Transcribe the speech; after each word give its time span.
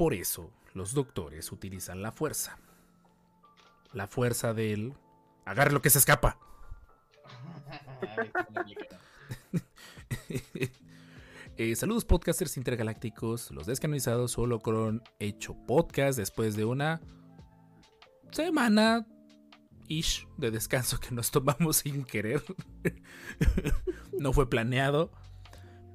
Por 0.00 0.14
eso 0.14 0.50
los 0.72 0.94
doctores 0.94 1.52
utilizan 1.52 2.00
la 2.00 2.10
fuerza. 2.10 2.58
La 3.92 4.06
fuerza 4.06 4.54
del... 4.54 4.94
Agarre 5.44 5.72
lo 5.72 5.82
que 5.82 5.90
se 5.90 5.98
escapa. 5.98 6.38
Eh, 11.56 11.76
saludos 11.76 12.06
podcasters 12.06 12.56
intergalácticos, 12.56 13.50
los 13.50 13.66
descanonizados 13.66 14.32
solo 14.32 14.60
con 14.60 15.02
hecho 15.18 15.54
podcast 15.66 16.18
después 16.18 16.56
de 16.56 16.64
una 16.64 17.02
semana 18.30 19.06
ish 19.86 20.26
de 20.38 20.50
descanso 20.50 20.98
que 20.98 21.14
nos 21.14 21.30
tomamos 21.30 21.78
sin 21.78 22.04
querer. 22.04 22.42
no 24.18 24.32
fue 24.32 24.48
planeado, 24.48 25.12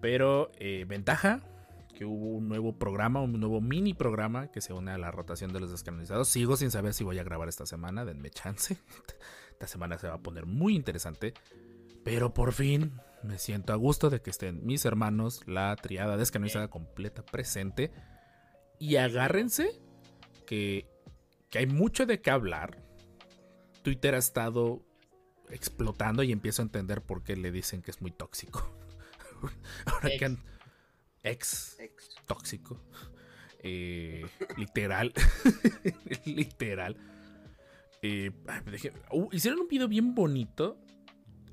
pero 0.02 0.52
eh, 0.59 0.85
ventaja 0.87 1.41
que 1.95 2.05
hubo 2.05 2.27
un 2.35 2.47
nuevo 2.47 2.77
programa, 2.77 3.21
un 3.21 3.39
nuevo 3.39 3.61
mini 3.61 3.93
programa 3.95 4.51
que 4.51 4.61
se 4.61 4.73
une 4.73 4.91
a 4.91 4.97
la 4.97 5.09
rotación 5.09 5.51
de 5.51 5.59
los 5.59 5.71
descanonizados. 5.71 6.27
Sigo 6.27 6.57
sin 6.57 6.69
saber 6.69 6.93
si 6.93 7.03
voy 7.03 7.17
a 7.17 7.23
grabar 7.23 7.49
esta 7.49 7.65
semana, 7.65 8.05
denme 8.05 8.29
chance. 8.29 8.77
Esta 9.52 9.67
semana 9.67 9.97
se 9.97 10.07
va 10.07 10.15
a 10.15 10.21
poner 10.21 10.45
muy 10.45 10.75
interesante, 10.75 11.33
pero 12.03 12.33
por 12.33 12.52
fin 12.52 12.91
me 13.23 13.39
siento 13.39 13.71
a 13.71 13.77
gusto 13.77 14.09
de 14.09 14.21
que 14.21 14.29
estén 14.29 14.65
mis 14.65 14.83
hermanos, 14.83 15.41
la 15.47 15.73
triada 15.77 16.17
descanonizada 16.17 16.67
completa 16.67 17.25
presente. 17.25 17.91
Y 18.77 18.97
agárrense 18.97 19.81
que, 20.45 20.87
que 21.49 21.59
hay 21.59 21.67
mucho 21.67 22.05
de 22.05 22.19
qué 22.19 22.31
hablar. 22.31 22.83
Twitter 23.81 24.13
ha 24.15 24.17
estado 24.17 24.83
explotando 25.49 26.21
y 26.23 26.33
empiezo 26.33 26.61
a 26.61 26.65
entender 26.65 27.02
por 27.02 27.23
qué 27.23 27.37
le 27.37 27.52
dicen 27.52 27.81
que 27.81 27.91
es 27.91 28.02
muy 28.02 28.11
tóxico. 28.11 28.75
Ahora 29.85 30.09
que 30.19 30.25
han, 30.25 30.39
ex, 31.31 31.77
tóxico. 32.25 32.81
Eh, 33.59 34.25
literal. 34.57 35.13
literal. 36.25 36.95
Eh, 38.01 38.31
deje- 38.65 38.93
uh, 39.11 39.27
hicieron 39.31 39.61
un 39.61 39.67
video 39.67 39.87
bien 39.87 40.13
bonito. 40.15 40.77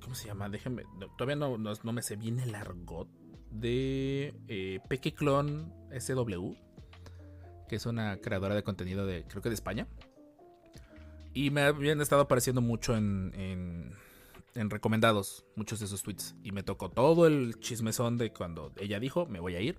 ¿Cómo 0.00 0.14
se 0.14 0.26
llama? 0.26 0.48
Déjenme. 0.48 0.82
no, 0.98 1.06
todavía 1.16 1.36
no, 1.36 1.56
no- 1.58 1.72
no 1.82 1.92
me 1.92 2.02
sé 2.02 2.16
bien 2.16 2.40
el 2.40 2.54
argot. 2.54 3.08
De 3.50 4.34
eh, 4.48 4.80
Peque 4.88 5.12
Clon 5.14 5.72
SW. 5.98 6.54
Que 7.68 7.76
es 7.76 7.86
una 7.86 8.16
creadora 8.18 8.54
de 8.54 8.62
contenido 8.62 9.06
de. 9.06 9.24
Creo 9.24 9.42
que 9.42 9.48
de 9.48 9.54
España. 9.54 9.86
Y 11.34 11.50
me 11.50 11.62
habían 11.62 12.00
estado 12.02 12.22
apareciendo 12.22 12.60
mucho 12.60 12.94
en, 12.94 13.32
en, 13.34 13.94
en 14.54 14.70
recomendados. 14.70 15.44
Muchos 15.56 15.80
de 15.80 15.86
sus 15.86 16.02
tweets. 16.02 16.34
Y 16.42 16.52
me 16.52 16.62
tocó 16.62 16.90
todo 16.90 17.26
el 17.26 17.58
chismezón 17.60 18.18
de 18.18 18.32
cuando 18.32 18.72
ella 18.76 18.98
dijo: 19.00 19.26
Me 19.26 19.40
voy 19.40 19.54
a 19.56 19.60
ir. 19.60 19.78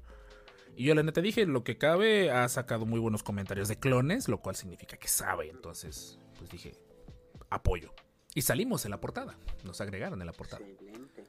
Y 0.76 0.86
yo 0.86 0.96
la 0.96 1.04
neta 1.04 1.22
dije, 1.22 1.46
lo 1.46 1.64
que 1.64 1.78
cabe, 1.78 2.32
ha 2.32 2.50
sacado 2.50 2.88
muy 2.88 3.00
buenos 3.00 3.22
comentarios 3.22 3.68
de 3.68 3.78
clones, 3.78 4.28
lo 4.28 4.40
cual 4.42 4.56
significa 4.56 4.98
que 4.98 5.08
sabe. 5.08 5.50
Entonces, 5.52 6.20
pues 6.40 6.50
dije, 6.50 6.74
apoyo. 7.52 7.94
Y 8.34 8.42
salimos 8.42 8.84
en 8.86 8.90
la 8.92 9.00
portada. 9.00 9.38
Nos 9.64 9.80
agregaron 9.82 10.20
en 10.22 10.26
la 10.26 10.34
portada. 10.34 10.66
Excelente. 10.66 11.26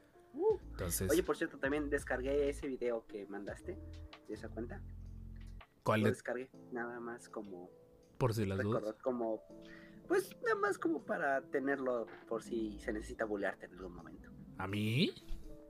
Entonces, 0.71 1.11
Oye, 1.11 1.21
por 1.21 1.37
cierto, 1.37 1.59
también 1.59 1.89
descargué 1.91 2.49
ese 2.49 2.67
video 2.67 3.05
que 3.05 3.27
mandaste 3.27 3.77
de 4.27 4.33
esa 4.33 4.49
cuenta. 4.49 4.81
¿cuál 5.83 5.99
Lo 6.01 6.05
de- 6.07 6.11
descargué 6.13 6.49
nada 6.71 6.99
más 6.99 7.29
como 7.29 7.69
por 8.17 8.33
si 8.33 8.45
las 8.45 8.57
dudas? 8.59 8.81
recordar, 8.81 9.01
como 9.03 9.41
pues 10.07 10.35
nada 10.43 10.55
más 10.55 10.77
como 10.77 11.03
para 11.03 11.41
tenerlo 11.41 12.07
por 12.27 12.43
si 12.43 12.79
se 12.79 12.91
necesita 12.93 13.25
bulearte 13.25 13.65
en 13.65 13.73
algún 13.73 13.95
momento. 13.95 14.29
¿A 14.57 14.67
mí? 14.67 15.13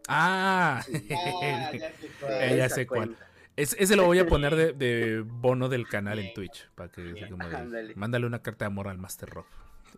Ah, 0.07 0.81
Ah, 0.87 1.71
ya 1.73 1.91
sé 1.91 2.09
cuál. 2.19 2.33
Eh, 2.43 2.57
ya 2.57 2.69
sé 2.69 2.87
cuál. 2.87 3.17
Es- 3.55 3.75
ese 3.79 3.95
lo 3.95 4.05
voy 4.05 4.19
a 4.19 4.27
poner 4.27 4.55
de, 4.55 4.73
de 4.73 5.21
bono 5.25 5.69
del 5.69 5.87
canal 5.87 6.19
en 6.19 6.33
Twitch. 6.33 6.69
Para 6.75 6.89
que 6.91 7.27
como 7.29 7.47
de, 7.49 7.55
Ándale. 7.55 7.95
mándale 7.95 8.25
una 8.27 8.41
carta 8.41 8.65
de 8.65 8.67
amor 8.67 8.87
al 8.87 8.97
Master 8.97 9.29
Rob. 9.29 9.45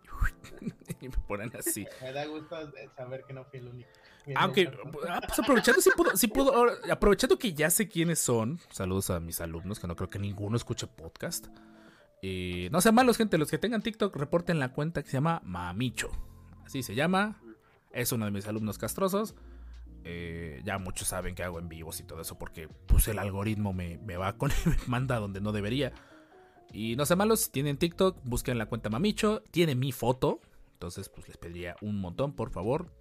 y 1.00 1.08
me 1.08 1.16
ponen 1.26 1.52
así. 1.56 1.86
Me 2.02 2.12
da 2.12 2.24
gusto 2.26 2.56
saber 2.96 3.24
que 3.24 3.32
no 3.32 3.44
fui 3.44 3.58
el 3.60 3.68
único. 3.68 3.90
Aunque, 4.36 4.70
ah, 5.08 5.20
pues 5.26 5.38
aprovechando, 5.38 5.80
sí 5.80 5.90
puedo, 5.96 6.14
sí 6.16 6.26
puedo- 6.28 6.54
ahora, 6.54 6.74
aprovechando 6.90 7.38
que 7.38 7.52
ya 7.54 7.70
sé 7.70 7.88
quiénes 7.88 8.18
son, 8.18 8.58
saludos 8.70 9.08
a 9.10 9.20
mis 9.20 9.40
alumnos, 9.40 9.80
que 9.80 9.86
no 9.86 9.96
creo 9.96 10.10
que 10.10 10.18
ninguno 10.18 10.56
escuche 10.56 10.86
podcast. 10.86 11.46
Eh, 12.22 12.68
no 12.72 12.80
sean 12.80 12.94
malos, 12.94 13.16
gente, 13.16 13.38
los 13.38 13.50
que 13.50 13.58
tengan 13.58 13.82
TikTok, 13.82 14.14
reporten 14.16 14.58
la 14.58 14.72
cuenta 14.72 15.02
que 15.02 15.10
se 15.10 15.16
llama 15.16 15.40
Mamicho. 15.44 16.10
Así 16.64 16.82
se 16.82 16.94
llama. 16.94 17.40
Es 17.92 18.12
uno 18.12 18.24
de 18.24 18.30
mis 18.30 18.46
alumnos 18.46 18.78
castrosos. 18.78 19.34
Eh, 20.04 20.62
ya 20.64 20.78
muchos 20.78 21.08
saben 21.08 21.34
que 21.34 21.42
hago 21.42 21.58
en 21.58 21.68
vivos 21.68 22.00
y 22.00 22.04
todo 22.04 22.20
eso 22.20 22.38
porque 22.38 22.68
pues 22.86 23.08
el 23.08 23.18
algoritmo 23.18 23.72
me, 23.72 23.98
me 23.98 24.16
va 24.16 24.38
con 24.38 24.50
me 24.64 24.76
manda 24.86 25.18
donde 25.18 25.40
no 25.40 25.52
debería. 25.52 25.92
Y 26.72 26.96
no 26.96 27.06
sean 27.06 27.18
malos, 27.18 27.40
si 27.40 27.50
tienen 27.50 27.78
TikTok, 27.78 28.18
busquen 28.24 28.58
la 28.58 28.66
cuenta 28.66 28.90
Mamicho. 28.90 29.42
Tiene 29.50 29.74
mi 29.74 29.92
foto. 29.92 30.40
Entonces, 30.74 31.08
pues 31.08 31.26
les 31.28 31.36
pediría 31.36 31.76
un 31.80 32.00
montón, 32.00 32.34
por 32.34 32.50
favor. 32.50 32.92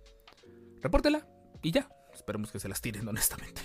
Repórtela 0.82 1.28
y 1.62 1.72
ya. 1.72 1.90
Esperemos 2.14 2.52
que 2.52 2.60
se 2.60 2.70
las 2.70 2.82
tiren, 2.82 3.08
honestamente. 3.10 3.62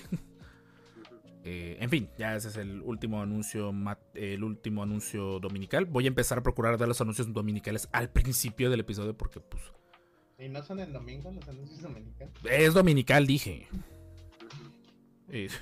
Eh, 1.44 1.76
en 1.80 1.90
fin, 1.90 2.08
ya 2.16 2.36
ese 2.36 2.48
es 2.48 2.56
el 2.56 2.80
último 2.82 3.20
anuncio 3.20 3.74
el 4.14 4.44
último 4.44 4.82
anuncio 4.82 5.40
dominical. 5.40 5.86
Voy 5.86 6.04
a 6.04 6.08
empezar 6.08 6.38
a 6.38 6.42
procurar 6.42 6.78
dar 6.78 6.86
los 6.86 7.00
anuncios 7.00 7.32
dominicales 7.32 7.88
al 7.92 8.10
principio 8.10 8.70
del 8.70 8.80
episodio 8.80 9.16
porque 9.16 9.40
pues 9.40 9.62
¿Y 10.38 10.48
no 10.48 10.62
son 10.62 10.78
el 10.80 10.92
domingo 10.92 11.30
los 11.32 11.48
anuncios 11.48 11.82
dominicanos? 11.82 12.34
es 12.48 12.74
dominical, 12.74 13.26
dije. 13.26 13.66
Eh, 15.28 15.46
Es 15.46 15.60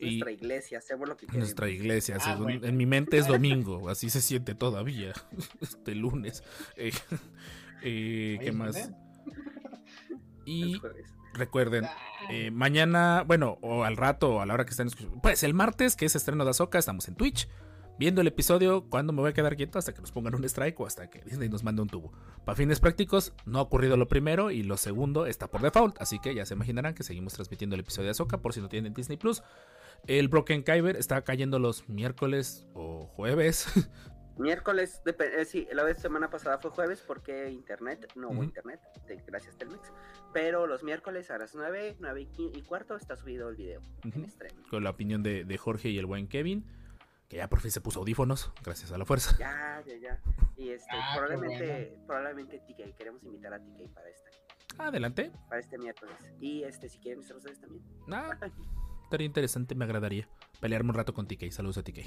Y- 0.00 0.04
nuestra 0.18 0.32
iglesia, 0.32 0.78
hacemos 0.78 1.08
lo 1.08 1.16
que 1.16 1.26
queremos. 1.26 1.44
nuestra 1.48 1.68
iglesia, 1.68 2.16
Ah, 2.20 2.36
bueno. 2.36 2.66
en 2.66 2.76
mi 2.76 2.86
mente 2.86 3.18
es 3.18 3.26
domingo, 3.28 3.88
así 3.90 4.08
se 4.10 4.20
siente 4.22 4.54
todavía, 4.54 5.12
este 5.60 5.94
lunes. 5.94 6.42
Eh, 6.76 6.90
eh, 7.82 8.38
¿Qué 8.42 8.50
más? 8.52 8.90
Y. 10.46 10.80
recuerden, 11.34 11.84
Eh, 12.30 12.50
mañana, 12.50 13.22
bueno, 13.26 13.58
o 13.60 13.84
al 13.84 13.98
rato, 13.98 14.36
o 14.36 14.40
a 14.40 14.46
la 14.46 14.54
hora 14.54 14.64
que 14.64 14.70
estén 14.70 14.86
escuchando. 14.86 15.20
Pues 15.20 15.42
el 15.42 15.52
martes, 15.52 15.94
que 15.94 16.06
es 16.06 16.16
estreno 16.16 16.44
de 16.44 16.50
Azoka, 16.50 16.78
estamos 16.78 17.06
en 17.08 17.16
Twitch. 17.16 17.48
Viendo 17.98 18.22
el 18.22 18.26
episodio, 18.26 18.88
cuando 18.88 19.12
me 19.12 19.20
voy 19.20 19.30
a 19.30 19.34
quedar 19.34 19.54
quieto? 19.56 19.78
Hasta 19.78 19.92
que 19.92 20.00
nos 20.00 20.10
pongan 20.10 20.34
un 20.34 20.44
strike 20.44 20.80
o 20.80 20.86
hasta 20.86 21.08
que 21.10 21.20
Disney 21.20 21.48
nos 21.48 21.62
mande 21.62 21.82
un 21.82 21.88
tubo. 21.88 22.12
Para 22.44 22.56
fines 22.56 22.80
prácticos, 22.80 23.32
no 23.44 23.58
ha 23.58 23.62
ocurrido 23.62 23.96
lo 23.96 24.08
primero 24.08 24.50
y 24.50 24.62
lo 24.64 24.76
segundo 24.76 25.26
está 25.26 25.48
por 25.48 25.60
default. 25.62 26.00
Así 26.00 26.18
que 26.18 26.34
ya 26.34 26.44
se 26.44 26.54
imaginarán 26.54 26.94
que 26.94 27.04
seguimos 27.04 27.34
transmitiendo 27.34 27.74
el 27.74 27.80
episodio 27.80 28.06
de 28.06 28.12
Azoka 28.12 28.38
por 28.38 28.52
si 28.52 28.60
no 28.60 28.68
tienen 28.68 28.94
Disney 28.94 29.16
Plus. 29.16 29.42
El 30.06 30.28
Broken 30.28 30.64
Kyber 30.64 30.96
está 30.96 31.22
cayendo 31.22 31.58
los 31.58 31.88
miércoles 31.88 32.66
o 32.74 33.06
jueves. 33.06 33.66
Miércoles, 34.36 35.00
eh, 35.06 35.44
sí, 35.44 35.66
la 35.72 35.84
vez 35.84 35.98
semana 35.98 36.28
pasada 36.28 36.58
fue 36.58 36.70
jueves 36.70 37.02
porque 37.06 37.50
internet, 37.50 38.10
no 38.16 38.30
hubo 38.30 38.42
internet, 38.42 38.80
te- 39.06 39.22
gracias 39.26 39.56
Telmex. 39.56 39.92
Pero 40.32 40.66
los 40.66 40.82
miércoles 40.82 41.30
a 41.30 41.38
las 41.38 41.54
9, 41.54 41.96
9 42.00 42.28
y, 42.38 42.62
cuarto 42.62 42.96
está 42.96 43.16
subido 43.16 43.48
el 43.48 43.56
video 43.56 43.80
en 44.02 44.28
stream. 44.28 44.54
Con 44.70 44.82
la 44.82 44.90
opinión 44.90 45.22
de, 45.22 45.44
de 45.44 45.58
Jorge 45.58 45.88
y 45.90 45.98
el 45.98 46.06
buen 46.06 46.26
Kevin. 46.28 46.64
Que 47.28 47.38
ya 47.38 47.48
por 47.48 47.60
fin 47.60 47.70
se 47.70 47.80
puso 47.80 48.00
audífonos, 48.00 48.52
gracias 48.62 48.92
a 48.92 48.98
la 48.98 49.06
fuerza. 49.06 49.34
Ya, 49.38 49.82
ya, 49.86 49.96
ya. 49.96 50.20
Y 50.58 50.68
este, 50.70 50.90
Ah, 50.92 51.14
probablemente, 51.16 51.98
probablemente 52.06 52.58
TK, 52.58 52.94
queremos 52.96 53.22
invitar 53.24 53.54
a 53.54 53.58
TK 53.60 53.88
para 53.94 54.08
este, 54.10 54.30
Adelante. 54.76 55.32
para 55.48 55.60
este 55.60 55.78
miércoles. 55.78 56.14
Y 56.38 56.64
este, 56.64 56.88
si 56.90 56.98
quieren 56.98 57.20
estar 57.22 57.36
ustedes 57.38 57.58
también. 57.60 57.82
Ah, 58.12 58.36
estaría 59.04 59.24
interesante, 59.26 59.74
me 59.74 59.84
agradaría 59.86 60.28
pelearme 60.60 60.90
un 60.90 60.96
rato 60.96 61.14
con 61.14 61.26
TK. 61.26 61.50
Saludos 61.50 61.78
a 61.78 61.82
TK. 61.82 62.00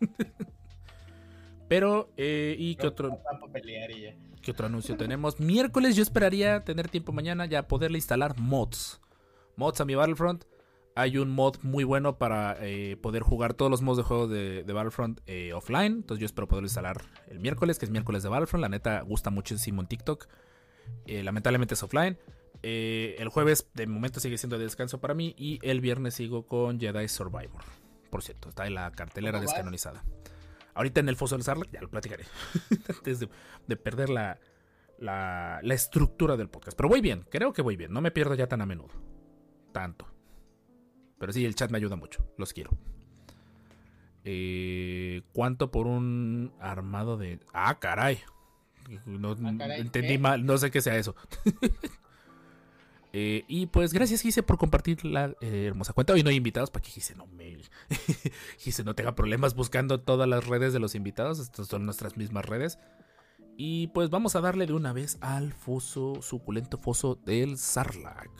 Pero, 1.72 2.10
eh, 2.18 2.54
¿y 2.58 2.74
qué 2.74 2.86
otro, 2.86 3.18
qué 4.42 4.50
otro 4.50 4.66
anuncio 4.66 4.94
tenemos? 4.98 5.40
Miércoles 5.40 5.96
yo 5.96 6.02
esperaría 6.02 6.62
tener 6.64 6.90
tiempo 6.90 7.12
mañana 7.12 7.46
ya 7.46 7.66
poderle 7.66 7.96
instalar 7.96 8.38
mods. 8.38 9.00
Mods 9.56 9.80
a 9.80 9.86
mi 9.86 9.94
Battlefront. 9.94 10.44
Hay 10.96 11.16
un 11.16 11.30
mod 11.30 11.56
muy 11.62 11.84
bueno 11.84 12.18
para 12.18 12.58
eh, 12.60 12.98
poder 12.98 13.22
jugar 13.22 13.54
todos 13.54 13.70
los 13.70 13.80
modos 13.80 13.96
de 13.96 14.02
juego 14.02 14.28
de, 14.28 14.64
de 14.64 14.72
Battlefront 14.74 15.20
eh, 15.24 15.54
offline. 15.54 15.92
Entonces 15.92 16.20
yo 16.20 16.26
espero 16.26 16.46
poderlo 16.46 16.66
instalar 16.66 17.00
el 17.28 17.40
miércoles, 17.40 17.78
que 17.78 17.86
es 17.86 17.90
miércoles 17.90 18.22
de 18.22 18.28
Battlefront. 18.28 18.60
La 18.60 18.68
neta 18.68 19.00
gusta 19.00 19.30
muchísimo 19.30 19.80
en 19.80 19.86
TikTok. 19.86 20.28
Lamentablemente 21.06 21.72
es 21.72 21.82
offline. 21.82 22.18
El 22.62 23.30
jueves 23.30 23.70
de 23.72 23.86
momento 23.86 24.20
sigue 24.20 24.36
siendo 24.36 24.58
de 24.58 24.64
descanso 24.64 25.00
para 25.00 25.14
mí. 25.14 25.34
Y 25.38 25.58
el 25.62 25.80
viernes 25.80 26.12
sigo 26.12 26.46
con 26.46 26.78
Jedi 26.78 27.08
Survivor. 27.08 27.62
por 28.10 28.22
cierto, 28.22 28.50
está 28.50 28.66
en 28.66 28.74
la 28.74 28.90
cartelera 28.92 29.38
¿Cómo 29.38 29.50
vas? 29.50 30.02
Ahorita 30.74 31.00
en 31.00 31.08
el 31.08 31.16
Foso 31.16 31.34
del 31.36 31.44
Sarlacc, 31.44 31.70
ya 31.70 31.80
lo 31.80 31.90
platicaré. 31.90 32.24
Antes 32.88 33.20
de, 33.20 33.28
de 33.66 33.76
perder 33.76 34.08
la, 34.10 34.38
la, 34.98 35.60
la 35.62 35.74
estructura 35.74 36.36
del 36.36 36.48
podcast. 36.48 36.76
Pero 36.76 36.88
voy 36.88 37.00
bien, 37.00 37.24
creo 37.30 37.52
que 37.52 37.62
voy 37.62 37.76
bien. 37.76 37.92
No 37.92 38.00
me 38.00 38.10
pierdo 38.10 38.34
ya 38.34 38.46
tan 38.46 38.60
a 38.62 38.66
menudo. 38.66 38.90
Tanto. 39.72 40.06
Pero 41.18 41.32
sí, 41.32 41.44
el 41.44 41.54
chat 41.54 41.70
me 41.70 41.78
ayuda 41.78 41.96
mucho. 41.96 42.26
Los 42.36 42.52
quiero. 42.52 42.70
Eh, 44.24 45.22
¿Cuánto 45.32 45.70
por 45.70 45.86
un 45.86 46.52
armado 46.60 47.16
de.? 47.16 47.40
Ah, 47.52 47.78
caray. 47.80 48.18
No, 49.06 49.32
Ah, 49.32 49.54
caray, 49.58 49.80
entendí 49.80 50.18
mal, 50.18 50.44
no 50.44 50.58
sé 50.58 50.70
qué 50.70 50.80
sea 50.80 50.96
eso. 50.96 51.14
Eh, 53.14 53.44
y 53.46 53.66
pues 53.66 53.92
gracias 53.92 54.22
Gise 54.22 54.42
por 54.42 54.56
compartir 54.56 55.04
la 55.04 55.34
eh, 55.42 55.66
hermosa 55.66 55.92
cuenta. 55.92 56.14
Hoy 56.14 56.22
no 56.22 56.30
hay 56.30 56.36
invitados 56.36 56.70
para 56.70 56.82
que 56.82 56.90
Gise 56.90 57.14
no 57.14 57.26
me 57.26 57.58
Gise 58.58 58.84
no 58.84 58.94
tenga 58.94 59.14
problemas 59.14 59.54
buscando 59.54 60.00
todas 60.00 60.26
las 60.28 60.46
redes 60.46 60.72
de 60.72 60.80
los 60.80 60.94
invitados. 60.94 61.38
Estas 61.38 61.66
son 61.68 61.84
nuestras 61.84 62.16
mismas 62.16 62.46
redes. 62.46 62.78
Y 63.56 63.88
pues 63.88 64.08
vamos 64.08 64.34
a 64.34 64.40
darle 64.40 64.66
de 64.66 64.72
una 64.72 64.94
vez 64.94 65.18
al 65.20 65.52
foso, 65.52 66.22
suculento 66.22 66.78
foso 66.78 67.16
del 67.16 67.58
Sarlacc. 67.58 68.30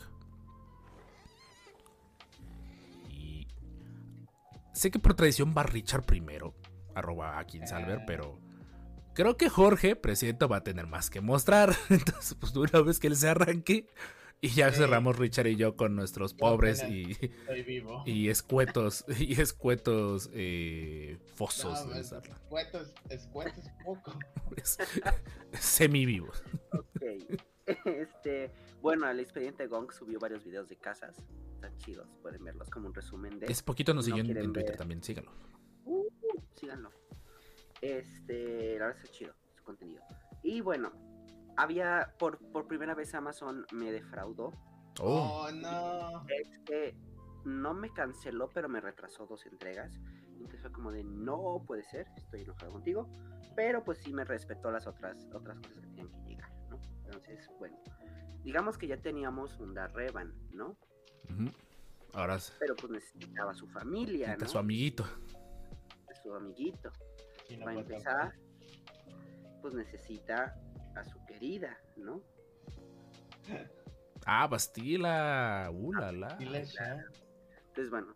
Y 3.09 3.47
sé 4.73 4.89
que 4.89 4.97
por 4.99 5.13
tradición 5.13 5.53
va 5.55 5.63
Richard 5.63 6.03
primero, 6.05 6.55
arroba 6.95 7.39
a 7.39 7.45
Salver, 7.67 7.99
Ah. 8.01 8.03
pero 8.07 8.39
creo 9.13 9.37
que 9.37 9.49
Jorge, 9.49 9.95
presidente, 9.95 10.47
va 10.47 10.57
a 10.57 10.63
tener 10.63 10.87
más 10.87 11.11
que 11.11 11.21
mostrar. 11.21 11.75
Entonces, 11.89 12.33
pues 12.33 12.53
de 12.53 12.59
una 12.61 12.81
vez 12.81 12.99
que 12.99 13.07
él 13.07 13.15
se 13.15 13.29
arranque, 13.29 13.87
y 14.43 14.49
ya 14.49 14.69
Sí. 14.71 14.77
cerramos 14.79 15.17
Richard 15.17 15.47
y 15.47 15.55
yo 15.55 15.75
con 15.75 15.95
nuestros 15.95 16.33
Yo 16.33 16.37
pobres 16.37 16.83
y, 16.83 17.15
vivo. 17.65 18.03
y 18.05 18.29
escuetos, 18.29 19.05
y 19.19 19.39
escuetos 19.41 20.29
eh, 20.33 21.17
fosos 21.35 21.85
No, 21.87 22.03
Sarlacc. 22.03 22.33
escuetos, 22.43 22.93
escuetos 23.09 23.65
poco. 23.85 24.19
Es- 24.57 24.77
Semivivos. 25.59 26.43
Ok. 26.71 27.01
Este, 27.85 28.51
bueno, 28.81 29.09
el 29.09 29.19
expediente 29.21 29.67
Gong 29.67 29.91
subió 29.93 30.19
varios 30.19 30.43
videos 30.43 30.67
de 30.67 30.75
casas. 30.75 31.15
Están 31.55 31.77
chidos, 31.77 32.09
pueden 32.21 32.43
verlos 32.43 32.69
como 32.69 32.87
un 32.87 32.93
resumen 32.93 33.39
de. 33.39 33.45
Es 33.45 33.63
poquito 33.63 33.93
nos 33.93 34.05
no 34.07 34.15
siguió 34.15 34.29
en, 34.29 34.33
Twitter 34.51 34.65
ver. 34.71 34.77
también, 34.77 35.01
síganlo. 35.01 35.31
Uh, 35.85 36.03
síganlo. 36.59 36.91
Este, 37.81 38.77
la 38.79 38.87
verdad 38.87 38.97
está 39.01 39.11
chido 39.13 39.33
su 39.55 39.63
contenido. 39.63 40.01
Y 40.41 40.59
bueno, 40.59 40.91
había 41.57 42.13
por, 42.19 42.39
por 42.51 42.67
primera 42.67 42.95
vez 42.95 43.13
Amazon 43.13 43.65
me 43.71 43.91
defraudó. 43.91 44.51
Oh, 44.99 45.45
Oh, 45.47 45.51
no. 45.51 46.25
Este 46.29 46.95
no 47.45 47.73
me 47.73 47.91
canceló, 47.91 48.49
pero 48.53 48.69
me 48.69 48.79
retrasó 48.79 49.25
dos 49.25 49.45
entregas. 49.45 49.93
Entonces 50.27 50.61
fue 50.61 50.71
como 50.71 50.91
de 50.91 51.03
no 51.03 51.63
puede 51.65 51.83
ser, 51.83 52.07
estoy 52.17 52.41
enojado 52.41 52.71
contigo. 52.71 53.09
Pero 53.55 53.83
pues 53.83 53.99
sí 53.99 54.13
me 54.13 54.23
respetó 54.23 54.71
las 54.71 54.87
otras, 54.87 55.17
otras 55.33 55.59
cosas 55.59 55.75
que 55.81 55.87
tenían 55.87 56.09
que 56.11 56.29
llegar, 56.29 56.51
¿no? 56.69 56.79
Entonces, 57.05 57.49
bueno, 57.59 57.77
digamos 58.43 58.77
que 58.77 58.87
ya 58.87 58.97
teníamos 58.97 59.59
un 59.59 59.73
Darrevan, 59.73 60.33
¿no? 60.51 60.77
ujú. 61.29 61.49
Ahora 62.13 62.35
es 62.35 62.55
Pero 62.59 62.75
pues 62.75 62.91
necesitaba 62.91 63.53
su 63.55 63.67
familia, 63.67 64.37
¿no? 64.37 64.47
su 64.47 64.57
amiguito. 64.57 65.05
su 66.21 66.33
amiguito. 66.33 66.91
Sí, 67.47 67.57
no 67.57 67.65
Para 67.65 67.79
empezar, 67.79 68.33
pues 69.61 69.73
necesita 69.73 70.55
a 70.95 71.03
su 71.03 71.23
querida, 71.25 71.77
¿no? 71.97 72.21
Ah, 74.25 74.47
Bastila. 74.47 75.69
Uh, 75.73 75.93
la. 75.93 76.37
Sí. 76.37 76.45
Entonces, 77.67 77.89
bueno, 77.89 78.15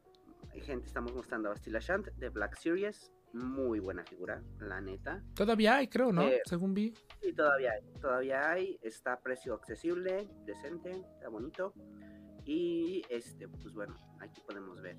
hay 0.54 0.62
gente, 0.62 0.88
estamos 0.88 1.14
mostrando 1.14 1.50
a 1.50 1.54
Bastila 1.54 1.80
Shant 1.80 2.08
de 2.14 2.30
Black 2.30 2.56
Series. 2.58 3.12
Muy 3.34 3.80
buena 3.80 4.06
figura, 4.06 4.42
la 4.60 4.80
neta. 4.80 5.22
Todavía 5.36 5.78
hay, 5.78 5.90
creo, 5.90 6.14
¿no? 6.14 6.24
Eh, 6.24 6.42
Según 6.46 6.74
vi. 6.74 6.94
Y 7.22 7.34
todavía 7.34 7.74
hay, 7.74 7.84
todavía 8.00 8.50
hay, 8.50 8.80
está 8.82 9.14
a 9.14 9.20
precio 9.20 9.54
accesible, 9.54 10.30
decente, 10.46 10.92
está 10.92 11.28
bonito. 11.28 11.74
Y 12.46 13.04
este, 13.10 13.50
pues 13.50 13.74
bueno, 13.74 13.96
aquí 14.22 14.42
podemos 14.48 14.82
ver 14.82 14.98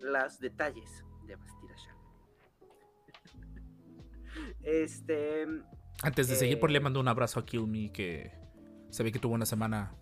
los 0.00 0.40
detalles 0.40 1.04
de 1.26 1.36
Bastila 1.36 1.76
Shant. 1.76 1.96
Este, 4.62 5.46
Antes 6.02 6.28
de 6.28 6.36
seguir, 6.36 6.60
por 6.60 6.70
eh, 6.70 6.74
le 6.74 6.80
mando 6.80 7.00
un 7.00 7.08
abrazo 7.08 7.40
a 7.40 7.46
Kilmi 7.46 7.90
que 7.90 8.32
se 8.90 9.02
ve 9.02 9.12
que 9.12 9.18
tuvo 9.18 9.34
una 9.34 9.46
semana 9.46 9.94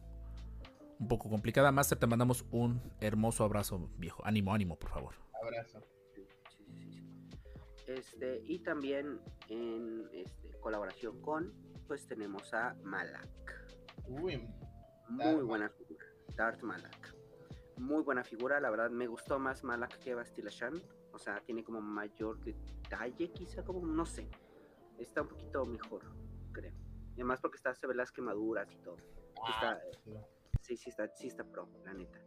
un 0.98 1.08
poco 1.08 1.28
complicada. 1.28 1.72
Master, 1.72 1.98
te 1.98 2.06
mandamos 2.06 2.44
un 2.50 2.80
hermoso 3.00 3.44
abrazo, 3.44 3.90
viejo. 3.98 4.24
Ánimo, 4.24 4.54
ánimo, 4.54 4.76
por 4.76 4.90
favor. 4.90 5.14
Abrazo. 5.42 5.80
Sí, 6.14 6.26
sí, 6.48 6.64
sí, 6.68 6.92
sí. 6.92 7.04
Este, 7.86 8.42
y 8.44 8.58
también 8.60 9.20
en 9.48 10.08
este, 10.12 10.50
colaboración 10.60 11.20
con, 11.20 11.52
pues 11.86 12.06
tenemos 12.06 12.52
a 12.54 12.74
Malak. 12.82 13.76
Uy, 14.06 14.48
Muy 15.08 15.42
buena 15.42 15.68
figura. 15.68 16.04
Darth 16.36 16.62
Malak. 16.62 17.14
Muy 17.76 18.02
buena 18.02 18.24
figura, 18.24 18.60
la 18.60 18.70
verdad 18.70 18.90
me 18.90 19.06
gustó 19.06 19.38
más 19.38 19.64
Malak 19.64 19.98
que 19.98 20.14
Bastila 20.14 20.50
Shan. 20.50 20.80
O 21.12 21.18
sea, 21.18 21.40
tiene 21.40 21.62
como 21.62 21.80
mayor 21.80 22.40
detalle, 22.40 23.30
quizá 23.30 23.62
como, 23.62 23.86
no 23.86 24.04
sé. 24.04 24.28
Está 24.98 25.22
un 25.22 25.28
poquito 25.28 25.64
mejor, 25.66 26.02
creo. 26.52 26.72
Y 27.16 27.20
además 27.20 27.40
porque 27.40 27.56
está, 27.56 27.74
se 27.74 27.86
ve 27.86 27.94
las 27.94 28.10
quemaduras 28.12 28.70
y 28.72 28.76
todo. 28.78 28.96
ah, 29.42 29.50
Está, 29.50 29.80
sí. 30.04 30.12
sí, 30.60 30.76
sí 30.76 30.90
está, 30.90 31.08
sí 31.14 31.26
está 31.28 31.44
pro, 31.44 31.68
la 31.84 31.94
neta. 31.94 32.18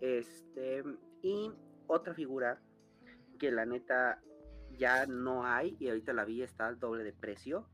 Este, 0.00 0.82
y 1.22 1.50
otra 1.86 2.14
figura 2.14 2.60
que 3.38 3.50
la 3.50 3.64
neta 3.66 4.20
ya 4.72 5.06
no 5.06 5.46
hay 5.46 5.76
y 5.78 5.88
ahorita 5.88 6.12
la 6.12 6.24
vi 6.24 6.42
está 6.42 6.66
al 6.66 6.78
doble 6.78 7.04
de 7.04 7.12
precio. 7.12 7.68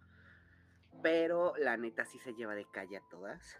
Pero 1.03 1.55
la 1.57 1.77
neta 1.77 2.05
sí 2.05 2.19
se 2.19 2.35
lleva 2.35 2.55
de 2.55 2.67
calle 2.71 2.97
a 2.99 3.03
todas. 3.09 3.57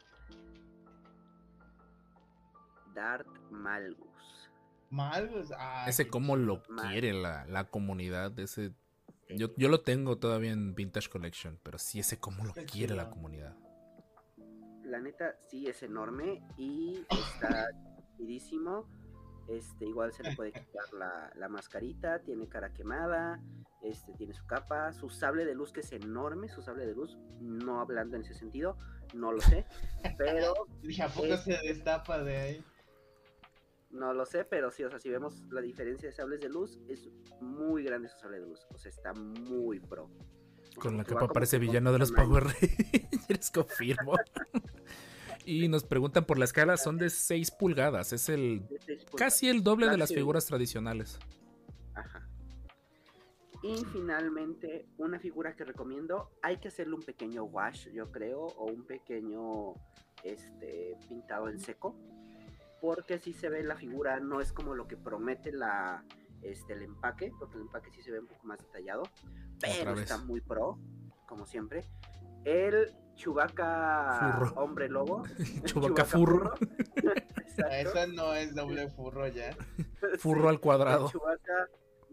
Dart 2.95 3.27
Malgus. 3.51 4.51
Malgus. 4.91 5.53
Ah, 5.57 5.87
Ese 5.89 6.09
cómo 6.09 6.37
lo 6.37 6.63
quiere 6.63 7.13
la, 7.13 7.47
la 7.47 7.65
comunidad. 7.71 8.39
Ese, 8.39 8.75
yo, 9.37 9.55
yo 9.57 9.69
lo 9.69 9.81
tengo 9.83 10.19
todavía 10.19 10.53
en 10.53 10.75
Vintage 10.75 11.09
Collection, 11.09 11.59
pero 11.63 11.79
sí 11.79 12.01
ese 12.01 12.19
cómo 12.19 12.45
lo 12.45 12.53
quiere 12.53 12.95
la 12.95 13.11
comunidad. 13.11 13.57
La 14.85 15.01
neta 15.01 15.37
sí 15.49 15.67
es 15.67 15.83
enorme 15.83 16.43
y 16.57 17.05
está 17.11 17.69
chidísimo. 18.17 18.89
Este, 19.49 19.85
igual 19.85 20.13
se 20.13 20.23
le 20.23 20.37
puede 20.37 20.53
quitar 20.53 20.85
la, 20.93 21.33
la 21.35 21.49
mascarita, 21.49 22.21
tiene 22.21 22.49
cara 22.49 22.73
quemada, 22.73 23.43
este, 23.83 24.13
tiene 24.13 24.33
su 24.33 24.47
capa, 24.47 24.93
su 24.93 25.11
sable 25.11 25.45
de 25.45 25.57
luz 25.57 25.73
que 25.73 25.81
es 25.81 25.91
enorme, 25.91 26.49
su 26.49 26.63
sable 26.63 26.87
de 26.87 26.95
luz, 26.95 27.19
no 27.41 27.81
hablando 27.81 28.15
en 28.17 28.23
ese 28.23 28.35
sentido, 28.35 28.77
no 29.13 29.33
lo 29.33 29.41
sé, 29.41 29.67
pero 30.19 30.55
Dije, 30.83 31.03
¿a 31.03 31.09
poco 31.09 31.27
Es- 31.27 31.43
se 31.43 31.59
destapa 31.65 32.23
de 32.23 32.37
ahí? 32.37 32.65
No 33.91 34.15
lo 34.15 34.25
sé, 34.25 34.45
pero 34.45 34.71
sí, 34.71 34.85
o 34.85 34.91
sea, 34.91 34.99
si 34.99 35.11
vemos 35.11 35.43
la 35.51 35.61
diferencia 35.61 36.09
de 36.09 36.15
sables 36.15 36.41
de 36.41 36.49
luz, 36.49 36.79
es 36.89 37.09
muy 37.41 37.83
grande 37.85 38.09
su 38.09 38.19
sable 38.19 38.41
de 38.41 38.47
luz, 38.47 38.67
o 38.73 38.79
sea, 38.79 38.91
está 38.91 39.13
muy 39.13 39.81
pro. 39.81 40.11
Con 40.77 40.97
la 40.97 41.05
capa 41.05 41.29
parece 41.29 41.59
villano 41.59 41.93
de 41.93 41.99
los. 41.99 42.13
Power 42.13 42.45
Rangers, 42.45 43.51
confirmo. 43.55 44.15
y 45.45 45.69
nos 45.69 45.85
preguntan 45.85 46.25
por 46.25 46.39
la 46.39 46.45
escala, 46.45 46.77
son 46.77 46.97
de 46.97 47.11
6 47.11 47.51
pulgadas. 47.53 48.13
Es 48.13 48.29
el 48.29 48.63
casi 49.17 49.49
el 49.49 49.63
doble 49.63 49.89
de 49.89 49.99
las 49.99 50.13
figuras 50.13 50.47
tradicionales. 50.47 51.19
Ajá. 51.95 52.29
Y 53.63 53.85
finalmente, 53.93 54.87
una 54.97 55.19
figura 55.19 55.55
que 55.55 55.65
recomiendo, 55.65 56.31
hay 56.41 56.59
que 56.59 56.69
hacerle 56.69 56.95
un 56.95 57.03
pequeño 57.03 57.45
wash, 57.45 57.89
yo 57.91 58.11
creo, 58.11 58.41
o 58.41 58.65
un 58.67 58.87
pequeño 58.87 59.75
este 60.25 60.97
pintado 61.09 61.49
en 61.49 61.61
seco, 61.61 61.95
porque 62.81 63.19
si 63.19 63.33
se 63.33 63.49
ve 63.49 63.63
la 63.63 63.77
figura 63.77 64.21
no 64.21 64.41
es 64.41 64.53
como 64.53 64.75
lo 64.75 64.87
que 64.87 64.97
promete 64.97 65.53
la 65.53 66.05
este 66.43 66.73
el 66.73 66.83
empaque, 66.83 67.33
porque 67.39 67.57
el 67.57 67.63
empaque 67.63 67.91
sí 67.91 68.03
se 68.03 68.11
ve 68.11 68.21
un 68.21 68.27
poco 68.27 68.47
más 68.47 68.59
detallado, 68.59 69.03
pero 69.61 69.99
está 69.99 70.19
muy 70.19 70.41
pro, 70.41 70.79
como 71.27 71.47
siempre. 71.47 71.85
El 72.45 72.95
Chubaca 73.15 74.39
Furro. 74.39 74.53
hombre 74.63 74.89
lobo, 74.89 75.23
Chewbacca 75.65 76.05
furro. 76.07 76.55
Eso 77.71 78.07
no 78.07 78.33
es 78.35 78.55
doble 78.55 78.89
furro 78.89 79.29
ya. 79.29 79.55
Furro 80.19 80.49
al 80.49 80.61
cuadrado. 80.61 81.07
El 81.07 81.13
Chewbacca 81.13 81.69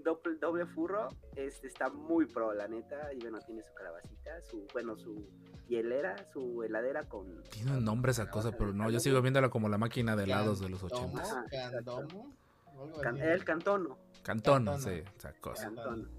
doble, 0.07 0.35
doble 0.39 0.65
furro 0.65 1.09
este, 1.35 1.67
está 1.67 1.89
muy 1.89 2.25
pro, 2.25 2.53
la 2.53 2.67
neta. 2.67 3.13
Y 3.13 3.19
bueno, 3.19 3.39
tiene 3.45 3.61
su 3.63 3.73
calabacita, 3.73 4.41
su, 4.43 4.65
bueno, 4.73 4.95
su 4.97 5.27
hielera, 5.67 6.15
su 6.31 6.63
heladera 6.63 7.03
con. 7.07 7.43
Tiene 7.51 7.77
un 7.77 7.83
nombre 7.85 8.11
esa 8.11 8.29
cosa, 8.29 8.51
pero 8.51 8.73
no, 8.73 8.89
yo 8.89 8.99
sigo 8.99 9.21
viéndola 9.21 9.49
como 9.49 9.69
la 9.69 9.77
máquina 9.77 10.15
de 10.15 10.23
helados 10.23 10.59
de 10.59 10.69
los 10.69 10.83
80. 10.83 11.21
Ajá, 11.21 11.45
Candomo, 11.49 12.33
can- 13.01 13.17
el 13.21 13.43
cantono. 13.43 13.97
Cantón, 14.23 14.65
Cantón. 14.65 14.81
sí, 14.81 15.03
esa 15.17 15.33
cosa. 15.33 15.63
Cantón. 15.65 16.09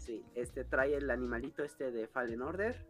Sí, 0.00 0.24
este 0.34 0.64
trae 0.64 0.94
el 0.96 1.10
animalito 1.10 1.62
este 1.64 1.90
de 1.90 2.06
Fallen 2.08 2.42
Order. 2.42 2.86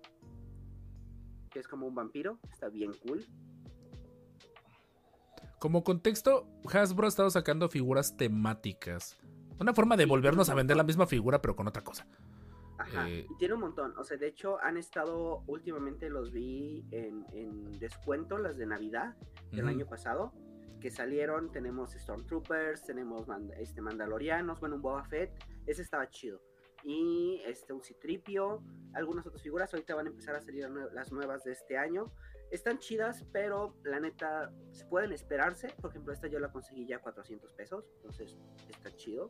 Que 1.51 1.59
es 1.61 1.67
como 1.69 1.87
un 1.87 1.95
vampiro. 1.95 2.39
Está 2.53 2.69
bien 2.69 2.93
cool. 3.07 3.25
Como 5.59 5.83
contexto, 5.83 6.47
Hasbro 6.73 7.07
ha 7.07 7.09
estado 7.09 7.31
sacando 7.31 7.69
figuras 7.69 8.17
temáticas 8.17 9.19
Una 9.61 9.75
forma 9.75 9.97
de 9.97 10.07
volvernos 10.07 10.49
a 10.51 10.55
vender 10.55 10.77
la 10.77 10.85
misma 10.85 11.07
figura, 11.07 11.41
pero 11.41 11.57
con 11.57 11.67
otra 11.67 11.83
cosa. 11.83 12.07
Ajá, 12.79 13.09
Eh, 13.11 13.27
y 13.29 13.37
tiene 13.37 13.55
un 13.55 13.61
montón. 13.61 13.93
O 13.99 14.05
sea, 14.05 14.17
de 14.17 14.29
hecho, 14.29 14.59
han 14.63 14.77
estado, 14.77 15.43
últimamente 15.47 16.09
los 16.11 16.31
vi 16.31 16.87
en, 16.93 17.27
en 17.33 17.79
descuento, 17.79 18.39
las 18.39 18.57
de 18.57 18.67
Navidad 18.67 19.17
del 19.51 19.67
año 19.67 19.87
pasado, 19.87 20.33
que 20.81 20.91
salieron. 20.91 21.51
Tenemos 21.51 21.93
Stormtroopers, 21.93 22.85
tenemos 22.85 23.27
este, 23.59 23.81
Mandalorianos, 23.81 24.61
bueno, 24.61 24.77
un 24.77 24.83
Boba 24.83 25.03
Fett. 25.05 25.33
Ese 25.67 25.83
estaba 25.83 26.09
chido. 26.09 26.41
Y 26.85 27.41
este, 27.45 27.73
un 27.73 27.83
Citripio, 27.83 28.63
algunas 28.95 29.27
otras 29.27 29.43
figuras. 29.43 29.75
Ahorita 29.75 29.97
van 29.97 30.07
a 30.07 30.11
empezar 30.11 30.37
a 30.37 30.41
salir 30.41 30.71
las 30.93 31.11
nuevas 31.11 31.43
de 31.43 31.53
este 31.53 31.77
año. 31.77 32.13
Están 32.53 32.79
chidas, 32.79 33.27
pero 33.33 33.75
la 33.85 34.01
neta, 34.01 34.53
se 34.71 34.87
pueden 34.87 35.13
esperarse. 35.13 35.69
Por 35.81 35.91
ejemplo, 35.91 36.13
esta 36.13 36.29
yo 36.29 36.39
la 36.39 36.51
conseguí 36.51 36.87
ya 36.87 36.97
a 36.97 37.01
400 37.01 37.53
pesos, 37.55 37.91
entonces 37.97 38.39
está 38.71 38.95
chido. 38.95 39.29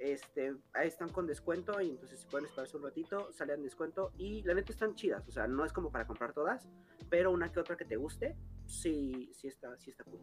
Este, 0.00 0.56
ahí 0.72 0.88
están 0.88 1.10
con 1.10 1.26
descuento 1.26 1.78
y 1.78 1.90
entonces 1.90 2.20
se 2.20 2.26
pueden 2.26 2.46
esperarse 2.46 2.74
un 2.74 2.84
ratito, 2.84 3.30
salen 3.32 3.56
en 3.56 3.64
descuento 3.64 4.12
y 4.16 4.42
la 4.44 4.54
neta 4.54 4.72
están 4.72 4.94
chidas, 4.94 5.28
o 5.28 5.30
sea, 5.30 5.46
no 5.46 5.62
es 5.62 5.74
como 5.74 5.92
para 5.92 6.06
comprar 6.06 6.32
todas, 6.32 6.66
pero 7.10 7.30
una 7.30 7.52
que 7.52 7.60
otra 7.60 7.76
que 7.76 7.84
te 7.84 7.96
guste, 7.96 8.34
sí, 8.64 9.30
sí 9.34 9.48
está, 9.48 9.76
sí 9.76 9.90
está 9.90 10.04
cool. 10.04 10.18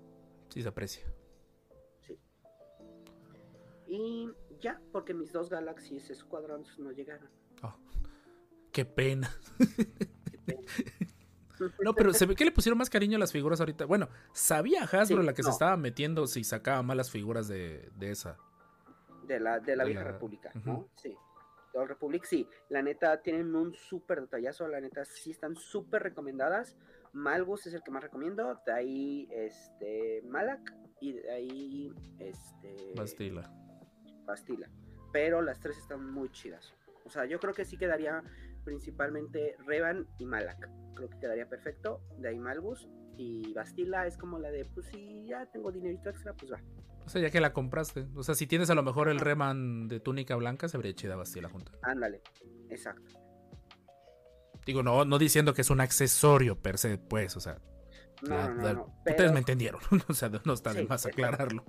Sí 0.49 0.63
se 0.63 0.67
aprecia. 0.67 1.05
Sí. 2.01 2.19
Y 3.85 4.31
ya, 4.59 4.81
porque 4.91 5.13
mis 5.13 5.31
dos 5.31 5.47
Galaxies 5.47 6.11
Squadrons 6.11 6.79
no 6.79 6.91
llegaron. 6.91 7.29
Oh, 7.61 7.75
qué 8.71 8.83
pena. 8.83 9.29
Qué 10.33 10.37
pena. 10.39 10.61
No, 11.83 11.95
pero 11.95 12.13
se 12.13 12.27
ve 12.27 12.35
que 12.35 12.45
le 12.45 12.51
pusieron 12.51 12.77
más 12.77 12.87
cariño 12.87 13.15
a 13.15 13.19
las 13.19 13.31
figuras 13.31 13.59
ahorita. 13.59 13.85
Bueno, 13.85 14.09
sabía 14.31 14.83
Hasbro 14.83 15.21
Sí, 15.21 15.25
la 15.25 15.33
que 15.33 15.41
se 15.41 15.49
estaba 15.49 15.75
metiendo 15.75 16.27
si 16.27 16.43
sacaba 16.43 16.83
malas 16.83 17.09
figuras 17.09 17.47
de, 17.47 17.89
de 17.95 18.11
esa. 18.11 18.37
De 19.27 19.39
la, 19.39 19.59
de 19.59 19.75
la 19.75 19.83
vieja 19.83 20.03
la- 20.03 20.11
república. 20.11 20.51
¿no? 20.65 20.87
Sí. 20.95 21.15
De 21.73 21.79
Old 21.79 21.89
Republic, 21.89 22.23
sí. 22.23 22.47
La 22.69 22.81
neta 22.81 23.21
tienen 23.21 23.53
un 23.55 23.73
súper 23.73 24.21
detallazo, 24.21 24.67
la 24.67 24.79
neta 24.79 25.03
sí 25.05 25.31
están 25.31 25.55
súper 25.55 26.03
recomendadas. 26.03 26.77
Malgus 27.13 27.67
es 27.67 27.73
el 27.73 27.83
que 27.83 27.91
más 27.91 28.03
recomiendo, 28.03 28.61
de 28.65 28.71
ahí 28.71 29.27
este 29.31 30.21
Malak 30.25 30.73
y 31.01 31.13
de 31.13 31.31
ahí 31.31 31.93
este 32.19 32.93
Bastila. 32.95 33.51
Bastila. 34.25 34.69
Pero 35.11 35.41
las 35.41 35.59
tres 35.59 35.77
están 35.77 36.09
muy 36.11 36.29
chidas. 36.31 36.73
O 37.05 37.09
sea, 37.09 37.25
yo 37.25 37.39
creo 37.39 37.53
que 37.53 37.65
sí 37.65 37.77
quedaría 37.77 38.21
principalmente 38.65 39.55
Revan 39.65 40.07
y 40.19 40.25
Malak. 40.25 40.69
Creo 40.95 41.09
que 41.09 41.19
quedaría 41.19 41.47
perfecto. 41.47 42.01
De 42.17 42.29
ahí 42.29 42.39
Malgus. 42.39 42.87
Y 43.17 43.51
Bastila 43.53 44.05
es 44.05 44.15
como 44.17 44.37
la 44.39 44.49
de, 44.51 44.63
pues 44.65 44.85
si 44.87 45.25
ya 45.27 45.45
tengo 45.47 45.71
dinerito 45.71 46.09
extra, 46.09 46.33
pues 46.33 46.51
va. 46.53 46.59
O 47.05 47.09
sea, 47.09 47.21
ya 47.21 47.29
que 47.31 47.39
la 47.41 47.53
compraste. 47.53 48.05
O 48.15 48.21
sea, 48.23 48.35
si 48.35 48.45
tienes 48.47 48.69
a 48.69 48.75
lo 48.75 48.83
mejor 48.83 49.09
el 49.09 49.19
Reman 49.19 49.87
de 49.87 49.99
túnica 49.99 50.35
blanca, 50.35 50.67
se 50.67 50.77
vería 50.77 50.93
chida 50.93 51.15
Bastila 51.15 51.49
junta. 51.49 51.71
Ándale. 51.81 52.21
Exacto. 52.69 53.19
Digo, 54.65 54.83
no, 54.83 55.05
no 55.05 55.17
diciendo 55.17 55.53
que 55.53 55.61
es 55.61 55.69
un 55.69 55.79
accesorio 55.79 56.57
per 56.61 56.77
se, 56.77 56.97
pues, 56.97 57.35
o 57.37 57.39
sea. 57.39 57.59
No, 58.23 58.29
la- 58.35 58.47
no, 58.49 58.53
no, 58.55 58.63
la- 58.63 58.73
no, 58.73 58.81
Ustedes 58.97 59.15
pero- 59.17 59.33
me 59.33 59.39
entendieron. 59.39 59.81
o 60.09 60.13
sea, 60.13 60.29
no 60.43 60.53
está 60.53 60.73
de 60.73 60.81
Sí, 60.81 60.87
más 60.87 61.05
aclararlo. 61.05 61.63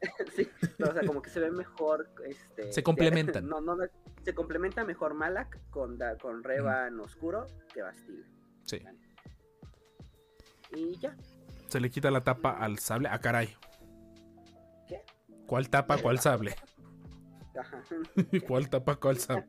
sí, 0.36 0.48
o 0.82 0.92
sea, 0.92 1.02
como 1.06 1.22
que 1.22 1.30
se 1.30 1.40
ve 1.40 1.50
mejor. 1.50 2.10
Este, 2.26 2.72
Se 2.72 2.82
complementan. 2.82 3.46
No, 3.48 3.60
no, 3.60 3.76
se 4.24 4.34
complementa 4.34 4.84
mejor 4.84 5.14
Malak 5.14 5.60
con, 5.70 5.98
con 6.20 6.42
Revan 6.42 6.98
Oscuro 7.00 7.46
que 7.72 7.82
Bastila. 7.82 8.26
Sí. 8.64 8.82
Y 10.74 10.98
ya. 10.98 11.16
Se 11.68 11.80
le 11.80 11.90
quita 11.90 12.10
la 12.10 12.22
tapa 12.22 12.50
al 12.50 12.78
sable. 12.78 13.08
Ah, 13.10 13.18
caray. 13.18 13.54
¿Qué? 14.86 15.02
¿Cuál 15.46 15.68
tapa, 15.68 15.98
cuál 15.98 16.18
sable? 16.20 16.54
Ajá. 17.58 17.82
¿Cuál 18.46 18.68
tapa, 18.68 18.96
cuál 18.96 19.18
sable? 19.18 19.46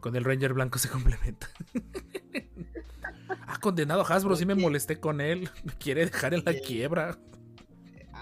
Con 0.00 0.16
el 0.16 0.24
Ranger 0.24 0.54
blanco 0.54 0.78
se 0.78 0.88
complementa. 0.88 1.48
ah, 3.46 3.58
condenado 3.60 4.02
Hasbro, 4.02 4.36
sí 4.36 4.46
me 4.46 4.54
molesté 4.54 4.98
con 4.98 5.20
él. 5.20 5.50
Me 5.64 5.72
quiere 5.74 6.06
dejar 6.06 6.34
en 6.34 6.44
la 6.44 6.54
quiebra. 6.54 7.18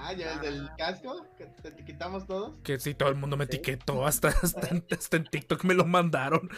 Ah, 0.01 0.13
ya 0.13 0.35
el 0.35 0.41
del 0.41 0.69
casco, 0.79 1.27
que 1.37 1.47
te 1.61 1.69
etiquetamos 1.69 2.27
todos. 2.27 2.55
Que 2.63 2.79
sí, 2.79 2.95
todo 2.95 3.09
el 3.09 3.17
mundo 3.17 3.37
me 3.37 3.45
Sí. 3.47 3.57
etiquetó. 3.57 4.07
Hasta, 4.07 4.29
hasta, 4.29 4.69
en- 4.69 4.85
hasta 4.91 5.17
en 5.17 5.25
TikTok 5.25 5.65
me 5.65 5.75
lo 5.75 5.85
mandaron. 5.85 6.49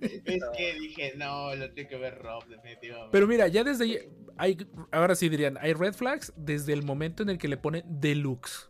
Es 0.00 0.42
que 0.56 0.74
dije, 0.78 1.14
no, 1.16 1.54
lo 1.54 1.70
tiene 1.72 1.88
que 1.88 1.96
ver 1.96 2.18
Rob, 2.22 2.46
definitivamente. 2.46 3.08
Pero 3.12 3.26
mira, 3.26 3.48
ya 3.48 3.64
desde 3.64 3.84
ahí. 3.84 3.98
Hay, 4.38 4.68
ahora 4.92 5.14
sí 5.14 5.28
dirían, 5.30 5.56
hay 5.60 5.72
red 5.72 5.94
flags 5.94 6.32
desde 6.36 6.74
el 6.74 6.82
momento 6.82 7.22
en 7.22 7.30
el 7.30 7.38
que 7.38 7.48
le 7.48 7.56
ponen 7.56 7.82
deluxe. 7.88 8.68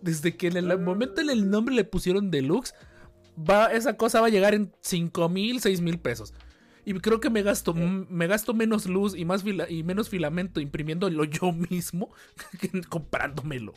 Desde 0.00 0.36
que 0.36 0.46
en 0.46 0.56
el 0.56 0.78
momento 0.78 1.20
en 1.20 1.30
el 1.30 1.50
nombre 1.50 1.74
le 1.74 1.84
pusieron 1.84 2.30
deluxe, 2.30 2.72
va, 3.38 3.72
esa 3.72 3.96
cosa 3.96 4.20
va 4.20 4.28
a 4.28 4.30
llegar 4.30 4.54
en 4.54 4.72
5 4.80 5.28
mil, 5.28 5.60
6 5.60 5.80
mil 5.80 5.98
pesos. 5.98 6.32
Y 6.84 6.94
creo 6.94 7.20
que 7.20 7.30
me 7.30 7.42
gasto, 7.42 7.74
me 7.74 8.26
gasto 8.26 8.54
menos 8.54 8.86
luz 8.86 9.16
y, 9.16 9.24
más 9.24 9.42
fila- 9.42 9.70
y 9.70 9.82
menos 9.82 10.08
filamento 10.08 10.60
imprimiéndolo 10.60 11.24
yo 11.24 11.52
mismo 11.52 12.12
que 12.60 12.82
comprándomelo. 12.82 13.72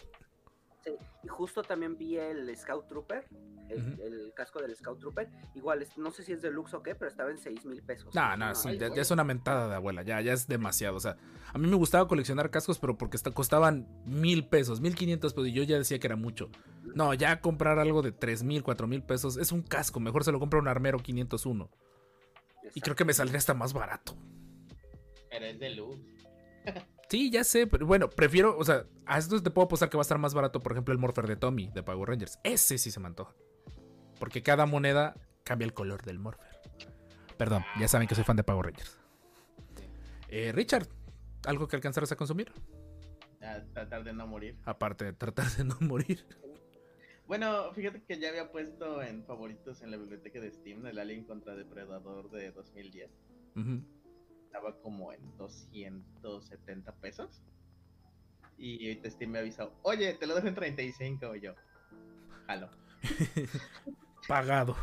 Sí, 0.83 0.91
y 1.23 1.27
justo 1.27 1.61
también 1.63 1.97
vi 1.97 2.17
el 2.17 2.55
Scout 2.55 2.87
Trooper, 2.87 3.25
el, 3.69 4.31
casco 4.35 4.61
del 4.61 4.75
Scout 4.75 4.99
Trooper. 4.99 5.29
Igual, 5.55 5.85
no 5.97 6.11
sé 6.11 6.23
si 6.23 6.31
es 6.33 6.41
deluxe 6.41 6.73
o 6.75 6.83
qué, 6.83 6.93
pero 6.93 7.09
estaba 7.09 7.31
en 7.31 7.37
6 7.37 7.65
mil 7.65 7.81
pesos. 7.81 8.13
No, 8.13 8.37
no, 8.37 8.47
Ay, 8.47 8.55
sí, 8.55 8.77
ya, 8.77 8.87
es 8.87 9.11
una 9.11 9.23
mentada 9.23 9.67
de 9.67 9.75
abuela, 9.75 10.03
ya, 10.03 10.21
ya 10.21 10.33
es 10.33 10.47
demasiado. 10.47 10.97
O 10.97 10.99
sea, 10.99 11.17
a 11.53 11.57
mí 11.57 11.67
me 11.67 11.75
gustaba 11.75 12.07
coleccionar 12.07 12.51
cascos, 12.51 12.77
pero 12.79 12.97
porque 12.97 13.17
costaban 13.33 13.87
mil 14.05 14.47
pesos, 14.47 14.81
mil 14.81 14.95
quinientos 14.95 15.33
pesos, 15.33 15.47
y 15.49 15.53
yo 15.53 15.63
ya 15.63 15.77
decía 15.77 15.99
que 15.99 16.07
era 16.07 16.15
mucho. 16.15 16.49
No, 16.93 17.13
ya 17.13 17.41
comprar 17.41 17.79
algo 17.79 18.01
de 18.01 18.11
tres 18.11 18.43
mil, 18.43 18.61
cuatro 18.63 18.87
mil 18.87 19.01
pesos 19.01 19.37
es 19.37 19.51
un 19.51 19.61
casco, 19.61 19.99
mejor 19.99 20.23
se 20.23 20.31
lo 20.31 20.39
compra 20.39 20.59
un 20.59 20.67
armero 20.67 20.99
501. 20.99 21.69
Y 22.73 22.81
creo 22.81 22.95
que 22.95 23.05
me 23.05 23.13
saldría 23.13 23.37
hasta 23.37 23.53
más 23.53 23.73
barato. 23.73 24.15
Pero 25.29 25.45
es 25.45 25.59
de 25.59 25.69
luz. 25.71 25.97
Sí, 27.09 27.29
ya 27.29 27.43
sé, 27.43 27.67
pero 27.67 27.85
bueno, 27.85 28.09
prefiero, 28.09 28.57
o 28.57 28.63
sea, 28.63 28.85
a 29.05 29.19
esto 29.19 29.41
te 29.41 29.51
puedo 29.51 29.65
apostar 29.65 29.89
que 29.89 29.97
va 29.97 30.01
a 30.01 30.03
estar 30.03 30.17
más 30.17 30.33
barato, 30.33 30.59
por 30.59 30.71
ejemplo, 30.71 30.91
el 30.91 30.97
Morpher 30.97 31.27
de 31.27 31.35
Tommy 31.35 31.69
de 31.69 31.83
Power 31.83 32.09
Rangers. 32.09 32.39
Ese 32.43 32.77
sí 32.77 32.89
se 32.89 32.99
me 32.99 33.07
antoja. 33.07 33.35
Porque 34.19 34.41
cada 34.41 34.65
moneda 34.65 35.15
cambia 35.43 35.65
el 35.65 35.73
color 35.73 36.03
del 36.03 36.17
Morpher. 36.17 36.49
Perdón, 37.37 37.63
ya 37.79 37.87
saben 37.87 38.07
que 38.07 38.15
soy 38.15 38.23
fan 38.23 38.37
de 38.37 38.43
Power 38.43 38.65
Rangers. 38.65 38.97
Eh, 40.29 40.51
Richard, 40.51 40.87
¿algo 41.45 41.67
que 41.67 41.75
alcanzaras 41.75 42.11
a 42.11 42.15
consumir? 42.15 42.51
A 43.41 43.61
tratar 43.73 44.03
de 44.03 44.13
no 44.13 44.25
morir. 44.25 44.57
Aparte 44.65 45.05
de 45.05 45.13
tratar 45.13 45.49
de 45.51 45.63
no 45.63 45.77
morir. 45.81 46.25
Bueno, 47.27 47.73
fíjate 47.73 48.03
que 48.03 48.19
ya 48.19 48.29
había 48.29 48.51
puesto 48.51 49.01
en 49.01 49.25
favoritos 49.25 49.81
en 49.81 49.91
la 49.91 49.97
biblioteca 49.97 50.39
de 50.39 50.51
Steam 50.51 50.85
el 50.85 50.99
Alien 50.99 51.23
contra 51.25 51.55
Depredador 51.55 52.29
de 52.29 52.51
2010. 52.51 53.09
Ujú. 53.55 53.81
Estaba 54.45 54.79
como 54.81 55.11
en 55.11 55.35
270 55.37 56.95
pesos. 56.97 57.41
Y 58.57 58.87
ahorita 58.87 59.09
Steam 59.09 59.31
me 59.31 59.39
avisó, 59.39 59.73
oye, 59.81 60.13
te 60.13 60.27
lo 60.27 60.35
dejo 60.35 60.47
en 60.47 60.55
35 60.55 61.35
y 61.35 61.41
yo. 61.41 61.55
Jalo. 62.47 62.69
Pagado. 64.27 64.75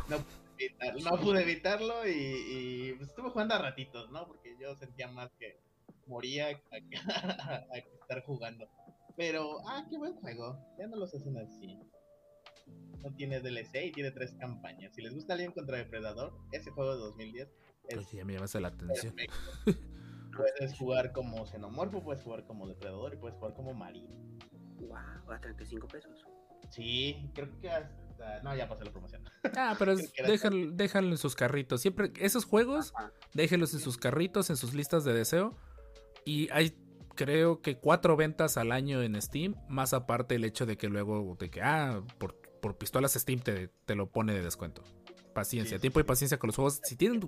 No 1.03 1.17
pude 1.21 1.41
evitarlo 1.41 2.07
y, 2.07 2.11
y, 2.11 2.93
pues, 2.97 3.09
estuve 3.09 3.29
jugando 3.31 3.55
a 3.55 3.59
ratitos, 3.59 4.11
¿no? 4.11 4.27
Porque 4.27 4.55
yo 4.59 4.75
sentía 4.75 5.07
más 5.07 5.31
que 5.39 5.59
moría 6.07 6.47
a, 6.49 6.51
a- 7.53 7.65
a 7.73 7.77
estar 7.77 8.23
jugando. 8.25 8.67
Pero, 9.15 9.57
ah, 9.67 9.85
qué 9.89 9.97
buen 9.97 10.13
juego. 10.15 10.57
Ya 10.77 10.87
no 10.87 10.97
los 10.97 11.13
hacen 11.15 11.37
así. 11.37 11.79
No 13.03 13.13
tiene 13.15 13.39
DLC 13.41 13.85
y 13.87 13.91
tiene 13.91 14.11
tres 14.11 14.33
campañas. 14.39 14.93
Si 14.95 15.01
les 15.01 15.13
gusta 15.13 15.33
Alien 15.33 15.51
contra 15.51 15.77
Depredador, 15.77 16.33
ese 16.51 16.71
juego 16.71 16.93
de 16.95 16.99
2010 17.01 17.49
es 17.89 17.97
Oye, 17.97 18.07
ya 18.17 18.25
me 18.25 18.33
llamaste 18.33 18.59
la 18.61 18.69
atención. 18.69 19.13
perfecto. 19.15 19.81
Puedes 20.35 20.75
jugar 20.77 21.11
como 21.11 21.45
xenomorfo, 21.45 22.01
puedes 22.03 22.23
jugar 22.23 22.45
como 22.45 22.67
depredador 22.67 23.13
y 23.13 23.17
puedes 23.17 23.37
jugar 23.37 23.53
como 23.53 23.73
marino. 23.73 24.09
Wow, 24.79 25.31
a 25.31 25.39
35 25.39 25.87
pesos. 25.87 26.25
Sí, 26.71 27.29
creo 27.35 27.59
que 27.59 27.69
hasta. 27.69 28.41
No, 28.41 28.55
ya 28.55 28.67
pasé 28.67 28.85
la 28.85 28.91
promoción. 28.91 29.21
Ah, 29.55 29.75
pero 29.77 29.91
es- 29.91 30.11
déjalo, 30.27 30.71
déjalo 30.71 31.09
en 31.09 31.17
sus 31.17 31.35
carritos. 31.35 31.81
Siempre, 31.81 32.11
esos 32.19 32.45
juegos, 32.45 32.93
Ajá. 32.95 33.11
déjenlos 33.33 33.73
en 33.73 33.79
sus 33.81 33.97
carritos, 33.97 34.49
en 34.49 34.57
sus 34.57 34.73
listas 34.73 35.03
de 35.03 35.13
deseo. 35.13 35.55
Y 36.25 36.49
hay, 36.51 36.75
creo 37.15 37.61
que 37.61 37.77
cuatro 37.77 38.15
ventas 38.17 38.57
al 38.57 38.71
año 38.71 39.03
en 39.03 39.21
Steam. 39.21 39.55
Más 39.67 39.93
aparte 39.93 40.33
el 40.35 40.45
hecho 40.45 40.65
de 40.65 40.77
que 40.77 40.87
luego, 40.89 41.35
de 41.39 41.51
que, 41.51 41.61
ah, 41.61 42.01
por, 42.17 42.41
por 42.63 42.77
pistolas 42.77 43.11
Steam 43.13 43.41
te, 43.41 43.67
te 43.85 43.93
lo 43.95 44.07
pone 44.09 44.33
de 44.33 44.41
descuento. 44.41 44.81
Paciencia, 45.33 45.77
Sí, 45.77 45.81
tiempo 45.81 45.99
y 45.99 46.03
paciencia 46.03 46.39
con 46.39 46.47
los 46.47 46.55
juegos. 46.55 46.79
Si 46.83 46.95
tienen 46.95 47.19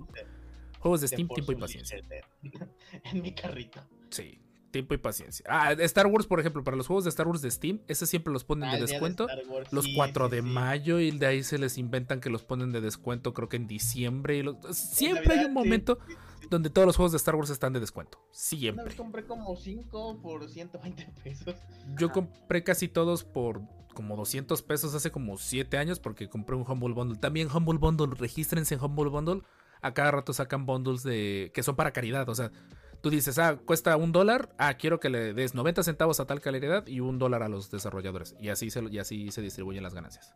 juegos 0.80 1.00
de 1.02 1.08
Steam, 1.08 1.28
tiempo 1.28 1.52
y 1.52 1.56
paciencia. 1.56 1.98
en 3.04 3.22
mi 3.22 3.34
carrito. 3.34 3.80
Sí, 4.10 4.40
tiempo 4.70 4.94
y 4.94 4.98
paciencia. 4.98 5.44
Ah, 5.48 5.72
Star 5.72 6.06
Wars, 6.06 6.26
por 6.26 6.40
ejemplo, 6.40 6.62
para 6.64 6.76
los 6.76 6.86
juegos 6.86 7.04
de 7.04 7.10
Star 7.10 7.26
Wars 7.28 7.42
de 7.42 7.50
Steam, 7.50 7.80
ese 7.88 8.06
siempre 8.06 8.32
los 8.32 8.44
ponen 8.44 8.68
Ah, 8.70 8.74
de 8.76 8.82
descuento. 8.86 9.28
Star 9.28 9.46
Wars, 9.48 9.72
Los 9.72 9.84
sí, 9.86 9.94
4 9.94 10.26
sí, 10.28 10.36
de 10.36 10.42
sí. 10.42 10.46
mayo 10.48 11.00
y 11.00 11.10
de 11.10 11.26
ahí 11.26 11.42
se 11.42 11.58
les 11.58 11.76
inventan 11.78 12.20
que 12.20 12.30
los 12.30 12.42
ponen 12.44 12.72
de 12.72 12.80
descuento, 12.80 13.34
creo 13.34 13.48
que 13.48 13.56
en 13.56 13.66
diciembre. 13.66 14.38
y 14.38 14.42
los- 14.42 14.56
Siempre 14.76 15.34
hay 15.38 15.44
un 15.46 15.52
momento 15.52 15.98
sí, 16.08 16.14
donde 16.50 16.70
todos 16.70 16.86
los 16.86 16.96
juegos 16.96 17.12
de 17.12 17.16
Star 17.18 17.34
Wars 17.34 17.50
están 17.50 17.72
de 17.72 17.80
descuento. 17.80 18.18
Una 18.18 18.28
Siempre. 18.32 18.84
vez 18.84 18.94
compré 18.94 19.24
como 19.26 19.56
5 19.56 20.20
por 20.22 20.48
120 20.48 21.06
pesos. 21.24 21.56
Yo 21.98 22.06
Ajá. 22.06 22.14
compré 22.14 22.62
casi 22.62 22.86
todos 22.88 23.24
por 23.24 23.62
como 23.96 24.14
200 24.14 24.60
pesos 24.62 24.94
hace 24.94 25.10
como 25.10 25.38
7 25.38 25.78
años 25.78 25.98
porque 25.98 26.28
compré 26.28 26.54
un 26.54 26.70
Humble 26.70 26.92
Bundle. 26.92 27.18
También 27.18 27.48
Humble 27.50 27.78
Bundle, 27.78 28.14
regístrense 28.14 28.74
en 28.74 28.80
Humble 28.80 29.08
Bundle. 29.08 29.42
A 29.80 29.94
cada 29.94 30.10
rato 30.10 30.32
sacan 30.32 30.66
bundles 30.66 31.02
de 31.02 31.50
que 31.54 31.62
son 31.62 31.76
para 31.76 31.92
caridad. 31.92 32.28
O 32.28 32.34
sea, 32.34 32.52
tú 33.00 33.08
dices, 33.08 33.38
ah, 33.38 33.56
cuesta 33.56 33.96
un 33.96 34.12
dólar. 34.12 34.54
Ah, 34.58 34.74
quiero 34.74 35.00
que 35.00 35.08
le 35.08 35.32
des 35.32 35.54
90 35.54 35.82
centavos 35.82 36.20
a 36.20 36.26
tal 36.26 36.42
calidad 36.42 36.86
y 36.86 37.00
un 37.00 37.18
dólar 37.18 37.42
a 37.42 37.48
los 37.48 37.70
desarrolladores. 37.70 38.36
Y 38.38 38.50
así 38.50 38.70
se, 38.70 38.84
y 38.84 38.98
así 38.98 39.30
se 39.32 39.40
distribuyen 39.40 39.82
las 39.82 39.94
ganancias. 39.94 40.34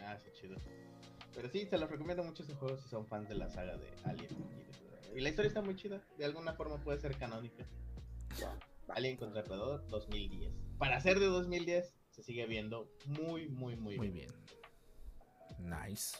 Ah, 0.00 0.16
sí, 0.16 0.30
chido. 0.40 0.56
Pero 1.34 1.48
sí, 1.48 1.66
se 1.66 1.76
los 1.76 1.90
recomiendo 1.90 2.22
mucho 2.22 2.44
este 2.44 2.54
juego 2.54 2.76
si 2.76 2.88
son 2.88 3.06
fans 3.06 3.28
de 3.28 3.34
la 3.34 3.50
saga 3.50 3.76
de 3.76 3.88
Alien. 4.04 4.30
Y, 5.16 5.20
la 5.20 5.28
historia 5.28 5.48
está 5.48 5.62
muy 5.62 5.74
chida. 5.74 6.00
De 6.16 6.24
alguna 6.24 6.54
forma 6.54 6.78
puede 6.78 7.00
ser 7.00 7.16
canónica. 7.16 7.66
Alien 8.88 9.16
contra 9.16 9.42
Predator 9.42 9.84
2010. 9.88 10.52
Para 10.78 11.00
ser 11.00 11.18
de 11.18 11.26
2010, 11.26 11.92
se 12.14 12.22
sigue 12.22 12.46
viendo 12.46 12.88
muy, 13.06 13.48
muy, 13.48 13.74
muy, 13.74 13.96
muy 13.96 14.08
bien. 14.08 14.30
Nice. 15.58 16.16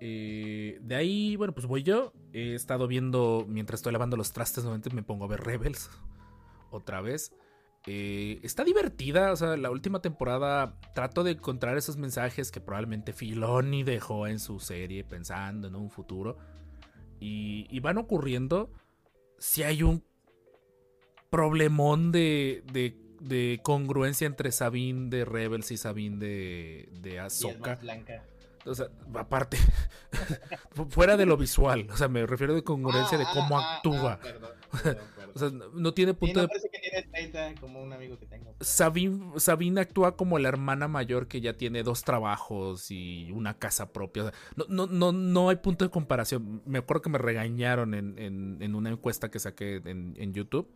Eh, 0.00 0.78
de 0.80 0.94
ahí, 0.96 1.36
bueno, 1.36 1.54
pues 1.54 1.66
voy 1.66 1.84
yo. 1.84 2.12
He 2.32 2.54
estado 2.54 2.88
viendo, 2.88 3.46
mientras 3.48 3.78
estoy 3.78 3.92
lavando 3.92 4.16
los 4.16 4.32
trastes, 4.32 4.64
nuevamente 4.64 4.90
me 4.90 5.04
pongo 5.04 5.26
a 5.26 5.28
ver 5.28 5.40
Rebels. 5.40 5.88
Otra 6.72 7.00
vez. 7.00 7.32
Eh, 7.86 8.40
está 8.42 8.64
divertida, 8.64 9.30
o 9.30 9.36
sea, 9.36 9.56
la 9.56 9.70
última 9.70 10.02
temporada 10.02 10.80
trato 10.96 11.22
de 11.22 11.30
encontrar 11.30 11.78
esos 11.78 11.96
mensajes 11.96 12.50
que 12.50 12.60
probablemente 12.60 13.12
Filoni 13.12 13.84
dejó 13.84 14.26
en 14.26 14.40
su 14.40 14.58
serie 14.58 15.04
pensando 15.04 15.68
en 15.68 15.76
un 15.76 15.90
futuro. 15.90 16.38
Y, 17.20 17.78
van 17.78 17.98
ocurriendo 17.98 18.72
si 19.38 19.62
hay 19.62 19.84
un 19.84 20.02
problemón 21.30 22.10
de, 22.10 22.64
de, 22.72 23.07
congruencia 23.62 24.26
entre 24.26 24.52
Sabine 24.52 25.10
de 25.10 25.24
Rebels 25.24 25.70
y 25.70 25.76
Sabine 25.76 26.16
de, 26.18 26.88
de 27.00 27.20
Ahsoka. 27.20 27.78
O 28.68 28.74
sea, 28.74 28.88
aparte, 29.14 29.56
fuera 30.90 31.16
de 31.16 31.24
lo 31.24 31.36
visual, 31.36 31.88
o 31.90 31.96
sea, 31.96 32.08
me 32.08 32.26
refiero 32.26 32.54
de 32.54 32.62
congruencia 32.62 33.16
de 33.16 33.24
cómo 33.32 33.58
actúa. 33.58 34.18
o 35.34 35.38
sea, 35.38 35.50
no 35.72 35.94
tiene 35.94 36.12
punto 36.12 36.40
de. 36.40 36.48
Que 36.48 36.78
tiene 36.78 37.02
30, 37.02 37.60
como 37.60 37.80
un 37.82 37.92
amigo 37.92 38.18
que 38.18 38.26
tengo. 38.26 38.54
Sabine, 38.60 39.80
actúa 39.80 40.16
como 40.16 40.38
la 40.38 40.48
hermana 40.48 40.86
mayor 40.88 41.28
que 41.28 41.40
ya 41.40 41.54
tiene 41.54 41.82
dos 41.82 42.02
trabajos 42.02 42.90
y 42.90 43.30
una 43.32 43.54
casa 43.54 43.92
propia. 43.92 44.32
no, 44.56 44.66
no, 44.68 44.86
no, 44.86 45.12
no 45.12 45.48
hay 45.48 45.56
punto 45.56 45.84
de 45.84 45.90
comparación. 45.90 46.62
Me 46.66 46.78
acuerdo 46.78 47.02
que 47.02 47.10
me 47.10 47.18
regañaron 47.18 47.94
en, 47.94 48.74
una 48.74 48.90
encuesta 48.90 49.30
que 49.30 49.38
saqué 49.38 49.80
en, 49.84 50.34
YouTube. 50.34 50.68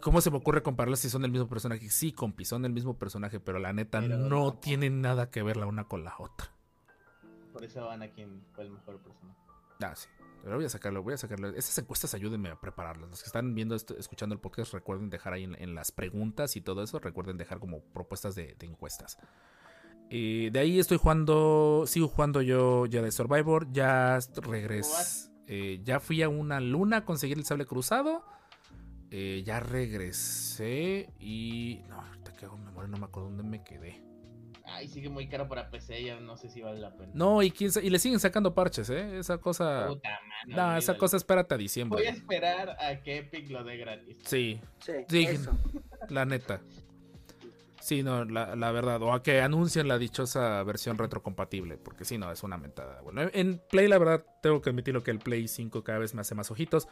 ¿Cómo 0.00 0.20
se 0.20 0.30
me 0.30 0.36
ocurre 0.36 0.62
compararlas 0.62 1.00
si 1.00 1.10
son 1.10 1.24
el 1.24 1.30
mismo 1.30 1.48
personaje? 1.48 1.88
Sí, 1.90 2.12
compi, 2.12 2.44
son 2.44 2.64
el 2.64 2.72
mismo 2.72 2.98
personaje, 2.98 3.40
pero 3.40 3.58
la 3.58 3.72
neta 3.72 4.00
no 4.00 4.54
tienen 4.54 5.00
nada 5.00 5.30
que 5.30 5.42
ver 5.42 5.56
la 5.56 5.66
una 5.66 5.84
con 5.84 6.04
la 6.04 6.14
otra. 6.18 6.52
Por 7.52 7.64
eso 7.64 7.90
Anakin 7.90 8.44
fue 8.54 8.64
el 8.64 8.70
mejor 8.70 8.98
personaje. 8.98 9.38
Ah, 9.80 9.94
sí. 9.94 10.08
Pero 10.42 10.56
voy 10.56 10.64
a 10.64 10.68
sacarlo, 10.68 11.02
voy 11.02 11.14
a 11.14 11.18
sacarlo. 11.18 11.48
Esas 11.48 11.76
encuestas 11.78 12.14
ayúdenme 12.14 12.50
a 12.50 12.60
prepararlas. 12.60 13.10
Los 13.10 13.20
que 13.22 13.26
están 13.26 13.54
viendo, 13.54 13.74
esto, 13.74 13.96
escuchando 13.98 14.34
el 14.34 14.40
podcast, 14.40 14.72
recuerden 14.72 15.10
dejar 15.10 15.32
ahí 15.32 15.44
en, 15.44 15.74
las 15.74 15.90
preguntas 15.90 16.54
y 16.54 16.60
todo 16.60 16.82
eso. 16.82 16.98
Recuerden 16.98 17.36
dejar 17.36 17.58
como 17.58 17.80
propuestas 17.80 18.34
de, 18.34 18.56
encuestas. 18.60 19.18
de 20.08 20.52
ahí 20.54 20.78
estoy 20.78 20.98
jugando, 20.98 21.84
sigo 21.86 22.08
jugando 22.08 22.42
yo 22.42 22.86
ya 22.86 23.02
de 23.02 23.10
Survivor. 23.10 23.72
Ya 23.72 24.18
regresé. 24.42 25.30
Eh, 25.48 25.80
ya 25.82 26.00
fui 26.00 26.22
a 26.22 26.28
una 26.28 26.60
luna 26.60 26.98
a 26.98 27.04
conseguir 27.04 27.38
el 27.38 27.44
sable 27.44 27.66
cruzado. 27.66 28.24
Eh, 29.10 29.42
ya 29.44 29.60
regresé 29.60 31.10
y. 31.20 31.82
No, 31.88 32.00
ahorita 32.00 32.32
que 32.32 32.44
hago 32.46 32.56
memoria, 32.58 32.88
no 32.88 32.98
me 32.98 33.04
acuerdo 33.04 33.28
dónde 33.28 33.44
me 33.44 33.62
quedé. 33.62 34.02
Ay, 34.68 34.88
sigue 34.88 35.08
muy 35.08 35.28
caro 35.28 35.48
para 35.48 35.70
PC, 35.70 36.02
ya 36.02 36.18
no 36.18 36.36
sé 36.36 36.50
si 36.50 36.60
vale 36.60 36.80
la 36.80 36.92
pena. 36.96 37.12
No, 37.14 37.40
y, 37.42 37.54
y 37.56 37.90
le 37.90 37.98
siguen 38.00 38.18
sacando 38.18 38.52
parches, 38.52 38.90
¿eh? 38.90 39.18
Esa 39.18 39.38
cosa. 39.38 39.86
Puta, 39.86 40.20
no, 40.48 40.76
esa 40.76 40.96
cosa 40.96 41.16
espérate 41.16 41.54
a 41.54 41.58
diciembre. 41.58 42.00
Voy 42.00 42.06
a 42.08 42.10
esperar 42.10 42.76
a 42.80 43.00
que 43.00 43.18
Epic 43.18 43.48
lo 43.50 43.62
dé 43.62 43.76
gratis. 43.76 44.16
Sí. 44.24 44.60
Sí, 44.80 45.28
la 46.08 46.24
neta. 46.24 46.60
Sí, 47.80 48.02
no, 48.02 48.24
la, 48.24 48.56
la, 48.56 48.72
verdad. 48.72 49.00
O 49.02 49.12
a 49.12 49.22
que 49.22 49.40
anuncien 49.40 49.86
la 49.86 49.96
dichosa 49.98 50.60
versión 50.64 50.98
retrocompatible. 50.98 51.78
Porque 51.78 52.04
si 52.04 52.18
no, 52.18 52.32
es 52.32 52.42
una 52.42 52.58
mentada. 52.58 53.00
Bueno, 53.02 53.30
en 53.32 53.62
Play, 53.70 53.86
la 53.86 53.98
verdad, 53.98 54.26
tengo 54.42 54.60
que 54.60 54.70
admitirlo 54.70 55.04
que 55.04 55.12
el 55.12 55.20
Play 55.20 55.46
5 55.46 55.84
cada 55.84 56.00
vez 56.00 56.12
me 56.12 56.22
hace 56.22 56.34
más 56.34 56.50
ojitos. 56.50 56.88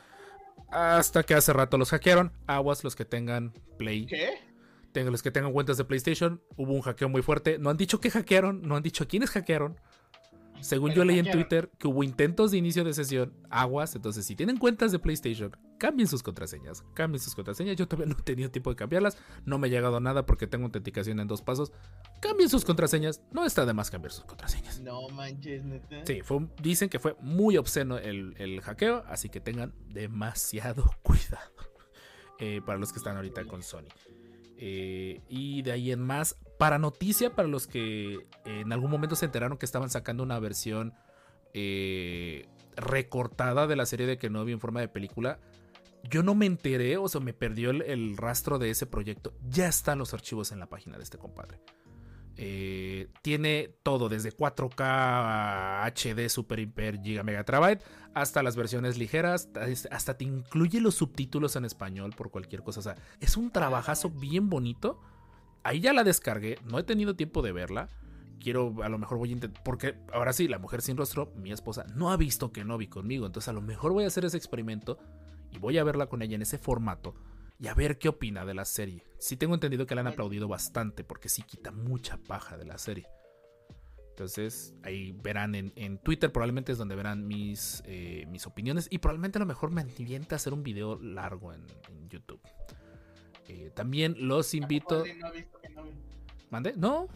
Hasta 0.68 1.22
que 1.22 1.34
hace 1.34 1.52
rato 1.52 1.78
los 1.78 1.90
hackearon. 1.90 2.32
Aguas 2.46 2.82
los 2.84 2.96
que 2.96 3.04
tengan 3.04 3.52
Play. 3.78 4.06
¿Qué? 4.06 4.54
tengo 4.94 5.10
los 5.10 5.22
que 5.22 5.32
tengan 5.32 5.52
cuentas 5.52 5.76
de 5.76 5.84
PlayStation, 5.84 6.40
hubo 6.56 6.72
un 6.72 6.80
hackeo 6.80 7.08
muy 7.08 7.20
fuerte. 7.20 7.58
No 7.58 7.68
han 7.68 7.76
dicho 7.76 8.00
que 8.00 8.10
hackearon, 8.10 8.62
no 8.62 8.76
han 8.76 8.82
dicho 8.82 9.02
a 9.02 9.08
quiénes 9.08 9.30
hackearon. 9.30 9.76
Según 10.60 10.92
yo 10.92 11.04
leí 11.04 11.18
en 11.18 11.30
Twitter 11.30 11.70
que 11.78 11.88
hubo 11.88 12.04
intentos 12.04 12.52
de 12.52 12.58
inicio 12.58 12.84
de 12.84 12.94
sesión, 12.94 13.34
aguas. 13.50 13.96
Entonces, 13.96 14.24
si 14.24 14.36
tienen 14.36 14.56
cuentas 14.56 14.92
de 14.92 15.00
PlayStation, 15.00 15.54
cambien 15.84 16.08
sus 16.08 16.22
contraseñas. 16.22 16.82
Cambien 16.94 17.20
sus 17.20 17.34
contraseñas. 17.34 17.76
Yo 17.76 17.86
todavía 17.86 18.06
no 18.14 18.18
he 18.18 18.22
tenido 18.22 18.50
tiempo 18.50 18.70
de 18.70 18.76
cambiarlas. 18.76 19.18
No 19.44 19.58
me 19.58 19.66
ha 19.66 19.70
llegado 19.70 20.00
nada 20.00 20.24
porque 20.24 20.46
tengo 20.46 20.64
autenticación 20.64 21.20
en 21.20 21.28
dos 21.28 21.42
pasos. 21.42 21.72
Cambien 22.20 22.48
sus 22.48 22.64
contraseñas. 22.64 23.20
No 23.32 23.44
está 23.44 23.66
de 23.66 23.74
más 23.74 23.90
cambiar 23.90 24.12
sus 24.12 24.24
contraseñas. 24.24 24.80
No 24.80 25.06
manches, 25.10 25.62
neta. 25.62 26.06
Sí, 26.06 26.20
dicen 26.62 26.88
que 26.88 26.98
fue 26.98 27.16
muy 27.20 27.58
obsceno 27.58 27.98
el, 27.98 28.60
hackeo. 28.62 29.04
Así 29.06 29.28
que 29.28 29.40
tengan 29.40 29.74
demasiado 29.90 30.90
cuidado. 31.02 31.52
Eh, 32.38 32.62
para 32.64 32.78
los 32.78 32.90
que 32.90 32.98
están 32.98 33.16
ahorita 33.16 33.44
con 33.44 33.62
Sony. 33.62 33.88
Eh, 34.56 35.20
y 35.28 35.60
de 35.60 35.72
ahí 35.72 35.92
en 35.92 36.00
más, 36.00 36.38
para 36.58 36.78
noticia, 36.78 37.34
para 37.34 37.46
los 37.46 37.66
que 37.66 38.26
en 38.46 38.72
algún 38.72 38.90
momento 38.90 39.16
se 39.16 39.26
enteraron 39.26 39.58
que 39.58 39.66
estaban 39.66 39.90
sacando 39.90 40.22
una 40.22 40.38
versión 40.38 40.94
eh, 41.52 42.46
recortada 42.74 43.66
de 43.66 43.76
la 43.76 43.86
serie 43.86 44.06
de 44.06 44.16
Kenobi 44.18 44.52
en 44.52 44.60
forma 44.60 44.80
de 44.80 44.88
película, 44.88 45.38
yo 46.10 46.22
no 46.22 46.34
me 46.34 46.46
enteré, 46.46 46.96
o 46.96 47.08
sea, 47.08 47.20
me 47.20 47.32
perdió 47.32 47.70
el 47.70 48.16
rastro 48.16 48.58
de 48.58 48.70
ese 48.70 48.86
proyecto. 48.86 49.34
Ya 49.48 49.68
están 49.68 49.98
los 49.98 50.14
archivos 50.14 50.52
en 50.52 50.60
la 50.60 50.66
página 50.66 50.96
de 50.96 51.02
este 51.02 51.18
compadre. 51.18 51.60
Eh, 52.36 53.08
tiene 53.22 53.76
todo, 53.84 54.08
desde 54.08 54.36
4K 54.36 55.84
HD 55.86 56.28
Super 56.28 56.58
Hyper 56.58 57.00
Giga 57.00 57.22
Megatrabyte 57.22 57.84
hasta 58.12 58.42
las 58.42 58.56
versiones 58.56 58.98
ligeras, 58.98 59.48
hasta 59.90 60.16
te 60.16 60.24
incluye 60.24 60.80
los 60.80 60.96
subtítulos 60.96 61.56
en 61.56 61.64
español 61.64 62.12
por 62.16 62.30
cualquier 62.30 62.62
cosa. 62.62 62.80
O 62.80 62.82
sea, 62.82 62.96
es 63.20 63.36
un 63.36 63.50
trabajazo 63.50 64.10
bien 64.10 64.48
bonito. 64.48 65.00
Ahí 65.62 65.80
ya 65.80 65.92
la 65.92 66.04
descargué, 66.04 66.58
no 66.64 66.78
he 66.78 66.82
tenido 66.82 67.16
tiempo 67.16 67.42
de 67.42 67.52
verla. 67.52 67.88
Quiero, 68.40 68.74
a 68.82 68.88
lo 68.88 68.98
mejor 68.98 69.18
voy 69.18 69.30
a 69.30 69.32
intentar, 69.32 69.62
porque 69.64 69.96
ahora 70.12 70.32
sí, 70.32 70.48
la 70.48 70.58
mujer 70.58 70.82
sin 70.82 70.96
rostro, 70.96 71.32
mi 71.36 71.50
esposa, 71.50 71.86
no 71.94 72.12
ha 72.12 72.16
visto 72.16 72.52
que 72.52 72.64
no 72.64 72.78
vi 72.78 72.88
conmigo. 72.88 73.26
Entonces 73.26 73.48
a 73.48 73.52
lo 73.52 73.62
mejor 73.62 73.92
voy 73.92 74.04
a 74.04 74.08
hacer 74.08 74.24
ese 74.24 74.36
experimento 74.36 74.98
y 75.54 75.58
voy 75.58 75.78
a 75.78 75.84
verla 75.84 76.06
con 76.06 76.22
ella 76.22 76.34
en 76.34 76.42
ese 76.42 76.58
formato 76.58 77.14
y 77.58 77.68
a 77.68 77.74
ver 77.74 77.98
qué 77.98 78.08
opina 78.08 78.44
de 78.44 78.54
la 78.54 78.64
serie. 78.64 79.04
Sí 79.18 79.36
tengo 79.36 79.54
entendido 79.54 79.86
que 79.86 79.94
la 79.94 80.00
han 80.00 80.08
aplaudido 80.08 80.48
bastante 80.48 81.04
porque 81.04 81.28
sí 81.28 81.42
quita 81.42 81.70
mucha 81.70 82.16
paja 82.18 82.56
de 82.56 82.64
la 82.64 82.78
serie. 82.78 83.06
Entonces 84.10 84.74
ahí 84.82 85.12
verán 85.12 85.54
en, 85.54 85.98
Twitter, 85.98 86.30
probablemente 86.30 86.72
es 86.72 86.78
donde 86.78 86.94
verán 86.94 87.26
mis, 87.26 87.82
eh, 87.86 88.26
mis 88.28 88.46
opiniones 88.46 88.86
y 88.90 88.98
probablemente 88.98 89.38
a 89.38 89.40
lo 89.40 89.46
mejor 89.46 89.70
me 89.70 89.80
a 89.80 90.34
hacer 90.34 90.52
un 90.52 90.62
video 90.62 90.98
largo 91.00 91.52
en, 91.52 91.64
YouTube. 92.08 92.40
Eh, 93.48 93.70
también 93.74 94.14
los 94.18 94.54
invito... 94.54 95.04
¿Mande? 96.50 96.74
No, 96.76 97.08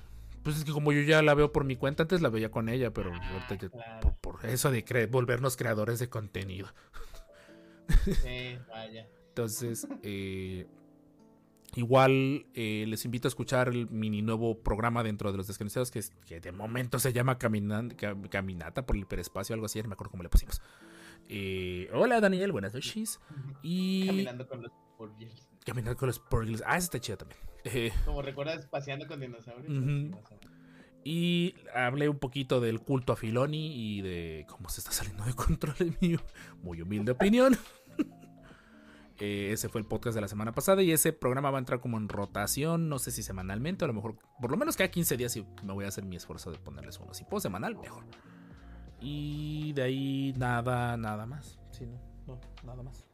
pues 0.42 0.57
es 0.57 0.64
que 0.64 0.72
como 0.72 0.92
yo 0.92 1.03
ya 1.03 1.22
la 1.22 1.35
veo 1.35 1.53
por 1.53 1.64
mi 1.64 1.77
cuenta, 1.77 2.03
antes 2.03 2.20
la 2.20 2.31
veía 2.31 2.51
con 2.51 2.68
ella, 2.68 2.92
pero 2.92 3.12
ah, 3.14 4.01
por, 4.20 4.44
eso 4.44 4.70
de 4.70 5.07
volvernos 5.07 5.57
creadores 5.57 5.98
de 5.98 6.09
contenido. 6.09 6.68
Sí, 8.05 8.59
vaya. 8.68 9.09
Entonces, 9.29 9.87
eh, 10.03 10.66
igual 11.77 12.46
eh, 12.55 12.85
les 12.88 13.05
invito 13.05 13.29
a 13.29 13.31
escuchar 13.31 13.68
el 13.68 13.88
mini 13.88 14.22
nuevo 14.22 14.59
programa 14.59 15.03
dentro 15.03 15.31
de 15.31 15.38
los 15.38 15.46
desconocidos 15.46 15.90
que, 15.90 16.03
que 16.27 16.40
de 16.40 16.53
momento 16.53 16.98
se 16.98 17.12
llama 17.12 17.38
Caminata 17.38 18.85
por 18.85 18.96
el 18.96 19.03
hiperespacio, 19.03 19.55
algo 19.55 19.66
así, 19.66 19.81
no 19.83 19.88
me 19.88 19.92
acuerdo 19.92 20.11
cómo 20.11 20.22
le 20.22 20.29
pusimos. 20.29 20.61
Eh, 21.29 21.90
hola 21.92 22.20
Daniel, 22.20 22.53
buenas 22.53 22.74
noches. 22.74 23.20
Y... 23.62 24.07
Caminando 24.07 24.48
con 24.48 24.62
los 24.62 24.72
Porgils. 24.96 25.48
Caminando 25.64 25.96
con 25.96 26.07
los 26.09 26.18
Porgils. 26.18 26.62
Ah, 26.66 26.79
está 26.79 26.98
chida 26.98 27.18
también. 27.18 27.40
Como 28.07 28.22
recuerdas, 28.22 28.66
paseando 28.66 29.07
con 29.07 29.20
dinosaurios. 29.20 30.14
Y 31.05 31.55
hablé 31.74 32.09
un 32.09 32.18
poquito 32.18 32.61
del 32.61 32.81
culto 32.81 33.12
a 33.12 33.16
Filoni 33.16 33.96
y 33.96 34.03
de 34.03 34.46
cómo 34.48 34.68
se 34.68 34.81
está 34.81 34.92
saliendo 34.92 35.24
de 35.24 35.33
control 35.35 35.74
en 35.81 35.96
mi 36.01 36.16
muy 36.62 36.83
humilde 36.83 37.12
opinión. 37.12 37.57
Eh, 39.21 39.51
ese 39.53 39.69
fue 39.69 39.81
el 39.81 39.87
podcast 39.87 40.15
de 40.15 40.21
la 40.21 40.29
semana 40.29 40.53
pasada 40.53 40.83
y 40.83 40.93
ese 40.93 41.13
programa 41.13 41.51
va 41.51 41.59
a 41.59 41.61
entrar 41.61 41.81
como 41.81 41.97
en 41.97 42.09
rotación, 42.09 42.89
no 42.89 42.99
sé 43.01 43.11
si 43.11 43.23
semanalmente, 43.23 43.85
a 43.85 43.89
lo 43.89 43.95
mejor 43.95 44.17
por 44.41 44.51
lo 44.51 44.57
menos 44.57 44.77
cada 44.77 44.91
15 44.91 45.17
días 45.17 45.37
y 45.37 45.45
me 45.65 45.73
voy 45.73 45.85
a 45.85 45.89
hacer 45.89 46.05
mi 46.05 46.17
esfuerzo 46.17 46.53
de 46.53 46.59
ponerles 46.59 46.99
uno. 46.99 47.13
Si 47.15 47.25
puedo 47.25 47.41
semanal, 47.41 47.75
mejor. 47.77 48.05
Y 49.01 49.73
de 49.73 49.83
ahí 49.83 50.35
nada, 50.37 50.97
nada 50.97 51.27
más. 51.27 51.59
Sí, 51.71 51.87
no, 51.87 51.99
no, 52.27 52.41
nada 52.65 52.83
más. 52.83 53.07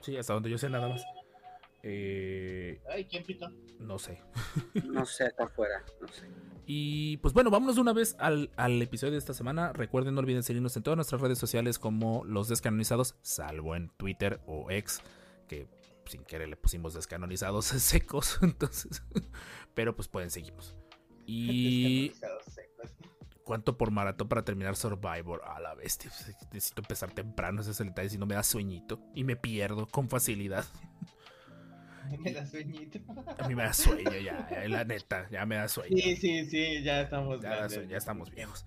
Sí, 0.00 0.16
hasta 0.16 0.34
donde 0.34 0.50
yo 0.50 0.58
sé 0.58 0.68
nada 0.68 0.88
más. 0.88 1.04
Eh, 1.82 2.80
Ay, 2.92 3.04
¿quién 3.04 3.24
pitó? 3.24 3.50
no 3.78 3.98
sé. 3.98 4.20
No 4.84 5.04
sé, 5.04 5.24
acá 5.24 5.44
afuera, 5.44 5.84
no 6.00 6.08
sé. 6.08 6.28
Y 6.66 7.16
pues 7.18 7.32
bueno, 7.32 7.50
vámonos 7.50 7.76
de 7.76 7.80
una 7.80 7.92
vez 7.92 8.14
al, 8.18 8.50
al 8.56 8.82
episodio 8.82 9.12
de 9.12 9.18
esta 9.18 9.32
semana. 9.32 9.72
Recuerden, 9.72 10.14
no 10.14 10.20
olviden 10.20 10.42
seguirnos 10.42 10.76
en 10.76 10.82
todas 10.82 10.96
nuestras 10.96 11.20
redes 11.20 11.38
sociales 11.38 11.78
como 11.78 12.24
los 12.24 12.48
descanonizados, 12.48 13.16
salvo 13.22 13.74
en 13.74 13.88
Twitter 13.96 14.40
o 14.46 14.70
X, 14.70 15.00
que 15.48 15.66
sin 16.06 16.24
querer 16.24 16.48
le 16.48 16.56
pusimos 16.56 16.94
descanonizados 16.94 17.64
secos. 17.66 18.38
Entonces, 18.42 19.02
pero 19.74 19.96
pues 19.96 20.08
pueden 20.08 20.30
seguirnos. 20.30 20.76
Y 21.26 22.12
cuánto 23.44 23.76
por 23.76 23.90
maratón 23.90 24.28
para 24.28 24.44
terminar 24.44 24.76
Survivor. 24.76 25.42
A 25.44 25.60
la 25.60 25.74
bestia, 25.74 26.10
pues, 26.10 26.36
necesito 26.52 26.82
empezar 26.82 27.12
temprano. 27.12 27.60
Ese 27.60 27.72
es 27.72 27.80
el 27.80 27.88
detalle. 27.88 28.10
Si 28.10 28.18
no 28.18 28.26
me 28.26 28.34
da 28.34 28.42
sueñito 28.42 29.00
y 29.14 29.24
me 29.24 29.36
pierdo 29.36 29.86
con 29.86 30.08
facilidad. 30.08 30.64
Me 32.20 32.32
da 32.32 32.46
sueñito. 32.46 33.00
A 33.38 33.46
mí 33.46 33.54
me 33.54 33.64
da 33.64 33.74
sueño 33.74 34.10
ya, 34.12 34.48
ya, 34.50 34.66
la 34.68 34.82
neta, 34.82 35.28
ya 35.28 35.44
me 35.44 35.56
da 35.56 35.68
sueño. 35.68 35.94
Sí, 35.94 36.16
sí, 36.16 36.46
sí, 36.46 36.82
ya 36.82 37.02
estamos 37.02 37.42
Ya, 37.42 37.50
da 37.50 37.56
grandes. 37.56 37.74
sueño, 37.74 37.90
ya 37.90 37.96
estamos 37.98 38.30
viejos. 38.30 38.64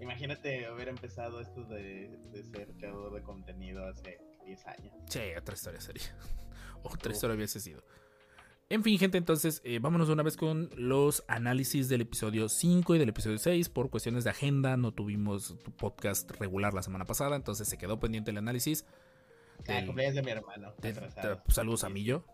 Imagínate 0.00 0.66
haber 0.66 0.88
empezado 0.88 1.40
esto 1.40 1.62
de, 1.66 2.08
de 2.32 2.42
ser 2.42 2.72
creador 2.78 3.14
de 3.14 3.22
contenido 3.22 3.86
hace 3.86 4.18
10 4.50 4.66
años. 4.66 4.92
Sí, 5.08 5.20
otra 5.38 5.54
historia 5.54 5.80
sería. 5.80 6.02
Otra 6.82 7.12
historia 7.12 7.36
hubiese 7.36 7.60
sido. 7.60 7.82
En 8.70 8.82
fin, 8.82 8.98
gente, 8.98 9.18
entonces 9.18 9.60
eh, 9.64 9.78
vámonos 9.80 10.06
de 10.08 10.14
una 10.14 10.22
vez 10.22 10.36
con 10.36 10.70
los 10.76 11.24
análisis 11.28 11.88
del 11.88 12.00
episodio 12.02 12.48
5 12.48 12.94
y 12.94 12.98
del 12.98 13.08
episodio 13.10 13.38
6. 13.38 13.68
Por 13.68 13.90
cuestiones 13.90 14.24
de 14.24 14.30
agenda, 14.30 14.76
no 14.76 14.92
tuvimos 14.92 15.56
tu 15.62 15.72
podcast 15.72 16.30
regular 16.32 16.72
la 16.72 16.82
semana 16.82 17.04
pasada, 17.04 17.36
entonces 17.36 17.68
se 17.68 17.76
quedó 17.78 18.00
pendiente 18.00 18.30
el 18.30 18.38
análisis. 18.38 18.86
Ah, 19.68 19.74
Del- 19.74 19.86
cumpleaños 19.86 20.14
de 20.16 20.22
mi 20.22 20.30
hermano. 20.30 20.72
de- 20.80 20.92
de- 20.94 21.38
saludos 21.48 21.84
a 21.84 21.90
Millo. 21.90 22.24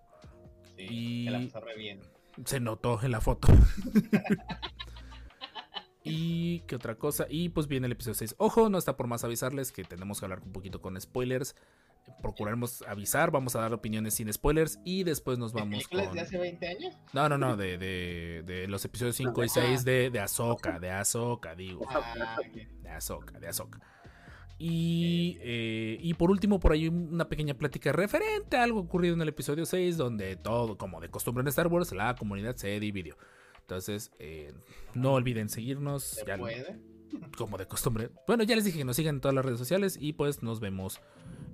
Sí, 0.76 0.87
y- 0.88 1.29
la 1.29 1.40
pasó 1.40 1.61
re 1.66 1.76
bien. 1.76 2.00
Se 2.44 2.61
notó 2.61 3.00
en 3.02 3.11
la 3.11 3.20
foto. 3.20 3.48
y 6.05 6.61
qué 6.61 6.76
otra 6.76 6.94
cosa. 6.96 7.26
Y 7.29 7.48
pues 7.48 7.66
viene 7.66 7.87
el 7.87 7.92
episodio 7.92 8.14
6. 8.14 8.37
Ojo, 8.38 8.68
no 8.68 8.79
está 8.79 8.96
por 8.96 9.07
más 9.09 9.24
avisarles 9.24 9.72
que 9.72 9.83
tenemos 9.85 10.20
que 10.20 10.26
hablar 10.26 10.40
un 10.44 10.52
poquito 10.52 10.81
con 10.81 11.00
spoilers. 11.00 11.57
Procuraremos 12.22 12.82
avisar, 12.82 13.30
vamos 13.30 13.54
a 13.56 13.60
dar 13.60 13.72
opiniones 13.72 14.14
sin 14.14 14.32
spoilers 14.32 14.78
y 14.84 15.04
después 15.04 15.38
nos 15.38 15.52
¿De 15.52 15.60
vamos 15.60 15.74
películas 15.76 16.06
con... 16.08 16.14
de 16.16 16.20
hace 16.22 16.38
20 16.38 16.66
años? 16.68 16.94
No, 17.12 17.28
no, 17.28 17.36
no, 17.38 17.56
de, 17.56 17.78
de, 17.78 18.42
de 18.44 18.68
los 18.68 18.84
episodios 18.84 19.16
5 19.16 19.44
y 19.44 19.48
6 19.48 19.84
de, 19.84 20.10
de 20.10 20.20
Ahsoka, 20.20 20.78
de 20.78 20.90
Ahsoka, 20.90 21.54
digo. 21.54 21.86
Ah. 21.88 22.36
De 22.82 22.88
Ahsoka, 22.90 23.38
de 23.38 23.48
Ahsoka. 23.48 23.80
Y, 24.58 25.36
eh, 25.42 25.98
y 26.00 26.14
por 26.14 26.30
último, 26.30 26.58
por 26.58 26.72
ahí 26.72 26.88
una 26.88 27.28
pequeña 27.28 27.54
plática 27.54 27.92
referente 27.92 28.56
a 28.56 28.62
algo 28.62 28.80
ocurrido 28.80 29.14
en 29.14 29.20
el 29.20 29.28
episodio 29.28 29.66
6, 29.66 29.98
donde 29.98 30.36
todo, 30.36 30.78
como 30.78 31.00
de 31.00 31.10
costumbre 31.10 31.42
en 31.42 31.48
Star 31.48 31.66
Wars, 31.68 31.92
la 31.92 32.14
comunidad 32.16 32.56
se 32.56 32.80
dividió. 32.80 33.16
Entonces, 33.60 34.12
eh, 34.18 34.54
no 34.94 35.12
olviden 35.12 35.48
seguirnos, 35.50 36.04
¿Se 36.04 36.24
ya- 36.26 36.38
puede? 36.38 36.80
como 37.36 37.56
de 37.58 37.66
costumbre. 37.66 38.10
Bueno, 38.26 38.42
ya 38.44 38.56
les 38.56 38.64
dije 38.64 38.78
que 38.78 38.84
nos 38.84 38.96
sigan 38.96 39.16
en 39.16 39.20
todas 39.20 39.34
las 39.34 39.44
redes 39.44 39.58
sociales 39.58 39.96
y 40.00 40.12
pues 40.14 40.42
nos 40.42 40.58
vemos 40.60 41.00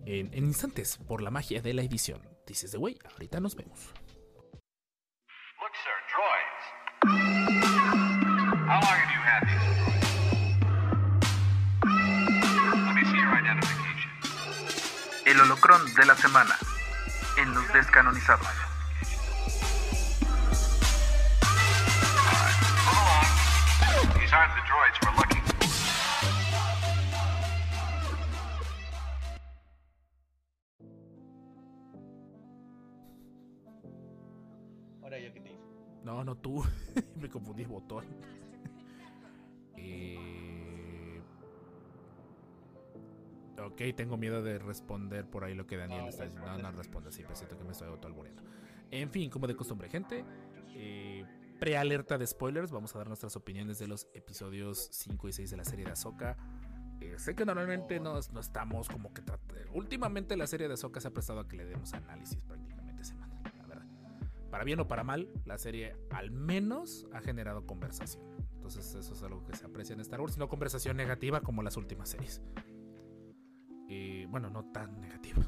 en, 0.07 0.33
en 0.33 0.45
instantes 0.47 0.99
por 1.07 1.23
la 1.23 1.31
magia 1.31 1.61
de 1.63 1.75
la 1.75 1.83
edición. 1.83 2.21
Dices 2.47 2.73
de 2.73 2.79
güey, 2.79 2.99
ahorita 3.13 3.41
nos 3.41 3.55
vemos. 3.55 3.93
Look, 5.61 5.75
sir, 5.85 5.97
droids. 6.11 6.65
How 8.67 8.81
long 8.81 8.97
have 8.99 9.13
you 9.13 9.21
had 9.21 9.43
these 9.47 9.65
droids? 9.79 10.03
Let 12.87 12.95
me 12.95 13.05
see 13.05 13.19
your 13.19 13.35
identification. 13.35 14.11
El 15.27 15.41
holocrón 15.41 15.95
de 15.95 16.07
la 16.07 16.17
semana 16.17 16.57
en 17.39 17.55
los 17.55 17.73
descanonizados. 17.73 18.47
These 24.19 24.33
aren't 24.33 24.55
the 24.55 24.63
droids 24.67 24.99
we're 25.03 25.17
looking 25.17 25.42
No, 36.13 36.25
no 36.25 36.37
tú. 36.37 36.63
Me 37.17 37.29
confundí 37.31 37.65
botón. 37.65 38.05
Eh, 39.77 41.21
Ok, 43.59 43.81
tengo 43.97 44.17
miedo 44.17 44.43
de 44.43 44.59
responder 44.59 45.25
por 45.29 45.45
ahí 45.45 45.55
lo 45.55 45.67
que 45.67 45.77
Daniel 45.77 46.07
está 46.09 46.25
diciendo. 46.25 46.51
No, 46.51 46.59
no 46.59 46.73
responde, 46.73 47.13
sí, 47.13 47.23
pero 47.23 47.37
siento 47.37 47.57
que 47.57 47.63
me 47.65 47.71
estoy 47.73 47.87
autoalbureando. 47.89 48.43
En 48.91 49.09
fin, 49.11 49.31
como 49.31 49.47
de 49.47 49.55
costumbre, 49.55 49.89
gente. 49.89 50.25
eh, 50.75 51.25
prealerta 51.61 52.19
de 52.19 52.27
spoilers. 52.27 52.73
Vamos 52.73 52.95
a 52.95 52.99
dar 52.99 53.07
nuestras 53.07 53.37
opiniones 53.37 53.79
de 53.79 53.87
los 53.87 54.09
episodios 54.15 54.89
5 54.93 55.29
y 55.29 55.33
6 55.33 55.51
de 55.51 55.57
la 55.57 55.65
serie 55.65 55.85
de 55.85 55.93
Ahsoka. 55.93 56.37
Eh, 57.01 57.15
sé 57.19 57.37
que 57.37 57.45
normalmente 57.45 58.01
no, 58.01 58.19
no 58.33 58.41
estamos 58.41 58.89
como 58.89 59.15
que... 59.15 59.23
Últimamente 59.73 60.37
la 60.37 60.47
serie 60.49 60.67
de 60.67 60.75
Ahsoka 60.75 61.01
se 61.01 61.09
ha 61.09 61.13
prestado 61.13 61.39
a 61.41 61.47
que 61.49 61.57
le 61.57 61.65
demos 61.65 61.93
análisis. 61.95 62.39
Para 64.53 64.65
bien 64.65 64.79
o 64.81 64.87
para 64.87 65.03
mal, 65.03 65.31
la 65.47 65.57
serie 65.57 65.97
al 66.11 66.31
menos 66.31 67.09
ha 67.15 67.23
generado 67.23 67.67
conversación. 67.67 68.23
Entonces 68.53 68.95
eso 68.95 69.15
es 69.15 69.23
algo 69.23 69.47
que 69.47 69.57
se 69.57 69.65
aprecia 69.65 69.95
en 69.95 70.01
Star 70.01 70.21
Wars. 70.21 70.37
No 70.37 70.51
conversación 70.51 70.95
negativa 70.99 71.41
como 71.41 71.63
las 71.63 71.79
últimas 71.79 72.11
series. 72.11 72.43
Eh, 73.89 74.27
bueno, 74.29 74.51
no 74.51 74.71
tan 74.71 75.01
negativa. 75.01 75.43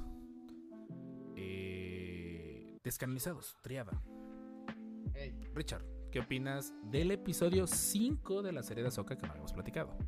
Eh, 1.36 2.78
descanonizados, 2.82 3.58
triada. 3.60 3.92
Hey, 5.12 5.38
Richard, 5.52 5.84
¿qué 6.10 6.20
opinas 6.20 6.72
del 6.84 7.10
episodio 7.10 7.66
5 7.66 8.40
de 8.40 8.52
la 8.52 8.62
serie 8.62 8.84
de 8.84 8.88
Ahsoka 8.88 9.18
que 9.18 9.26
no 9.26 9.32
habíamos 9.32 9.52
platicado? 9.52 9.98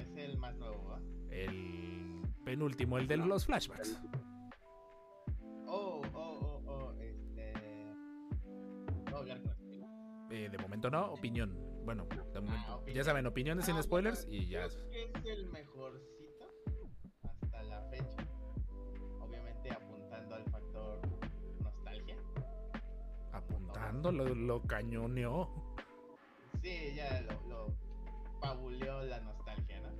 es 0.00 0.16
el 0.16 0.38
más 0.38 0.56
nuevo, 0.56 0.82
¿va? 0.88 1.02
El 1.28 2.22
penúltimo, 2.42 2.96
el 2.96 3.06
de 3.06 3.18
los 3.18 3.44
flashbacks. 3.44 4.00
Eh, 10.34 10.48
de 10.48 10.58
momento 10.58 10.90
no, 10.90 11.12
opinión. 11.12 11.56
Bueno, 11.84 12.06
de 12.06 12.40
momento. 12.40 12.66
Ah, 12.66 12.76
opinión. 12.76 12.96
Ya 12.96 13.04
saben, 13.04 13.24
opiniones 13.24 13.66
sin 13.66 13.76
Ah, 13.76 13.82
spoilers 13.84 14.26
bueno, 14.26 14.42
y 14.42 14.48
ya. 14.48 14.66
Creo 14.66 14.90
que 14.90 15.02
es 15.04 15.26
el 15.26 15.46
mejorcito 15.46 16.52
hasta 17.22 17.62
la 17.62 17.80
fecha. 17.82 18.26
Obviamente 19.20 19.70
apuntando 19.70 20.34
al 20.34 20.44
factor 20.50 21.00
nostalgia. 21.62 22.16
Apuntando, 23.30 24.10
lo, 24.10 24.34
lo 24.34 24.60
cañoneó. 24.62 25.48
Sí, 26.60 26.94
ya 26.96 27.20
lo, 27.20 27.48
lo 27.48 27.76
pabuleó 28.40 29.04
la 29.04 29.20
nostalgia, 29.20 29.80
¿no? 29.82 29.90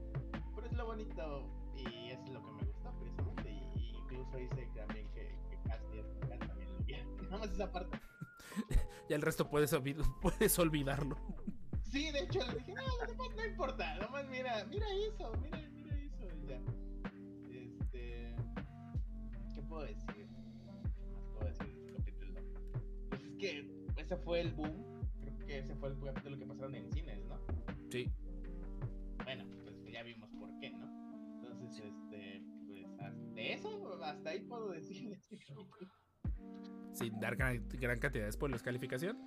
Pero 0.57 0.67
es 0.67 0.73
lo 0.73 0.87
bonito 0.87 1.49
y 1.77 2.11
es 2.11 2.29
lo 2.31 2.45
que 2.45 2.53
me 2.55 2.63
gustó 2.65 2.93
precisamente. 2.99 3.53
Y, 3.53 3.97
incluso 3.99 4.37
hice 4.41 4.69
también 4.75 5.09
que, 5.13 5.39
que 5.49 5.59
Castiel 5.69 6.05
también 6.19 6.73
lo 6.73 6.85
viera. 6.85 7.05
Nada 7.23 7.39
más 7.39 7.51
esa 7.53 7.71
parte. 7.71 8.01
Ya 9.09 9.17
el 9.17 9.23
resto 9.23 9.49
puedes, 9.51 9.73
olvid- 9.73 10.03
puedes 10.23 10.59
olvidarlo. 10.59 11.17
Sí, 11.83 12.11
de 12.11 12.21
hecho 12.21 12.41
le 12.47 12.55
dije, 12.55 12.73
no, 12.75 12.83
nomás 13.07 13.37
no 13.37 13.45
importa, 13.45 13.97
nomás 13.99 14.29
mira, 14.29 14.65
mira 14.65 14.87
eso, 15.09 15.33
mira, 15.43 15.59
mira 15.73 15.95
eso, 16.01 16.27
y 16.43 16.47
ya. 16.49 16.61
Este. 17.51 18.35
¿Qué 19.55 19.63
puedo 19.63 19.83
decir? 19.85 20.07
¿Qué 20.17 21.07
más 21.13 21.25
puedo 21.33 21.47
decir 21.47 21.67
de 21.67 21.73
este 21.81 21.93
capítulo? 21.93 22.41
Pues 23.11 23.23
es 23.23 23.37
que 23.37 23.69
ese 23.97 24.17
fue 24.17 24.41
el 24.41 24.53
boom. 24.55 24.85
Creo 25.21 25.39
que 25.47 25.59
ese 25.59 25.77
fue 25.77 25.91
el 25.91 26.01
capítulo 26.01 26.39
que 26.39 26.47
pasaron 26.47 26.75
en 26.75 26.91
cines, 26.93 27.25
¿no? 27.27 27.39
Sí. 27.91 28.11
Bueno, 29.23 29.45
pues 29.63 29.93
ya 29.93 30.03
vimos 30.03 30.29
por 30.39 30.51
qué, 30.59 30.71
¿no? 30.71 30.87
Entonces, 31.37 31.85
este, 31.85 32.43
pues 32.67 32.85
hasta- 32.99 33.13
de 33.35 33.53
eso, 33.53 34.03
hasta 34.03 34.31
ahí 34.31 34.41
puedo 34.41 34.71
decir 34.71 35.09
de 35.09 35.15
este 35.15 35.39
capítulo. 35.39 35.93
Sin 36.93 37.19
dar 37.21 37.37
gran, 37.37 37.67
gran 37.81 37.99
cantidad 37.99 38.25
de 38.27 38.33
spoilers. 38.33 38.63
¿Calificación? 38.63 39.19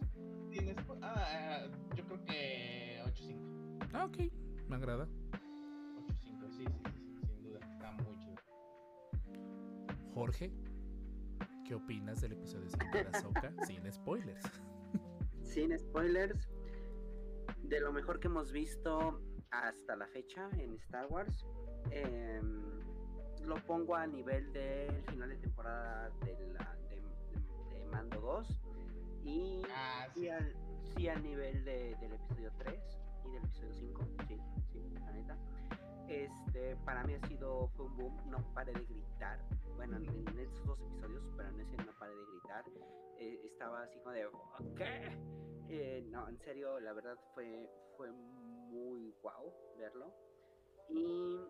Sin 0.52 0.70
spo- 0.76 0.98
ah, 1.02 1.68
yo 1.96 2.06
creo 2.06 2.24
que 2.24 3.02
8.5. 3.06 3.90
Ah, 3.94 4.06
ok. 4.06 4.18
Me 4.70 4.76
agrada. 4.76 5.06
8.5, 5.06 6.50
sí, 6.50 6.66
sí, 6.66 6.92
sí, 7.20 7.26
sin 7.28 7.44
duda. 7.44 7.60
Está 7.74 7.92
muy 7.92 8.18
chido. 8.20 8.36
Jorge, 10.14 10.52
¿qué 11.66 11.76
opinas 11.76 12.22
del 12.22 12.34
episodio 12.34 12.70
5 12.70 12.86
de 12.94 13.00
Ahsoka 13.18 13.54
sin 13.68 13.92
spoilers? 13.92 14.44
Sin 15.44 15.78
spoilers, 15.80 16.50
de 17.64 17.80
lo 17.80 17.92
mejor 17.94 18.20
que 18.20 18.28
hemos 18.28 18.52
visto 18.52 19.22
hasta 19.50 19.96
la 19.96 20.06
fecha 20.08 20.50
en 20.58 20.74
Star 20.76 21.08
Wars, 21.08 21.46
em, 21.90 22.62
lo 23.46 23.56
pongo 23.66 23.96
a 23.96 24.06
nivel 24.06 24.52
del 24.52 25.02
final 25.06 25.30
de 25.30 25.38
temporada 25.38 26.10
de, 26.26 26.48
la, 26.54 26.78
Mando 27.92 28.20
2 28.22 28.48
y 29.24 29.62
Ah, 29.70 30.08
sí. 30.14 30.22
sí 30.22 30.30
al, 30.30 30.56
sí 30.96 31.08
al 31.10 31.24
nivel 31.24 31.64
de- 31.66 31.96
del 32.00 32.14
episodio 32.14 32.52
3 32.60 32.82
y 33.26 33.30
del 33.32 33.44
episodio 33.44 33.74
5, 33.74 34.02
sí, 34.28 34.38
sí, 34.72 34.90
la 35.00 35.12
neta. 35.12 35.38
Este, 36.08 36.76
para 36.86 37.04
mí 37.04 37.14
ha 37.16 37.28
sido, 37.28 37.68
fue 37.76 37.86
un 37.86 37.98
boom, 37.98 38.30
no 38.30 38.38
paré 38.54 38.72
de 38.74 38.86
gritar. 38.86 39.40
Bueno, 39.76 39.98
en, 39.98 40.06
en 40.30 40.40
estos 40.40 40.66
dos 40.66 40.80
episodios, 40.82 41.24
pero 41.36 41.50
en 41.50 41.60
ese 41.60 41.78
no 41.78 41.92
paré 42.00 42.16
de 42.16 42.26
gritar. 42.26 42.64
Eh, 43.18 43.42
estaba 43.46 43.82
así 43.84 44.00
como 44.00 44.12
de, 44.12 44.28
¿qué? 44.78 45.18
Eh, 45.70 46.02
no, 46.10 46.28
en 46.30 46.38
serio, 46.40 46.80
la 46.80 46.94
verdad 46.94 47.18
fue, 47.34 47.70
fue 47.98 48.10
muy 48.12 49.14
guau 49.22 49.54
verlo. 49.78 50.14
Y 50.90 51.42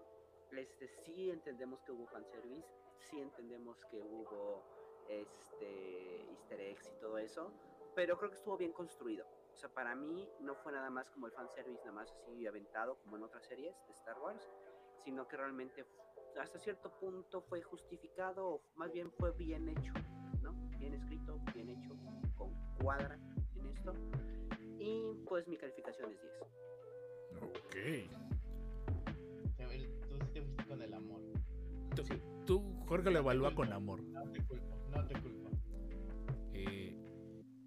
este, 0.52 0.88
sí 1.06 1.30
entendemos 1.30 1.80
que 1.84 1.91
hubo 1.91 2.08
fanservice, 2.08 2.67
sí 3.12 3.19
entendemos 3.19 3.78
que 3.91 4.02
hubo 4.02 4.63
este, 5.10 6.30
easter 6.32 6.60
eggs 6.62 6.91
y 6.96 7.00
todo 7.00 7.17
eso, 7.17 7.52
pero 7.96 8.17
creo 8.17 8.30
que 8.30 8.38
estuvo 8.38 8.58
bien 8.58 8.74
construido. 8.74 9.26
O 9.54 9.58
sea, 9.58 9.70
para 9.70 9.96
mí 9.96 10.30
no 10.39 10.54
fue 10.56 10.72
nada 10.72 10.89
más 10.89 11.10
como 11.10 11.26
el 11.26 11.34
fanservice, 11.34 11.80
nada 11.80 11.93
más 11.93 12.12
así 12.12 12.46
aventado 12.46 12.96
como 13.04 13.17
en 13.17 13.24
otras 13.24 13.43
series 13.46 13.76
de 13.88 13.93
Star 13.93 14.20
Wars, 14.20 14.52
sino 15.04 15.28
que 15.28 15.36
realmente 15.36 15.86
hasta 16.39 16.60
cierto 16.60 16.91
punto 17.00 17.41
fue 17.41 17.62
justificado, 17.62 18.48
o 18.48 18.62
más 18.76 18.91
bien 18.91 19.12
fue 19.12 19.32
bien 19.32 19.67
hecho, 19.70 19.93
¿no? 20.43 20.54
Bien 20.78 20.93
escrito, 20.93 21.39
bien 21.54 21.70
hecho, 21.70 21.96
con 22.36 22.54
cuadra 22.82 23.17
en 23.56 23.65
esto. 23.65 23.93
Y 24.78 25.15
pues 25.28 25.48
mi 25.48 25.58
calificación 25.58 26.12
es 26.12 26.22
10. 26.22 26.34
Ok. 27.41 27.76
Tú 30.08 30.17
sí 30.22 30.32
te 30.34 30.41
fuiste 30.41 30.65
con 30.67 30.82
el 30.82 30.93
amor. 30.93 31.22
Tú, 31.96 32.04
tú, 32.46 32.86
Jorge, 32.88 33.10
lo 33.10 33.20
evalúa 33.20 33.56
con 33.56 33.74
amor. 33.74 34.02
No 34.04 34.32
te 34.32 34.46
culpo, 34.46 34.77
no 34.89 35.06
te 35.06 35.13
culpo. 35.19 35.50
Eh, 36.54 36.95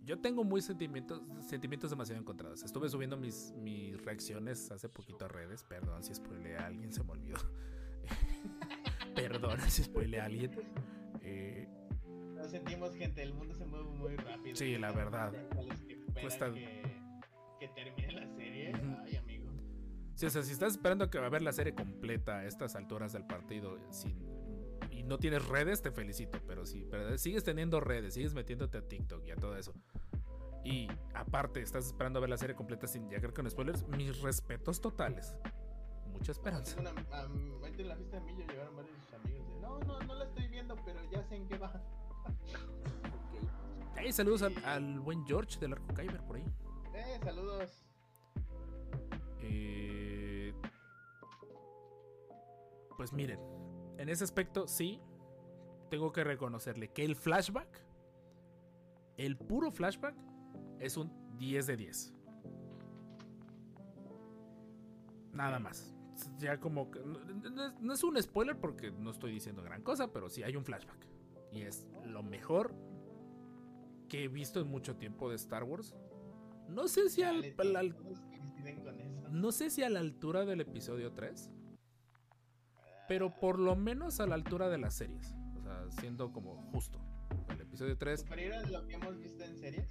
yo 0.03 0.21
tengo 0.21 0.45
muy 0.45 0.61
sentimientos, 0.63 1.23
sentimientos 1.47 1.91
demasiado 1.91 2.21
encontrados. 2.21 2.63
Estuve 2.63 2.89
subiendo 2.89 3.17
mis, 3.17 3.53
mis 3.59 4.01
reacciones 4.03 4.71
hace 4.71 4.89
poquito 4.89 5.25
a 5.27 5.29
redes. 5.29 5.63
Perdón 5.65 6.03
si 6.03 6.15
spoileé 6.15 6.57
a 6.57 6.67
alguien, 6.67 6.93
se 6.93 7.03
me 7.05 7.13
olvidó. 7.13 7.39
Perdón 9.15 9.61
si 9.69 9.83
spoileé 9.85 10.21
a 10.21 10.25
alguien. 10.27 10.51
Eh, 11.23 11.69
Lo 12.37 12.49
sentimos, 12.49 12.95
gente. 12.95 13.23
El 13.23 13.35
mundo 13.35 13.55
se 13.55 13.65
mueve 13.67 13.85
muy 13.91 14.17
rápido. 14.17 14.57
Sí, 14.57 14.77
la 14.79 14.93
verdad. 14.93 15.33
Que 15.87 16.21
Cuesta- 16.23 16.53
que, 16.53 16.83
que 17.61 17.69
termine 17.69 18.13
la 18.13 18.27
serie. 18.35 18.73
Ay, 19.05 19.17
amigo. 19.17 19.51
sí, 20.15 20.27
o 20.27 20.31
sea, 20.31 20.43
si 20.43 20.53
estás 20.53 20.73
esperando 20.73 21.09
que 21.11 21.19
va 21.19 21.27
a 21.27 21.31
ver 21.31 21.43
la 21.43 21.53
serie 21.53 21.75
completa 21.75 22.39
a 22.39 22.47
estas 22.47 22.75
alturas 22.77 23.13
del 23.13 23.27
partido 23.27 23.79
sin, 23.93 24.17
y 25.01 25.03
no 25.03 25.19
tienes 25.19 25.47
redes, 25.49 25.81
te 25.81 25.91
felicito. 25.91 26.39
Pero 26.47 26.67
si 26.67 26.85
pero 26.85 27.17
sigues 27.17 27.43
teniendo 27.43 27.81
redes, 27.81 28.15
sigues 28.15 28.35
metiéndote 28.35 28.79
a 28.79 28.83
TikTok 28.83 29.27
y 29.27 29.31
a 29.31 29.37
todo 29.37 29.57
eso. 29.57 29.73
Y 30.63 30.89
aparte, 31.15 31.63
estás 31.63 31.87
esperando 31.87 32.19
a 32.19 32.21
ver 32.21 32.29
la 32.29 32.37
serie 32.37 32.55
completa 32.55 32.87
sin 32.87 33.09
llegar 33.09 33.33
con 33.33 33.49
spoilers. 33.51 33.89
Mis 33.89 34.21
respetos 34.21 34.81
totales. 34.81 35.35
Mucha 36.13 36.33
esperanza. 36.33 36.79
Una, 36.79 36.91
en 36.91 37.89
la 37.89 37.97
fiesta 37.97 38.21
de 38.21 38.27
Millo 38.27 38.47
llegaron 38.47 38.77
varios 38.77 38.95
de 38.95 39.05
sus 39.05 39.15
amigos. 39.15 39.49
de, 39.49 39.61
no, 39.61 39.81
no, 39.81 40.01
no 40.01 40.15
la 40.15 40.25
estoy 40.25 40.49
viendo, 40.49 40.77
pero 40.85 41.01
ya 41.11 41.23
sé 41.25 41.37
en 41.37 41.49
qué 41.49 41.57
va. 41.57 41.83
Hey, 43.97 44.13
saludos 44.13 44.43
al, 44.43 44.65
al 44.65 45.01
buen 45.01 45.27
George 45.27 45.59
del 45.61 45.73
Arco 45.73 45.95
Kyber 45.95 46.23
por 46.27 46.37
ahí. 46.37 46.45
Eh, 46.95 47.19
saludos. 47.25 47.87
Eh, 49.41 50.53
pues 52.99 53.15
miren, 53.15 53.41
en 54.01 54.09
ese 54.09 54.25
aspecto 54.25 54.67
sí, 54.67 55.01
tengo 55.91 56.13
que 56.13 56.25
reconocerle 56.25 56.89
que 56.89 57.05
el 57.05 57.17
flashback, 57.17 57.69
el 59.17 59.37
puro 59.37 59.71
flashback, 59.71 60.15
es 60.79 60.97
un 60.97 61.13
10 61.39 61.67
de 61.67 61.77
10. 61.77 62.15
Nada 65.33 65.59
más. 65.59 65.95
Ya 66.39 66.59
como 66.59 66.91
que, 66.91 67.01
no, 67.81 67.93
es- 67.95 68.05
un 68.05 68.21
spoiler 68.23 68.57
porque 68.59 68.91
no 68.91 69.11
estoy 69.11 69.33
diciendo 69.33 69.63
gran 69.63 69.83
cosa, 69.83 70.13
pero 70.13 70.29
sí 70.29 70.43
hay 70.43 70.57
un 70.57 70.65
flashback. 70.65 71.07
Y 71.53 71.63
es 71.63 71.87
lo 72.05 72.23
mejor 72.23 72.75
que 74.09 74.25
he 74.25 74.29
visto 74.29 74.61
en 74.61 74.69
mucho 74.69 74.97
tiempo 74.97 75.29
de 75.31 75.37
Star 75.37 75.65
Wars. 75.65 75.95
No 76.69 76.89
sé 76.89 77.09
si 77.09 77.23
al, 77.23 77.55
al- 77.77 77.97
no 79.31 79.53
sé 79.53 79.71
si 79.71 79.83
a 79.83 79.89
la 79.91 80.01
altura 80.01 80.45
del 80.45 80.61
episodio 80.61 81.13
3, 81.13 81.51
pero 83.11 83.35
por 83.35 83.59
lo 83.59 83.75
menos 83.75 84.21
a 84.21 84.27
la 84.29 84.37
altura 84.37 84.69
de 84.69 84.79
las 84.79 84.95
series. 84.95 85.35
O 85.57 85.63
sea, 85.63 85.91
siendo 86.01 86.33
como 86.33 86.63
justo. 86.71 87.01
El 87.49 87.61
episodio 87.61 87.99
3, 87.99 88.21
¿Superior 88.21 88.55
a 88.55 88.71
lo 88.71 88.87
que 88.87 88.95
hemos 88.95 89.19
visto 89.19 89.43
en 89.43 89.59
series? 89.59 89.89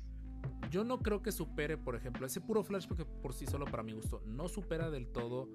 yo 0.72 0.86
no 0.86 1.00
creo 1.00 1.22
que 1.22 1.34
supere, 1.34 1.78
por 1.78 1.98
ejemplo, 1.98 2.26
ese 2.26 2.40
puro 2.40 2.64
flashback 2.64 3.00
que 3.00 3.06
por 3.06 3.34
sí 3.34 3.46
solo 3.46 3.66
para 3.66 3.84
mi 3.84 3.92
gusto 3.92 4.22
no 4.26 4.48
supera 4.48 4.90
del 4.90 5.10
todo 5.10 5.50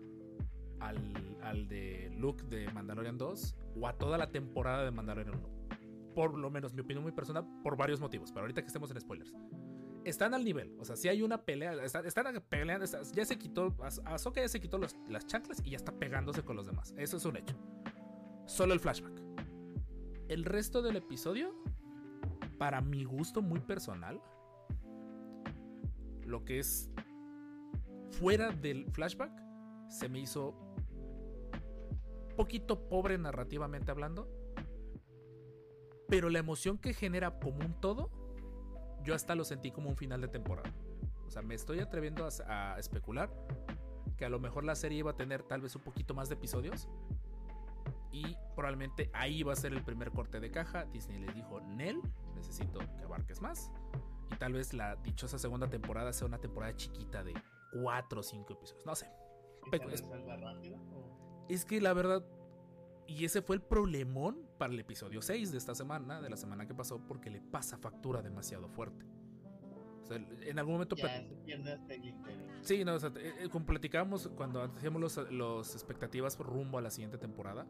al, 0.78 1.38
al 1.40 1.66
de 1.66 2.14
Luke 2.18 2.44
de 2.44 2.70
Mandalorian 2.70 3.16
2 3.16 3.56
o 3.80 3.88
a 3.88 3.94
toda 3.96 4.18
la 4.18 4.30
temporada 4.30 4.84
de 4.84 4.90
Mandalorian 4.90 5.38
1. 5.38 6.14
Por 6.14 6.36
lo 6.36 6.50
menos, 6.50 6.74
mi 6.74 6.82
opinión 6.82 7.02
muy 7.02 7.12
personal, 7.12 7.46
por 7.62 7.78
varios 7.78 7.98
motivos. 7.98 8.30
Pero 8.30 8.42
ahorita 8.42 8.60
que 8.60 8.66
estemos 8.66 8.90
en 8.90 9.00
spoilers. 9.00 9.32
Están 10.04 10.34
al 10.34 10.44
nivel, 10.44 10.76
o 10.78 10.84
sea, 10.84 10.96
si 10.96 11.08
hay 11.08 11.22
una 11.22 11.42
pelea, 11.42 11.72
están, 11.82 12.42
peleando, 12.48 12.86
ya 13.14 13.24
se 13.24 13.38
quitó, 13.38 13.74
Ahsoka 14.04 14.42
ya 14.42 14.48
se 14.48 14.60
quitó 14.60 14.78
las 14.78 15.26
chanclas 15.26 15.62
y 15.64 15.70
ya 15.70 15.76
está 15.76 15.92
pegándose 15.92 16.42
con 16.42 16.56
los 16.56 16.66
demás. 16.66 16.94
Eso 16.98 17.16
es 17.16 17.24
un 17.24 17.38
hecho. 17.38 17.56
Solo 18.44 18.74
el 18.74 18.80
flashback. 18.80 19.22
El 20.28 20.44
resto 20.44 20.82
del 20.82 20.96
episodio, 20.96 21.54
para 22.58 22.82
mi 22.82 23.04
gusto 23.04 23.40
muy 23.40 23.60
personal, 23.60 24.20
lo 26.26 26.44
que 26.44 26.58
es 26.58 26.90
fuera 28.10 28.50
del 28.50 28.90
flashback, 28.90 29.32
se 29.88 30.08
me 30.08 30.20
hizo 30.20 30.54
poquito 32.36 32.88
pobre 32.88 33.18
narrativamente 33.18 33.90
hablando. 33.90 34.28
Pero 36.08 36.28
la 36.30 36.38
emoción 36.38 36.78
que 36.78 36.92
genera 36.92 37.38
como 37.38 37.64
un 37.64 37.80
todo, 37.80 38.10
yo 39.04 39.14
hasta 39.14 39.34
lo 39.34 39.44
sentí 39.44 39.70
como 39.70 39.88
un 39.90 39.96
final 39.96 40.20
de 40.20 40.28
temporada. 40.28 40.70
O 41.26 41.30
sea, 41.30 41.42
me 41.42 41.54
estoy 41.54 41.80
atreviendo 41.80 42.26
a, 42.46 42.74
a 42.74 42.78
especular 42.78 43.30
que 44.16 44.24
a 44.24 44.28
lo 44.28 44.38
mejor 44.38 44.64
la 44.64 44.74
serie 44.74 44.98
iba 44.98 45.10
a 45.12 45.16
tener 45.16 45.42
tal 45.42 45.60
vez 45.60 45.74
un 45.76 45.82
poquito 45.82 46.14
más 46.14 46.28
de 46.28 46.34
episodios. 46.36 46.88
Y 48.12 48.36
probablemente 48.54 49.10
ahí 49.12 49.42
va 49.42 49.52
a 49.54 49.56
ser 49.56 49.72
el 49.72 49.82
primer 49.82 50.12
corte 50.12 50.38
de 50.38 50.50
caja. 50.50 50.84
Disney 50.84 51.18
le 51.18 51.32
dijo, 51.32 51.60
Nel, 51.60 52.00
necesito 52.36 52.78
que 52.78 53.02
abarques 53.04 53.40
más. 53.40 53.72
Y 54.30 54.36
tal 54.36 54.52
vez 54.52 54.72
la 54.72 54.94
dichosa 54.96 55.38
segunda 55.38 55.68
temporada 55.68 56.12
sea 56.12 56.26
una 56.28 56.38
temporada 56.38 56.76
chiquita 56.76 57.24
de 57.24 57.34
4 57.82 58.20
o 58.20 58.22
5 58.22 58.52
episodios. 58.52 58.86
No 58.86 58.94
sé. 58.94 59.10
¿Y 59.72 59.76
es- 59.76 59.82
resuelva 60.02 60.36
rápido? 60.36 60.76
o- 60.92 61.44
Es 61.48 61.64
que 61.64 61.80
la 61.80 61.92
verdad, 61.92 62.24
y 63.06 63.24
ese 63.24 63.42
fue 63.42 63.56
el 63.56 63.62
problemón 63.62 64.46
para 64.58 64.72
el 64.72 64.80
episodio 64.80 65.20
6 65.22 65.52
de 65.52 65.58
esta 65.58 65.74
semana, 65.74 66.20
de 66.20 66.30
la 66.30 66.36
semana 66.36 66.66
que 66.66 66.74
pasó, 66.74 66.98
porque 67.06 67.30
le 67.30 67.40
pasa 67.40 67.76
factura 67.78 68.22
demasiado 68.22 68.68
fuerte. 68.68 69.04
O 70.02 70.06
sea, 70.06 70.16
en 70.16 70.58
algún 70.58 70.74
momento... 70.74 70.96
Ya 70.96 71.02
pla- 71.04 71.22
se 71.22 71.34
pierde 71.36 71.72
hasta 71.72 71.94
el 71.94 72.04
interés. 72.04 72.38
Sí, 72.62 72.84
no, 72.84 72.94
o 72.94 72.98
sea, 72.98 73.10
eh, 73.16 73.32
eh, 73.40 73.48
como 73.50 73.64
platicábamos 73.66 74.28
cuando 74.36 74.62
hacíamos 74.62 75.00
los, 75.00 75.30
los 75.32 75.74
expectativas 75.74 76.38
rumbo 76.38 76.78
a 76.78 76.82
la 76.82 76.90
siguiente 76.90 77.16
temporada, 77.18 77.66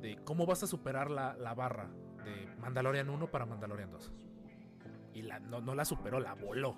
de 0.00 0.16
cómo 0.24 0.46
vas 0.46 0.62
a 0.62 0.66
superar 0.66 1.10
la, 1.10 1.36
la 1.36 1.54
barra 1.54 1.90
de 2.24 2.46
Mandalorian 2.58 3.10
1 3.10 3.30
para 3.30 3.44
Mandalorian 3.46 3.90
2. 3.90 4.12
Y 5.14 5.22
la, 5.22 5.38
no, 5.40 5.60
no 5.60 5.74
la 5.74 5.84
superó, 5.84 6.18
la 6.20 6.34
voló. 6.34 6.74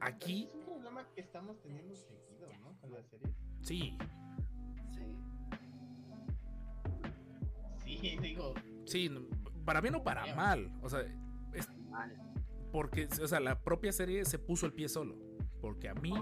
Aquí, 0.00 0.44
Es 0.48 0.54
un 0.54 0.64
problema 0.64 1.06
que 1.14 1.20
estamos 1.20 1.60
teniendo 1.60 1.94
seguido, 1.94 2.48
¿no? 2.60 2.78
Con 2.80 2.92
la 2.92 3.02
serie. 3.02 3.32
Sí. 3.60 3.96
Sí, 8.02 8.18
digo, 8.22 8.54
sí, 8.84 9.10
para 9.64 9.80
bien 9.80 9.94
o 9.94 10.02
para 10.02 10.34
mal. 10.34 10.70
O 10.82 10.88
sea, 10.88 11.00
es. 11.54 11.68
Porque, 12.70 13.06
o 13.22 13.26
sea, 13.26 13.40
la 13.40 13.62
propia 13.62 13.92
serie 13.92 14.24
se 14.24 14.38
puso 14.38 14.66
el 14.66 14.72
pie 14.72 14.88
solo. 14.88 15.16
Porque 15.60 15.88
a 15.88 15.94
mí, 15.94 16.12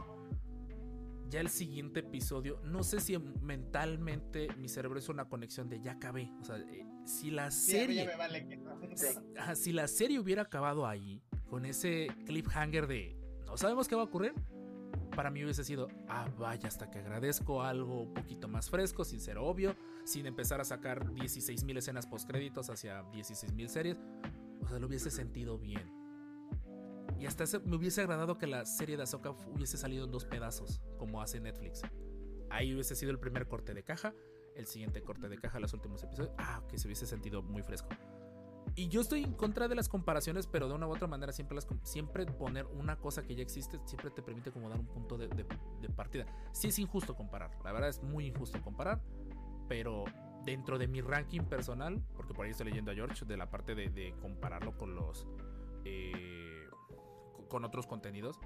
ya 1.29 1.41
el 1.41 1.49
siguiente 1.49 2.01
episodio, 2.01 2.61
no 2.65 2.83
sé 2.83 3.01
si 3.01 3.17
mentalmente 3.19 4.49
mi 4.57 4.69
cerebro 4.69 4.99
hizo 4.99 5.13
una 5.13 5.29
conexión 5.29 5.69
de 5.69 5.81
ya 5.81 5.93
acabé. 5.93 6.31
O 6.41 6.45
sea, 6.45 6.59
eh, 6.59 6.87
si 7.07 7.31
la 7.31 7.51
sí, 7.51 7.73
serie. 7.73 8.07
me 8.07 8.17
vale 8.17 8.47
que 8.47 8.57
no. 8.57 8.79
Sí. 8.97 9.07
Ajá, 9.39 9.55
si 9.55 9.73
la 9.73 9.87
serie 9.87 10.19
hubiera 10.19 10.43
acabado 10.43 10.87
ahí, 10.87 11.23
con 11.49 11.65
ese 11.65 12.09
cliffhanger 12.27 12.87
de 12.87 13.17
no 13.47 13.57
sabemos 13.57 13.89
qué 13.89 13.97
va 13.97 14.03
a 14.03 14.05
ocurrir, 14.05 14.35
para 15.15 15.31
mí 15.31 15.43
hubiese 15.43 15.65
sido, 15.65 15.89
ah, 16.09 16.29
vaya, 16.39 16.69
hasta 16.69 16.91
que 16.91 16.99
agradezco 16.99 17.63
algo 17.63 18.03
un 18.03 18.15
poquito 18.15 18.49
más 18.49 18.71
fresco, 18.71 19.05
sin 19.05 19.21
ser 19.21 19.39
obvio, 19.39 19.75
sin 20.11 20.27
empezar 20.27 20.61
a 20.61 20.65
sacar 20.65 21.05
16.000 21.13 21.79
escenas 21.79 22.05
postcréditos 22.09 22.69
hacia 22.69 23.03
16.000 23.13 23.69
series. 23.69 23.97
O 24.61 24.67
sea, 24.69 24.81
lo 24.81 24.89
hubiese 24.89 25.09
sentido 25.09 25.57
bien. 25.57 25.89
Y 27.21 27.27
hasta 27.27 27.45
me 27.65 27.77
hubiese 27.77 28.01
agradado 28.01 28.37
que 28.37 28.49
la 28.49 28.65
serie 28.67 28.97
de 28.97 29.05
Ahsoka 29.05 29.31
hubiese 29.31 29.77
salido 29.77 30.05
en 30.07 30.11
dos 30.11 30.25
pedazos, 30.25 30.81
como 30.99 31.23
hace 31.23 31.39
Netflix. 31.39 31.83
Ahí 32.51 32.75
hubiese 32.75 32.97
sido 32.97 33.13
el 33.13 33.21
primer 33.21 33.47
corte 33.47 33.73
de 33.73 33.85
caja, 33.85 34.13
el 34.57 34.67
siguiente 34.67 35.01
corte 35.03 35.29
de 35.29 35.39
caja, 35.39 35.61
los 35.61 35.73
últimos 35.75 36.03
episodios. 36.03 36.33
Ah, 36.39 36.61
que 36.69 36.77
se 36.79 36.89
hubiese 36.89 37.07
sentido 37.07 37.43
muy 37.43 37.63
fresco. 37.63 37.91
Y 38.75 38.89
yo 38.89 39.03
estoy 39.03 39.23
en 39.23 39.35
contra 39.35 39.69
de 39.69 39.75
las 39.77 39.89
comparaciones, 39.89 40.47
pero 40.49 40.67
de 40.69 40.75
una 40.75 40.89
u 40.89 40.93
otra 40.93 41.07
manera 41.07 41.33
siempre, 41.33 41.59
siempre 41.85 42.27
poner 42.27 42.67
una 42.67 42.97
cosa 42.99 43.23
que 43.23 43.35
ya 43.37 43.43
existe 43.43 43.79
siempre 43.85 44.11
te 44.11 44.23
permite 44.23 44.51
como 44.51 44.69
dar 44.69 44.81
un 44.81 44.87
punto 44.87 45.17
de- 45.19 45.29
de 45.29 45.89
partida. 45.91 46.27
Sí 46.53 46.69
es 46.69 46.79
injusto 46.79 47.15
comparar, 47.15 47.51
la 47.65 47.73
verdad 47.73 47.89
es 47.91 48.03
muy 48.03 48.27
injusto 48.27 48.61
comparar, 48.63 49.03
pero 49.71 50.05
dentro 50.45 50.79
de 50.79 50.89
mi 50.89 51.01
ranking 51.01 51.43
personal, 51.43 52.03
porque 52.17 52.35
por 52.35 52.45
ahí 52.45 52.51
estoy 52.51 52.67
leyendo 52.67 52.91
a 52.91 52.95
George, 52.95 53.25
de 53.25 53.37
la 53.37 53.49
parte 53.51 53.77
de, 53.77 53.89
de 53.89 54.13
compararlo 54.21 54.77
con 54.77 54.97
los. 54.97 55.29
eh, 55.85 56.67
con 57.49 57.65
otros 57.65 57.87
contenidos. 57.87 58.41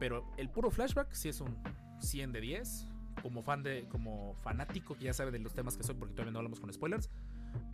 Pero 0.00 0.24
el 0.36 0.50
puro 0.50 0.72
flashback 0.72 1.12
sí 1.12 1.28
es 1.28 1.40
un 1.40 1.56
100 2.00 2.32
de 2.32 2.40
10. 2.40 2.88
Como 3.22 3.42
fan 3.42 3.62
de. 3.62 3.86
Como 3.88 4.34
fanático 4.42 4.96
que 4.96 5.04
ya 5.04 5.12
sabe 5.12 5.30
de 5.30 5.38
los 5.38 5.54
temas 5.54 5.76
que 5.76 5.84
soy, 5.84 5.94
porque 5.94 6.14
todavía 6.14 6.32
no 6.32 6.40
hablamos 6.40 6.58
con 6.58 6.72
spoilers. 6.72 7.10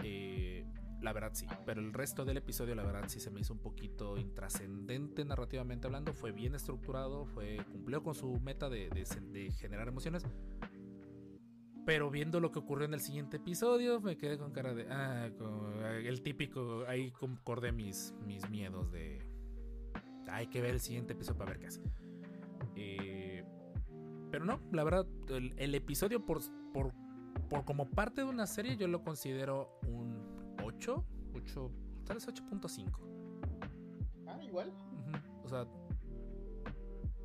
eh, 0.04 0.66
la 1.00 1.14
verdad 1.14 1.30
sí. 1.32 1.46
Pero 1.64 1.80
el 1.80 1.94
resto 1.94 2.26
del 2.26 2.36
episodio, 2.36 2.74
la 2.74 2.84
verdad 2.84 3.04
sí 3.08 3.20
se 3.20 3.30
me 3.30 3.40
hizo 3.40 3.54
un 3.54 3.60
poquito 3.60 4.18
intrascendente 4.18 5.24
narrativamente 5.24 5.86
hablando. 5.86 6.12
Fue 6.12 6.30
bien 6.32 6.54
estructurado. 6.54 7.24
Fue. 7.24 7.64
cumplió 7.72 8.02
con 8.02 8.14
su 8.14 8.38
meta 8.40 8.68
de, 8.68 8.90
de 8.90 9.04
de 9.32 9.50
generar 9.52 9.88
emociones. 9.88 10.24
Pero 11.84 12.10
viendo 12.10 12.38
lo 12.38 12.52
que 12.52 12.60
ocurrió 12.60 12.84
en 12.86 12.94
el 12.94 13.00
siguiente 13.00 13.38
episodio, 13.38 14.00
me 14.00 14.16
quedé 14.16 14.38
con 14.38 14.52
cara 14.52 14.72
de. 14.72 14.86
Ah, 14.88 15.28
con- 15.36 15.82
el 15.84 16.22
típico. 16.22 16.84
Ahí 16.86 17.10
concordé 17.10 17.72
mis, 17.72 18.14
mis 18.24 18.48
miedos 18.50 18.90
de. 18.92 19.26
Hay 20.28 20.46
que 20.46 20.60
ver 20.62 20.74
el 20.74 20.80
siguiente 20.80 21.12
episodio 21.14 21.38
para 21.38 21.50
ver 21.50 21.60
qué 21.60 21.66
hace. 21.66 21.82
Eh, 22.76 23.44
pero 24.30 24.44
no, 24.44 24.60
la 24.70 24.84
verdad, 24.84 25.06
el, 25.28 25.52
el 25.58 25.74
episodio 25.74 26.24
por, 26.24 26.40
por, 26.72 26.92
por 27.50 27.64
como 27.64 27.90
parte 27.90 28.22
de 28.22 28.28
una 28.28 28.46
serie, 28.46 28.76
yo 28.76 28.86
lo 28.88 29.02
considero 29.02 29.78
un 29.86 30.54
8. 30.62 31.04
8 31.34 31.70
tal 32.06 32.16
vez 32.16 32.28
8.5. 32.28 34.26
Ah, 34.28 34.42
igual. 34.44 34.72
O 35.42 35.48
sea. 35.48 35.66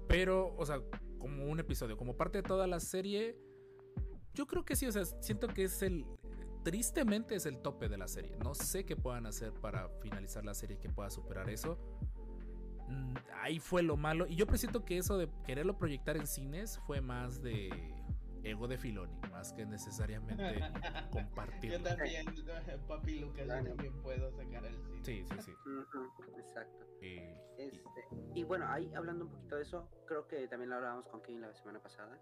Pero, 0.07 0.55
o 0.57 0.65
sea, 0.65 0.81
como 1.19 1.45
un 1.45 1.59
episodio, 1.59 1.95
como 1.97 2.15
parte 2.17 2.39
de 2.39 2.43
toda 2.43 2.65
la 2.65 2.79
serie. 2.79 3.37
Yo 4.37 4.45
creo 4.45 4.63
que 4.63 4.75
sí, 4.75 4.85
o 4.85 4.91
sea, 4.91 5.03
siento 5.05 5.47
que 5.47 5.63
es 5.63 5.81
el. 5.81 6.05
Tristemente 6.63 7.33
es 7.35 7.45
el 7.47 7.57
tope 7.59 7.89
de 7.89 7.97
la 7.97 8.07
serie. 8.07 8.35
No 8.43 8.53
sé 8.53 8.85
qué 8.85 8.95
puedan 8.95 9.25
hacer 9.25 9.51
para 9.53 9.89
finalizar 10.01 10.45
la 10.45 10.53
serie 10.53 10.77
que 10.77 10.89
pueda 10.89 11.09
superar 11.09 11.49
eso. 11.49 11.77
Mm, 12.87 13.15
Ahí 13.41 13.59
fue 13.59 13.81
lo 13.81 13.97
malo. 13.97 14.27
Y 14.27 14.35
yo 14.35 14.45
presiento 14.45 14.85
que 14.85 14.97
eso 14.99 15.17
de 15.17 15.27
quererlo 15.45 15.77
proyectar 15.77 16.17
en 16.17 16.27
cines 16.27 16.77
fue 16.85 17.01
más 17.01 17.41
de 17.41 17.69
ego 18.43 18.67
de 18.67 18.77
Filoni, 18.77 19.17
más 19.31 19.53
que 19.53 19.65
necesariamente 19.65 20.35
Yo 20.59 21.09
compartirlo. 21.11 21.81
también, 21.83 22.25
papi 22.87 23.19
Lucas, 23.19 23.43
Claro. 23.45 23.63
yo 23.65 23.69
también 23.75 24.01
puedo 24.03 24.31
sacar 24.31 24.63
el 24.65 24.77
cine. 24.83 25.03
Sí, 25.03 25.25
sí, 25.29 25.41
sí. 25.41 25.51
Exacto. 26.37 26.85
Eh, 27.01 27.35
y- 27.57 27.61
Este, 27.61 28.07
y 28.35 28.43
bueno, 28.43 28.67
ahí 28.69 28.93
hablando 28.93 29.25
un 29.25 29.31
poquito 29.31 29.55
de 29.55 29.63
eso, 29.63 29.89
creo 30.05 30.27
que 30.27 30.47
también 30.47 30.69
lo 30.69 30.75
hablábamos 30.75 31.07
con 31.07 31.21
Kevin 31.23 31.41
la 31.41 31.53
semana 31.55 31.81
pasada. 31.81 32.17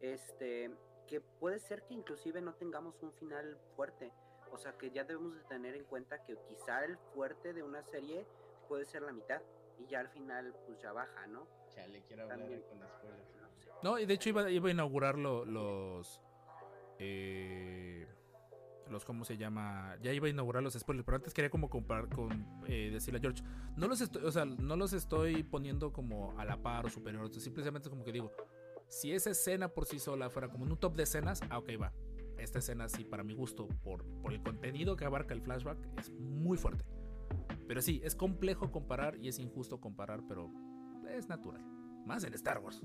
Este, 0.00 0.74
que 1.10 1.20
puede 1.20 1.58
ser 1.58 1.82
que 1.82 1.94
inclusive 1.94 2.40
no 2.40 2.54
tengamos 2.54 2.94
un 3.02 3.12
final 3.14 3.58
fuerte. 3.74 4.12
O 4.52 4.58
sea, 4.58 4.72
que 4.78 4.90
ya 4.92 5.02
debemos 5.04 5.34
de 5.34 5.42
tener 5.44 5.74
en 5.74 5.84
cuenta 5.84 6.24
que 6.24 6.36
quizá 6.48 6.84
el 6.84 6.96
fuerte 7.14 7.52
de 7.52 7.62
una 7.64 7.82
serie 7.82 8.24
puede 8.68 8.84
ser 8.84 9.02
la 9.02 9.12
mitad. 9.12 9.42
Y 9.80 9.86
ya 9.86 10.00
al 10.00 10.08
final, 10.08 10.54
pues 10.66 10.78
ya 10.80 10.92
baja, 10.92 11.26
¿no? 11.26 11.46
Chale, 11.70 12.02
quiero 12.06 12.22
hablar 12.22 12.38
También. 12.38 12.62
con 12.62 12.78
spoilers. 12.88 13.34
No 13.40 13.48
sé. 13.58 13.70
No, 13.82 13.98
y 13.98 14.06
de 14.06 14.14
hecho 14.14 14.28
iba, 14.28 14.48
iba 14.50 14.68
a 14.68 14.70
inaugurar 14.72 15.16
lo- 15.18 15.44
los. 15.44 16.20
eh, 16.98 18.06
los, 18.88 19.04
¿cómo 19.04 19.24
se 19.24 19.36
llama? 19.36 19.96
Ya 20.02 20.12
iba 20.12 20.26
a 20.26 20.30
inaugurar 20.30 20.62
los 20.62 20.74
spoilers, 20.74 21.04
pero 21.04 21.16
antes 21.16 21.32
quería 21.32 21.48
como 21.50 21.70
comparar 21.70 22.08
con 22.08 22.44
eh, 22.66 22.90
decirle 22.92 23.18
a 23.18 23.22
George. 23.22 23.42
No 23.76 23.86
los 23.88 24.00
estoy, 24.00 24.24
o 24.24 24.32
sea, 24.32 24.44
no 24.44 24.76
los 24.76 24.92
estoy 24.92 25.44
poniendo 25.44 25.92
como 25.92 26.38
a 26.38 26.44
la 26.44 26.56
par 26.60 26.86
o 26.86 26.90
superior. 26.90 27.30
Simplemente 27.32 27.88
es 27.88 27.90
como 27.90 28.04
que 28.04 28.12
digo, 28.12 28.32
si 28.90 29.12
esa 29.12 29.30
escena 29.30 29.68
por 29.68 29.86
sí 29.86 29.98
sola 29.98 30.28
fuera 30.28 30.48
como 30.48 30.66
en 30.66 30.72
un 30.72 30.78
top 30.78 30.96
de 30.96 31.04
escenas, 31.04 31.40
ah, 31.48 31.58
ok, 31.58 31.70
va. 31.80 31.92
Esta 32.38 32.58
escena 32.58 32.88
sí, 32.88 33.04
para 33.04 33.22
mi 33.22 33.34
gusto, 33.34 33.68
por, 33.82 34.04
por 34.20 34.32
el 34.32 34.42
contenido 34.42 34.96
que 34.96 35.04
abarca 35.04 35.32
el 35.32 35.40
flashback, 35.40 35.78
es 35.98 36.10
muy 36.10 36.58
fuerte. 36.58 36.84
Pero 37.68 37.80
sí, 37.80 38.00
es 38.04 38.14
complejo 38.16 38.70
comparar 38.72 39.16
y 39.16 39.28
es 39.28 39.38
injusto 39.38 39.80
comparar, 39.80 40.22
pero 40.26 40.50
es 41.08 41.28
natural. 41.28 41.64
Más 42.04 42.24
en 42.24 42.34
Star 42.34 42.58
Wars, 42.58 42.82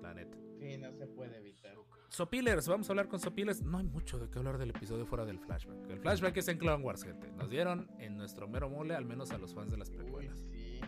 la 0.00 0.14
neta. 0.14 0.38
Sí, 0.58 0.78
no 0.78 0.92
se 0.92 1.06
puede 1.06 1.36
evitar. 1.38 1.76
Sopilers, 2.08 2.68
vamos 2.68 2.88
a 2.88 2.92
hablar 2.92 3.08
con 3.08 3.18
Sopilers. 3.20 3.62
No 3.62 3.78
hay 3.78 3.84
mucho 3.84 4.18
de 4.18 4.28
qué 4.28 4.38
hablar 4.38 4.58
del 4.58 4.70
episodio 4.70 5.06
fuera 5.06 5.24
del 5.24 5.38
flashback. 5.38 5.88
El 5.88 5.98
flashback 5.98 6.36
es 6.36 6.48
en 6.48 6.58
Clone 6.58 6.84
Wars, 6.84 7.04
gente. 7.04 7.30
Nos 7.32 7.50
dieron 7.50 7.90
en 7.98 8.16
nuestro 8.16 8.48
mero 8.48 8.68
mole, 8.68 8.94
al 8.94 9.04
menos 9.04 9.32
a 9.32 9.38
los 9.38 9.54
fans 9.54 9.70
de 9.70 9.78
las 9.78 9.88
Uy, 9.90 9.96
precuelas. 9.96 10.38
sí. 10.38 10.80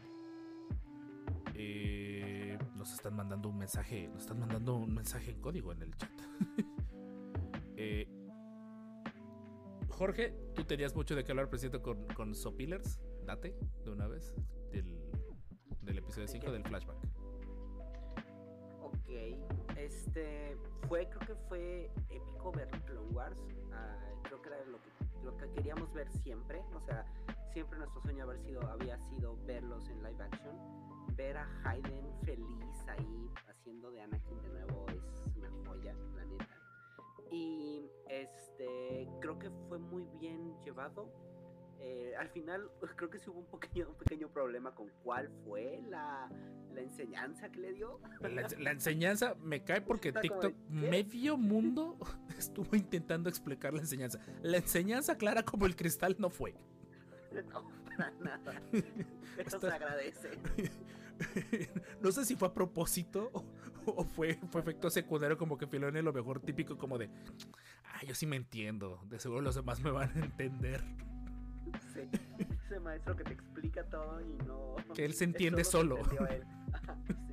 Eh, 1.54 2.13
nos 2.84 2.92
están 2.92 3.16
mandando 3.16 3.48
un 3.48 3.56
mensaje, 3.56 4.10
están 4.18 4.40
mandando 4.40 4.74
un 4.74 4.92
mensaje 4.92 5.30
en 5.30 5.40
código 5.40 5.72
en 5.72 5.82
el 5.82 5.96
chat. 5.96 6.10
Eh, 7.76 8.06
Jorge, 9.88 10.32
tú 10.54 10.62
tenías 10.64 10.94
mucho 10.94 11.16
de 11.16 11.24
qué 11.24 11.32
hablar, 11.32 11.50
presidente, 11.50 11.82
con, 11.82 12.06
con 12.14 12.32
Sopilers. 12.32 13.00
Date 13.26 13.56
de 13.84 13.90
una 13.90 14.06
vez 14.06 14.32
del, 14.70 14.96
del 15.82 15.98
episodio 15.98 16.28
5 16.28 16.52
del 16.52 16.62
flashback. 16.62 16.96
Ok, 18.80 19.10
este 19.76 20.56
fue, 20.86 21.08
creo 21.08 21.26
que 21.26 21.34
fue 21.48 21.90
épico 22.10 22.52
ver 22.52 22.68
Clone 22.86 23.12
Wars. 23.12 23.42
ah, 23.72 23.98
creo 24.22 24.40
que 24.40 24.48
era 24.50 24.64
lo 24.66 24.78
que, 24.80 25.24
lo 25.24 25.36
que 25.36 25.50
queríamos 25.50 25.92
ver 25.94 26.08
siempre. 26.22 26.62
O 26.76 26.80
sea, 26.80 27.04
siempre 27.52 27.76
nuestro 27.78 28.00
sueño 28.02 28.22
haber 28.22 28.38
sido, 28.38 28.60
había 28.68 28.98
sido 29.10 29.36
verlos 29.46 29.88
en 29.88 30.00
live 30.04 30.22
action. 30.22 30.84
Ver 31.16 31.36
a 31.36 31.48
Hayden 31.64 32.12
feliz 32.24 32.88
ahí 32.88 33.30
haciendo 33.48 33.90
de 33.90 34.00
Anakin 34.02 34.40
de 34.42 34.48
nuevo 34.48 34.86
es 34.88 35.36
una 35.36 35.50
joya, 35.64 35.94
la 36.16 36.24
neta. 36.24 36.48
Y 37.30 37.88
este 38.08 39.08
creo 39.20 39.38
que 39.38 39.50
fue 39.68 39.78
muy 39.78 40.04
bien 40.18 40.54
llevado. 40.64 41.12
Eh, 41.80 42.14
al 42.18 42.28
final 42.30 42.70
creo 42.96 43.10
que 43.10 43.18
sí 43.18 43.30
hubo 43.30 43.40
un 43.40 43.46
pequeño, 43.60 43.90
un 43.90 43.96
pequeño 43.96 44.28
problema 44.28 44.74
con 44.74 44.88
cuál 45.02 45.30
fue 45.44 45.82
la, 45.88 46.28
la 46.72 46.80
enseñanza 46.80 47.48
que 47.50 47.60
le 47.60 47.72
dio. 47.74 48.00
La, 48.20 48.48
la 48.58 48.70
enseñanza 48.72 49.34
me 49.40 49.62
cae 49.62 49.82
porque 49.82 50.08
Está 50.08 50.20
TikTok, 50.20 50.52
¿qué? 50.52 50.90
medio 50.90 51.36
mundo 51.36 51.96
estuvo 52.38 52.74
intentando 52.74 53.28
explicar 53.28 53.72
la 53.72 53.80
enseñanza. 53.80 54.18
La 54.42 54.56
enseñanza 54.56 55.16
clara 55.16 55.44
como 55.44 55.66
el 55.66 55.76
cristal 55.76 56.16
no 56.18 56.28
fue. 56.30 56.54
No, 57.50 57.68
para 57.96 58.12
nada. 58.20 58.62
Pero 58.70 58.84
Está- 59.38 59.58
se 59.58 59.66
agradece. 59.68 60.30
no 62.02 62.12
sé 62.12 62.24
si 62.24 62.36
fue 62.36 62.48
a 62.48 62.54
propósito 62.54 63.30
o, 63.32 63.44
o 63.86 64.04
fue, 64.04 64.38
fue 64.50 64.60
efecto 64.60 64.90
secundario 64.90 65.36
como 65.36 65.56
que 65.56 65.66
Filoni 65.66 66.02
lo 66.02 66.12
mejor 66.12 66.40
típico 66.40 66.76
como 66.76 66.98
de, 66.98 67.10
ah, 67.84 68.04
yo 68.06 68.14
sí 68.14 68.26
me 68.26 68.36
entiendo, 68.36 69.00
de 69.06 69.18
seguro 69.18 69.40
los 69.40 69.54
demás 69.54 69.80
me 69.80 69.90
van 69.90 70.10
a 70.16 70.24
entender. 70.24 70.82
Sí. 71.92 72.00
Ese 72.66 72.80
maestro 72.80 73.16
que 73.16 73.24
te 73.24 73.32
explica 73.32 73.84
todo 73.84 74.20
y 74.20 74.36
no. 74.46 74.76
Que 74.94 75.04
él 75.04 75.14
se 75.14 75.24
entiende 75.24 75.64
solo. 75.64 75.98
él. 76.28 76.44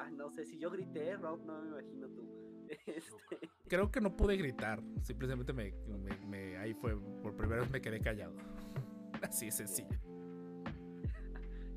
ah, 0.00 0.10
no 0.10 0.30
sé, 0.30 0.44
si 0.44 0.58
yo 0.58 0.70
grité, 0.70 1.16
Rob, 1.16 1.44
no 1.44 1.60
me 1.62 1.68
imagino 1.68 2.08
tú. 2.08 2.28
Este, 2.86 3.50
Creo 3.68 3.90
que 3.90 4.00
no 4.00 4.16
pude 4.16 4.36
gritar, 4.36 4.80
simplemente 5.02 5.52
me, 5.52 5.72
me- 5.88 6.16
me- 6.26 6.56
ahí 6.56 6.72
fue, 6.74 6.96
por 7.22 7.36
primera 7.36 7.62
vez 7.62 7.70
me 7.70 7.80
quedé 7.80 8.00
callado. 8.00 8.32
Así 9.22 9.46
de 9.46 9.52
sencillo. 9.52 9.98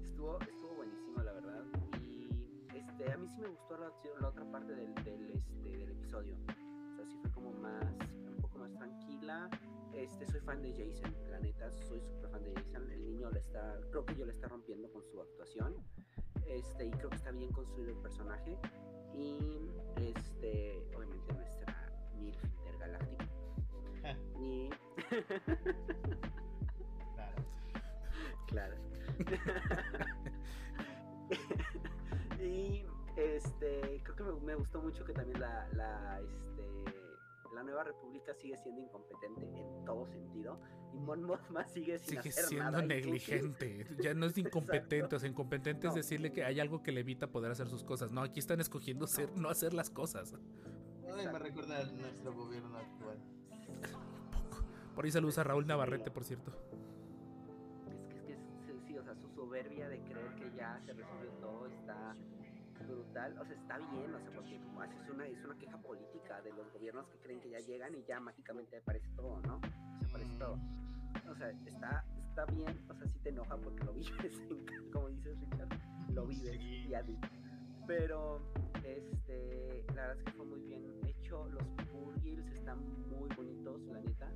estuvo, 0.05 0.39
estuvo 0.39 0.75
buenísimo, 0.75 1.21
la 1.23 1.33
verdad. 1.33 1.63
Y 1.99 2.29
este, 2.75 3.11
a 3.11 3.17
mí 3.17 3.27
sí 3.27 3.41
me 3.41 3.47
gustó 3.49 3.77
la, 3.77 3.91
la 4.21 4.27
otra 4.29 4.45
parte 4.51 4.73
del, 4.75 4.93
del, 5.03 5.31
este, 5.31 5.77
del 5.77 5.91
episodio. 5.91 6.35
O 6.91 6.95
sea, 6.95 7.05
sí 7.07 7.17
fue 7.21 7.31
como 7.31 7.51
más, 7.53 7.83
un 8.29 8.37
poco 8.41 8.59
más 8.59 8.71
tranquila. 8.75 9.49
Este, 9.93 10.25
soy 10.27 10.41
fan 10.41 10.61
de 10.61 10.71
Jason, 10.73 11.13
la 11.31 11.39
neta, 11.39 11.71
soy 11.71 12.01
súper 12.01 12.29
fan 12.29 12.43
de 12.43 12.53
Jason. 12.53 12.89
El 12.91 13.03
niño 13.03 13.29
le 13.31 13.39
está, 13.39 13.79
creo 13.91 14.05
que 14.05 14.15
yo 14.15 14.25
le 14.25 14.31
está 14.33 14.47
rompiendo 14.47 14.91
con 14.91 15.03
su 15.03 15.19
actuación. 15.21 15.75
Este, 16.47 16.85
y 16.85 16.91
creo 16.91 17.09
que 17.09 17.15
está 17.15 17.31
bien 17.31 17.51
construido 17.51 17.89
el 17.91 17.97
personaje. 17.97 18.57
Y 19.15 19.71
este, 19.97 20.85
obviamente 20.95 21.33
nuestra 21.33 21.91
MILF 22.19 22.43
intergaláctica. 22.43 23.25
y 24.39 24.69
Claro. 27.15 27.43
Claro. 28.47 28.75
y 32.41 32.85
este, 33.15 34.01
creo 34.03 34.15
que 34.15 34.23
me, 34.23 34.33
me 34.41 34.55
gustó 34.55 34.81
mucho 34.81 35.05
que 35.05 35.13
también 35.13 35.39
la, 35.39 35.67
la, 35.73 36.19
este, 36.21 36.52
la 37.53 37.63
nueva 37.63 37.83
república 37.83 38.33
sigue 38.33 38.57
siendo 38.57 38.81
incompetente 38.81 39.45
en 39.59 39.85
todo 39.85 40.05
sentido. 40.07 40.59
Y 40.93 40.99
Mon 40.99 41.23
Mothma 41.23 41.65
sigue 41.65 41.97
sin 41.99 42.09
Sigue 42.21 42.29
hacer 42.29 42.45
siendo 42.45 42.71
nada. 42.71 42.81
negligente. 42.85 43.87
Ya 44.01 44.13
no 44.13 44.25
es 44.27 44.37
incompetente. 44.37 45.15
O 45.15 45.19
sea, 45.19 45.29
incompetente 45.29 45.87
es 45.87 45.93
No. 45.93 45.97
decirle 45.97 46.31
que 46.31 46.43
hay 46.43 46.59
algo 46.59 46.83
que 46.83 46.91
le 46.91 47.01
evita 47.01 47.27
poder 47.27 47.51
hacer 47.51 47.67
sus 47.67 47.83
cosas. 47.83 48.11
No, 48.11 48.21
aquí 48.21 48.39
están 48.39 48.59
escogiendo 48.59 49.07
ser, 49.07 49.35
no 49.37 49.49
hacer 49.49 49.73
las 49.73 49.89
cosas. 49.89 50.33
Ay, 51.15 51.27
me 51.27 51.39
recuerda 51.39 51.79
a 51.79 51.85
nuestro 51.91 52.33
gobierno 52.33 52.77
actual. 52.77 53.17
Por 54.95 55.05
ahí 55.05 55.11
saludos 55.11 55.37
a 55.39 55.43
Raúl 55.43 55.65
Navarrete, 55.65 56.11
por 56.11 56.23
cierto. 56.23 56.51
soberbia 59.35 59.89
de 59.89 59.99
creer 60.03 60.33
que 60.35 60.51
ya 60.55 60.79
se 60.85 60.93
resolvió 60.93 61.29
todo 61.41 61.67
está 61.67 62.15
brutal, 63.13 63.37
o 63.39 63.45
sea, 63.45 63.55
está 63.55 63.77
bien, 63.77 64.13
o 64.13 64.19
sea, 64.19 64.31
porque 64.33 64.55
es 64.55 65.09
una, 65.09 65.27
es 65.27 65.45
una 65.45 65.55
queja 65.57 65.77
política 65.77 66.41
de 66.41 66.51
los 66.53 66.71
gobiernos 66.73 67.07
que 67.09 67.17
creen 67.19 67.39
que 67.41 67.49
ya 67.51 67.59
llegan 67.59 67.93
y 67.95 68.03
ya 68.07 68.19
mágicamente 68.19 68.77
aparece 68.77 69.07
todo, 69.15 69.39
¿no? 69.41 69.59
Se 69.99 70.05
aparece 70.07 70.37
todo. 70.39 70.57
O 71.29 71.35
sea, 71.35 71.49
está, 71.65 72.03
está 72.27 72.45
bien, 72.45 72.85
o 72.89 72.93
sea, 72.95 73.07
sí 73.07 73.19
te 73.19 73.29
enoja 73.29 73.55
porque 73.57 73.83
lo 73.83 73.93
vives, 73.93 74.41
como 74.91 75.09
dices 75.09 75.39
Richard, 75.39 75.69
lo 76.13 76.25
vives 76.25 76.51
Sí. 76.59 76.87
y 76.89 76.93
así. 76.95 77.17
Pero, 77.85 78.41
este, 78.83 79.83
la 79.93 80.07
verdad 80.07 80.17
es 80.17 80.23
que 80.23 80.31
fue 80.31 80.45
muy 80.45 80.61
bien 80.61 80.83
hecho, 81.05 81.47
los 81.49 81.63
Purgils 81.91 82.47
están 82.51 82.79
muy 83.09 83.29
bonitos, 83.35 83.81
la 83.87 83.99
neta. 84.01 84.31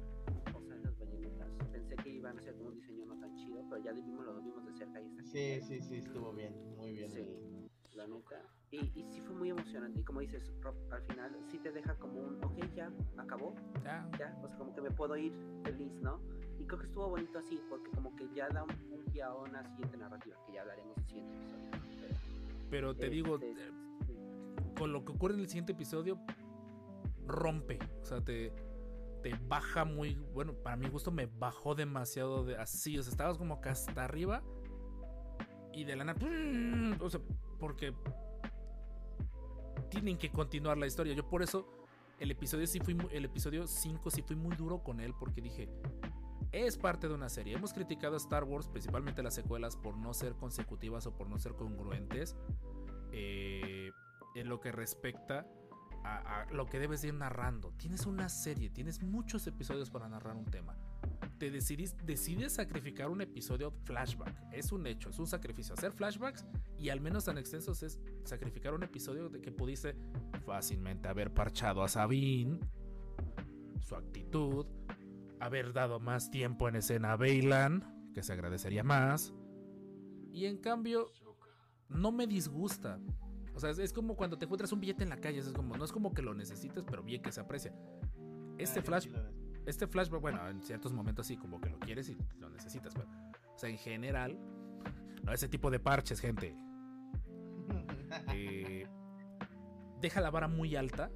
O 0.53 0.61
sea, 0.61 0.75
las 0.77 0.97
ballenetas. 0.99 1.49
Pensé 1.71 1.95
que 1.95 2.09
iban 2.09 2.37
a 2.37 2.41
ser 2.41 2.55
como 2.55 2.69
un 2.69 2.75
diseño 2.75 3.05
no 3.07 3.17
tan 3.19 3.33
chido, 3.37 3.63
pero 3.69 3.83
ya 3.83 3.91
lo 3.91 4.03
vimos, 4.03 4.25
lo 4.25 4.41
vimos 4.41 4.65
de 4.65 4.73
cerca 4.73 5.01
y 5.01 5.07
está 5.07 5.23
Sí, 5.23 5.61
sí, 5.61 5.81
sí, 5.81 5.95
estuvo 5.97 6.33
bien, 6.33 6.53
muy 6.77 6.91
bien. 6.93 7.09
Sí, 7.11 7.25
la 7.97 8.07
neta. 8.07 8.41
Y, 8.71 8.77
y 8.99 9.05
sí 9.11 9.21
fue 9.21 9.35
muy 9.35 9.49
emocionante. 9.49 9.99
Y 9.99 10.03
como 10.03 10.21
dices, 10.21 10.51
Rob, 10.61 10.75
al 10.91 11.01
final 11.03 11.37
sí 11.47 11.59
te 11.59 11.71
deja 11.71 11.95
como 11.95 12.19
un, 12.21 12.43
ok, 12.43 12.57
ya, 12.75 12.91
acabó, 13.17 13.53
Ya, 13.83 14.09
ya. 14.17 14.39
O 14.43 14.47
sea, 14.47 14.57
como 14.57 14.73
que 14.73 14.81
me 14.81 14.91
puedo 14.91 15.17
ir 15.17 15.33
feliz, 15.63 15.93
¿no? 16.01 16.21
Y 16.59 16.65
creo 16.65 16.79
que 16.79 16.85
estuvo 16.85 17.09
bonito 17.09 17.39
así, 17.39 17.59
porque 17.69 17.91
como 17.91 18.15
que 18.15 18.27
ya 18.33 18.47
da 18.49 18.63
un, 18.63 18.71
un 18.91 19.05
pie 19.05 19.23
a 19.23 19.33
una 19.33 19.63
siguiente 19.63 19.97
narrativa, 19.97 20.37
que 20.45 20.53
ya 20.53 20.61
hablaremos 20.61 20.95
del 20.95 21.05
siguiente 21.05 21.35
episodio. 21.35 21.69
Pero, 21.99 22.15
pero 22.69 22.95
te 22.95 23.09
digo, 23.09 23.35
este, 23.35 23.51
eh, 23.51 23.71
sí. 24.05 24.17
con 24.77 24.91
lo 24.91 25.03
que 25.03 25.11
ocurre 25.11 25.33
en 25.35 25.41
el 25.41 25.47
siguiente 25.47 25.73
episodio, 25.73 26.19
rompe. 27.25 27.79
O 28.01 28.05
sea, 28.05 28.21
te, 28.23 28.51
te 29.21 29.33
baja 29.47 29.85
muy. 29.85 30.15
Bueno, 30.33 30.53
para 30.53 30.75
mi 30.75 30.89
gusto 30.89 31.11
me 31.11 31.25
bajó 31.25 31.75
demasiado 31.75 32.43
de 32.43 32.57
así. 32.57 32.97
O 32.97 33.03
sea, 33.03 33.11
estabas 33.11 33.37
como 33.37 33.61
que 33.61 33.69
hasta 33.69 34.03
arriba. 34.03 34.43
Y 35.73 35.83
de 35.83 35.95
la 35.95 36.05
nada. 36.05 36.19
O 36.99 37.09
sea, 37.09 37.21
porque. 37.57 37.93
Tienen 39.89 40.17
que 40.17 40.29
continuar 40.31 40.77
la 40.77 40.87
historia. 40.87 41.13
Yo 41.13 41.27
por 41.27 41.41
eso. 41.41 41.67
El 42.19 42.31
episodio 42.31 42.65
sí 42.65 42.79
fui 42.79 42.97
el 43.11 43.25
episodio 43.25 43.67
5 43.67 44.09
sí 44.09 44.23
fui 44.23 44.35
muy 44.35 44.55
duro 44.55 44.83
con 44.83 44.99
él. 44.99 45.13
Porque 45.17 45.41
dije. 45.41 45.69
Es 46.51 46.77
parte 46.77 47.07
de 47.07 47.13
una 47.13 47.29
serie. 47.29 47.55
Hemos 47.55 47.73
criticado 47.73 48.13
a 48.13 48.17
Star 48.17 48.45
Wars, 48.45 48.69
principalmente 48.69 49.21
las 49.21 49.35
secuelas, 49.35 49.75
por 49.75 49.97
no 49.97 50.13
ser 50.13 50.33
consecutivas 50.35 51.05
o 51.05 51.15
por 51.15 51.29
no 51.29 51.37
ser 51.39 51.55
congruentes. 51.55 52.37
eh, 53.11 53.91
en 54.35 54.49
lo 54.49 54.59
que 54.59 54.71
respecta 54.71 55.47
a, 56.03 56.45
lo 56.51 56.67
que 56.67 56.79
debes 56.79 57.01
de 57.01 57.09
ir 57.09 57.13
narrando. 57.15 57.73
Tienes 57.73 58.05
una 58.05 58.29
serie, 58.29 58.69
tienes 58.69 59.01
muchos 59.01 59.45
episodios 59.47 59.89
para 59.89 60.07
narrar 60.07 60.35
un 60.35 60.45
tema. 60.45 60.77
Te 61.37 61.51
decidís, 61.51 61.95
decides 62.03 62.53
sacrificar 62.53 63.09
un 63.09 63.21
episodio 63.21 63.71
flashback. 63.83 64.35
Es 64.51 64.71
un 64.71 64.87
hecho, 64.87 65.09
es 65.09 65.19
un 65.19 65.27
sacrificio. 65.27 65.75
Hacer 65.75 65.91
flashbacks 65.91 66.45
y 66.79 66.89
al 66.89 66.99
menos 66.99 67.25
tan 67.25 67.37
extensos 67.37 67.83
es 67.83 67.99
sacrificar 68.23 68.73
un 68.73 68.83
episodio 68.83 69.29
de 69.29 69.41
que 69.41 69.51
pudiste 69.51 69.95
fácilmente 70.45 71.07
haber 71.07 71.33
parchado 71.33 71.83
a 71.83 71.87
Sabine, 71.87 72.59
su 73.81 73.95
actitud, 73.95 74.65
haber 75.39 75.73
dado 75.73 75.99
más 75.99 76.31
tiempo 76.31 76.67
en 76.67 76.77
escena 76.77 77.13
a 77.13 77.17
Bailan, 77.17 78.11
que 78.13 78.23
se 78.23 78.33
agradecería 78.33 78.83
más. 78.83 79.33
Y 80.31 80.45
en 80.45 80.57
cambio, 80.57 81.11
no 81.89 82.11
me 82.11 82.25
disgusta. 82.25 82.99
O 83.53 83.59
sea, 83.59 83.69
es, 83.69 83.79
es 83.79 83.93
como 83.93 84.15
cuando 84.15 84.37
te 84.37 84.45
encuentras 84.45 84.71
un 84.71 84.79
billete 84.79 85.03
en 85.03 85.09
la 85.09 85.17
calle. 85.17 85.39
Es 85.39 85.51
como, 85.51 85.77
no 85.77 85.85
es 85.85 85.91
como 85.91 86.13
que 86.13 86.21
lo 86.21 86.33
necesites, 86.33 86.83
pero 86.83 87.03
bien 87.03 87.21
que 87.21 87.31
se 87.31 87.41
aprecia. 87.41 87.73
Este 88.57 88.81
flash. 88.81 89.07
Este 89.67 89.85
flashback, 89.87 90.21
bueno, 90.21 90.47
en 90.49 90.61
ciertos 90.63 90.91
momentos 90.93 91.27
sí, 91.27 91.37
como 91.37 91.59
que 91.61 91.69
lo 91.69 91.79
quieres 91.79 92.09
y 92.09 92.17
lo 92.39 92.49
necesitas, 92.49 92.93
pero, 92.95 93.07
o 93.53 93.57
sea, 93.57 93.69
en 93.69 93.77
general, 93.77 94.37
no 95.23 95.31
ese 95.33 95.47
tipo 95.47 95.69
de 95.69 95.79
parches, 95.79 96.19
gente. 96.19 96.55
eh, 98.33 98.87
deja 100.01 100.21
la 100.21 100.29
vara 100.29 100.47
muy 100.47 100.75
alta 100.75 101.11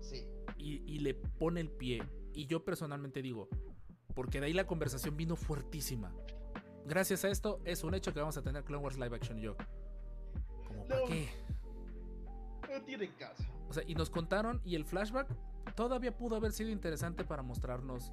Sí. 0.00 0.26
y, 0.58 0.82
y 0.92 0.98
le 1.00 1.14
pone 1.14 1.60
el 1.60 1.70
pie. 1.70 2.02
Y 2.32 2.46
yo 2.46 2.64
personalmente 2.64 3.22
digo, 3.22 3.48
porque 4.14 4.40
de 4.40 4.46
ahí 4.46 4.52
la 4.52 4.66
conversación 4.66 5.16
vino 5.16 5.36
fuertísima. 5.36 6.12
Gracias 6.86 7.24
a 7.24 7.28
esto, 7.28 7.60
es 7.64 7.84
un 7.84 7.94
hecho 7.94 8.12
que 8.12 8.20
vamos 8.20 8.36
a 8.36 8.42
tener 8.42 8.64
Clone 8.64 8.82
Wars 8.82 8.98
Live 8.98 9.14
Action 9.14 9.38
y 9.38 9.42
yo. 9.42 9.56
¿Cómo 10.66 10.86
para 10.86 11.00
No. 11.00 11.06
qué? 11.06 11.28
No 12.72 12.82
tiene 12.84 13.08
caso. 13.16 13.44
O 13.68 13.72
sea, 13.72 13.82
y 13.86 13.94
nos 13.94 14.10
contaron 14.10 14.60
y 14.64 14.74
el 14.76 14.84
flashback 14.84 15.28
todavía 15.74 16.16
pudo 16.16 16.36
haber 16.36 16.52
sido 16.52 16.70
interesante 16.70 17.24
para 17.24 17.42
mostrarnos 17.42 18.12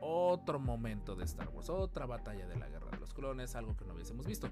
otro 0.00 0.58
momento 0.58 1.14
de 1.16 1.24
Star 1.24 1.48
Wars, 1.48 1.70
otra 1.70 2.06
batalla 2.06 2.46
de 2.46 2.56
la 2.56 2.68
guerra 2.68 2.90
de 2.90 2.98
los 2.98 3.14
clones, 3.14 3.54
algo 3.56 3.76
que 3.76 3.84
no 3.84 3.94
hubiésemos 3.94 4.26
visto. 4.26 4.48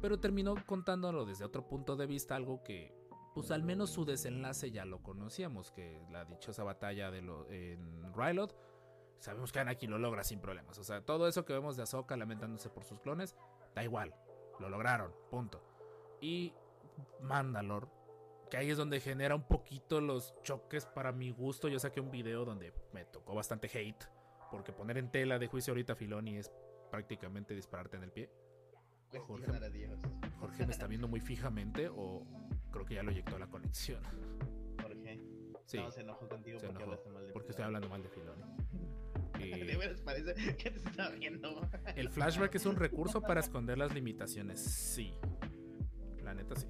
Pero 0.00 0.20
terminó 0.20 0.54
contándolo 0.66 1.24
desde 1.24 1.44
otro 1.44 1.66
punto 1.66 1.96
de 1.96 2.06
vista, 2.06 2.36
algo 2.36 2.62
que, 2.62 2.94
pues 3.34 3.50
al 3.50 3.62
menos 3.62 3.90
su 3.90 4.04
desenlace 4.04 4.70
ya 4.70 4.84
lo 4.84 5.02
conocíamos, 5.02 5.70
que 5.70 6.00
la 6.10 6.24
dichosa 6.24 6.64
batalla 6.64 7.10
de 7.10 7.22
lo, 7.22 7.50
en 7.50 8.12
Rylot, 8.14 8.54
sabemos 9.18 9.52
que 9.52 9.60
Anakin 9.60 9.90
lo 9.90 9.98
logra 9.98 10.24
sin 10.24 10.40
problemas. 10.40 10.78
O 10.78 10.84
sea, 10.84 11.04
todo 11.04 11.28
eso 11.28 11.44
que 11.44 11.52
vemos 11.52 11.76
de 11.76 11.82
Ahsoka 11.82 12.16
lamentándose 12.16 12.70
por 12.70 12.84
sus 12.84 13.00
clones, 13.00 13.36
da 13.74 13.84
igual, 13.84 14.14
lo 14.60 14.68
lograron, 14.68 15.12
punto. 15.30 15.62
Y 16.20 16.52
Mandalore 17.20 17.97
que 18.50 18.56
ahí 18.56 18.70
es 18.70 18.76
donde 18.76 19.00
genera 19.00 19.34
un 19.34 19.42
poquito 19.42 20.00
los 20.00 20.34
choques 20.42 20.86
para 20.86 21.12
mi 21.12 21.30
gusto. 21.30 21.68
Yo 21.68 21.78
saqué 21.78 22.00
un 22.00 22.10
video 22.10 22.44
donde 22.44 22.72
me 22.92 23.04
tocó 23.04 23.34
bastante 23.34 23.68
hate, 23.72 24.04
porque 24.50 24.72
poner 24.72 24.98
en 24.98 25.10
tela 25.10 25.38
de 25.38 25.46
juicio 25.46 25.72
ahorita 25.72 25.92
a 25.92 25.96
Filoni 25.96 26.38
es 26.38 26.50
prácticamente 26.90 27.54
dispararte 27.54 27.96
en 27.96 28.04
el 28.04 28.12
pie. 28.12 28.30
A 29.10 29.68
Dios. 29.70 29.98
Jorge 30.38 30.66
me 30.66 30.72
está 30.72 30.86
viendo 30.86 31.08
muy 31.08 31.20
fijamente 31.20 31.88
o 31.88 32.26
creo 32.70 32.84
que 32.84 32.94
ya 32.94 33.02
lo 33.02 33.10
eyectó 33.10 33.38
la 33.38 33.46
conexión. 33.46 34.02
Jorge. 34.82 35.20
Sí, 35.64 35.78
No, 35.78 35.90
se 35.90 36.00
enojó 36.00 36.28
contigo 36.28 36.58
se 36.58 36.66
porque 36.66 36.82
enojó, 36.82 36.92
hablaste 36.92 37.10
mal 37.10 37.26
de 37.26 37.32
porque 37.32 37.50
estoy 37.50 37.64
hablando 37.64 37.88
mal 37.88 38.02
de 38.02 38.08
Filoni. 38.08 38.42
De 38.42 38.48
Eh, 39.38 39.76
veras 39.76 40.00
parece 40.00 40.34
que 40.56 40.70
te 40.70 40.78
está 40.78 41.10
viendo. 41.10 41.60
el 41.94 42.10
flashback 42.10 42.54
es 42.56 42.66
un 42.66 42.76
recurso 42.76 43.20
para 43.22 43.40
esconder 43.40 43.78
las 43.78 43.94
limitaciones, 43.94 44.60
sí. 44.60 45.14
La 46.22 46.34
neta 46.34 46.56
sí. 46.56 46.66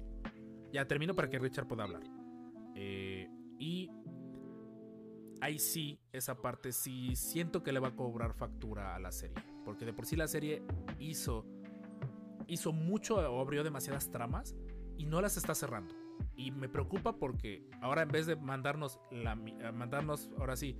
Ya 0.71 0.87
termino 0.87 1.15
para 1.15 1.29
que 1.29 1.39
Richard 1.39 1.67
pueda 1.67 1.83
hablar. 1.83 2.03
Eh, 2.75 3.27
y 3.57 3.91
ahí 5.41 5.59
sí, 5.59 5.99
esa 6.11 6.41
parte 6.41 6.71
sí 6.71 7.15
siento 7.15 7.63
que 7.63 7.71
le 7.71 7.79
va 7.79 7.89
a 7.89 7.95
cobrar 7.95 8.33
factura 8.33 8.95
a 8.95 8.99
la 8.99 9.11
serie. 9.11 9.35
Porque 9.65 9.85
de 9.85 9.93
por 9.93 10.05
sí 10.05 10.15
la 10.15 10.27
serie 10.27 10.63
hizo, 10.99 11.45
hizo 12.47 12.71
mucho 12.73 13.15
o 13.17 13.41
abrió 13.41 13.63
demasiadas 13.63 14.11
tramas 14.11 14.55
y 14.97 15.05
no 15.05 15.21
las 15.21 15.37
está 15.37 15.55
cerrando. 15.55 15.95
Y 16.35 16.51
me 16.51 16.69
preocupa 16.69 17.17
porque 17.17 17.67
ahora 17.81 18.01
en 18.01 18.09
vez 18.09 18.25
de 18.25 18.35
mandarnos, 18.35 18.99
la, 19.11 19.33
eh, 19.33 19.71
mandarnos 19.71 20.29
ahora 20.37 20.55
sí, 20.55 20.77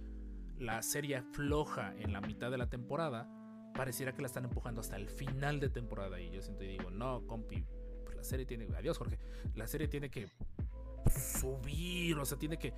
la 0.57 0.81
serie 0.81 1.21
floja 1.21 1.95
en 1.95 2.13
la 2.13 2.21
mitad 2.21 2.51
de 2.51 2.57
la 2.57 2.69
temporada, 2.69 3.29
pareciera 3.73 4.13
que 4.13 4.21
la 4.21 4.27
están 4.27 4.45
empujando 4.45 4.81
hasta 4.81 4.97
el 4.97 5.07
final 5.07 5.59
de 5.59 5.69
temporada. 5.69 6.19
Y 6.19 6.31
yo 6.31 6.41
siento 6.41 6.63
y 6.63 6.67
digo, 6.67 6.89
no, 6.91 7.25
compi, 7.27 7.65
la 8.20 8.26
serie 8.26 8.45
tiene, 8.45 8.67
adiós 8.76 8.97
Jorge, 8.97 9.17
la 9.55 9.65
serie 9.65 9.88
tiene 9.88 10.09
que 10.09 10.28
subir, 11.09 12.17
o 12.17 12.26
sea, 12.26 12.38
tiene 12.38 12.57
que, 12.57 12.74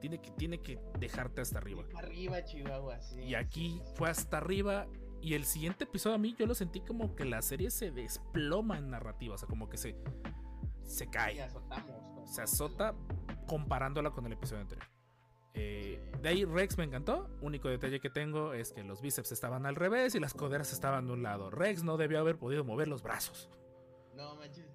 tiene 0.00 0.20
que, 0.20 0.30
tiene 0.32 0.58
que 0.58 0.78
dejarte 1.00 1.40
hasta 1.40 1.58
arriba. 1.58 1.82
Arriba, 1.96 2.44
Chihuahua, 2.44 3.00
sí. 3.00 3.20
Y 3.20 3.34
aquí 3.34 3.82
fue 3.96 4.08
hasta 4.08 4.38
arriba. 4.38 4.86
Y 5.20 5.34
el 5.34 5.44
siguiente 5.46 5.84
episodio 5.84 6.14
a 6.14 6.18
mí 6.18 6.36
yo 6.38 6.46
lo 6.46 6.54
sentí 6.54 6.80
como 6.80 7.16
que 7.16 7.24
la 7.24 7.42
serie 7.42 7.70
se 7.70 7.90
desploma 7.90 8.78
en 8.78 8.90
narrativa. 8.90 9.34
O 9.34 9.38
sea, 9.38 9.48
como 9.48 9.68
que 9.68 9.78
se, 9.78 9.96
se 10.82 11.08
cae. 11.08 11.44
Se 12.24 12.42
azota 12.42 12.94
comparándola 13.48 14.10
con 14.10 14.26
el 14.26 14.34
episodio 14.34 14.62
anterior. 14.62 14.86
Eh, 15.54 16.12
de 16.20 16.28
ahí 16.28 16.44
Rex 16.44 16.76
me 16.78 16.84
encantó. 16.84 17.30
Único 17.40 17.68
detalle 17.68 18.00
que 18.00 18.10
tengo 18.10 18.52
es 18.52 18.72
que 18.72 18.84
los 18.84 19.00
bíceps 19.00 19.32
estaban 19.32 19.66
al 19.66 19.76
revés 19.76 20.14
y 20.14 20.20
las 20.20 20.34
coderas 20.34 20.72
estaban 20.72 21.06
de 21.06 21.14
un 21.14 21.22
lado. 21.22 21.50
Rex 21.50 21.82
no 21.82 21.96
debió 21.96 22.20
haber 22.20 22.38
podido 22.38 22.64
mover 22.64 22.86
los 22.86 23.02
brazos. 23.02 23.48
No 24.14 24.36
manches. 24.36 24.73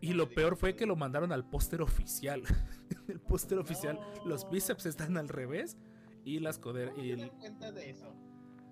Y 0.00 0.14
lo 0.14 0.28
peor 0.28 0.56
fue 0.56 0.74
que 0.74 0.84
lo 0.84 0.96
mandaron 0.96 1.30
al 1.32 1.48
póster 1.48 1.80
oficial. 1.82 2.42
En 3.08 3.10
el 3.10 3.20
póster 3.20 3.58
oficial, 3.58 3.98
No. 3.98 4.26
los 4.26 4.48
bíceps 4.50 4.86
están 4.86 5.16
al 5.16 5.28
revés 5.28 5.76
y 6.24 6.38
las. 6.40 6.58
¿Cómo 6.58 6.78
Y 6.96 7.10
el, 7.12 7.30
cuenta 7.32 7.72
de 7.72 7.90
eso? 7.90 8.14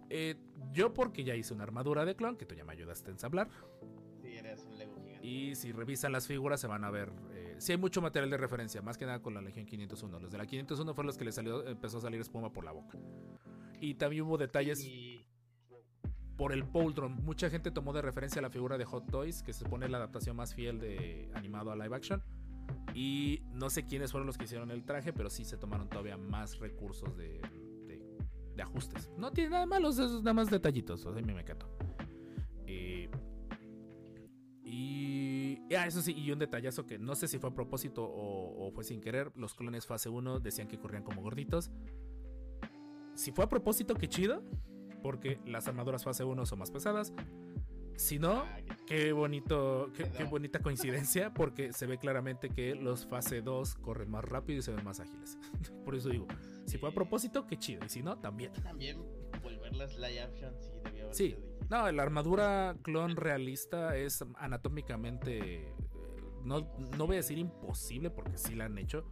Eh, 0.08 0.36
yo 0.72 0.92
porque 0.92 1.24
ya 1.24 1.34
hice 1.34 1.54
una 1.54 1.64
armadura 1.64 2.04
de 2.04 2.14
clon 2.14 2.36
que 2.36 2.46
tú 2.46 2.54
ya 2.54 2.64
me 2.64 2.72
ayudaste 2.72 3.08
a 3.10 3.12
ensamblar. 3.12 3.48
Sí, 4.22 4.28
eres 4.36 4.64
un 4.64 4.76
Lego 4.78 4.96
gigante. 5.02 5.26
Y 5.26 5.54
si 5.54 5.72
revisan 5.72 6.12
las 6.12 6.26
figuras 6.26 6.60
se 6.60 6.66
van 6.66 6.84
a 6.84 6.90
ver. 6.90 7.12
Eh, 7.32 7.56
sí 7.58 7.72
hay 7.72 7.78
mucho 7.78 8.00
material 8.02 8.30
de 8.30 8.36
referencia, 8.36 8.82
más 8.82 8.98
que 8.98 9.06
nada 9.06 9.20
con 9.22 9.34
la 9.34 9.40
Legión 9.40 9.66
501. 9.66 10.18
Los 10.20 10.30
de 10.30 10.38
la 10.38 10.46
501 10.46 10.94
fueron 10.94 11.06
los 11.06 11.16
que 11.16 11.24
le 11.24 11.32
salió, 11.32 11.66
empezó 11.66 11.98
a 11.98 12.00
salir 12.02 12.20
espuma 12.20 12.52
por 12.52 12.64
la 12.64 12.72
boca. 12.72 12.98
Y 13.80 13.94
también 13.94 14.24
hubo 14.24 14.36
detalles 14.36 14.84
Y 14.84 15.24
por 16.40 16.54
el 16.54 16.64
Poltron. 16.64 17.22
Mucha 17.22 17.50
gente 17.50 17.70
tomó 17.70 17.92
de 17.92 18.00
referencia 18.00 18.40
la 18.40 18.48
figura 18.48 18.78
de 18.78 18.86
Hot 18.86 19.10
Toys, 19.10 19.42
que 19.42 19.52
se 19.52 19.58
supone 19.62 19.90
la 19.90 19.98
adaptación 19.98 20.36
más 20.36 20.54
fiel 20.54 20.80
de 20.80 21.30
animado 21.34 21.70
a 21.70 21.76
live 21.76 21.94
action. 21.94 22.22
Y 22.94 23.42
no 23.52 23.68
sé 23.68 23.84
quiénes 23.86 24.10
fueron 24.10 24.26
los 24.26 24.38
que 24.38 24.44
hicieron 24.44 24.70
el 24.70 24.86
traje, 24.86 25.12
pero 25.12 25.28
sí 25.28 25.44
se 25.44 25.58
tomaron 25.58 25.90
todavía 25.90 26.16
más 26.16 26.58
recursos 26.58 27.14
de, 27.18 27.42
de- 27.86 28.16
de 28.56 28.62
ajustes. 28.62 29.10
No 29.18 29.30
tiene 29.32 29.50
nada 29.50 29.66
malo, 29.66 29.90
es 29.90 29.98
nada 29.98 30.32
más 30.32 30.48
detallitos. 30.48 31.04
O 31.04 31.12
sea, 31.12 31.20
me 31.22 31.34
mecato. 31.34 31.68
Eh, 32.66 33.10
y 34.64 35.58
ah, 35.74 35.86
eso 35.86 36.00
sí, 36.00 36.14
y 36.16 36.30
un 36.30 36.38
detallazo 36.38 36.86
que 36.86 36.98
no 36.98 37.16
sé 37.16 37.28
si 37.28 37.38
fue 37.38 37.50
a 37.50 37.54
propósito 37.54 38.02
o, 38.02 38.66
o 38.66 38.70
fue 38.70 38.82
sin 38.84 39.02
querer. 39.02 39.30
Los 39.36 39.52
clones 39.52 39.84
fase 39.84 40.08
1 40.08 40.40
decían 40.40 40.68
que 40.68 40.78
corrían 40.78 41.02
como 41.02 41.20
gorditos. 41.20 41.70
Si 43.14 43.30
fue 43.30 43.44
a 43.44 43.48
propósito, 43.50 43.94
qué 43.94 44.08
chido. 44.08 44.42
Porque 45.02 45.38
las 45.46 45.66
armaduras 45.68 46.04
fase 46.04 46.24
1 46.24 46.46
son 46.46 46.58
más 46.58 46.70
pesadas. 46.70 47.12
Si 47.96 48.18
no, 48.18 48.44
qué- 48.86 49.12
bonito, 49.12 49.90
qué, 49.94 50.04
qué 50.16 50.24
bonita 50.24 50.60
coincidencia. 50.60 51.34
Porque 51.34 51.72
se 51.72 51.86
ve 51.86 51.98
claramente 51.98 52.48
que 52.50 52.74
los 52.74 53.06
fase 53.06 53.42
2 53.42 53.74
corren 53.76 54.10
más 54.10 54.24
rápido 54.24 54.58
y 54.60 54.62
se 54.62 54.72
ven 54.72 54.84
más 54.84 55.00
ágiles. 55.00 55.38
Por 55.84 55.94
eso 55.94 56.08
digo, 56.08 56.26
si 56.66 56.78
fue 56.78 56.88
a 56.90 56.92
propósito, 56.92 57.46
qué 57.46 57.58
chido. 57.58 57.84
Y 57.84 57.88
si 57.88 58.02
no, 58.02 58.18
también. 58.18 58.52
También 58.62 58.98
volverlas 59.42 59.94
live 59.96 60.20
action 60.22 60.54
sí 60.60 60.70
debió 60.84 61.04
haber 61.04 61.14
Sí, 61.14 61.36
no, 61.68 61.90
la 61.92 62.02
armadura 62.02 62.76
clon 62.82 63.16
realista 63.16 63.96
es 63.96 64.24
anatómicamente. 64.36 65.72
No, 66.44 66.60
no 66.96 67.06
voy 67.06 67.16
a 67.16 67.18
decir 67.18 67.38
imposible 67.38 68.10
porque 68.10 68.38
sí 68.38 68.54
la 68.54 68.64
han 68.64 68.78
hecho. 68.78 69.04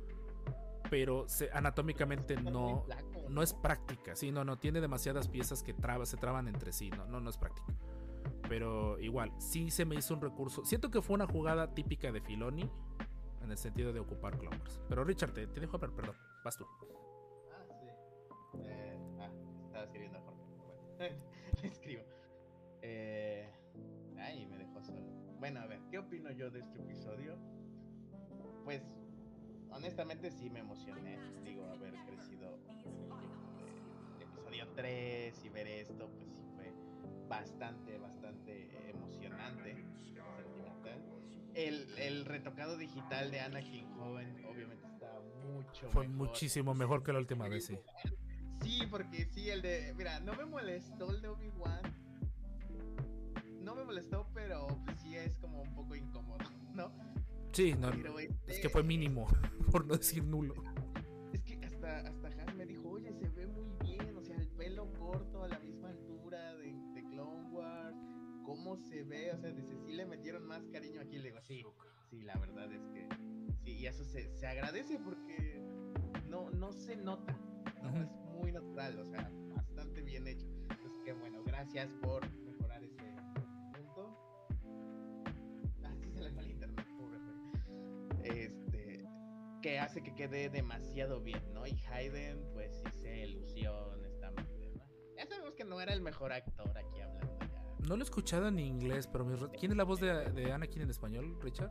Pero 0.90 1.28
se- 1.28 1.50
anatómicamente 1.52 2.36
no, 2.40 2.86
no 3.28 3.42
es 3.42 3.54
práctica. 3.54 4.14
Sí, 4.14 4.30
no, 4.30 4.44
no 4.44 4.58
tiene 4.58 4.80
demasiadas 4.80 5.28
piezas 5.28 5.62
que 5.62 5.74
traba, 5.74 6.06
se 6.06 6.16
traban 6.16 6.48
entre 6.48 6.72
sí. 6.72 6.90
No, 6.90 7.06
no, 7.06 7.20
no 7.20 7.30
es 7.30 7.36
práctico. 7.36 7.72
Pero 8.48 8.98
igual, 8.98 9.32
sí 9.38 9.70
se 9.70 9.84
me 9.84 9.96
hizo 9.96 10.14
un 10.14 10.20
recurso. 10.20 10.64
Siento 10.64 10.90
que 10.90 11.02
fue 11.02 11.14
una 11.14 11.26
jugada 11.26 11.74
típica 11.74 12.12
de 12.12 12.20
Filoni. 12.20 12.68
En 13.42 13.52
el 13.52 13.58
sentido 13.58 13.92
de 13.92 14.00
ocupar 14.00 14.36
Clone 14.36 14.58
Wars. 14.58 14.80
Pero 14.88 15.04
Richard, 15.04 15.32
te, 15.32 15.46
te 15.46 15.60
dejo 15.60 15.76
hablar, 15.76 15.92
perdón. 15.92 16.16
Vas 16.44 16.56
tú. 16.56 16.66
Ah, 17.50 17.64
sí. 17.80 17.86
Eh, 18.64 18.98
ah, 19.20 19.30
estaba 19.66 19.84
escribiendo 19.84 20.18
a 20.18 20.22
Jorge. 20.22 20.42
Bueno, 20.98 21.16
escribo. 21.62 22.02
Eh, 22.82 23.50
ay, 24.18 24.46
me 24.46 24.58
dejó 24.58 24.82
solo. 24.82 25.00
Bueno, 25.38 25.60
a 25.60 25.66
ver, 25.66 25.80
¿qué 25.90 25.98
opino 25.98 26.30
yo 26.32 26.50
de 26.50 26.60
este 26.60 26.78
episodio? 26.78 27.38
Pues, 28.64 28.82
honestamente 29.70 30.30
sí 30.30 30.50
me 30.50 30.60
emocioné. 30.60 31.18
Digo, 31.44 31.64
eh, 31.64 31.88
episodio 31.88 32.07
3 34.82 35.44
y 35.44 35.48
ver 35.48 35.66
esto, 35.66 36.08
pues 36.16 36.28
sí 36.36 36.44
fue 36.54 36.72
bastante, 37.28 37.98
bastante 37.98 38.90
emocionante, 38.90 39.74
sentimental. 39.74 41.02
El, 41.54 41.88
el 41.98 42.24
retocado 42.24 42.76
digital 42.76 43.32
de 43.32 43.40
Anakin 43.40 43.90
joven, 43.94 44.44
obviamente 44.48 44.86
está 44.86 45.12
mucho 45.44 45.90
Fue 45.90 46.06
mejor. 46.06 46.28
muchísimo 46.28 46.74
mejor 46.74 47.02
que 47.02 47.12
la 47.12 47.18
última 47.18 47.48
vez, 47.48 47.66
sí. 47.66 47.76
Sí, 48.62 48.82
porque 48.88 49.26
sí, 49.32 49.50
el 49.50 49.62
de. 49.62 49.92
Mira, 49.96 50.20
no 50.20 50.34
me 50.34 50.44
molestó 50.44 51.10
el 51.10 51.22
de 51.22 51.28
Obi-Wan. 51.28 51.82
No 53.60 53.74
me 53.74 53.82
molestó, 53.84 54.28
pero 54.32 54.68
pues 54.84 54.96
sí 55.00 55.16
es 55.16 55.36
como 55.38 55.60
un 55.62 55.74
poco 55.74 55.96
incómodo, 55.96 56.38
¿no? 56.72 56.92
Sí, 57.52 57.74
no, 57.74 57.88
es 57.90 58.30
este- 58.46 58.60
que 58.60 58.68
fue 58.68 58.84
mínimo, 58.84 59.26
por 59.72 59.84
no 59.86 59.96
decir 59.96 60.22
nulo. 60.24 60.54
Es 61.32 61.42
que 61.42 61.58
hasta, 61.66 61.98
hasta 61.98 62.17
cómo 68.68 68.76
se 68.76 69.02
ve, 69.02 69.32
o 69.32 69.38
sea, 69.38 69.50
dice, 69.50 69.78
sí 69.78 69.92
le 69.94 70.04
metieron 70.04 70.46
más 70.46 70.62
cariño 70.68 71.00
aquí, 71.00 71.16
le 71.16 71.30
digo, 71.30 71.40
sí, 71.40 71.64
sí, 72.10 72.20
la 72.22 72.36
verdad 72.36 72.70
es 72.70 72.86
que 72.88 73.08
sí, 73.64 73.72
y 73.72 73.86
eso 73.86 74.04
se, 74.04 74.30
se 74.34 74.46
agradece 74.46 74.98
porque 74.98 75.58
no, 76.28 76.50
no 76.50 76.72
se 76.72 76.94
nota, 76.96 77.32
¿no? 77.82 77.98
Es 78.02 78.10
muy 78.10 78.52
natural, 78.52 78.98
o 78.98 79.06
sea, 79.06 79.30
bastante 79.54 80.02
bien 80.02 80.26
hecho. 80.26 80.46
Entonces, 80.70 81.00
qué 81.02 81.14
bueno, 81.14 81.42
gracias 81.44 81.94
por 81.94 82.28
mejorar 82.44 82.84
ese 82.84 83.16
punto. 83.72 84.18
Ah, 85.84 85.94
sí 85.98 86.10
se 86.10 86.20
le 86.20 86.30
fue 86.32 86.42
el 86.42 86.50
internet, 86.50 86.86
pobre 86.98 87.18
güey. 87.20 88.48
Este, 88.48 89.08
que 89.62 89.78
hace 89.78 90.02
que 90.02 90.14
quede 90.14 90.50
demasiado 90.50 91.22
bien, 91.22 91.54
¿no? 91.54 91.66
Y 91.66 91.80
Hayden, 91.90 92.50
pues 92.52 92.82
sí 92.84 93.00
se 93.00 93.28
ilusión, 93.28 94.04
está 94.04 94.30
muy 94.30 94.58
bien, 94.58 94.74
¿no? 94.74 94.84
Ya 95.16 95.24
sabemos 95.26 95.54
que 95.54 95.64
no 95.64 95.80
era 95.80 95.94
el 95.94 96.02
mejor 96.02 96.32
actor 96.32 96.76
aquí. 96.76 96.97
No 97.86 97.96
lo 97.96 98.02
he 98.02 98.04
escuchado 98.04 98.48
en 98.48 98.58
inglés, 98.58 99.06
pero 99.06 99.24
mi 99.24 99.36
¿quién 99.58 99.72
es 99.72 99.76
la 99.78 99.84
voz 99.84 100.00
de, 100.00 100.30
de 100.32 100.52
Anakin 100.52 100.82
en 100.82 100.90
español, 100.90 101.38
Richard? 101.40 101.70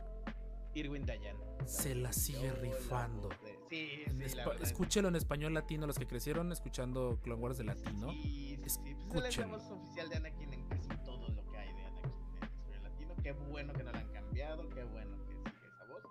Irwin 0.74 1.04
Dayan. 1.06 1.36
Se 1.66 1.94
la 1.94 2.12
sigue 2.12 2.52
rifando. 2.52 3.28
Sí, 3.68 4.02
En 4.06 4.18
sí, 4.18 4.24
espa- 4.36 4.56
la 4.58 4.64
escúchelo 4.64 5.08
en 5.08 5.16
español 5.16 5.52
latino, 5.54 5.86
los 5.86 5.98
que 5.98 6.06
crecieron 6.06 6.52
escuchando 6.52 7.18
Clone 7.22 7.42
Wars 7.42 7.58
de 7.58 7.64
latino. 7.64 8.10
Sí, 8.12 8.58
sí, 8.64 8.70
sí. 8.70 8.94
Pues 9.12 9.24
es 9.26 9.38
la 9.38 9.46
voz 9.46 9.68
oficial 9.70 10.08
de 10.08 10.16
Anakin 10.16 10.52
en 10.54 10.68
casi 10.68 10.88
todo 11.04 11.28
lo 11.28 11.44
que 11.50 11.56
hay 11.58 11.74
de 11.74 11.84
Anakin 11.84 12.12
en 12.36 12.44
español 12.44 12.82
latino. 12.82 13.14
Qué 13.22 13.32
bueno 13.32 13.72
que 13.72 13.82
no 13.82 13.92
la 13.92 13.98
han 13.98 14.12
cambiado, 14.12 14.68
qué 14.70 14.84
bueno 14.84 15.16
que 15.26 15.34
sigue 15.36 15.66
esa 15.66 15.84
voz. 15.86 16.04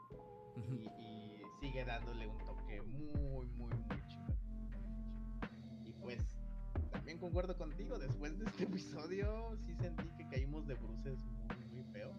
Ujú. 0.58 0.76
y, 0.76 0.86
y 0.86 1.42
sigue 1.62 1.86
dándole 1.86 2.28
un 2.28 2.38
toque 2.40 2.82
muy, 2.82 3.48
muy, 3.48 3.70
muy 3.78 3.97
también 7.18 7.20
concuerdo 7.20 7.58
contigo, 7.58 7.98
después 7.98 8.38
de 8.38 8.46
este 8.46 8.64
episodio 8.64 9.58
sí 9.66 9.74
sentí 9.76 10.08
que 10.18 10.28
caímos 10.30 10.68
de 10.68 10.76
bruces 10.76 11.20
muy, 11.26 11.66
muy 11.82 11.84
feo. 11.92 12.14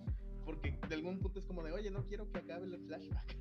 Porque 0.45 0.79
de 0.89 0.95
algún 0.95 1.19
punto 1.19 1.39
es 1.39 1.47
como 1.47 1.63
de, 1.63 1.73
oye, 1.73 1.91
no 1.91 2.05
quiero 2.07 2.29
que 2.31 2.39
acabe 2.39 2.67
el 2.67 2.79
flashback. 2.87 3.37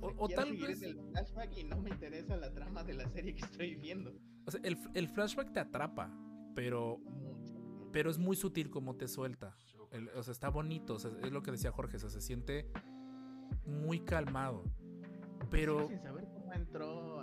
O, 0.00 0.12
o 0.16 0.28
tal 0.28 0.56
vez, 0.56 0.82
el 0.82 0.96
flashback 1.10 1.56
y 1.56 1.64
no 1.64 1.80
me 1.80 1.90
interesa 1.90 2.36
la 2.36 2.52
trama 2.52 2.84
de 2.84 2.94
la 2.94 3.08
serie 3.08 3.34
que 3.34 3.44
estoy 3.44 3.74
viendo. 3.74 4.12
o 4.46 4.50
sea, 4.50 4.60
el, 4.62 4.76
el 4.94 5.08
flashback 5.08 5.52
te 5.52 5.60
atrapa, 5.60 6.10
pero, 6.54 6.98
Mucho. 6.98 7.88
pero 7.92 8.10
es 8.10 8.18
muy 8.18 8.36
sutil 8.36 8.70
como 8.70 8.94
te 8.96 9.08
suelta. 9.08 9.56
El- 9.90 10.08
o 10.10 10.22
sea, 10.22 10.32
está 10.32 10.50
bonito, 10.50 10.94
o 10.94 10.98
sea, 10.98 11.10
es 11.24 11.32
lo 11.32 11.42
que 11.42 11.50
decía 11.50 11.72
Jorge, 11.72 11.96
o 11.96 12.00
sea, 12.00 12.10
se 12.10 12.20
siente 12.20 12.70
muy 13.66 14.00
calmado. 14.00 14.62
Pero, 15.50 15.88
sin 15.88 16.00
saber 16.00 16.28
cómo 16.32 16.52
entró 16.52 17.17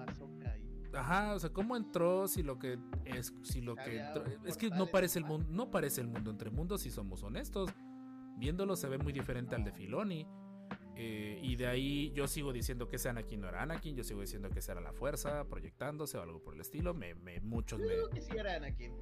ajá, 1.02 1.34
o 1.36 1.40
sea, 1.40 1.52
¿cómo 1.52 1.76
entró 1.76 2.28
si 2.28 2.44
lo 2.44 2.58
que 2.60 2.78
es, 3.06 3.34
si 3.44 3.62
lo 3.62 3.76
que 3.76 4.00
entró- 4.02 4.24
es 4.46 4.58
que 4.58 4.70
no 4.70 4.88
parece 4.88 5.20
el 5.20 5.26
mundo, 5.26 5.48
no 5.50 5.70
parece 5.72 6.02
el 6.02 6.08
mundo 6.08 6.32
entre 6.32 6.50
mundos 6.50 6.82
si 6.82 6.92
somos 6.92 7.24
honestos. 7.24 7.70
Viéndolo 8.38 8.76
se 8.76 8.90
ve 8.90 8.98
muy 8.98 9.14
diferente 9.14 9.56
al 9.56 9.64
de 9.64 9.72
Filoni. 9.72 10.28
eh, 10.98 11.40
y 11.44 11.56
de 11.58 11.68
ahí 11.68 12.12
yo 12.14 12.26
sigo 12.28 12.54
diciendo 12.54 12.88
que 12.88 12.96
ese 12.96 13.10
Anakin 13.10 13.42
no 13.42 13.50
era 13.50 13.62
Anakin, 13.64 13.96
yo 13.98 14.04
sigo 14.06 14.22
diciendo 14.22 14.50
que 14.50 14.60
esa 14.60 14.72
era 14.74 14.82
la 14.82 14.94
fuerza 14.94 15.44
proyectándose 15.50 16.18
o 16.18 16.22
algo 16.22 16.42
por 16.42 16.54
el 16.54 16.62
estilo. 16.62 16.94
Me, 16.94 17.16
me- 17.16 17.40
muchos 17.42 17.80
Yo 17.80 17.86
me. 17.88 17.94
digo 17.96 18.10
que 18.10 18.22
sí 18.22 18.32
era 18.38 18.56
Anakin. 18.56 18.94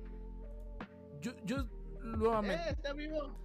Yo, 1.21 1.31
yo 1.45 1.63
nuevamente. 2.03 2.63
¡Eh, 2.63 2.69
está 2.71 2.93
vivo! 2.93 3.39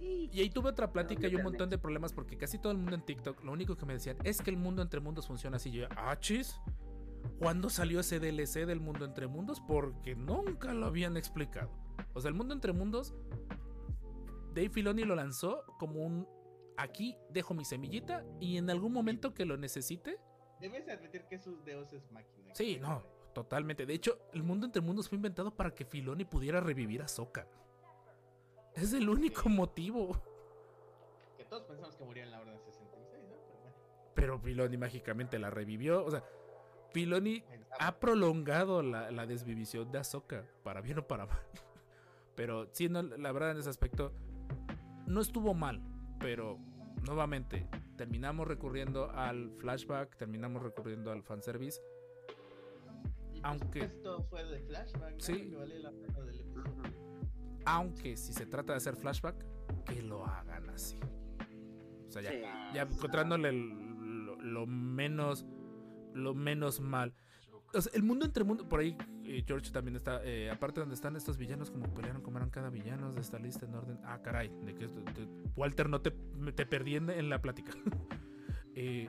Y 0.00 0.40
ahí 0.40 0.50
tuve 0.50 0.70
otra 0.70 0.90
plática 0.92 1.28
y 1.28 1.34
un 1.36 1.42
montón 1.44 1.70
de 1.70 1.78
problemas 1.78 2.12
porque 2.12 2.36
casi 2.36 2.58
todo 2.58 2.72
el 2.72 2.78
mundo 2.78 2.94
en 2.96 3.02
TikTok, 3.02 3.44
lo 3.44 3.52
único 3.52 3.76
que 3.76 3.86
me 3.86 3.92
decían 3.92 4.16
es 4.24 4.40
que 4.42 4.50
el 4.50 4.56
mundo 4.56 4.82
entre 4.82 4.98
mundos 5.00 5.26
funciona 5.28 5.56
así. 5.58 5.68
Y 5.68 5.72
yo, 5.72 5.86
ah, 5.96 6.18
chis, 6.18 6.58
¿cuándo 7.38 7.70
salió 7.70 8.00
ese 8.00 8.20
DLC 8.20 8.66
del 8.66 8.80
mundo 8.80 9.04
entre 9.04 9.26
mundos? 9.26 9.60
Porque 9.66 10.14
nunca 10.14 10.72
lo 10.74 10.86
habían 10.86 11.16
explicado. 11.16 11.70
O 12.14 12.20
sea, 12.20 12.28
el 12.28 12.34
mundo 12.34 12.54
entre 12.54 12.72
mundos, 12.72 13.14
Dave 14.54 14.68
Filoni 14.68 15.04
lo 15.04 15.14
lanzó 15.14 15.64
como 15.78 16.04
un. 16.04 16.28
Aquí 16.76 17.16
dejo 17.30 17.54
mi 17.54 17.64
semillita 17.64 18.24
y 18.40 18.56
en 18.56 18.70
algún 18.70 18.92
momento 18.92 19.34
que 19.34 19.44
lo 19.44 19.56
necesite. 19.56 20.18
Debes 20.60 20.88
admitir 20.88 21.26
que 21.26 21.38
sus 21.38 21.64
deos 21.64 21.92
es 21.92 22.10
máquina. 22.10 22.54
Sí, 22.54 22.78
no, 22.80 23.02
totalmente. 23.34 23.84
De 23.84 23.94
hecho, 23.94 24.18
el 24.32 24.42
mundo 24.42 24.66
entre 24.66 24.80
mundos 24.80 25.08
fue 25.08 25.16
inventado 25.16 25.54
para 25.54 25.74
que 25.74 25.84
Filoni 25.84 26.24
pudiera 26.24 26.60
revivir 26.60 27.02
a 27.02 27.08
Sokka. 27.08 27.46
Es 28.74 28.92
el 28.94 29.08
único 29.08 29.48
motivo. 29.48 30.22
Que 31.36 31.44
todos 31.44 31.64
pensamos 31.64 31.94
que 31.96 32.04
murió 32.04 32.22
en 32.22 32.30
la 32.30 32.40
Orden 32.40 32.58
66, 32.58 33.24
¿no? 33.28 33.36
Pero 33.44 33.58
bueno. 33.60 33.76
Pero 34.14 34.38
Filoni 34.38 34.76
mágicamente 34.78 35.38
la 35.38 35.50
revivió. 35.50 36.04
O 36.04 36.10
sea, 36.10 36.24
Filoni 36.92 37.42
ha 37.78 37.98
prolongado 37.98 38.82
la, 38.82 39.10
la 39.10 39.26
desvivisión 39.26 39.90
de 39.92 39.98
Ahsoka, 39.98 40.44
para 40.62 40.80
bien 40.80 40.98
o 40.98 41.06
para 41.06 41.26
mal. 41.26 41.38
Pero 42.36 42.68
sí, 42.72 42.88
no, 42.88 43.02
la 43.02 43.32
verdad 43.32 43.52
en 43.52 43.58
ese 43.58 43.70
aspecto 43.70 44.12
no 45.06 45.20
estuvo 45.20 45.54
mal. 45.54 45.80
Pero 46.18 46.58
nuevamente, 47.04 47.66
terminamos 47.96 48.46
recurriendo 48.46 49.10
al 49.10 49.50
flashback, 49.58 50.16
terminamos 50.16 50.62
recurriendo 50.62 51.10
al 51.12 51.22
fanservice. 51.22 51.80
Y 53.34 53.40
aunque- 53.42 53.80
Esto 53.84 54.22
fue 54.30 54.44
de 54.44 54.60
flashback. 54.60 55.14
Sí. 55.18 55.52
Vale 55.56 55.78
la 55.80 55.90
del. 55.90 56.42
Aunque 57.64 58.16
si 58.16 58.32
se 58.32 58.46
trata 58.46 58.72
de 58.72 58.78
hacer 58.78 58.96
flashback, 58.96 59.44
que 59.84 60.02
lo 60.02 60.24
hagan 60.26 60.68
así. 60.70 60.98
O 62.08 62.10
sea, 62.10 62.22
ya, 62.22 62.30
Sí. 62.30 62.42
ya 62.74 62.82
encontrándole 62.82 63.48
el- 63.50 64.24
lo, 64.26 64.36
lo 64.36 64.66
menos 64.66 65.46
lo 66.14 66.34
menos 66.34 66.80
mal. 66.80 67.14
O 67.74 67.80
sea, 67.80 67.90
el 67.94 68.02
mundo 68.02 68.26
entre 68.26 68.44
mundo, 68.44 68.68
por 68.68 68.80
ahí 68.80 68.96
eh, 69.24 69.42
George 69.46 69.70
también 69.70 69.96
está, 69.96 70.22
eh, 70.24 70.50
aparte 70.50 70.80
donde 70.80 70.94
están 70.94 71.16
estos 71.16 71.38
villanos, 71.38 71.70
como 71.70 71.92
pelearon, 71.94 72.20
como 72.20 72.36
eran 72.36 72.50
cada 72.50 72.68
villano 72.68 73.10
de 73.12 73.20
esta 73.20 73.38
lista 73.38 73.64
en 73.64 73.74
orden. 73.74 73.98
Ah, 74.04 74.20
caray, 74.22 74.50
de 74.64 74.74
que 74.74 74.86
te- 74.88 75.28
Walter 75.56 75.88
no 75.88 76.02
te, 76.02 76.10
te 76.54 76.66
perdí 76.66 76.96
en, 76.96 77.08
en 77.08 77.30
la 77.30 77.40
plática. 77.40 77.72
eh, 78.74 79.08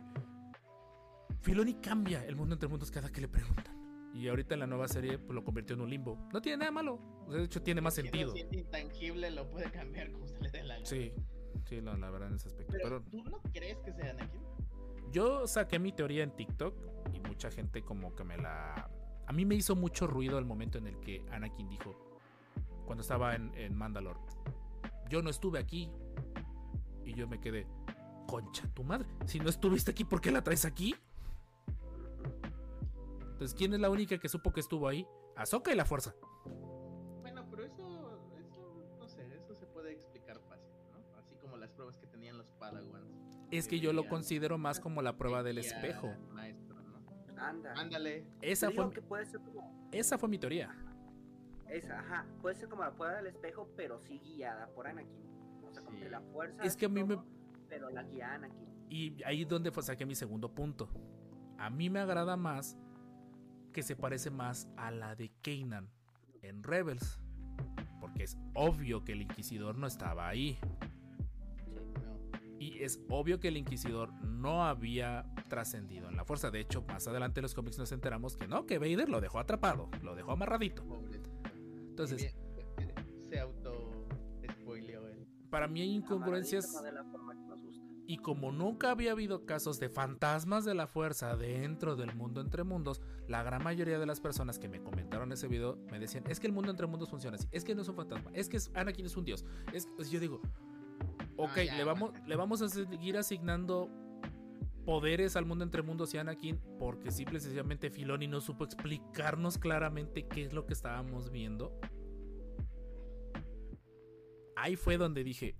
Filoni 1.42 1.74
cambia 1.76 2.26
el 2.26 2.36
mundo 2.36 2.54
entre 2.56 2.70
mundos 2.70 2.90
cada 2.90 3.12
que 3.12 3.20
le 3.22 3.28
preguntan. 3.28 3.82
Y 4.14 4.28
ahorita 4.28 4.54
en 4.54 4.60
la 4.62 4.68
nueva 4.68 4.88
serie 4.88 5.18
pues, 5.18 5.34
lo 5.36 5.44
convirtió 5.44 5.76
en 5.76 5.82
un 5.82 5.90
limbo. 5.90 6.30
No 6.32 6.42
tiene 6.42 6.58
nada 6.60 6.72
malo. 6.72 7.00
O 7.26 7.32
sea, 7.32 7.40
de 7.40 7.46
hecho, 7.46 7.62
tiene 7.64 7.82
más 7.82 7.96
Si 7.96 8.04
sentido. 8.04 8.32
siente 8.32 8.58
intangible, 8.58 9.30
lo 9.32 9.50
puede 9.50 9.70
cambiar 9.72 10.12
como 10.12 10.28
se 10.28 10.40
le 10.40 10.52
dé 10.52 10.64
la 10.64 10.76
gana. 10.76 10.86
Sí, 10.86 11.12
sí, 11.66 11.82
la, 11.82 11.98
la 11.98 12.10
verdad 12.12 12.30
en 12.30 12.36
ese 12.36 12.48
aspecto. 12.48 12.72
Pero, 12.72 12.84
Pero 12.84 13.02
¿tú 13.24 13.30
no 13.30 13.42
crees 13.52 13.78
que 13.80 13.92
sea 13.92 14.12
Anakin? 14.12 14.42
Yo 15.14 15.48
saqué 15.48 15.80
mi 15.80 15.92
teoría 15.92 16.24
en 16.24 16.32
TikTok 16.32 16.76
y 17.14 17.20
mucha 17.20 17.50
gente 17.52 17.84
como 17.84 18.16
que 18.16 18.24
me 18.24 18.36
la... 18.38 18.90
A 19.26 19.32
mí 19.32 19.46
me 19.46 19.56
hizo 19.56 19.76
mucho 19.76 20.08
ruido 20.08 20.38
el 20.40 20.46
momento 20.46 20.80
en 20.80 20.88
el 20.88 21.00
que 21.00 21.24
Anakin 21.32 21.70
dijo, 21.70 21.96
cuando 22.86 23.04
estaba 23.04 23.36
en, 23.36 23.54
en 23.56 23.76
Mandalore, 23.76 24.20
yo 25.10 25.22
no 25.22 25.30
estuve 25.30 25.60
aquí. 25.60 25.90
Y 27.06 27.14
yo 27.14 27.28
me 27.28 27.40
quedé, 27.40 27.68
concha 28.28 28.68
tu 28.74 28.84
madre, 28.84 29.08
si 29.26 29.40
no 29.40 29.50
estuviste 29.50 29.92
aquí, 29.92 30.06
¿por 30.06 30.22
qué 30.22 30.32
la 30.32 30.42
traes 30.42 30.66
aquí? 30.66 30.96
Entonces, 33.34 33.54
¿quién 33.56 33.74
es 33.74 33.80
la 33.80 33.90
única 33.90 34.18
que 34.18 34.30
supo 34.30 34.54
que 34.54 34.62
estuvo 34.62 34.88
ahí? 34.88 35.06
Ahsoka 35.36 35.72
y 35.72 35.76
la 35.76 35.86
fuerza. 35.86 36.16
Es 43.58 43.68
que 43.68 43.80
yo 43.80 43.94
lo 43.94 44.08
considero 44.08 44.58
más 44.58 44.80
como 44.80 45.02
la 45.02 45.16
prueba 45.18 45.44
del 45.44 45.58
espejo. 45.60 46.14
Ándale. 47.76 48.26
Esa 48.42 48.72
fue, 48.72 48.90
que 48.92 49.02
puede 49.02 49.26
ser 49.26 49.40
como 49.42 49.88
esa 49.92 50.18
fue 50.18 50.30
mi 50.30 50.38
teoría. 50.38 50.74
esa, 51.70 52.00
ajá, 52.00 52.26
puede 52.42 52.56
ser 52.56 52.70
como 52.70 52.84
la 52.84 52.92
prueba 52.92 53.16
del 53.16 53.28
espejo, 53.28 53.68
pero 53.76 54.00
sí 54.00 54.20
guiada 54.20 54.68
por 54.68 54.88
Anakin. 54.88 55.24
O 55.64 55.72
sea, 55.74 55.82
como 55.84 55.98
Sí. 55.98 56.04
que 56.04 56.10
la 56.10 56.22
fuerza 56.22 56.64
Es 56.64 56.76
que 56.78 56.86
a 56.86 56.90
mí 56.90 57.04
me- 57.04 57.18
pero 57.68 57.90
la 57.90 58.04
guía 58.04 58.34
Anakin. 58.34 58.68
Y 58.90 59.24
ahí 59.24 59.42
es 59.42 59.48
donde 59.48 59.72
fue- 59.72 59.82
saqué 59.84 60.06
mi 60.06 60.14
segundo 60.16 60.50
punto. 60.54 60.88
A 61.58 61.70
mí 61.70 61.90
me 61.90 62.00
agrada 62.00 62.38
más 62.38 62.78
que 63.72 63.82
se 63.82 63.96
parece 63.96 64.30
más 64.30 64.68
a 64.78 64.92
la 64.92 65.16
de 65.16 65.32
Kanan 65.42 65.90
en 66.44 66.62
Rebels. 66.64 67.20
Porque 68.00 68.24
es 68.24 68.38
obvio 68.54 69.04
que 69.04 69.14
el 69.14 69.22
Inquisidor 69.24 69.78
no 69.78 69.88
estaba 69.88 70.28
ahí. 70.28 70.60
Y 72.64 72.82
es 72.82 73.02
obvio 73.10 73.42
que 73.42 73.50
el 73.50 73.58
Inquisidor 73.58 74.14
no 74.24 74.64
había 74.66 75.26
trascendido 75.50 76.08
en 76.08 76.16
la 76.16 76.24
fuerza. 76.24 76.50
De 76.50 76.62
hecho, 76.62 76.82
más 76.84 77.06
adelante 77.10 77.42
en 77.42 77.44
los 77.44 77.54
cómics 77.54 77.78
nos 77.78 77.92
enteramos 77.92 78.38
que 78.38 78.48
no, 78.48 78.66
que 78.66 78.78
Vader 78.80 79.10
lo 79.10 79.20
dejó 79.20 79.40
atrapado, 79.40 79.90
lo 80.02 80.16
dejó 80.16 80.32
amarradito. 80.32 80.84
Entonces, 81.90 82.34
se 83.30 83.40
auto 83.40 84.08
spoileó 84.62 85.08
él. 85.10 85.28
para 85.50 85.68
mí 85.68 85.82
hay 85.82 85.90
incongruencias. 85.94 86.74
Y 88.06 88.18
como 88.18 88.52
nunca 88.54 88.92
había 88.92 89.12
habido 89.12 89.46
casos 89.46 89.80
de 89.80 89.90
fantasmas 89.90 90.64
de 90.66 90.74
la 90.74 90.88
fuerza 90.88 91.36
dentro 91.36 91.96
del 91.98 92.16
mundo 92.16 92.40
entre 92.42 92.64
mundos, 92.64 93.02
la 93.28 93.44
gran 93.44 93.62
mayoría 93.64 93.98
de 94.00 94.06
las 94.06 94.20
personas 94.22 94.58
que 94.60 94.68
me 94.70 94.82
comentaron 94.82 95.32
ese 95.32 95.48
video 95.50 95.78
me 95.92 96.00
decían, 96.00 96.24
es 96.30 96.40
que 96.40 96.48
el 96.48 96.54
mundo 96.54 96.70
entre 96.72 96.88
mundos 96.88 97.10
funciona 97.10 97.36
así, 97.36 97.48
es 97.52 97.64
que 97.64 97.76
no 97.76 97.82
es 97.82 97.88
un 97.90 97.96
fantasma, 97.96 98.32
es 98.34 98.48
que 98.50 98.58
es- 98.58 98.72
Anakin 98.74 99.06
es 99.06 99.16
un 99.18 99.24
dios. 99.26 99.46
Es, 99.74 99.88
pues 99.96 100.10
yo 100.12 100.20
digo, 100.20 100.42
ok, 101.38 101.58
Ah, 101.58 101.64
ya, 101.64 101.76
le, 101.78 101.84
vamos, 101.84 102.12
le 102.26 102.36
vamos 102.36 102.62
a 102.62 102.70
seguir 102.70 103.18
asignando 103.18 103.90
poderes 104.86 105.36
al 105.36 105.46
mundo 105.46 105.64
entre 105.64 105.82
mundos 105.82 106.14
y 106.14 106.18
Anakin 106.18 106.60
porque 106.78 107.12
simple 107.12 107.38
y 107.38 107.42
sencillamente 107.42 107.90
Filoni 107.90 108.28
no 108.28 108.42
supo 108.42 108.66
explicarnos 108.66 109.58
claramente 109.58 110.28
qué 110.28 110.44
es 110.44 110.54
lo 110.54 110.66
que 110.66 110.74
estábamos 110.74 111.32
viendo. 111.32 111.80
Ahí 114.56 114.76
fue 114.76 114.98
donde 114.98 115.24
dije, 115.24 115.56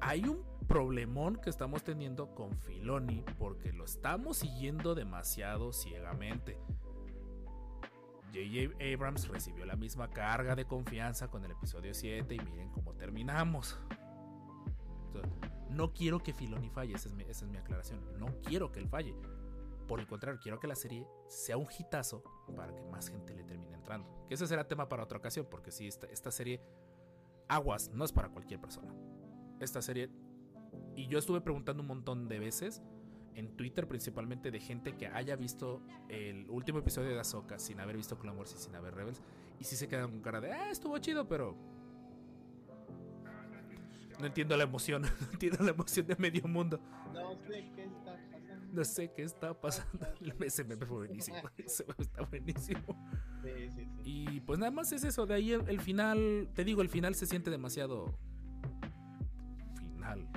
hay 0.00 0.24
un 0.24 0.44
problemón 0.68 1.36
que 1.36 1.50
estamos 1.50 1.82
teniendo 1.82 2.34
con 2.34 2.56
Filoni 2.58 3.24
porque 3.38 3.72
lo 3.72 3.84
estamos 3.84 4.38
siguiendo 4.38 4.94
demasiado 4.94 5.72
ciegamente. 5.72 6.58
J.J. 8.32 8.74
Abrams 8.94 9.28
recibió 9.28 9.64
la 9.64 9.76
misma 9.76 10.10
carga 10.10 10.54
de 10.54 10.66
confianza 10.66 11.28
con 11.28 11.44
el 11.44 11.52
episodio 11.52 11.94
7 11.94 12.34
y 12.34 12.38
miren 12.38 12.70
cómo 12.70 12.94
terminamos. 12.94 13.80
No 15.70 15.92
quiero 15.92 16.20
que 16.22 16.32
Filoni 16.32 16.70
falle, 16.70 16.94
esa 16.94 17.08
es, 17.08 17.14
mi, 17.14 17.56
aclaración. 17.56 18.00
No 18.18 18.26
quiero 18.42 18.72
que 18.72 18.80
él 18.80 18.88
falle. 18.88 19.14
Por 19.86 20.00
el 20.00 20.06
contrario, 20.06 20.40
quiero 20.42 20.60
que 20.60 20.66
la 20.66 20.74
serie 20.74 21.06
sea 21.28 21.56
un 21.56 21.66
hitazo 21.78 22.22
para 22.56 22.74
que 22.74 22.82
más 22.84 23.08
gente 23.08 23.34
le 23.34 23.44
termine 23.44 23.74
entrando. 23.74 24.26
Que 24.28 24.34
ese 24.34 24.46
será 24.46 24.66
tema 24.66 24.88
para 24.88 25.04
otra 25.04 25.18
ocasión, 25.18 25.46
porque 25.50 25.70
si 25.70 25.86
esta, 25.86 26.30
serie, 26.30 26.60
aguas, 27.48 27.90
no 27.92 28.04
es 28.04 28.12
para 28.12 28.28
cualquier 28.28 28.60
persona. 28.60 28.94
Esta 29.60 29.80
serie 29.80 30.10
y 30.94 31.06
yo 31.06 31.18
estuve 31.18 31.40
preguntando 31.40 31.82
un 31.82 31.86
montón 31.86 32.28
de 32.28 32.38
veces, 32.38 32.82
en 33.34 33.56
Twitter 33.56 33.86
principalmente, 33.86 34.50
de 34.50 34.60
gente 34.60 34.96
que 34.96 35.06
haya 35.06 35.36
visto 35.36 35.80
el 36.08 36.50
último 36.50 36.80
episodio 36.80 37.10
de 37.10 37.20
Ahsoka 37.20 37.58
sin 37.58 37.78
haber 37.80 37.96
visto 37.96 38.18
Clone 38.18 38.36
Wars 38.36 38.54
y 38.54 38.58
sin 38.58 38.74
haber 38.74 38.94
Rebels. 38.94 39.22
Y 39.60 39.64
sí 39.64 39.76
se 39.76 39.88
quedan 39.88 40.10
con 40.10 40.20
cara 40.20 40.40
de, 40.40 40.52
ah, 40.52 40.70
estuvo 40.70 40.98
chido, 40.98 41.28
pero... 41.28 41.56
No 44.18 44.26
entiendo 44.26 44.56
la 44.56 44.64
emoción, 44.64 45.02
no 45.20 45.32
entiendo 45.32 45.62
la 45.62 45.70
emoción 45.70 46.06
de 46.06 46.16
medio 46.16 46.46
mundo. 46.48 46.80
No 47.12 47.36
sé 47.46 47.70
qué 47.74 47.84
está 47.84 48.16
pasando. 48.30 48.72
No 48.72 48.84
sé 48.84 49.12
qué 49.12 49.22
está 49.22 49.60
pasando. 49.60 50.06
Ese 50.44 50.64
meme 50.64 50.86
fue 50.86 50.96
buenísimo, 50.98 51.38
ese 51.56 51.84
meme 51.84 52.02
está 52.02 52.22
buenísimo. 52.22 53.12
Sí, 53.42 53.70
sí, 53.70 53.70
sí. 53.70 53.88
Y 54.04 54.40
pues 54.40 54.58
nada 54.58 54.70
más 54.70 54.92
es 54.92 55.04
eso, 55.04 55.26
de 55.26 55.34
ahí 55.34 55.52
el, 55.52 55.68
el 55.68 55.80
final, 55.80 56.48
te 56.54 56.64
digo, 56.64 56.82
el 56.82 56.88
final 56.88 57.14
se 57.14 57.26
siente 57.26 57.50
demasiado... 57.50 58.18
Final. 59.94 60.28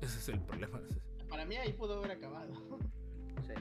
Ese 0.00 0.18
es 0.18 0.28
el 0.28 0.40
problema. 0.40 0.80
Para 1.28 1.46
mí 1.46 1.56
ahí 1.56 1.72
pudo 1.72 1.98
haber 1.98 2.12
acabado. 2.12 2.52
Sí. 3.46 3.54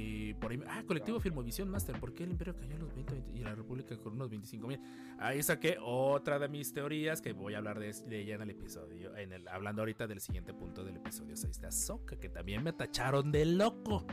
Y 0.00 0.34
por 0.34 0.52
ahí, 0.52 0.60
ah, 0.68 0.84
colectivo 0.86 1.18
Filmovisión 1.18 1.68
Master, 1.68 1.98
¿por 1.98 2.14
qué 2.14 2.22
el 2.22 2.30
Imperio 2.30 2.54
cayó 2.54 2.76
a 2.76 2.78
los 2.78 2.94
20, 2.94 3.12
20 3.14 3.32
y 3.32 3.38
la 3.40 3.54
República 3.54 3.96
con 3.98 4.12
unos 4.14 4.30
25 4.30 4.66
mil? 4.68 4.80
Ahí 5.18 5.42
saqué 5.42 5.76
otra 5.80 6.38
de 6.38 6.48
mis 6.48 6.72
teorías 6.72 7.20
que 7.20 7.32
voy 7.32 7.54
a 7.54 7.58
hablar 7.58 7.80
de, 7.80 7.92
de 7.92 8.20
ella 8.20 8.36
en 8.36 8.42
el 8.42 8.50
episodio, 8.50 9.16
en 9.16 9.32
el, 9.32 9.48
hablando 9.48 9.82
ahorita 9.82 10.06
del 10.06 10.20
siguiente 10.20 10.54
punto 10.54 10.84
del 10.84 10.96
episodio 10.96 11.36
6 11.36 11.60
de 11.60 11.66
Ahsoka, 11.66 12.16
que 12.16 12.28
también 12.28 12.62
me 12.62 12.72
tacharon 12.72 13.32
de 13.32 13.44
loco. 13.44 14.06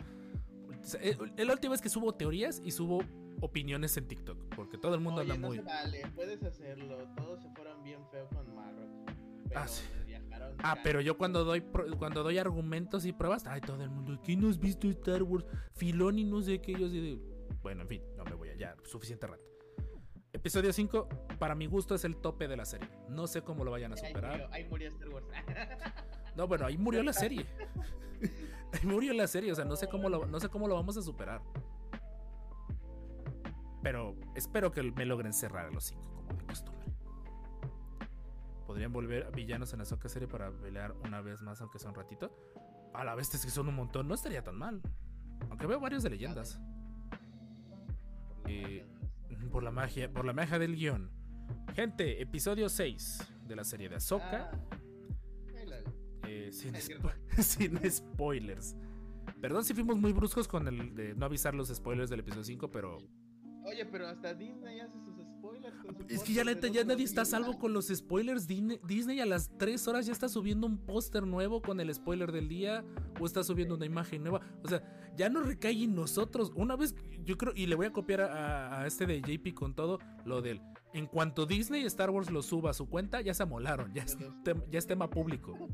El, 1.02 1.34
el 1.38 1.50
último 1.52 1.74
es 1.76 1.82
que 1.82 1.90
subo 1.90 2.14
teorías 2.16 2.62
y 2.64 2.72
subo 2.72 3.04
opiniones 3.42 3.96
en 3.98 4.08
TikTok, 4.08 4.56
porque 4.56 4.78
todo 4.78 4.96
el 4.96 5.02
mundo 5.02 5.22
Oye, 5.22 5.32
anda 5.34 5.42
no 5.42 5.48
muy... 5.54 5.60
vale, 5.60 6.02
puedes 6.16 6.42
hacerlo. 6.44 6.98
Todos 7.16 7.42
se 7.44 7.50
fueron 7.52 7.84
bien 7.84 8.00
feo 8.12 8.28
con 8.30 8.56
Marrock. 8.56 8.90
Pero 9.50 9.60
Ah, 9.60 9.68
sí. 9.68 9.84
Ah, 10.60 10.78
pero 10.84 11.02
yo 11.02 11.18
cuando 11.18 11.44
doy 11.44 11.62
cuando 11.98 12.24
doy 12.24 12.38
argumentos 12.38 13.06
y 13.06 13.14
pruebas, 13.14 13.46
ay, 13.48 13.62
todo 13.62 13.82
el 13.84 13.90
mundo, 13.90 14.20
¿qué 14.24 14.36
no 14.36 14.50
has 14.50 14.60
visto 14.60 14.88
Star 14.90 15.24
Wars? 15.24 15.46
Filoni 15.74 16.24
no 16.24 16.42
sé 16.42 16.60
qué, 16.62 16.74
yo 16.74 16.88
así 16.88 17.00
de... 17.00 17.20
Bueno, 17.62 17.82
en 17.84 17.88
fin, 17.88 18.02
no 18.18 18.24
me 18.26 18.34
voy 18.34 18.50
allá, 18.50 18.76
suficiente 18.84 19.28
rato. 19.28 19.44
Episodio 20.34 20.74
5, 20.74 21.08
para 21.40 21.56
mi 21.56 21.66
gusto, 21.66 21.96
es 21.96 22.04
el 22.04 22.18
tope 22.18 22.48
de 22.48 22.58
la 22.58 22.66
serie. 22.66 22.90
No 23.10 23.26
sé 23.28 23.42
cómo 23.42 23.64
lo 23.64 23.72
vayan 23.72 23.92
a 23.94 23.96
Ahí 23.96 24.08
superar. 24.08 24.32
murió, 24.32 24.50
ahí 24.52 24.64
murió 24.66 24.90
Star 24.90 25.10
Wars. 25.10 25.26
No, 26.36 26.48
bueno, 26.48 26.66
ahí 26.66 26.78
murió 26.78 27.02
la 27.04 27.14
serie. 27.14 27.46
ahí 28.74 28.86
murió 28.86 29.14
la 29.14 29.28
serie, 29.28 29.52
o 29.52 29.56
sea, 29.56 29.64
no 29.66 29.76
sé 29.78 29.88
cómo 29.88 30.10
lo, 30.10 30.26
no 30.26 30.40
sé 30.40 30.50
cómo 30.50 30.68
lo 30.68 30.76
vamos 30.76 30.98
a 30.98 31.02
superar. 31.02 31.42
Pero 33.82 34.16
espero 34.36 34.72
que 34.72 34.82
me 34.84 35.06
logren 35.06 35.32
cerrar 35.32 35.68
a 35.68 35.72
los 35.72 35.86
5, 35.86 36.02
como 36.16 36.34
de 36.34 36.46
costumbre. 36.46 36.75
Podrían 38.66 38.92
volver 38.92 39.32
villanos 39.36 39.72
en 39.74 39.80
la 39.80 39.86
Soca 39.86 40.10
serie 40.10 40.28
para 40.28 40.52
pelear 40.52 40.94
una 41.06 41.22
vez 41.22 41.42
más, 41.42 41.62
aunque 41.62 41.78
sea 41.80 41.90
un 41.90 41.96
ratito. 41.96 42.36
A 42.94 43.04
la 43.04 43.14
vez 43.16 43.34
es 43.36 43.44
que 43.46 43.52
son 43.52 43.68
un 43.68 43.76
montón, 43.76 44.08
no 44.08 44.14
estaría 44.16 44.44
tan 44.44 44.56
mal. 44.56 44.82
Aunque 45.50 45.68
veo 45.68 45.80
varios 45.80 46.02
de 46.04 46.10
leyendas. 46.10 46.60
Eh, 48.48 48.86
por 49.52 49.64
la 49.64 49.72
magia, 49.72 50.12
por 50.12 50.26
la 50.26 50.34
magia 50.34 50.60
del 50.60 50.76
guion. 50.76 51.10
Gente, 51.76 52.22
episodio 52.22 52.70
6 52.70 53.20
de 53.48 53.56
la 53.56 53.64
serie 53.64 53.90
de 53.90 53.96
Ahsoka. 53.96 54.50
Ah, 54.52 54.58
Eh, 56.28 56.52
sin, 56.52 56.74
Es 56.76 56.90
spo- 56.90 57.14
sin 57.44 57.78
spoilers. 57.92 58.76
Perdón 59.42 59.64
si 59.64 59.74
fuimos 59.76 59.98
muy 59.98 60.12
bruscos 60.12 60.48
con 60.48 60.68
el 60.68 60.96
de 60.96 61.14
no 61.14 61.26
avisar 61.28 61.54
los 61.54 61.68
spoilers 61.70 62.10
del 62.10 62.22
episodio 62.22 62.44
5, 62.44 62.72
pero 62.72 62.98
Oye, 63.64 63.86
pero 63.86 64.08
hasta 64.08 64.34
Disney 64.34 64.80
hace 64.80 65.00
sus 65.04 65.15
es 66.10 66.24
que 66.24 66.34
ya, 66.34 66.44
neta, 66.44 66.68
nadie 66.86 67.04
está 67.06 67.22
a 67.22 67.26
salvo 67.26 67.48
2000. 67.48 67.62
con 67.62 67.74
los 67.74 67.88
spoilers. 67.88 68.48
Disney, 68.48 69.20
a 69.20 69.26
las 69.26 69.50
3 69.58 69.88
horas 69.88 70.06
ya 70.06 70.14
está 70.14 70.30
subiendo 70.30 70.68
un 70.68 70.78
póster 70.78 71.24
nuevo 71.26 71.62
con 71.62 71.80
el 71.80 71.94
spoiler 71.94 72.32
del 72.32 72.48
día 72.48 72.84
o 73.20 73.26
está 73.26 73.44
subiendo 73.44 73.76
una 73.76 73.86
imagen 73.86 74.22
nueva. 74.24 74.42
O 74.64 74.68
sea, 74.68 74.84
ya 75.18 75.30
no 75.30 75.42
recae 75.42 75.84
en 75.84 75.96
nosotros. 75.96 76.52
Una 76.56 76.76
vez, 76.76 76.96
yo 77.24 77.38
creo, 77.38 77.54
y 77.56 77.66
le 77.68 77.76
voy 77.76 77.86
a 77.88 77.94
copiar 77.94 78.22
a, 78.22 78.82
a 78.82 78.88
este 78.88 79.06
de 79.06 79.22
JP 79.22 79.54
con 79.54 79.74
todo 79.76 80.00
lo 80.26 80.42
del. 80.42 80.62
En 80.94 81.08
cuanto 81.08 81.46
Disney 81.46 81.82
y 81.84 81.86
Star 81.86 82.10
Wars 82.10 82.30
lo 82.32 82.42
suba 82.42 82.72
a 82.72 82.74
su 82.74 82.88
cuenta, 82.88 83.20
ya 83.22 83.34
se 83.34 83.44
amolaron. 83.44 83.94
Ya 83.94 84.04
es, 84.04 84.18
tem- 84.18 84.64
ya 84.70 84.80
es 84.80 84.88
tema 84.88 85.10
público. 85.10 85.68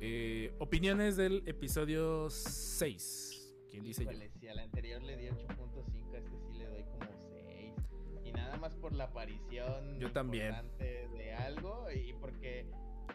Eh, 0.00 0.52
opiniones 0.58 1.16
del 1.16 1.42
episodio 1.46 2.28
6. 2.28 3.54
¿Quién 3.70 3.84
dice 3.84 4.04
yo? 4.04 4.10
Híjole, 4.10 4.30
si 4.40 4.48
al 4.48 4.58
anterior 4.58 5.00
le 5.02 5.16
di 5.16 5.26
8.5, 5.26 5.61
nada 8.52 8.60
más 8.68 8.74
por 8.76 8.92
la 8.92 9.04
aparición 9.04 9.98
Yo 9.98 10.12
también. 10.12 10.48
importante 10.48 11.08
de 11.08 11.34
algo 11.34 11.90
y 11.90 12.12
porque 12.14 12.66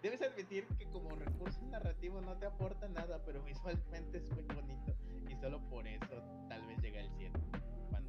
debes 0.01 0.21
admitir 0.21 0.65
que 0.77 0.85
como 0.89 1.15
recurso 1.15 1.61
narrativo 1.67 2.21
no 2.21 2.37
te 2.37 2.45
aporta 2.47 2.87
nada, 2.89 3.23
pero 3.23 3.43
visualmente 3.43 4.17
es 4.17 4.29
muy 4.31 4.43
bonito. 4.43 4.93
Y 5.29 5.35
solo 5.35 5.61
por 5.69 5.85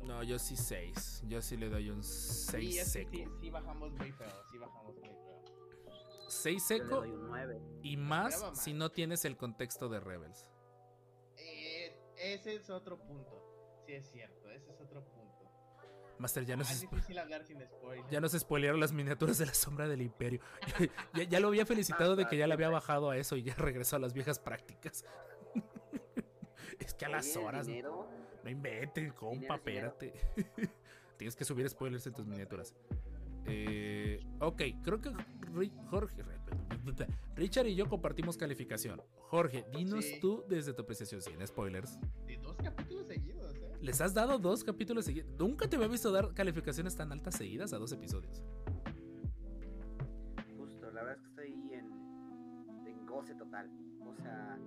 No, 0.05 0.23
yo 0.23 0.39
sí 0.39 0.57
6. 0.57 1.25
Yo 1.29 1.43
sí 1.43 1.57
le 1.59 1.69
doy 1.69 1.91
un 1.91 2.03
6 2.03 2.83
Sí, 2.83 2.91
seco. 2.91 3.11
sí, 3.13 3.25
sí 3.41 3.51
bajamos 3.51 3.93
muy 3.93 4.11
feo, 4.13 4.29
sí 4.51 4.57
bajamos 4.59 4.95
muy 4.97 5.11
feo. 5.11 5.45
6 6.29 6.69
Yo 6.69 6.75
le 6.77 6.83
seco 6.85 6.97
doy 7.01 7.11
un 7.11 7.27
9. 7.29 7.61
y 7.83 7.97
más 7.99 8.41
más. 8.41 8.63
si 8.63 8.73
no 8.73 8.91
tienes 8.91 9.25
el 9.27 9.37
contexto 9.37 9.89
de 9.91 10.01
Rebels. 10.01 10.51
Eh, 11.37 11.95
ese 12.17 12.55
es 12.55 12.71
otro 12.71 12.99
punto. 12.99 13.45
Sí, 13.87 13.93
es 13.93 14.11
cierto, 14.11 14.51
ese 14.51 14.71
es 14.73 14.81
otro 14.81 15.05
punto. 15.05 15.18
Master, 16.19 16.45
ya 16.45 16.55
Ah, 16.55 16.57
nos, 16.59 16.71
es 16.71 16.85
spo- 16.85 16.91
difícil 16.91 17.19
hablar 17.19 17.45
sin 17.45 17.61
spoilers. 17.61 18.11
ya 18.11 18.21
nos 18.21 18.33
spoilearon 18.33 18.81
las 18.81 18.93
miniaturas 18.93 19.39
de 19.39 19.47
la 19.47 19.55
sombra 19.55 19.87
del 19.89 20.03
imperio. 20.03 20.41
ya, 21.15 21.23
ya 21.25 21.41
lo 21.41 21.49
había 21.49 21.65
felicitado 21.67 22.17
de 22.17 22.27
que 22.27 22.37
ya 22.37 22.47
le 22.47 22.55
había 22.55 22.69
bajado 22.71 23.11
a 23.11 23.17
eso 23.17 23.37
y 23.37 23.43
ya 23.43 23.55
regresó 23.59 23.97
a 23.97 23.99
las 23.99 24.13
viejas 24.13 24.39
prácticas. 24.39 25.05
es 26.79 26.95
que 26.95 27.05
a 27.05 27.09
las 27.09 27.37
horas... 27.37 27.67
dinero, 27.67 28.09
No 28.45 28.51
inventes, 28.51 29.13
compa, 29.13 29.59
Dinero 29.65 29.95
es 30.01 30.03
espérate. 30.05 30.69
Tienes 31.17 31.35
que 31.37 31.45
subir 31.45 31.69
spoilers 31.69 32.07
en 32.07 32.15
tus 32.15 32.27
miniaturas. 32.27 32.75
Eh, 33.47 34.21
ok, 34.41 34.63
creo 34.85 35.01
que 35.01 35.11
Jorge, 35.91 36.23
Richard 37.35 37.67
y 37.67 37.75
yo 37.75 37.89
compartimos 37.89 38.37
calificación. 38.37 39.03
Jorge, 39.29 39.65
dinos 39.73 40.05
Sí. 40.05 40.21
tú 40.21 40.45
desde 40.49 40.73
tu 40.75 40.83
apreciación 40.83 41.21
sin 41.23 41.45
spoilers. 41.47 41.99
De 42.27 42.37
dos 42.37 42.57
capítulos. 42.57 42.88
¿Les 43.81 44.01
has 44.01 44.13
dado 44.13 44.39
dos 44.39 44.65
capítulos 44.65 45.05
seguidos? 45.05 45.31
Nunca 45.39 45.69
te 45.69 45.77
había 45.77 45.89
visto 45.89 46.11
dar 46.11 46.35
calificaciones 46.35 46.97
tan 46.97 47.13
altas 47.13 47.37
seguidas 47.37 47.73
a 47.73 47.79
dos 47.79 47.93
episodios. 47.93 48.43
justo, 50.57 50.91
la 50.91 51.03
verdad 51.05 51.17
es 51.17 51.21
que 51.23 51.29
estoy 51.29 51.73
en, 51.75 52.87
en 52.87 53.07
goce 53.07 53.35
total. 53.37 53.71
O 54.05 54.15
sea, 54.17 54.59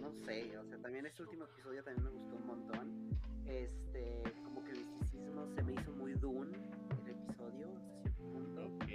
no 0.00 0.12
sé, 0.24 0.56
o 0.56 0.64
sea, 0.66 0.78
también 0.78 1.04
este 1.06 1.22
último 1.22 1.44
episodio 1.44 1.82
también 1.82 2.04
me 2.04 2.10
gustó 2.10 2.36
un 2.36 2.46
montón. 2.46 3.18
Este, 3.46 4.22
como 4.44 4.62
que 4.64 4.70
el 4.70 4.86
misticismo 4.86 5.48
se 5.54 5.62
me 5.62 5.72
hizo 5.72 5.90
muy 5.92 6.12
Dune 6.14 6.56
el 7.04 7.10
episodio, 7.10 7.74
hasta 7.76 8.00
cierto 8.02 8.22
punto. 8.22 8.66
Ok. 8.66 8.88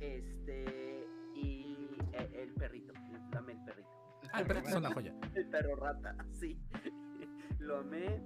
Este, 0.00 1.06
y 1.34 1.88
el, 2.12 2.34
el 2.34 2.54
perrito, 2.54 2.94
el, 2.94 3.30
dame 3.30 3.52
el 3.52 3.64
perrito. 3.64 3.88
Ah, 4.32 4.42
pero 4.46 4.60
es 4.60 4.74
una 4.74 4.92
joya. 4.92 5.14
El 5.34 5.48
perro 5.48 5.76
rata, 5.76 6.16
sí. 6.32 6.58
lo 7.58 7.78
amé. 7.78 8.22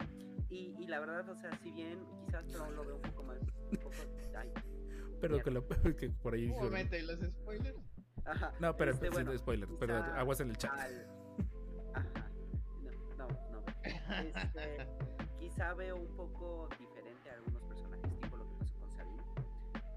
Y, 0.53 0.77
y 0.79 0.87
la 0.87 1.01
verdad, 1.01 1.27
o 1.31 1.35
sea, 1.35 1.51
si 1.63 1.71
bien 1.71 2.05
quizás 2.27 2.45
pero 2.53 2.71
lo 2.71 2.85
veo 2.85 2.97
un 2.97 3.03
poco 3.03 3.23
más. 3.23 3.39
Un 3.41 3.79
poco, 3.79 3.95
ay, 4.37 4.53
Pero 5.21 5.43
que, 5.43 5.51
lo- 5.51 5.67
que 5.97 6.11
por 6.11 6.35
ahí. 6.35 6.49
Momento, 6.49 6.95
¿y 6.97 7.03
los 7.03 7.19
spoilers? 7.21 7.79
ajá, 8.27 8.53
No, 8.61 8.77
pero 8.77 8.91
este, 8.93 9.09
bueno, 9.11 9.37
spoilers. 9.39 9.73
Pero 9.81 9.97
aguas 9.97 10.41
en 10.41 10.51
el 10.51 10.57
chat. 10.59 10.73
al- 10.79 11.07
Ajá. 11.95 12.31
No, 13.17 13.27
no, 13.29 13.29
no. 13.51 13.65
Este, 13.83 14.87
quizá 15.39 15.73
veo 15.75 15.97
un 15.97 16.15
poco 16.17 16.69
diferente 16.79 17.31
a 17.31 17.35
algunos 17.35 17.63
personajes, 17.63 18.15
tipo 18.21 18.37
lo 18.37 18.47
que 18.49 18.55
pasó 18.57 18.79
con 18.79 18.91
Sabine. 18.93 19.23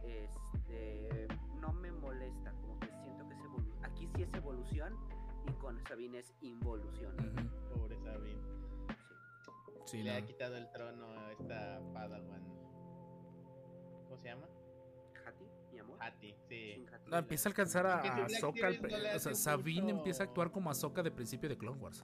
Este, 0.04 1.28
no 1.60 1.74
me 1.74 1.92
molesta, 1.92 2.52
como 2.62 2.80
que 2.80 2.88
siento 3.04 3.28
que 3.28 3.34
es 3.36 3.42
evolu- 3.42 3.76
Aquí 3.84 4.08
sí 4.16 4.24
es 4.24 4.34
evolución 4.34 4.94
y 5.48 5.52
con 5.54 5.82
Sabine 5.84 6.20
es 6.20 6.34
involución. 6.42 7.14
Ujú. 7.20 7.78
Pobre 7.80 7.98
Sabine. 8.00 8.55
Sí. 9.86 10.04
Le 10.04 10.12
ha 10.16 10.22
quitado 10.26 10.58
el 10.58 10.70
trono 10.72 11.12
a 11.12 11.32
esta 11.32 11.82
Padawan. 11.94 12.44
¿Cómo 14.04 14.18
se 14.22 14.28
llama? 14.30 14.48
Hati, 15.26 15.46
mi 15.72 15.80
amor. 15.80 15.98
Hati, 16.02 16.36
sí. 16.50 16.86
Hati. 16.92 17.10
No, 17.12 17.18
empieza 17.18 17.48
a 17.48 17.52
alcanzar 17.52 17.86
a 17.88 18.00
Ahsoka. 18.26 18.68
al 18.68 18.82
no 18.82 18.88
o 19.16 19.20
sea, 19.20 19.36
Sabine 19.36 19.82
mucho- 19.84 19.98
empieza 19.98 20.24
a 20.24 20.26
actuar 20.28 20.52
como 20.52 20.70
Ahsoka 20.70 21.04
de 21.04 21.12
principio 21.12 21.50
de 21.50 21.58
Clone 21.58 21.80
Wars. 21.82 22.04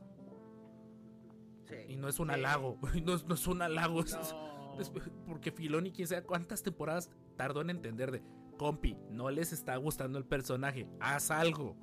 Sí. 1.68 1.76
Y 1.90 1.96
no 1.96 2.08
es 2.08 2.20
un 2.20 2.28
Sí. 2.30 2.34
halago. 2.34 2.78
No, 3.06 3.16
es- 3.16 3.26
no 3.26 3.34
es 3.36 3.48
un 3.48 3.62
halago. 3.62 4.02
es- 4.02 4.14
No. 4.14 4.80
es- 4.80 4.92
porque 5.28 5.52
Filoni, 5.52 5.92
quién 5.92 6.08
sabe 6.08 6.24
cuántas 6.24 6.62
temporadas 6.64 7.10
tardó 7.36 7.62
en 7.62 7.70
entender 7.72 8.12
de. 8.12 8.22
Compi, 8.58 8.96
no 9.10 9.32
les 9.32 9.54
está 9.54 9.76
gustando 9.78 10.20
el 10.20 10.26
personaje. 10.26 10.88
Haz 11.00 11.32
algo. 11.32 11.76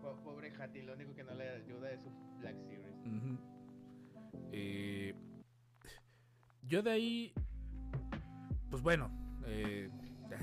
Po- 0.00 0.20
Pobre 0.22 0.52
Hati, 0.54 0.82
lo 0.82 0.92
único 0.94 1.14
que 1.14 1.24
no 1.24 1.34
le 1.34 1.48
ayuda 1.48 1.90
es 1.90 2.00
su 2.02 2.10
Black 2.38 2.56
Series. 2.60 2.94
Eh, 4.52 5.05
yo 6.66 6.82
de 6.82 6.90
ahí. 6.90 7.32
Pues 8.70 8.82
bueno. 8.82 9.10
Eh, 9.46 9.90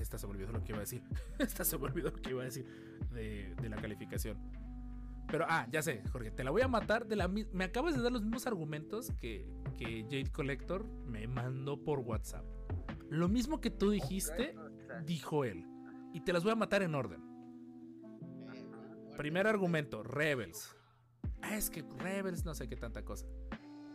esta 0.02 0.18
se 0.18 0.26
me 0.28 0.34
olvidó 0.34 0.52
lo 0.52 0.64
que 0.64 0.72
iba 0.72 0.78
a 0.78 0.82
decir. 0.82 1.04
esta 1.40 1.64
se 1.64 1.78
me 1.78 1.86
olvidó 1.86 2.10
lo 2.10 2.22
que 2.22 2.30
iba 2.32 2.42
a 2.42 2.46
decir 2.46 2.66
de, 3.12 3.54
de 3.62 3.70
la 3.70 3.78
calificación. 3.78 4.38
Pero, 5.28 5.46
ah, 5.48 5.68
ya 5.72 5.82
sé, 5.82 6.04
Jorge, 6.12 6.32
te 6.32 6.44
la 6.44 6.52
voy 6.52 6.62
a 6.62 6.68
matar 6.68 7.08
de 7.08 7.16
la 7.16 7.28
Me 7.28 7.64
acabas 7.64 7.96
de 7.96 8.02
dar 8.02 8.12
los 8.12 8.22
mismos 8.22 8.46
argumentos 8.46 9.12
que, 9.20 9.48
que 9.78 10.04
Jade 10.04 10.32
Collector 10.32 10.86
me 11.06 11.28
mandó 11.28 11.84
por 11.84 12.00
WhatsApp. 12.00 12.46
Lo 13.10 13.28
mismo 13.30 13.62
que 13.62 13.70
tú 13.70 13.92
dijiste, 13.92 14.56
dijo 15.06 15.44
él. 15.46 15.66
Y 16.14 16.22
te 16.22 16.34
las 16.34 16.44
voy 16.44 16.52
a 16.52 16.56
matar 16.56 16.84
en 16.84 16.94
orden. 16.94 17.22
Primer 19.18 19.48
argumento, 19.48 20.04
Rebels. 20.04 20.76
Ah, 21.42 21.56
es 21.56 21.70
que 21.70 21.84
Rebels 21.98 22.46
no 22.46 22.54
sé 22.54 22.68
qué 22.68 22.76
tanta 22.76 23.04
cosa. 23.04 23.26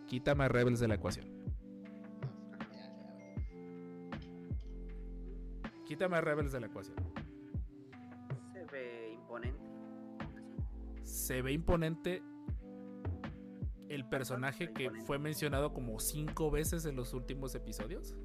Quítame 0.07 0.45
a 0.45 0.49
Rebels 0.49 0.81
de 0.81 0.89
la 0.89 0.95
ecuación. 0.95 1.38
Quítame 5.89 6.17
a 6.17 6.21
Rebels 6.21 6.53
de 6.53 6.61
la 6.61 6.67
ecuación. 6.67 6.97
se 8.53 8.65
ve 8.67 9.13
imponente. 9.15 9.69
Se 11.03 11.43
ve 11.43 11.53
imponente 11.53 12.23
el 13.89 14.07
personaje 14.07 14.73
que 14.75 14.85
Imponente. 14.85 15.07
fue 15.07 15.19
mencionado 15.19 15.73
como 15.73 15.99
cinco 15.99 16.51
veces 16.51 16.85
en 16.85 16.95
los 16.95 17.15
últimos 17.15 17.55
episodios. 17.55 18.17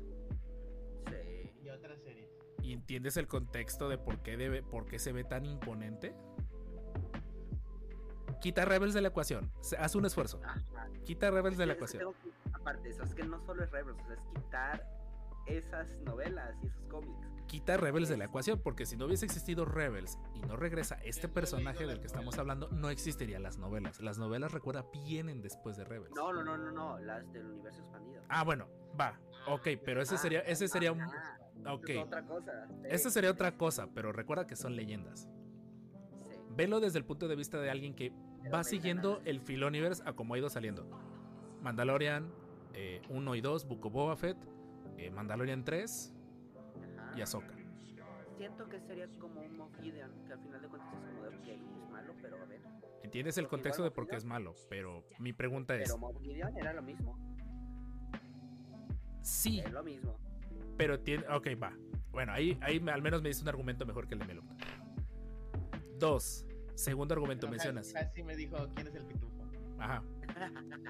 Sí. 1.07 1.51
Y 1.63 1.69
otra 1.69 1.95
serie. 1.97 2.29
¿Y 2.61 2.73
entiendes 2.73 3.15
el 3.17 3.27
contexto 3.27 3.87
de 3.87 3.97
por 3.97 4.21
qué, 4.23 4.35
debe, 4.35 4.61
por 4.61 4.85
qué 4.85 4.99
se 4.99 5.13
ve 5.13 5.23
tan 5.23 5.45
imponente? 5.45 6.13
Quita 8.41 8.65
Rebels 8.65 8.93
de 8.93 9.01
la 9.01 9.07
ecuación. 9.07 9.49
Se- 9.61 9.77
Haz 9.77 9.95
un 9.95 10.05
esfuerzo. 10.05 10.41
Ajá. 10.43 10.89
Quita 11.05 11.31
Rebels 11.31 11.57
de 11.57 11.65
la 11.65 11.73
ecuación. 11.73 12.13
que- 12.21 12.31
aparte 12.51 12.83
de 12.83 12.89
eso, 12.89 13.03
es 13.03 13.15
que 13.15 13.23
no 13.23 13.39
solo 13.45 13.63
es 13.63 13.71
Rebels, 13.71 13.97
o 14.01 14.05
sea, 14.05 14.15
es 14.15 14.21
quitar 14.35 14.85
esas 15.47 15.97
novelas 16.01 16.53
y 16.61 16.67
esos 16.67 16.83
cómics. 16.87 17.27
Quita 17.47 17.77
Rebels 17.77 18.09
de 18.09 18.17
la 18.17 18.25
ecuación, 18.25 18.59
porque 18.63 18.85
si 18.85 18.97
no 18.97 19.05
hubiese 19.05 19.25
existido 19.25 19.63
Rebels 19.65 20.17
y 20.33 20.39
no 20.41 20.55
regresa 20.55 20.95
este 21.03 21.27
personaje 21.27 21.85
del 21.85 21.99
que 21.99 22.07
estamos 22.07 22.37
hablando, 22.39 22.67
no 22.69 22.89
existirían 22.89 23.43
las 23.43 23.57
novelas. 23.57 23.99
Las 24.01 24.17
novelas, 24.17 24.51
recuerda, 24.51 24.85
vienen 25.05 25.41
después 25.41 25.77
de 25.77 25.83
Rebels. 25.83 26.15
No, 26.15 26.33
no, 26.33 26.43
no, 26.43 26.57
no, 26.57 26.71
no, 26.71 26.97
las 26.99 27.31
del 27.31 27.45
universo 27.45 27.81
expandido. 27.81 28.21
Ah, 28.29 28.43
bueno, 28.43 28.67
va. 28.99 29.19
Ok, 29.47 29.67
pero 29.85 30.01
ese 30.01 30.15
Ah, 30.15 30.17
sería, 30.17 30.39
ese 30.41 30.67
sería 30.67 30.91
un. 30.91 31.01
ah, 31.01 31.39
Ok. 31.73 31.89
otra 32.01 32.25
cosa. 32.25 32.67
Esa 32.85 33.09
sería 33.11 33.29
otra 33.31 33.55
cosa, 33.57 33.87
pero 33.93 34.11
recuerda 34.11 34.47
que 34.47 34.55
son 34.55 34.75
leyendas. 34.75 35.27
sí. 36.17 36.37
Velo 36.55 36.79
desde 36.79 36.97
el 36.99 37.05
punto 37.05 37.27
de 37.27 37.35
vista 37.35 37.59
de 37.59 37.69
alguien 37.69 37.93
que 37.93 38.11
va 38.53 38.63
siguiendo 38.63 39.21
el 39.25 39.39
Filoniverse 39.41 40.01
a 40.05 40.13
como 40.13 40.33
ha 40.33 40.37
ido 40.37 40.49
saliendo. 40.49 40.87
Mandalorian 41.61 42.31
1 43.09 43.35
y 43.35 43.41
2, 43.41 43.67
Book 43.67 43.85
of 43.85 43.93
Boba 43.93 44.15
Fett, 44.15 44.37
eh, 44.97 45.09
Mandalorian 45.11 45.63
3 45.63 46.09
Ajá. 46.09 46.12
Y 47.15 47.21
Ahsoka. 47.21 47.53
Siento 48.37 48.67
que 48.67 48.79
sería 48.81 49.07
como 49.19 49.41
un 49.41 49.57
Moff 49.57 49.71
Gideon, 49.81 50.11
que 50.25 50.33
al 50.33 50.39
final 50.39 50.61
de 50.61 50.67
cuentas 50.67 50.93
es 50.93 50.99
como 50.99 51.21
de, 51.23 51.29
ok, 51.29 51.47
es 51.47 51.89
malo, 51.91 52.13
pero 52.21 52.41
a 52.41 52.45
ver. 52.45 52.61
Entiendes 53.03 53.37
el 53.37 53.47
contexto 53.47 53.83
de 53.83 53.91
por 53.91 54.07
qué 54.07 54.15
es 54.15 54.25
malo, 54.25 54.55
pero 54.69 55.03
mi 55.19 55.33
pregunta 55.33 55.75
es, 55.75 55.83
Pero 55.83 55.97
Moff 55.99 56.19
Gideon 56.21 56.57
era 56.57 56.73
lo 56.73 56.81
mismo. 56.81 57.17
sí, 59.21 59.59
Es 59.59 59.71
lo 59.71 59.83
mismo. 59.83 60.17
pero 60.77 60.99
tiene... 60.99 61.23
Ok, 61.29 61.47
va. 61.61 61.73
Bueno, 62.11 62.31
ahí, 62.33 62.57
ahí 62.61 62.83
al 62.91 63.01
menos 63.01 63.21
me 63.21 63.29
dice 63.29 63.41
un 63.41 63.49
argumento 63.49 63.85
mejor 63.85 64.07
que 64.07 64.15
el 64.15 64.19
de 64.19 64.25
Melo. 64.25 64.43
Dos, 65.99 66.45
segundo 66.75 67.13
argumento 67.13 67.47
No, 67.47 67.51
mencionas. 67.51 67.93
Casi 67.93 68.23
me 68.23 68.35
dijo 68.35 68.55
quién 68.75 68.87
es 68.87 68.95
el 68.95 69.05
pitufo. 69.05 69.43
Ajá. 69.79 70.03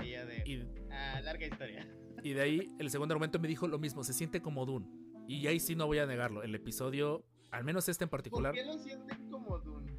Y 0.00 0.06
ella 0.08 0.26
de. 0.26 0.36
Y 0.46 0.68
Ah, 0.90 1.20
larga 1.22 1.46
historia. 1.46 1.86
Y 2.22 2.32
de 2.32 2.40
ahí 2.40 2.76
el 2.78 2.90
segundo 2.90 3.12
argumento 3.14 3.38
me 3.38 3.46
dijo 3.48 3.66
lo 3.68 3.78
mismo, 3.78 4.02
se 4.04 4.12
siente 4.12 4.40
como 4.42 4.64
Dune. 4.66 4.86
Y 5.26 5.46
ahí 5.46 5.60
sí 5.60 5.74
no 5.74 5.86
voy 5.86 5.98
a 5.98 6.06
negarlo. 6.06 6.42
El 6.42 6.54
episodio, 6.54 7.24
al 7.50 7.64
menos 7.64 7.88
este 7.88 8.04
en 8.04 8.10
¿Por 8.10 8.18
particular, 8.18 8.52
qué 8.54 8.64
lo 8.64 8.78
sienten 8.78 9.30
como 9.30 9.58
Dune? 9.58 9.92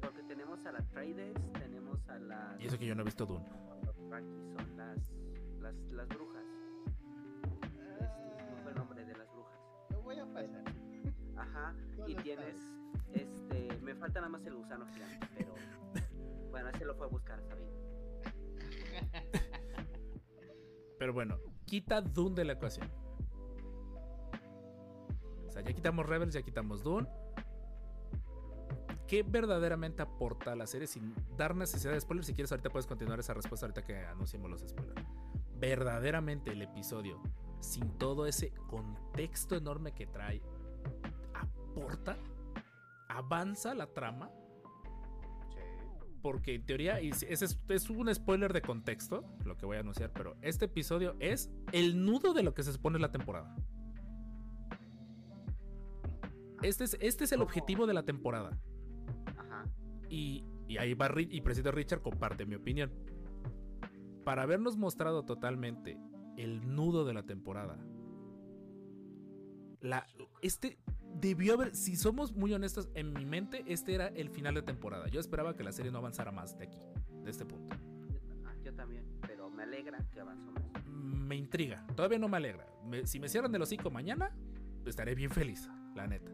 Porque 0.00 0.22
tenemos 0.22 0.64
a 0.66 0.72
la 0.72 0.82
Trades, 0.88 1.34
tenemos 1.52 2.08
a 2.08 2.18
las. 2.18 2.60
y 2.60 2.66
eso 2.66 2.78
que 2.78 2.86
yo 2.86 2.94
no 2.94 3.02
he 3.02 3.04
visto 3.04 3.26
Dune. 3.26 3.44
Aquí 4.12 4.44
son 4.56 4.76
las, 4.76 5.12
las, 5.60 5.74
las 5.90 6.08
brujas. 6.08 6.44
Este, 7.62 8.50
no 8.50 8.56
fue 8.62 8.70
el 8.72 8.76
nombre 8.76 9.04
de 9.04 9.16
las 9.16 9.30
brujas. 9.32 9.58
Lo 9.90 10.02
voy 10.02 10.18
a 10.18 10.26
pasar. 10.26 10.64
Ajá. 11.36 11.74
No 11.98 12.08
Y 12.08 12.14
tienes. 12.16 12.56
Este. 13.12 13.78
Me 13.82 13.94
falta 13.94 14.20
nada 14.20 14.30
más 14.30 14.44
el 14.46 14.54
gusano 14.54 14.86
gigante, 14.86 15.26
pero. 15.36 15.54
Bueno, 16.50 16.68
ese 16.68 16.84
lo 16.84 16.94
fue 16.94 17.06
a 17.06 17.08
buscar, 17.08 17.42
Sabine. 17.42 17.72
Pero 20.98 21.12
bueno, 21.12 21.36
quita 21.64 22.00
Dune 22.00 22.36
de 22.36 22.44
la 22.44 22.52
ecuación. 22.52 22.88
Sea, 25.52 25.62
ya 25.62 25.72
quitamos 25.74 26.06
Rebels, 26.06 26.32
ya 26.32 26.42
quitamos 26.42 26.82
Dune. 26.82 27.06
¿Qué 29.06 29.22
verdaderamente 29.22 30.00
aporta 30.00 30.56
la 30.56 30.66
serie 30.66 30.86
sin 30.86 31.14
dar 31.36 31.54
necesidad 31.54 31.92
de 31.92 32.00
spoilers? 32.00 32.26
Si 32.26 32.34
quieres, 32.34 32.50
ahorita 32.52 32.70
puedes 32.70 32.86
continuar 32.86 33.20
esa 33.20 33.34
respuesta 33.34 33.66
ahorita 33.66 33.84
que 33.84 33.98
anunciemos 34.06 34.50
los 34.50 34.62
spoilers. 34.62 35.06
verdaderamente 35.60 36.52
el 36.52 36.62
episodio, 36.62 37.20
sin 37.60 37.98
todo 37.98 38.26
ese 38.26 38.52
contexto 38.68 39.54
enorme 39.54 39.92
que 39.92 40.06
trae, 40.06 40.42
aporta, 41.34 42.16
avanza 43.08 43.74
la 43.74 43.86
trama. 43.86 44.30
Porque 46.22 46.54
en 46.54 46.64
teoría, 46.64 47.00
y 47.02 47.10
es 47.10 47.90
un 47.90 48.14
spoiler 48.14 48.52
de 48.52 48.62
contexto, 48.62 49.24
lo 49.44 49.56
que 49.58 49.66
voy 49.66 49.76
a 49.76 49.80
anunciar, 49.80 50.12
pero 50.12 50.36
este 50.40 50.64
episodio 50.64 51.16
es 51.20 51.50
el 51.72 52.04
nudo 52.04 52.32
de 52.32 52.42
lo 52.42 52.54
que 52.54 52.62
se 52.62 52.72
supone 52.72 52.98
la 52.98 53.12
temporada. 53.12 53.54
Este 56.62 56.84
es, 56.84 56.96
este 57.00 57.24
es 57.24 57.32
el 57.32 57.42
objetivo 57.42 57.86
de 57.86 57.94
la 57.94 58.02
temporada. 58.04 58.58
Ajá. 59.36 59.66
Y, 60.08 60.44
y 60.68 60.78
ahí 60.78 60.94
va 60.94 61.10
y 61.18 61.40
Presidente 61.40 61.72
Richard 61.72 62.02
comparte 62.02 62.46
mi 62.46 62.54
opinión. 62.54 62.90
Para 64.24 64.42
habernos 64.42 64.76
mostrado 64.76 65.24
totalmente 65.24 65.98
el 66.36 66.74
nudo 66.74 67.04
de 67.04 67.14
la 67.14 67.24
temporada. 67.24 67.78
La, 69.80 70.06
este 70.42 70.78
debió 71.14 71.54
haber, 71.54 71.74
si 71.74 71.96
somos 71.96 72.32
muy 72.32 72.54
honestos, 72.54 72.88
en 72.94 73.12
mi 73.12 73.26
mente 73.26 73.64
este 73.66 73.94
era 73.94 74.06
el 74.08 74.30
final 74.30 74.54
de 74.54 74.62
temporada. 74.62 75.08
Yo 75.08 75.18
esperaba 75.18 75.56
que 75.56 75.64
la 75.64 75.72
serie 75.72 75.90
no 75.90 75.98
avanzara 75.98 76.30
más 76.30 76.56
de 76.56 76.66
aquí, 76.66 76.78
de 77.24 77.30
este 77.30 77.44
punto. 77.44 77.76
Yo, 78.08 78.20
ah, 78.46 78.54
yo 78.62 78.72
también, 78.74 79.04
pero 79.26 79.50
me 79.50 79.64
alegra 79.64 79.98
que 80.10 80.20
avanzó 80.20 80.52
más. 80.52 80.86
Me 80.86 81.34
intriga, 81.34 81.84
todavía 81.96 82.18
no 82.20 82.28
me 82.28 82.36
alegra. 82.36 82.66
Me- 82.84 83.06
si 83.06 83.18
me 83.18 83.28
cierran 83.28 83.52
el 83.54 83.62
hocico 83.62 83.90
mañana, 83.90 84.36
estaré 84.86 85.16
bien 85.16 85.30
feliz, 85.30 85.68
la 85.96 86.06
neta. 86.06 86.30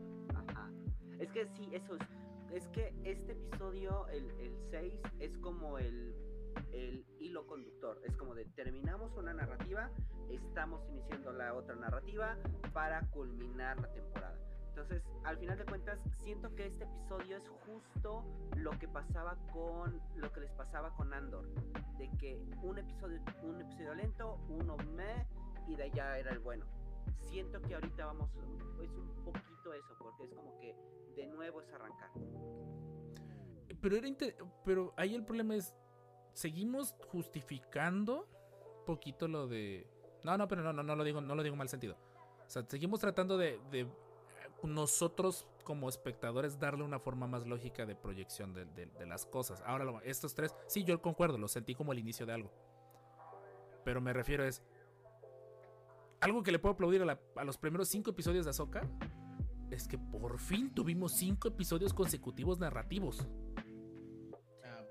Es 1.18 1.30
que 1.32 1.46
sí, 1.56 1.68
eso 1.72 1.96
es. 1.96 2.02
Es 2.52 2.68
que 2.68 2.94
este 3.04 3.32
episodio, 3.32 4.06
el, 4.08 4.30
el 4.40 4.56
6, 4.70 5.00
es 5.20 5.36
como 5.38 5.78
el, 5.78 6.14
el 6.72 7.04
hilo 7.18 7.46
conductor. 7.46 8.00
Es 8.04 8.16
como 8.16 8.34
de 8.34 8.44
terminamos 8.46 9.14
una 9.16 9.34
narrativa, 9.34 9.90
estamos 10.30 10.80
iniciando 10.88 11.32
la 11.32 11.54
otra 11.54 11.74
narrativa 11.74 12.36
para 12.72 13.00
culminar 13.10 13.80
la 13.80 13.92
temporada. 13.92 14.38
Entonces, 14.68 15.02
al 15.24 15.36
final 15.38 15.58
de 15.58 15.64
cuentas, 15.64 15.98
siento 16.22 16.54
que 16.54 16.66
este 16.66 16.84
episodio 16.84 17.36
es 17.36 17.48
justo 17.66 18.24
lo 18.56 18.70
que 18.78 18.86
pasaba 18.86 19.36
con 19.52 20.00
lo 20.14 20.32
que 20.32 20.40
les 20.40 20.52
pasaba 20.52 20.94
con 20.94 21.12
Andor, 21.12 21.48
de 21.98 22.08
que 22.18 22.40
un 22.62 22.78
episodio, 22.78 23.20
un 23.42 23.60
episodio 23.60 23.94
lento, 23.94 24.38
uno 24.48 24.76
me 24.94 25.26
y 25.66 25.74
de 25.74 25.82
allá 25.82 26.18
era 26.18 26.30
el 26.30 26.38
bueno. 26.38 26.64
Siento 27.30 27.60
que 27.62 27.74
ahorita 27.74 28.06
vamos, 28.06 28.30
es 28.82 28.90
un 28.90 29.08
poquito 29.24 29.72
eso, 29.74 29.94
porque 29.98 30.24
es 30.24 30.30
como 30.34 30.58
que 30.58 30.74
de 31.16 31.26
nuevo 31.26 31.60
es 31.60 31.72
arrancar. 31.72 32.10
Pero, 33.80 33.96
era 33.96 34.08
inte- 34.08 34.36
pero 34.64 34.92
ahí 34.96 35.14
el 35.14 35.24
problema 35.24 35.54
es, 35.54 35.74
seguimos 36.32 36.94
justificando 37.12 38.26
poquito 38.86 39.28
lo 39.28 39.46
de... 39.46 39.86
No, 40.24 40.36
no, 40.36 40.48
pero 40.48 40.62
no, 40.62 40.72
no, 40.72 40.82
no 40.82 40.96
lo 40.96 41.04
digo, 41.04 41.20
no 41.20 41.34
lo 41.34 41.42
digo 41.42 41.54
en 41.54 41.58
mal 41.58 41.68
sentido. 41.68 41.96
O 42.46 42.50
sea, 42.50 42.64
seguimos 42.66 42.98
tratando 43.00 43.36
de, 43.36 43.60
de, 43.70 43.86
nosotros 44.62 45.46
como 45.64 45.88
espectadores 45.88 46.58
darle 46.58 46.82
una 46.82 46.98
forma 46.98 47.26
más 47.26 47.46
lógica 47.46 47.84
de 47.86 47.94
proyección 47.94 48.52
de, 48.54 48.64
de- 48.64 48.86
de 48.86 49.06
las 49.06 49.26
cosas. 49.26 49.62
Ahora, 49.66 49.84
lo- 49.84 50.00
estos 50.00 50.34
tres, 50.34 50.54
sí, 50.66 50.82
yo 50.84 51.00
concuerdo, 51.00 51.38
lo 51.38 51.46
sentí 51.46 51.74
como 51.74 51.92
el 51.92 51.98
inicio 51.98 52.26
de 52.26 52.32
algo. 52.32 52.50
Pero 53.84 54.00
me 54.00 54.12
refiero 54.12 54.44
es... 54.44 54.62
Algo 56.20 56.42
que 56.42 56.50
le 56.52 56.58
puedo 56.58 56.74
aplaudir 56.74 57.02
a, 57.02 57.04
la- 57.04 57.20
a 57.36 57.44
los 57.44 57.58
primeros 57.58 57.88
cinco 57.88 58.10
episodios 58.10 58.44
de 58.44 58.50
Ahsoka 58.50 58.88
es 59.70 59.86
que 59.86 59.98
por 59.98 60.38
fin 60.38 60.72
tuvimos 60.74 61.12
cinco 61.12 61.48
episodios 61.48 61.92
consecutivos 61.94 62.58
narrativos. 62.58 63.26
Ah. 64.64 64.84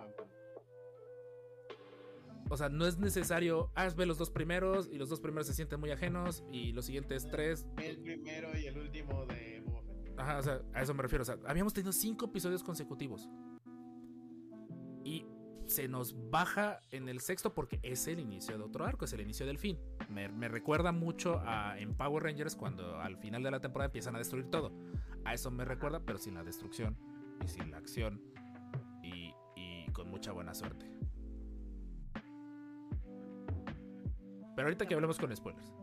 O 2.50 2.56
sea, 2.56 2.70
no 2.70 2.86
es 2.86 2.98
necesario. 2.98 3.72
Ah, 3.76 3.90
ve 3.96 4.06
los 4.06 4.18
dos 4.18 4.30
primeros 4.30 4.88
y 4.92 4.98
los 4.98 5.10
dos 5.10 5.20
primeros 5.20 5.48
se 5.48 5.54
sienten 5.54 5.80
muy 5.80 5.92
ajenos 5.92 6.44
y 6.52 6.72
los 6.72 6.86
siguientes 6.86 7.28
tres. 7.30 7.68
El 7.82 8.00
primero 8.02 8.58
y 8.58 8.66
el 8.68 8.78
último 8.78 9.26
de 9.26 9.62
Boba 9.66 9.82
Fett. 9.82 10.20
Ajá, 10.20 10.38
o 10.38 10.42
sea, 10.44 10.62
a 10.74 10.82
eso 10.82 10.94
me 10.94 11.02
refiero. 11.04 11.24
O 11.24 11.26
sea, 11.26 11.38
habíamos 11.46 11.74
tenido 11.74 11.92
cinco 11.92 12.26
episodios 12.28 12.64
consecutivos. 12.64 13.28
Y 15.04 15.26
se 15.68 15.88
nos 15.88 16.16
baja 16.30 16.80
en 16.92 17.10
el 17.10 17.20
sexto 17.20 17.54
porque 17.54 17.80
es 17.84 18.08
el 18.08 18.20
inicio 18.20 18.58
de 18.58 18.64
otro 18.64 18.86
arco, 18.86 19.06
es 19.06 19.14
el 19.14 19.22
inicio 19.22 19.46
del 19.46 19.58
fin. 19.58 19.78
Me, 20.10 20.48
recuerda 20.48 20.92
mucho 20.92 21.42
a 21.46 21.78
en 21.78 21.94
Power 21.94 22.24
Rangers 22.24 22.56
cuando 22.56 23.00
al 23.00 23.18
final 23.18 23.44
de 23.44 23.52
la 23.52 23.60
temporada 23.60 23.88
empiezan 23.88 24.16
a 24.16 24.20
destruir 24.20 24.50
todo. 24.50 24.72
A 25.26 25.34
eso 25.34 25.52
me 25.52 25.66
recuerda, 25.66 26.00
pero 26.00 26.18
sin 26.18 26.36
la 26.36 26.44
destrucción 26.44 26.98
y 27.44 27.48
sin 27.50 27.72
la 27.72 27.78
acción 27.78 28.22
y, 29.04 29.34
con 29.92 30.10
mucha 30.10 30.32
buena 30.32 30.54
suerte. 30.54 30.86
Pero 34.56 34.68
ahorita 34.68 34.86
que 34.86 34.94
hablemos 34.94 35.18
con 35.18 35.36
spoilers. 35.36 35.74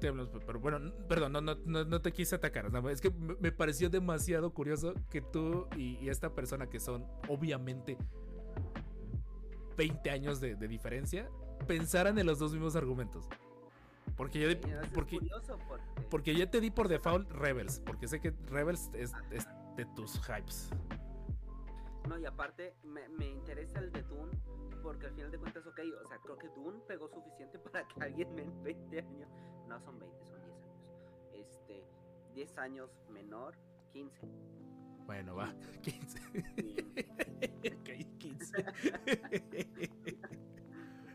Pero 0.00 0.60
bueno, 0.60 0.92
perdón, 1.08 1.32
no, 1.32 1.40
no, 1.40 1.54
no, 1.84 2.00
te 2.00 2.12
quise 2.12 2.34
atacar. 2.34 2.70
Es 2.90 3.00
que 3.00 3.10
me 3.10 3.52
pareció 3.52 3.90
demasiado 3.90 4.52
curioso 4.52 4.94
que 5.10 5.20
tú 5.20 5.68
y 5.76 6.08
esta 6.08 6.34
persona 6.34 6.68
que 6.68 6.80
son 6.80 7.06
obviamente 7.28 7.98
20 9.80 10.10
años 10.10 10.40
de, 10.42 10.56
de 10.56 10.68
diferencia 10.68 11.26
pensaran 11.66 12.18
en 12.18 12.26
los 12.26 12.38
dos 12.38 12.52
mismos 12.52 12.76
argumentos. 12.76 13.26
Porque 14.14 14.38
yo, 14.38 14.60
porque, 14.92 15.18
porque, 15.18 16.04
porque 16.10 16.34
yo 16.34 16.50
te 16.50 16.60
di 16.60 16.70
por 16.70 16.86
default 16.86 17.30
Rebels, 17.30 17.80
porque 17.86 18.06
sé 18.06 18.20
que 18.20 18.34
Rebels 18.48 18.90
es, 18.92 19.12
es 19.30 19.46
de 19.76 19.86
tus 19.96 20.20
hypes. 20.26 20.68
No, 22.10 22.18
y 22.18 22.26
aparte 22.26 22.74
me, 22.82 23.08
me 23.08 23.26
interesa 23.30 23.78
el 23.78 23.90
de 23.90 24.02
Dune 24.02 24.32
porque 24.82 25.06
al 25.06 25.14
final 25.14 25.30
de 25.30 25.38
cuentas, 25.38 25.66
ok, 25.66 25.80
o 26.04 26.08
sea, 26.08 26.18
creo 26.18 26.36
que 26.36 26.48
Dune 26.48 26.78
pegó 26.86 27.08
suficiente 27.08 27.58
para 27.72 27.88
que 27.88 28.02
alguien 28.02 28.38
en 28.38 28.62
20 28.62 28.98
años, 28.98 29.30
no 29.66 29.80
son 29.80 29.98
20, 29.98 30.18
son 30.26 30.42
10 30.42 30.56
años, 30.56 30.84
este, 31.32 31.84
10 32.34 32.58
años 32.58 32.90
menor, 33.08 33.56
15. 33.94 34.28
Bueno, 35.10 35.34
va, 35.34 35.52
15. 35.82 36.20
Ok, 37.74 38.16
15. 38.18 38.64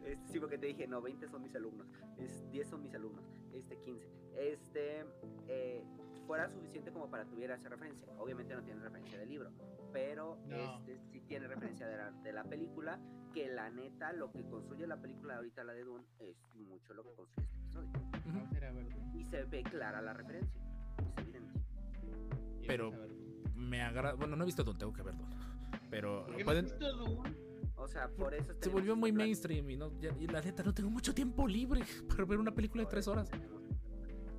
Este, 0.06 0.28
sí, 0.34 0.40
porque 0.40 0.58
te 0.58 0.68
dije, 0.68 0.86
no, 0.86 1.02
20 1.02 1.30
son 1.30 1.42
mis 1.42 1.56
alumnos, 1.56 1.88
es, 2.18 2.52
10 2.52 2.68
son 2.68 2.82
mis 2.84 2.94
alumnos, 2.94 3.24
este, 3.54 3.78
15. 3.80 4.06
Este, 4.38 5.06
eh, 5.48 5.82
fuera 6.28 6.50
suficiente 6.50 6.92
como 6.92 7.10
para 7.10 7.24
que 7.24 7.30
tuviera 7.32 7.56
esa 7.56 7.70
referencia. 7.70 8.06
Obviamente 8.20 8.54
no 8.54 8.64
tiene 8.64 8.82
referencia 8.82 9.18
del 9.18 9.30
libro, 9.30 9.50
pero 9.94 10.38
No. 10.46 10.56
este, 10.58 11.00
sí 11.14 11.22
tiene 11.22 11.48
referencia 11.48 11.88
de 11.88 11.96
la, 11.96 12.12
de 12.12 12.34
la 12.34 12.44
película, 12.44 13.00
que 13.34 13.48
la 13.48 13.70
neta, 13.70 14.12
lo 14.12 14.30
que 14.30 14.44
construye 14.44 14.86
la 14.88 14.98
película 15.02 15.38
ahorita, 15.38 15.64
la 15.64 15.72
de 15.74 15.86
Dune, 15.86 16.04
es 16.20 16.36
mucho 16.54 16.94
lo 16.94 17.04
que 17.04 17.14
construye 17.16 17.48
este 17.48 17.58
episodio. 17.62 17.90
No 18.26 18.46
será 18.50 18.72
verdad. 18.74 19.14
Y 19.14 19.24
se 19.24 19.46
ve 19.46 19.64
clara 19.64 20.02
la 20.02 20.14
referencia, 20.14 20.62
es 21.00 21.18
evidente. 21.18 21.60
Y 22.62 22.68
Pero-. 22.68 22.92
Me 23.68 23.82
agrada. 23.82 24.14
Bueno, 24.14 24.36
no 24.36 24.44
he 24.44 24.46
visto 24.46 24.64
Dune, 24.64 24.78
tengo 24.80 24.94
que 24.94 25.02
ver 25.02 25.16
Dune. 25.18 25.36
Pero 25.90 26.26
¿Por 26.26 26.36
qué 26.36 26.44
no 26.44 26.46
pueden- 26.46 26.66
has 26.66 26.72
visto 26.72 26.94
Dune? 26.98 27.36
O 27.78 27.88
sea, 27.88 28.08
por 28.10 28.34
eso 28.34 28.54
se 28.60 28.70
volvió 28.70 28.96
muy 28.96 29.12
mainstream 29.12 29.70
y, 29.70 29.76
no, 29.78 29.92
ya- 30.00 30.16
y 30.20 30.28
la 30.28 30.42
neta 30.42 30.64
no 30.64 30.74
tengo 30.74 30.90
mucho 30.90 31.14
tiempo 31.14 31.48
libre 31.48 31.82
para 32.10 32.26
ver 32.26 32.40
una 32.40 32.52
película 32.54 32.84
de 32.84 32.90
tres 32.90 33.08
horas. 33.08 33.30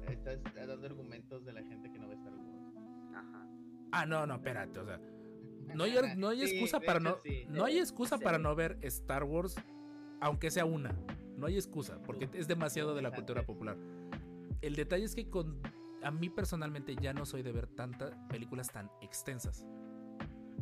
Estás 0.08 0.38
dando 0.54 0.86
argumentos 0.86 1.44
de 1.44 1.52
la 1.52 1.62
gente 1.62 1.90
que 1.92 1.98
no 1.98 2.08
ve 2.08 2.14
Star 2.14 2.32
Wars. 2.32 2.74
Ajá. 3.14 3.48
Ah, 3.92 4.06
no, 4.06 4.26
no, 4.26 4.34
espérate, 4.36 4.78
o 4.78 4.84
sea. 4.84 5.00
No 5.74 5.84
hay, 5.84 5.94
no 6.16 6.28
hay 6.28 6.42
excusa 6.42 6.80
para 6.80 6.98
hecho, 7.00 7.08
no. 7.10 7.16
sí. 7.22 7.44
No 7.48 7.64
hay 7.64 7.78
excusa 7.78 8.16
Sí. 8.18 8.24
para 8.24 8.38
no 8.38 8.54
ver 8.54 8.78
Star 8.82 9.24
Wars, 9.24 9.56
aunque 10.20 10.50
sea 10.50 10.64
una. 10.64 10.94
No 11.36 11.46
hay 11.46 11.56
excusa, 11.56 12.00
porque 12.04 12.30
es 12.32 12.48
demasiado 12.48 12.94
de 12.94 13.02
la 13.02 13.10
cultura 13.10 13.44
popular. 13.44 13.76
El 14.62 14.74
detalle 14.76 15.04
es 15.04 15.14
que 15.14 15.28
con. 15.28 15.60
A 16.02 16.10
mí 16.10 16.28
personalmente 16.30 16.94
ya 17.00 17.12
no 17.12 17.24
soy 17.26 17.42
de 17.42 17.52
ver 17.52 17.66
tantas 17.68 18.14
películas 18.28 18.68
tan 18.70 18.90
extensas. 19.00 19.66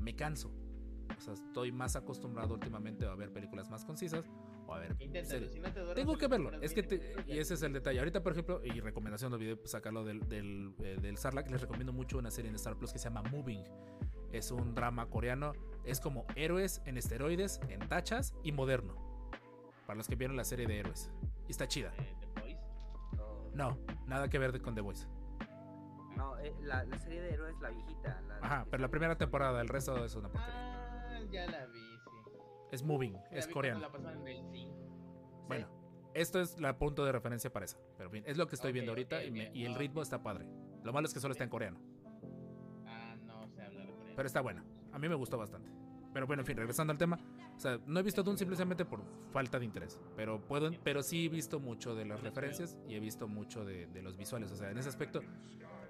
Me 0.00 0.14
canso. 0.16 0.52
O 1.16 1.20
sea, 1.20 1.34
estoy 1.34 1.70
más 1.70 1.96
acostumbrado 1.96 2.54
últimamente 2.54 3.06
a 3.06 3.14
ver 3.14 3.32
películas 3.32 3.68
más 3.70 3.84
concisas 3.84 4.24
o 4.66 4.74
a 4.74 4.78
ver 4.78 4.96
Inténtalo, 5.00 5.48
si 5.48 5.60
no 5.60 5.70
te 5.70 5.80
duermes 5.80 5.94
Tengo 5.96 6.12
en 6.14 6.18
que 6.18 6.22
las 6.28 6.30
verlo. 6.30 6.50
Es 6.62 6.72
que 6.72 6.82
20 6.82 6.98
te- 7.24 7.32
y 7.34 7.38
ese 7.38 7.54
es 7.54 7.62
el 7.62 7.72
detalle. 7.74 7.98
Ahorita, 7.98 8.22
por 8.22 8.32
ejemplo, 8.32 8.60
y 8.64 8.80
recomendación 8.80 9.36
video, 9.38 9.58
pues, 9.58 9.70
sacarlo 9.72 10.04
del, 10.04 10.20
del, 10.28 10.74
eh, 10.78 10.96
del 11.00 11.18
Sarlacc, 11.18 11.50
les 11.50 11.60
recomiendo 11.60 11.92
mucho 11.92 12.16
una 12.18 12.30
serie 12.30 12.48
en 12.48 12.54
Star 12.56 12.76
Plus 12.76 12.92
que 12.92 12.98
se 12.98 13.04
llama 13.10 13.22
Moving. 13.30 13.62
Es 14.32 14.50
un 14.50 14.74
drama 14.74 15.06
coreano. 15.10 15.52
Es 15.84 16.00
como 16.00 16.26
héroes 16.36 16.80
en 16.86 16.96
esteroides, 16.96 17.60
en 17.68 17.86
tachas 17.88 18.34
y 18.42 18.52
moderno. 18.52 18.96
Para 19.86 19.98
los 19.98 20.08
que 20.08 20.16
vieron 20.16 20.36
la 20.36 20.44
serie 20.44 20.66
de 20.66 20.78
héroes. 20.80 21.10
Y 21.46 21.50
está 21.50 21.68
chida. 21.68 21.92
No, 23.54 23.78
nada 24.06 24.28
que 24.28 24.38
ver 24.38 24.60
con 24.62 24.74
The 24.74 24.80
Voice. 24.80 25.06
No, 26.16 26.38
eh, 26.38 26.54
la, 26.62 26.84
la 26.84 26.98
serie 26.98 27.20
de 27.20 27.34
héroes, 27.34 27.58
la 27.60 27.70
viejita. 27.70 28.20
La, 28.28 28.36
Ajá, 28.38 28.66
pero 28.70 28.80
la 28.82 28.88
primera 28.88 29.16
temporada, 29.16 29.60
el 29.60 29.68
resto 29.68 30.04
es 30.04 30.14
una 30.14 30.28
porquería. 30.28 30.54
Ah, 30.56 31.20
ya 31.30 31.46
la 31.46 31.66
vi, 31.66 31.78
sí. 31.78 32.38
Es 32.72 32.82
Moving, 32.82 33.12
La 33.12 33.38
es 33.38 33.46
coreano. 33.48 33.80
La 33.80 33.90
pasaban 33.92 34.20
en 34.26 34.28
el 34.28 34.50
5. 34.52 34.74
Bueno, 35.48 35.66
esto 36.14 36.40
es 36.40 36.58
la 36.60 36.76
punto 36.78 37.04
de 37.04 37.12
referencia 37.12 37.52
para 37.52 37.64
esa. 37.64 37.78
Pero 37.98 38.10
bien, 38.10 38.24
es 38.26 38.36
lo 38.36 38.46
que 38.46 38.54
estoy 38.54 38.72
viendo 38.72 38.92
ahorita 38.92 39.22
y, 39.24 39.30
me- 39.30 39.50
y 39.54 39.64
el 39.64 39.74
ritmo 39.74 40.02
está 40.02 40.22
padre. 40.22 40.46
Lo 40.82 40.92
malo 40.92 41.06
es 41.06 41.14
que 41.14 41.20
solo 41.20 41.32
está 41.32 41.44
en 41.44 41.50
coreano. 41.50 41.78
Ah, 42.86 43.16
no 43.24 43.46
sé 43.48 43.62
hablar 43.62 43.86
de 43.86 43.92
coreano. 43.92 44.16
Pero 44.16 44.26
está 44.26 44.40
bueno. 44.40 44.62
A 44.92 44.98
mí 44.98 45.08
me 45.08 45.14
gustó 45.14 45.38
bastante. 45.38 45.70
Pero 46.12 46.26
bueno, 46.28 46.42
en 46.42 46.46
fin, 46.46 46.56
regresando 46.56 46.92
al 46.92 46.98
tema. 46.98 47.18
O 47.56 47.58
sea, 47.58 47.78
no 47.86 47.98
he 47.98 48.02
visto 48.04 48.22
Dune 48.22 48.38
simplemente 48.38 48.84
por 48.84 49.02
falta 49.32 49.58
de 49.58 49.64
interés. 49.64 50.00
Pero 50.16 50.40
puedo, 50.40 50.70
pero 50.84 51.02
sí 51.02 51.26
he 51.26 51.28
visto 51.28 51.58
mucho 51.58 51.94
de 51.96 52.04
las 52.04 52.20
referencias 52.22 52.76
y 52.88 52.94
he 52.94 53.00
visto 53.00 53.26
mucho 53.26 53.64
de, 53.64 53.86
de 53.88 54.02
los 54.02 54.16
visuales. 54.16 54.52
O 54.52 54.56
sea, 54.56 54.70
en 54.70 54.78
ese 54.78 54.88
aspecto, 54.88 55.20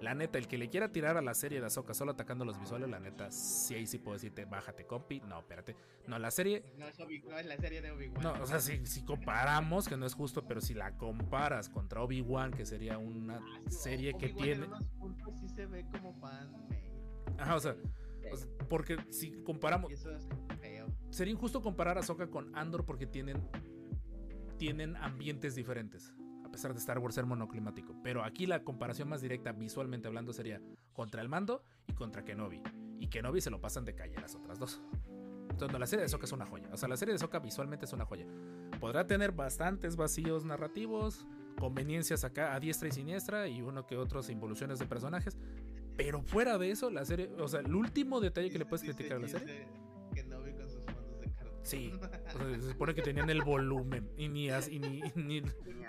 la 0.04 0.14
neta, 0.14 0.38
el 0.38 0.46
que 0.46 0.56
le 0.58 0.68
quiera 0.68 0.92
tirar 0.92 1.16
a 1.16 1.22
la 1.22 1.34
serie 1.34 1.60
de 1.60 1.66
Ahsoka 1.66 1.94
solo 1.94 2.12
atacando 2.12 2.44
los 2.44 2.58
visuales, 2.60 2.88
la 2.88 3.00
neta, 3.00 3.30
sí 3.32 3.74
ahí 3.74 3.86
sí 3.86 3.98
puedo 3.98 4.14
decirte, 4.14 4.44
bájate, 4.44 4.86
compi. 4.86 5.20
No, 5.22 5.38
espérate. 5.40 5.74
No, 6.06 6.18
la 6.18 6.30
serie. 6.30 6.62
No 6.78 6.86
es, 6.86 6.98
Obi- 7.00 7.24
no 7.24 7.38
es 7.38 7.46
la 7.46 7.56
serie 7.56 7.80
de 7.82 7.90
Obi-Wan. 7.90 8.22
No, 8.22 8.32
o 8.42 8.46
sea, 8.46 8.60
si, 8.60 8.84
si 8.86 9.04
comparamos, 9.04 9.88
que 9.88 9.96
no 9.96 10.06
es 10.06 10.14
justo, 10.14 10.46
pero 10.46 10.60
si 10.60 10.74
la 10.74 10.96
comparas 10.96 11.68
contra 11.68 12.02
Obi-Wan, 12.02 12.52
que 12.52 12.64
sería 12.66 12.98
una 12.98 13.40
serie 13.68 14.14
que 14.18 14.28
tiene. 14.28 14.64
En 14.66 14.72
unos 14.72 14.86
puntos 14.98 15.34
sí 15.40 15.48
se 15.48 15.66
ve 15.66 15.84
como 15.90 16.14
fan, 16.20 16.52
Ajá, 17.38 17.56
o 17.56 17.60
sea, 17.60 17.74
o 18.30 18.36
sea, 18.36 18.48
porque 18.68 18.96
si 19.10 19.32
comparamos. 19.42 19.90
Eso 19.90 20.10
es 20.14 20.28
feo. 20.60 20.86
Sería 21.10 21.32
injusto 21.32 21.62
comparar 21.62 21.96
a 21.96 22.00
Ahsoka 22.00 22.28
con 22.28 22.54
Andor 22.56 22.84
porque 22.84 23.06
tienen, 23.06 23.42
tienen 24.58 24.96
ambientes 24.96 25.54
diferentes. 25.54 26.12
A 26.54 26.56
pesar 26.56 26.72
de 26.72 26.78
Star 26.78 27.00
Wars 27.00 27.16
ser 27.16 27.26
monoclimático. 27.26 27.96
Pero 28.04 28.22
aquí 28.22 28.46
la 28.46 28.62
comparación 28.62 29.08
más 29.08 29.20
directa, 29.20 29.50
visualmente 29.50 30.06
hablando, 30.06 30.32
sería 30.32 30.60
contra 30.92 31.20
el 31.20 31.28
mando 31.28 31.64
y 31.88 31.94
contra 31.94 32.24
Kenobi. 32.24 32.62
Y 33.00 33.08
Kenobi 33.08 33.40
se 33.40 33.50
lo 33.50 33.60
pasan 33.60 33.84
de 33.84 33.96
calle 33.96 34.14
las 34.20 34.36
otras 34.36 34.60
dos. 34.60 34.80
Entonces, 35.50 35.72
no, 35.72 35.80
la 35.80 35.86
serie 35.88 36.02
de 36.02 36.06
Ahsoka 36.06 36.26
es 36.26 36.32
una 36.32 36.46
joya. 36.46 36.68
O 36.72 36.76
sea, 36.76 36.88
la 36.88 36.96
serie 36.96 37.12
de 37.12 37.16
Ahsoka 37.16 37.40
visualmente 37.40 37.86
es 37.86 37.92
una 37.92 38.04
joya. 38.04 38.24
Podrá 38.78 39.04
tener 39.04 39.32
bastantes 39.32 39.96
vacíos 39.96 40.44
narrativos, 40.44 41.26
conveniencias 41.58 42.22
acá 42.22 42.54
a 42.54 42.60
diestra 42.60 42.86
y 42.86 42.92
siniestra 42.92 43.48
y 43.48 43.60
uno 43.60 43.84
que 43.84 43.96
otros 43.96 44.30
involuciones 44.30 44.78
de 44.78 44.86
personajes. 44.86 45.36
Pero 45.96 46.22
fuera 46.22 46.56
de 46.56 46.70
eso, 46.70 46.88
la 46.88 47.04
serie, 47.04 47.32
o 47.36 47.48
sea, 47.48 47.60
el 47.60 47.74
último 47.74 48.20
detalle 48.20 48.48
que 48.50 48.60
le 48.60 48.64
puedes 48.64 48.84
criticar 48.84 49.16
a 49.16 49.20
la 49.20 49.26
serie. 49.26 49.66
Sí, 51.64 51.92
o 51.92 51.98
sea, 51.98 52.60
se 52.60 52.70
supone 52.72 52.94
que 52.94 53.02
tenían 53.02 53.28
el 53.30 53.42
volumen 53.42 54.10
y 54.16 54.28
ni, 54.28 54.50
as- 54.50 54.68
y 54.68 54.78
ni- 54.78 55.00
ni- 55.16 55.40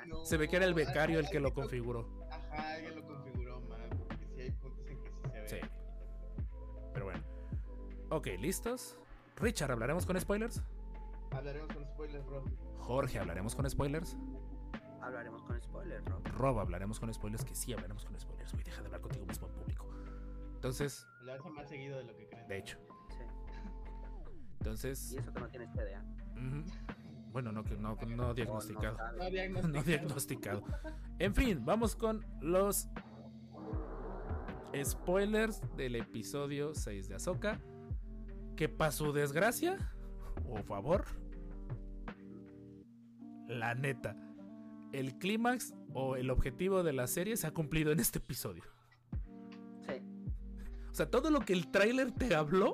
No, 0.08 0.24
se 0.26 0.38
ve 0.38 0.48
que 0.48 0.56
era 0.56 0.66
el 0.66 0.74
becario 0.74 1.20
el 1.20 1.30
que 1.30 1.40
lo 1.40 1.54
configuró. 1.54 2.26
Ajá, 2.32 2.74
alguien 2.76 2.96
lo 2.96 3.06
configuró 3.06 3.60
mal. 3.62 3.90
Porque 4.08 4.26
sí 4.34 4.42
hay 4.42 4.52
puntos 4.52 4.88
en 4.88 5.04
que 5.04 5.12
sí 5.12 5.30
se 5.32 5.42
ve. 5.42 5.48
Sí. 5.50 5.58
Pero 6.94 7.06
bueno. 7.06 7.24
Ok, 8.10 8.28
listos. 8.40 8.98
Richard, 9.36 9.72
¿hablaremos 9.72 10.06
con 10.06 10.20
spoilers? 10.20 10.62
Hablaremos 11.32 11.74
con 11.74 11.86
spoilers, 11.86 12.26
bro. 12.26 12.44
Jorge, 12.80 13.20
¿hablaremos 13.20 13.54
con 13.56 13.70
spoilers? 13.70 14.16
Hablaremos 15.02 15.44
con 15.44 15.62
spoilers, 15.62 16.06
Rob. 16.06 16.26
Rob, 16.38 16.60
¿hablaremos 16.60 17.00
con 17.00 17.14
spoilers? 17.14 17.44
Que 17.44 17.54
sí, 17.54 17.74
hablaremos 17.74 18.06
con 18.06 18.18
spoilers. 18.20 18.54
Güey, 18.54 18.64
deja 18.64 18.80
de 18.82 18.86
hablar 18.88 19.02
contigo 19.02 19.26
mismo 19.26 19.48
en 19.48 19.54
público. 19.54 19.86
Entonces, 20.56 21.06
Lo 21.22 21.34
hace 21.34 21.50
más 21.50 21.68
seguido 21.70 21.98
de 21.98 22.06
lo 22.06 22.16
que 22.16 22.28
creen. 22.28 22.48
de 22.48 22.58
hecho. 22.58 22.78
Entonces, 24.66 25.14
Y 25.14 25.18
eso 25.18 25.32
que 25.32 25.40
no 25.40 25.48
tienes 25.50 25.72
TDA. 25.74 26.04
ujú. 26.34 26.64
bueno, 27.32 27.52
no, 27.52 27.64
que 27.64 27.76
no, 27.78 27.96
no 28.08 28.34
diagnosticado. 28.34 28.96
O 28.96 28.98
no 28.98 29.12
No 29.12 29.18
sabes. 29.20 29.32
diagnosticado. 29.34 29.68
no 29.74 29.84
diagnosticado. 29.84 30.64
En 31.20 31.36
fin, 31.36 31.64
vamos 31.64 31.96
con 31.96 32.26
los 32.42 32.88
spoilers 34.84 35.62
del 35.78 35.96
episodio 35.96 36.74
6 36.74 37.10
de 37.10 37.16
Ahsoka. 37.16 37.60
Que 38.56 38.70
para 38.70 38.92
su 38.92 39.12
desgracia 39.14 39.78
o 40.50 40.64
favor, 40.64 41.06
la 43.48 43.76
neta, 43.76 44.16
el 44.94 45.18
clímax 45.18 45.76
o 45.94 46.16
el 46.16 46.30
objetivo 46.32 46.82
de 46.84 46.94
la 46.94 47.06
serie 47.08 47.36
se 47.38 47.48
ha 47.48 47.52
cumplido 47.52 47.92
en 47.92 48.00
este 48.00 48.20
episodio. 48.20 48.64
Sí. 49.82 50.02
O 50.90 50.94
sea, 50.94 51.10
todo 51.10 51.30
lo 51.30 51.42
que 51.42 51.54
el 51.54 51.70
tráiler 51.70 52.12
te 52.12 52.34
habló, 52.34 52.72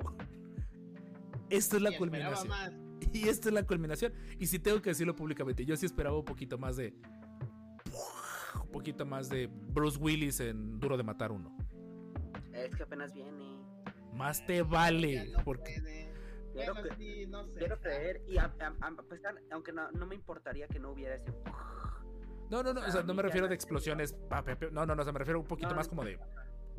esto 1.56 1.76
es 1.76 1.82
la 1.82 1.90
Y 1.92 1.96
culminación. 1.98 2.48
más. 2.48 2.72
Y 3.12 3.28
esta 3.28 3.48
es 3.48 3.54
la 3.54 3.64
culminación. 3.64 4.12
Y 4.38 4.46
si 4.46 4.58
tengo 4.60 4.80
que 4.80 4.90
decirlo 4.90 5.14
públicamente, 5.16 5.64
yo 5.66 5.76
sí 5.76 5.84
esperaba 5.86 6.16
un 6.16 6.24
poquito 6.24 6.56
más 6.56 6.76
de. 6.76 6.94
Un 8.54 8.70
poquito 8.70 9.04
más 9.04 9.28
de 9.28 9.48
Bruce 9.50 9.98
Willis 9.98 10.40
en 10.40 10.78
Duro 10.80 10.96
de 10.96 11.02
Matar 11.02 11.32
uno. 11.32 11.54
Es 12.52 12.74
que 12.74 12.82
apenas 12.84 13.12
viene. 13.12 13.30
Más 14.14 14.44
te 14.46 14.56
Ya 14.58 14.62
vale. 14.64 15.30
no 15.32 15.44
Porque. 15.44 15.74
puede. 15.80 16.12
Quiero 16.54 16.74
Bueno, 16.74 16.88
que- 16.90 16.96
sí, 16.96 17.26
no 17.26 17.46
sé. 17.46 17.54
Quiero 17.58 17.80
creer, 17.80 18.22
y 18.28 18.38
a, 18.38 18.44
a- 18.44 18.86
a 18.86 19.02
pesar, 19.08 19.34
aunque 19.50 19.72
no, 19.72 19.90
no 19.92 20.06
me 20.06 20.14
importaría 20.14 20.68
que 20.68 20.78
no 20.78 20.90
hubiera 20.92 21.16
ese. 21.16 21.32
No, 22.50 22.62
no, 22.62 22.72
no. 22.74 22.80
O 22.86 22.90
sea, 22.90 23.02
no 23.02 23.14
me 23.14 23.22
refiero 23.22 23.48
de 23.48 23.54
explosiones. 23.54 24.14
No, 24.70 24.84
no, 24.86 24.94
no. 24.94 25.00
O 25.00 25.04
sea, 25.04 25.12
me 25.12 25.18
refiero 25.18 25.40
un 25.40 25.46
poquito 25.46 25.70
No, 25.70 25.76
más 25.76 25.88
como 25.88 26.04
de. 26.04 26.18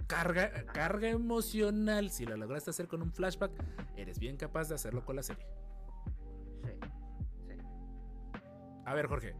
Carga, 0.07 0.65
carga 0.73 1.09
emocional. 1.09 2.09
Si 2.09 2.25
lo 2.25 2.35
lograste 2.37 2.69
hacer 2.69 2.87
con 2.87 3.01
un 3.01 3.11
flashback, 3.11 3.51
eres 3.95 4.19
bien 4.19 4.37
capaz 4.37 4.69
de 4.69 4.75
hacerlo 4.75 5.03
con 5.05 5.15
la 5.15 5.23
serie. 5.23 5.45
Sí, 6.63 6.71
sí. 7.47 7.57
A 8.85 8.93
ver, 8.93 9.07
Jorge. 9.07 9.35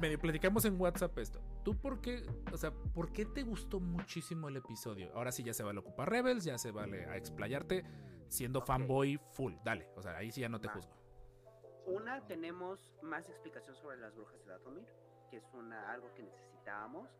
Medio 0.00 0.18
platicamos 0.18 0.64
en 0.64 0.80
WhatsApp 0.80 1.18
esto. 1.18 1.42
¿Tú 1.62 1.76
por 1.76 2.00
qué, 2.00 2.22
o 2.52 2.56
sea, 2.56 2.72
por 2.72 3.12
qué 3.12 3.26
te 3.26 3.42
gustó 3.42 3.80
muchísimo 3.80 4.48
el 4.48 4.56
episodio? 4.56 5.12
Ahora 5.14 5.30
sí 5.30 5.42
ya 5.42 5.52
se 5.52 5.62
vale 5.62 5.78
ocupar 5.78 6.08
Rebels, 6.08 6.44
ya 6.44 6.56
se 6.56 6.70
vale 6.70 7.04
a 7.04 7.18
explayarte 7.18 7.84
siendo 8.28 8.62
fanboy 8.62 9.20
full. 9.32 9.52
Dale, 9.62 9.88
o 9.96 10.02
sea, 10.02 10.16
ahí 10.16 10.32
sí 10.32 10.40
ya 10.40 10.48
no 10.48 10.58
te 10.58 10.68
juzgo. 10.68 10.94
Una, 11.86 12.26
tenemos 12.26 12.94
más 13.02 13.28
explicación 13.28 13.74
sobre 13.76 13.98
las 13.98 14.14
brujas 14.14 14.38
de 14.46 14.52
Datomir, 14.52 14.88
que 15.30 15.36
es 15.36 15.44
una, 15.52 15.92
algo 15.92 16.14
que 16.14 16.22
necesitábamos. 16.22 17.10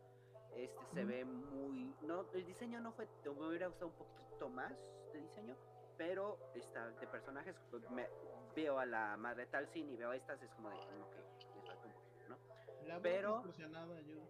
Este 0.55 0.79
se 0.93 1.05
ve 1.05 1.25
muy. 1.25 1.93
No, 2.03 2.25
el 2.33 2.45
diseño 2.45 2.79
no 2.81 2.91
fue. 2.93 3.07
Me 3.25 3.47
hubiera 3.47 3.67
gustado 3.67 3.87
un 3.87 3.93
poquito 3.93 4.49
más 4.49 4.73
de 5.13 5.21
diseño, 5.21 5.55
pero 5.97 6.37
está 6.55 6.89
de 6.91 7.07
personajes. 7.07 7.55
pues, 7.69 7.89
Me, 7.91 8.07
veo 8.55 8.79
a 8.79 8.85
la 8.85 9.15
madre 9.17 9.45
Talsin 9.47 9.89
y 9.89 9.95
veo 9.95 10.11
a 10.11 10.15
estas, 10.15 10.41
es 10.41 10.49
como 10.55 10.69
de. 10.69 10.75
mm, 10.75 11.01
Ok, 11.01 11.15
me 11.55 11.61
falta 11.67 11.87
un 11.87 11.93
poquito, 11.93 12.29
¿no? 12.29 12.37
La 12.87 12.93
voz 12.95 13.03
pero- 13.03 13.37
ayuda. 13.97 14.23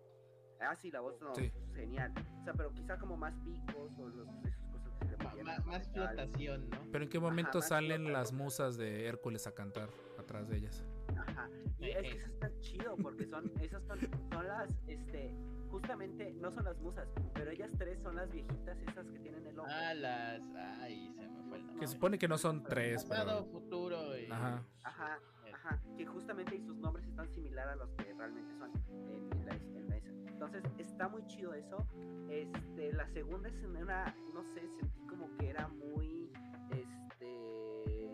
Ah, 0.63 0.76
sí, 0.76 0.91
la 0.91 0.99
voz 0.99 1.19
no, 1.22 1.34
Sí. 1.34 1.51
genial. 1.74 2.13
O 2.39 2.43
sea, 2.43 2.53
pero 2.53 2.72
quizá 2.72 2.97
como 2.99 3.17
más 3.17 3.34
picos 3.43 3.91
o 3.97 4.07
los, 4.09 4.28
esas 4.45 4.61
cosas 4.72 4.93
que 4.99 5.05
se 5.07 5.43
le 5.43 5.59
más 5.65 5.88
flotación, 5.89 6.69
¿no? 6.69 6.78
Pero 6.91 7.03
en 7.03 7.09
qué 7.09 7.19
momento 7.19 7.57
más 7.59 7.67
salen 7.67 8.01
flota. 8.03 8.19
las 8.19 8.32
musas 8.32 8.78
de 8.78 9.07
Hércules 9.07 9.47
a 9.47 9.53
cantar 9.55 9.89
atrás 10.19 10.47
de 10.49 10.57
ellas? 10.57 10.86
Ajá. 11.17 11.49
Y 11.80 11.89
es 11.89 11.97
que 12.03 12.17
eso 12.19 12.28
está 12.28 12.51
chido 12.59 12.95
porque 12.97 13.26
son, 13.26 13.51
esas 13.59 13.84
son, 13.86 13.99
son 14.32 14.47
las, 14.47 14.69
este, 14.88 15.34
justamente, 15.72 16.34
no 16.34 16.51
son 16.51 16.65
las 16.65 16.78
musas, 16.80 17.07
pero 17.34 17.51
ellas 17.51 17.72
tres 17.78 17.99
son 18.03 18.15
las 18.15 18.30
viejitas 18.32 18.78
esas 18.88 19.07
que 19.07 19.19
tienen 19.19 19.45
el 19.47 19.57
ojo. 19.59 19.67
Ah, 19.72 19.93
las. 19.93 20.41
Ay, 20.82 21.11
se 21.15 21.28
me 21.28 21.43
fue 21.49 21.57
el 21.57 21.63
Que 21.63 21.67
nombre. 21.69 21.88
se 21.88 21.93
supone 21.93 22.19
que 22.19 22.28
no 22.28 22.38
son 22.38 22.63
tres, 22.63 23.05
Pasado, 23.05 23.45
pero. 23.45 23.51
futuro 23.59 24.17
y. 24.17 24.26
Ajá. 24.32 24.63
Ajá, 24.84 25.19
Eh, 25.45 25.51
ajá, 25.53 25.82
que 25.97 26.05
justamente 26.05 26.55
y 26.55 26.61
sus 26.61 26.78
nombres 26.78 27.05
están 27.07 27.28
similar 27.30 27.67
a 27.69 27.76
los 27.76 27.89
que 27.93 28.13
realmente 28.13 28.53
son 28.57 28.72
en, 29.09 29.30
en 29.39 29.45
la, 29.45 29.53
en 29.55 29.89
la 29.89 29.97
esa. 29.97 30.09
Entonces 30.28 30.63
está 30.78 31.07
muy 31.07 31.26
chido 31.28 31.53
eso. 31.53 31.86
Este, 32.30 32.93
la 32.93 33.07
segunda 33.09 33.49
es 33.49 33.63
una, 33.63 34.13
no 34.34 34.43
sé, 34.53 34.61
sentí 34.80 35.01
como 35.07 35.30
que 35.38 35.49
era 35.49 35.67
muy, 35.67 36.32
este, 36.72 38.09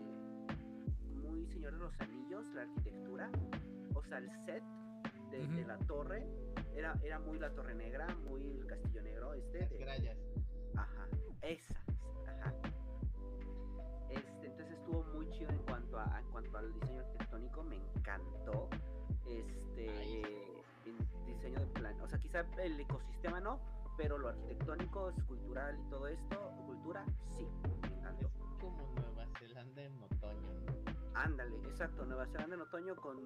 muy 1.14 1.46
Señor 1.46 1.72
de 1.74 1.78
los 1.78 2.00
Anillos, 2.00 2.46
la 2.54 2.62
arquitectura, 2.62 3.30
o 3.94 4.02
sea, 4.02 4.18
el 4.18 4.30
set 4.46 4.62
de, 5.30 5.64
la 5.66 5.78
torre 5.80 6.26
era, 6.78 6.94
era 7.02 7.18
muy 7.18 7.38
la 7.38 7.50
Torre 7.54 7.74
Negra, 7.74 8.06
muy 8.24 8.42
el 8.60 8.66
Castillo 8.66 9.02
Negro, 9.02 9.34
este, 9.34 9.60
Las 9.60 9.70
de- 9.70 9.78
grallas. 9.78 10.18
Ajá, 10.76 11.08
esas, 11.42 11.76
ajá. 12.28 12.54
Este, 14.10 14.46
entonces 14.46 14.70
estuvo 14.78 15.02
muy 15.14 15.28
chido 15.30 15.50
en 15.50 15.58
cuanto 15.64 15.98
a 15.98 16.20
en 16.20 16.30
cuanto 16.30 16.56
al 16.58 16.72
diseño 16.72 17.00
arquitectónico, 17.00 17.62
me 17.64 17.76
encantó. 17.76 18.68
Este 19.26 19.90
Ay. 19.90 20.22
el 20.86 21.24
diseño 21.26 21.58
de 21.60 21.66
plan, 21.66 22.00
o 22.00 22.08
sea, 22.08 22.18
quizá 22.18 22.40
el 22.62 22.80
ecosistema 22.80 23.40
no, 23.40 23.60
pero 23.98 24.16
lo 24.16 24.28
arquitectónico, 24.28 25.10
escultural 25.10 25.78
y 25.78 25.90
todo 25.90 26.06
esto, 26.06 26.50
cultura, 26.66 27.04
sí, 27.36 27.46
me 27.82 27.96
encantó. 27.96 28.26
Es 28.28 28.60
como 28.60 28.86
Nueva 28.94 29.26
Zelanda 29.38 29.82
en 29.82 30.02
otoño. 30.02 30.77
Ándale, 31.24 31.56
exacto, 31.68 32.04
Nueva 32.06 32.26
Zelanda 32.26 32.54
en 32.54 32.62
otoño 32.62 32.94
con 32.96 33.18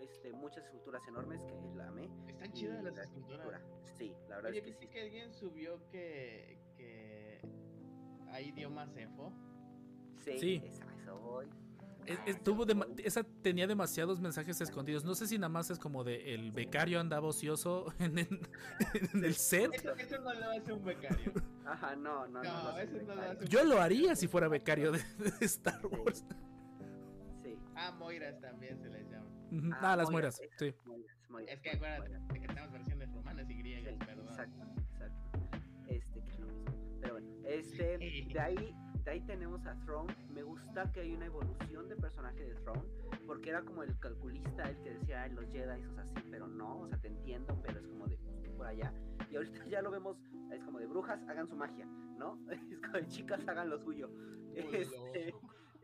este 0.00 0.32
muchas 0.32 0.64
esculturas 0.64 1.02
enormes 1.08 1.40
que 1.44 1.54
la 1.76 1.88
amé. 1.88 2.10
Están 2.28 2.52
chidas 2.52 2.82
las 2.82 2.96
la 2.96 3.02
esculturas. 3.04 3.62
Sí, 3.96 4.14
la 4.28 4.36
verdad 4.36 4.50
Oye, 4.50 4.58
es 4.58 4.64
que 4.64 4.70
¿viste 4.70 4.86
sí. 4.86 4.92
que 4.92 5.00
alguien 5.02 5.32
subió 5.32 5.86
que, 5.90 6.58
que 6.76 7.40
hay 8.30 8.48
idiomas 8.48 8.96
EFO? 8.96 9.32
Sí, 10.24 10.38
Sí. 10.38 10.62
esa- 10.64 10.84
eso 10.94 11.18
voy. 11.20 11.46
Es- 12.04 12.18
Ah, 12.18 12.86
esa 12.98 13.24
tenía 13.42 13.66
demasiados 13.66 14.20
mensajes 14.20 14.60
escondidos. 14.60 15.04
No 15.04 15.14
sé 15.16 15.26
si 15.26 15.38
nada 15.38 15.48
más 15.48 15.70
es 15.70 15.78
como 15.80 16.04
de 16.04 16.34
el 16.34 16.52
becario 16.52 17.00
andaba 17.00 17.26
ocioso 17.28 17.86
en 17.98 18.18
el, 18.18 18.40
en 19.12 19.24
el 19.24 19.34
set. 19.34 19.72
Eso, 19.74 19.92
eso 19.94 20.18
no 20.20 20.32
lo 20.34 20.50
hace 20.50 20.72
un 20.72 20.84
becario. 20.84 21.32
Ajá, 21.64 21.96
no, 21.96 22.26
no, 22.28 22.42
no. 22.42 22.44
No, 22.44 22.62
lo 22.62 22.68
hace 22.70 22.82
eso 22.98 23.06
no 23.06 23.14
lo 23.16 23.22
hace 23.22 23.42
un 23.44 23.46
Yo 23.50 23.64
lo 23.64 23.80
haría 23.80 24.14
si 24.14 24.28
fuera 24.28 24.46
becario 24.48 24.92
de, 24.92 24.98
de 25.18 25.46
Star 25.46 25.84
Wars. 25.86 26.24
Sí. 26.28 26.36
Ah, 27.76 27.92
Moiras 27.98 28.40
también 28.40 28.78
se 28.80 28.88
les 28.88 29.08
llama. 29.10 29.26
Ujú. 29.52 29.70
Ah, 29.74 29.92
Ah, 29.92 29.96
las 29.96 30.10
Moiras, 30.10 30.38
mueras. 30.40 30.58
Sí. 30.58 30.74
Moiras, 30.86 31.16
Moiras, 31.30 31.54
Es 31.54 31.60
que 31.60 31.70
acuérdate 31.70 32.40
que 32.40 32.46
tenemos 32.48 32.72
versiones 32.72 33.12
romanas 33.12 33.50
y 33.50 33.54
griegas, 33.54 33.92
Sí, 33.94 33.98
perdón. 34.06 34.26
Exacto, 34.28 34.64
exacto. 34.92 35.38
Este, 35.88 36.22
que 36.22 36.30
es 36.32 36.38
lo 36.40 36.46
mismo. 36.46 36.64
Pero 37.00 37.12
bueno, 37.14 37.28
este, 37.44 37.98
de 37.98 38.40
ahí, 38.40 38.74
De 39.04 39.12
ahí 39.12 39.20
tenemos 39.20 39.64
a 39.66 39.78
Throne. 39.84 40.12
Me 40.34 40.42
gusta 40.42 40.90
que 40.90 40.98
hay 41.00 41.14
una 41.14 41.26
evolución 41.26 41.88
de 41.88 41.94
personaje 41.94 42.42
de 42.44 42.54
Throne, 42.56 42.82
porque 43.24 43.50
era 43.50 43.62
como 43.62 43.84
el 43.84 43.96
calculista, 44.00 44.64
el 44.64 44.82
que 44.82 44.90
decía, 44.94 45.22
"Ay, 45.22 45.30
los 45.32 45.44
Jedi, 45.52 45.84
o 45.84 45.92
sea, 45.94 46.04
sí, 46.06 46.14
pero 46.28 46.48
no, 46.48 46.80
o 46.80 46.88
sea, 46.88 46.98
te 46.98 47.06
entiendo, 47.06 47.56
pero 47.62 47.78
es 47.78 47.86
como 47.86 48.08
de 48.08 48.16
por 48.56 48.66
allá. 48.66 48.92
Y 49.30 49.36
ahorita 49.36 49.52
ya 49.70 49.80
lo 49.82 49.92
vemos, 49.92 50.16
es 50.50 50.64
como 50.64 50.80
de 50.80 50.86
brujas, 50.88 51.20
hagan 51.28 51.46
su 51.46 51.54
magia, 51.54 51.86
¿no? 52.18 52.36
Es 52.50 52.80
como 52.80 52.94
de 52.94 53.06
chicas, 53.06 53.46
hagan 53.46 53.70
lo 53.70 53.78
suyo. 53.78 54.10
Este, 54.54 55.32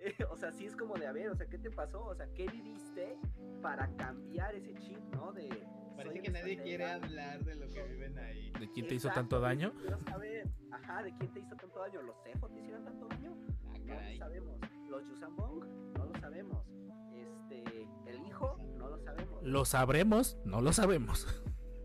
o 0.31 0.37
sea, 0.37 0.53
sí 0.53 0.67
es 0.67 0.77
como 0.77 0.95
de, 0.97 1.07
a 1.07 1.13
ver, 1.13 1.31
o 1.31 1.35
sea, 1.35 1.47
¿qué 1.47 1.59
te 1.59 1.71
pasó? 1.71 2.05
O 2.05 2.15
sea, 2.15 2.27
¿qué 2.35 2.47
viviste 2.49 3.19
para 3.61 3.95
cambiar 3.97 4.55
ese 4.55 4.75
chip, 4.75 4.99
¿no? 5.15 5.33
De... 5.33 5.49
Parece 5.97 6.21
que 6.21 6.31
nadie 6.31 6.57
quiere 6.63 6.91
hablar 6.91 7.45
de 7.45 7.55
lo 7.55 7.69
que 7.69 7.83
viven 7.85 8.19
ahí. 8.19 8.51
¿De 8.59 8.71
quién 8.73 8.87
te 8.89 8.95
hizo 8.95 9.11
tanto 9.11 9.41
daño? 9.41 9.73
Quiero 9.75 9.99
saber, 10.01 10.49
ajá, 10.71 11.03
¿de 11.03 11.15
quién 11.17 11.33
te 11.33 11.41
hizo 11.41 11.55
tanto 11.57 11.79
daño? 11.79 12.03
¿Los 12.03 12.17
Cefos 12.25 12.53
te 12.53 12.61
hicieron 12.61 12.85
tanto 12.85 13.07
daño? 13.09 13.37
Ah, 13.67 13.79
No 13.85 13.95
lo 13.95 14.19
sabemos. 14.19 14.61
¿Los 14.89 15.09
Yusambong? 15.09 15.65
No 15.95 16.05
lo 16.07 16.21
sabemos. 16.21 16.67
Este, 17.15 17.89
¿el 18.07 18.27
hijo? 18.27 18.57
No 18.79 18.89
lo 18.89 18.99
sabemos. 18.99 19.43
¿Lo 19.43 19.65
sabremos? 19.65 20.39
No 20.45 20.61
lo 20.61 20.73
sabemos. 20.73 21.27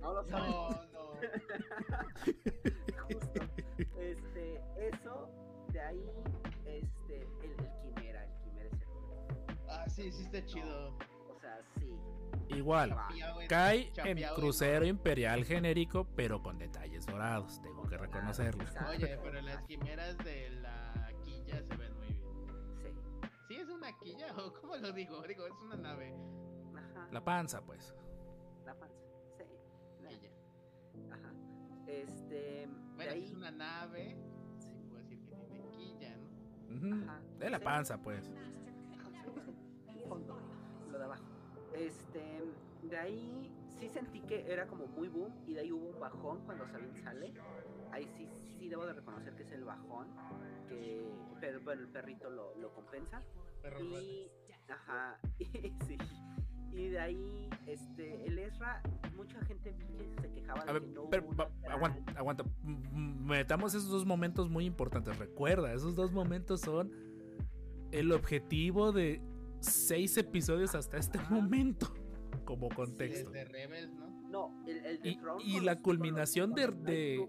No 0.01 0.13
lo 0.13 0.23
sabemos. 0.23 0.89
No, 0.93 1.01
no. 1.01 1.07
Justo. 3.07 3.46
Está 10.39 10.45
chido. 10.53 10.97
O 11.29 11.39
sea, 11.39 11.61
sí. 11.77 11.87
Igual, 12.55 12.95
cae 13.49 13.87
en 13.87 13.93
chapeado 13.93 14.35
en- 14.35 14.41
crucero 14.41 14.85
imperial 14.85 15.43
genérico, 15.45 16.07
pero 16.15 16.41
con 16.41 16.57
detalles 16.57 17.05
dorados, 17.05 17.61
tengo 17.61 17.83
que 17.87 17.97
reconocerlo. 17.97 18.63
Oye, 18.89 19.17
pero 19.21 19.41
las 19.41 19.61
quimeras 19.63 20.17
de 20.19 20.49
la 20.61 21.11
quilla 21.23 21.61
se 21.63 21.75
ven 21.75 21.93
muy 21.97 22.07
bien. 22.07 22.21
Sí. 22.81 23.27
¿Sí 23.49 23.55
es 23.55 23.69
una 23.69 23.97
quilla 23.99 24.33
o 24.37 24.53
cómo 24.53 24.75
lo 24.77 24.91
digo? 24.93 25.21
Digo, 25.23 25.45
es 25.47 25.53
una 25.61 25.75
nave. 25.77 26.13
Ajá. 26.75 27.07
La 27.11 27.23
panza, 27.23 27.61
pues. 27.61 27.93
La 28.65 28.73
panza. 28.75 28.95
Sí. 29.37 29.43
la- 30.03 30.09
Quilla. 30.09 30.29
Ajá. 31.13 31.33
Este, 31.87 32.33
de 32.33 32.67
Bueno, 32.95 33.11
es 33.11 33.17
ahí. 33.29 33.33
una 33.35 33.51
nave, 33.51 34.17
Sí. 34.59 34.69
puedo 34.89 35.01
decir 35.03 35.19
que 35.25 35.35
tiene 35.35 35.69
quilla, 35.71 36.15
¿no? 36.17 36.75
Ujú. 36.75 37.03
Ajá. 37.09 37.21
De 37.39 37.49
la 37.49 37.57
Sí. 37.59 37.63
panza, 37.63 37.97
pues. 38.01 38.31
Fondo, 40.07 40.37
lo 40.91 40.97
de 40.97 41.03
abajo. 41.03 41.23
Este, 41.73 42.43
de 42.83 42.97
ahí 42.97 43.51
sí 43.79 43.89
sentí 43.89 44.21
que 44.21 44.51
era 44.51 44.67
como 44.67 44.87
muy 44.87 45.07
boom 45.07 45.33
y 45.45 45.53
de 45.53 45.61
ahí 45.61 45.71
hubo 45.71 45.89
un 45.89 45.99
bajón 45.99 46.39
cuando 46.45 46.67
Sabine 46.67 46.95
sale. 47.01 47.33
Ahí 47.91 48.07
sí, 48.17 48.27
sí 48.57 48.67
debo 48.69 48.85
de 48.85 48.93
reconocer 48.93 49.33
que 49.35 49.43
es 49.43 49.51
el 49.51 49.63
bajón, 49.63 50.07
que, 50.67 51.09
pero 51.39 51.61
bueno, 51.61 51.81
el 51.83 51.87
perrito 51.89 52.29
lo, 52.29 52.55
lo 52.55 52.73
compensa. 52.73 53.21
Perro 53.61 53.79
Y, 53.79 54.29
ajá, 54.69 55.19
y, 55.39 55.45
sí. 55.85 55.97
Y 56.73 56.89
de 56.89 56.99
ahí, 56.99 57.49
este, 57.65 58.25
el 58.27 58.37
Ezra, 58.37 58.83
mucha 59.15 59.39
gente 59.45 59.73
se 60.21 60.31
quejaba 60.31 60.63
de 60.63 60.69
A 60.69 60.73
ver, 60.73 60.83
que 60.83 60.89
no 60.89 61.09
pero, 61.09 61.27
va- 61.35 61.49
aguanta, 61.71 62.11
aguanta. 62.19 62.43
Metamos 62.63 63.73
esos 63.73 63.89
dos 63.89 64.05
momentos 64.05 64.49
muy 64.49 64.65
importantes. 64.65 65.17
Recuerda, 65.17 65.73
esos 65.73 65.95
dos 65.95 66.11
momentos 66.11 66.61
son 66.61 66.91
el 67.91 68.11
objetivo 68.11 68.91
de 68.91 69.21
seis 69.59 70.17
episodios 70.17 70.75
hasta 70.75 70.97
este 70.97 71.17
Ajá. 71.19 71.33
momento, 71.33 71.93
como 72.45 72.69
contexto. 72.69 73.29
Desde 73.31 73.45
Rebels, 73.45 73.93
¿no? 73.93 74.07
No, 74.29 74.63
el, 74.67 74.85
el 74.85 75.01
de 75.01 75.09
Y- 75.09 75.57
y 75.57 75.59
la 75.61 75.73
los- 75.73 75.81
culminación 75.83 76.53
de- 76.53 76.67
de- 76.67 77.27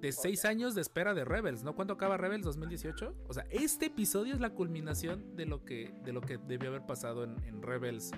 De 0.00 0.10
seis 0.10 0.44
años 0.44 0.74
de 0.74 0.80
espera 0.80 1.14
de 1.14 1.24
Rebels, 1.24 1.62
¿no? 1.62 1.76
¿Cuándo 1.76 1.94
acaba 1.94 2.16
Rebels? 2.16 2.44
¿2018? 2.44 3.14
O 3.28 3.32
sea, 3.32 3.44
este 3.50 3.86
episodio 3.86 4.34
es 4.34 4.40
la 4.40 4.50
culminación 4.50 5.36
de 5.36 5.46
lo 5.46 5.64
que, 5.64 5.94
de 6.02 6.12
lo 6.12 6.20
que 6.20 6.38
debió 6.38 6.70
haber 6.70 6.84
pasado 6.84 7.22
en, 7.22 7.40
en 7.44 7.62
Rebels 7.62 8.10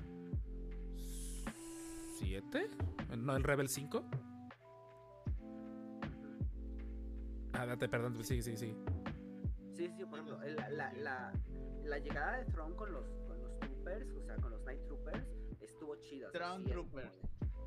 7? 2.19 2.71
¿No, 3.19 3.37
en 3.37 3.43
Rebels 3.45 3.73
5? 3.73 4.03
Ah, 7.53 7.67
date, 7.67 7.89
perdón, 7.89 8.17
sigue, 8.25 8.43
sigue, 8.43 8.57
sigue. 8.57 8.77
Sí, 9.77 9.89
sí, 9.97 10.05
por 10.07 10.19
ejemplo, 10.21 10.39
la, 10.57 10.71
la, 10.71 10.93
la, 10.95 11.33
la 11.85 11.99
llegada 11.99 12.39
de 12.39 12.45
Tron 12.53 12.75
con 12.75 12.93
los, 12.93 13.05
con 13.29 13.41
los 13.43 13.59
Troopers, 13.61 14.09
o 14.17 14.25
sea, 14.25 14.37
con 14.37 14.51
los 14.53 14.63
Night 14.65 14.81
Troopers, 14.87 15.27
estuvo 15.61 15.97
chida. 15.97 16.29
o 16.29 16.31
sea, 16.33 16.41
Tron 16.41 16.63
es 16.67 16.73
Troopers. 16.73 17.21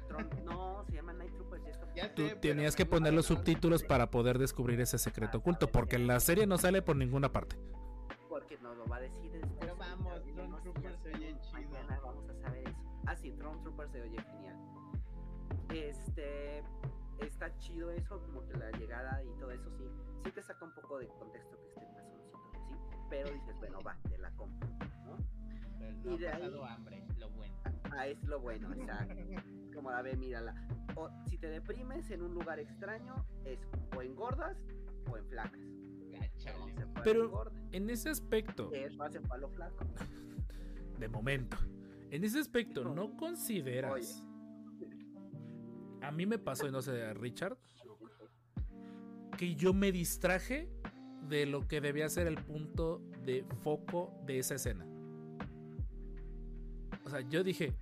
Tron- 0.07 0.43
no, 0.45 0.86
se 0.86 0.93
llaman 0.93 1.18
Night 1.18 1.34
Troopers 1.36 1.63
y 1.65 1.70
está- 1.70 1.93
Ya 1.93 2.13
Tú 2.15 2.28
sé, 2.28 2.36
tenías 2.38 2.76
que 2.76 2.86
poner 2.86 3.13
los 3.13 3.26
subtítulos 3.26 3.84
para 3.84 4.09
poder 4.09 4.38
descubrir 4.39 4.80
ese 4.80 4.97
secreto 4.97 5.39
oculto, 5.39 5.68
porque 5.70 5.95
en 5.97 6.07
la 6.07 6.20
serie 6.20 6.47
no 6.47 6.57
sale 6.57 6.82
por 6.82 6.95
ninguna 6.95 7.32
parte. 7.32 7.57
Porque 8.30 8.57
nos 8.59 8.76
lo 8.78 8.86
va 8.86 8.97
a 8.97 9.01
decir 9.01 9.32
después. 9.32 9.53
Pero 9.59 9.76
vamos, 9.76 10.22
Tron 10.34 10.61
Troopers 10.63 10.99
se 11.01 11.09
oye 11.13 11.36
chido. 11.41 11.53
Mañana 11.53 11.99
vamos 12.03 12.30
a 12.30 12.34
saber 12.36 12.68
eso. 12.70 12.78
Ah, 13.05 13.15
sí, 13.15 13.32
Tron 13.34 13.61
Troopers 13.63 13.91
se 13.91 14.01
oye 14.01 14.22
genial. 14.22 14.57
Este. 15.70 16.63
Está 17.20 17.51
chido 17.57 17.89
eso, 17.91 18.22
como 18.22 18.45
que 18.47 18.53
la 18.57 18.70
llegada 18.78 19.24
y 19.24 19.39
todo 19.39 19.49
eso, 19.49 19.70
sí. 19.78 19.86
Sí 20.24 20.32
te 20.32 20.43
saca 20.43 20.63
un 20.63 20.74
poco 20.76 20.99
de 20.99 21.07
contexto 21.07 21.57
Pero 23.10 23.32
dices, 23.32 23.55
bueno, 23.60 23.80
va, 23.82 23.97
te 24.10 24.18
la 24.18 24.32
compro, 24.32 24.68
¿no? 25.05 25.18
Pero 25.80 25.91
y 25.91 26.08
no 26.10 26.18
de 26.18 26.28
ha 26.28 26.36
ahí- 26.36 26.41
pasado 26.41 26.66
hambre, 26.66 27.03
lo 27.18 27.30
bueno. 27.32 27.55
Ah, 27.91 28.08
es 28.08 28.22
lo 28.24 28.39
bueno, 28.39 28.74
exacto. 28.74 29.16
Como, 29.74 29.89
a 29.91 30.01
ver, 30.01 30.18
mírala. 30.18 30.53
O, 30.95 31.10
si 31.28 31.38
te 31.38 31.47
deprimes 31.49 32.10
en 32.12 32.22
un 32.24 32.34
lugar 32.34 32.60
extraño, 32.60 33.26
es 33.45 33.60
o 33.95 34.01
engordas 34.01 34.58
o 35.10 35.18
en 35.18 35.26
flacas. 35.28 35.62
Pero-. 37.03 37.51
En 37.72 37.89
ese 37.89 38.10
aspecto, 38.10 38.72
Eso 38.74 39.10
se 39.10 39.22
fue 39.22 39.36
a 39.38 39.39
lo 39.39 39.49
flaco. 39.49 39.78
de 40.99 41.08
momento, 41.08 41.58
en 42.10 42.24
ese 42.24 42.39
aspecto, 42.39 42.84
¿no 42.84 43.16
consideras? 43.18 44.24
A 46.01 46.12
mí 46.12 46.26
me 46.26 46.39
pasó, 46.39 46.68
y 46.68 46.72
no 46.72 46.82
sé, 46.82 47.03
a 47.03 47.14
Richard, 47.14 47.58
que 49.38 49.55
yo 49.55 49.74
me 49.74 49.91
distraje 49.91 50.70
de 51.28 51.46
lo 51.46 51.68
que 51.68 51.82
debía 51.82 52.10
ser 52.10 52.28
el 52.28 52.36
punto 52.36 53.02
de 53.26 53.46
foco 53.62 54.14
de 54.26 54.40
esa 54.40 54.56
escena. 54.56 54.86
O 57.06 57.10
sea, 57.10 57.22
yo 57.22 57.44
dije, 57.44 57.74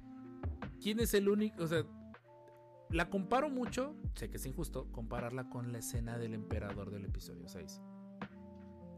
¿quién 0.81 0.99
es 0.99 1.13
el 1.13 1.29
único? 1.29 1.63
O 1.63 1.67
sea, 1.67 1.83
la 2.89 3.09
comparo 3.09 3.49
mucho, 3.49 3.95
sé 4.13 4.29
que 4.29 4.37
es 4.37 4.45
injusto 4.45 4.91
compararla 4.91 5.49
con 5.49 5.71
la 5.71 5.79
escena 5.79 6.17
del 6.17 6.33
emperador 6.33 6.91
del 6.91 7.05
episodio 7.05 7.47
6. 7.47 7.81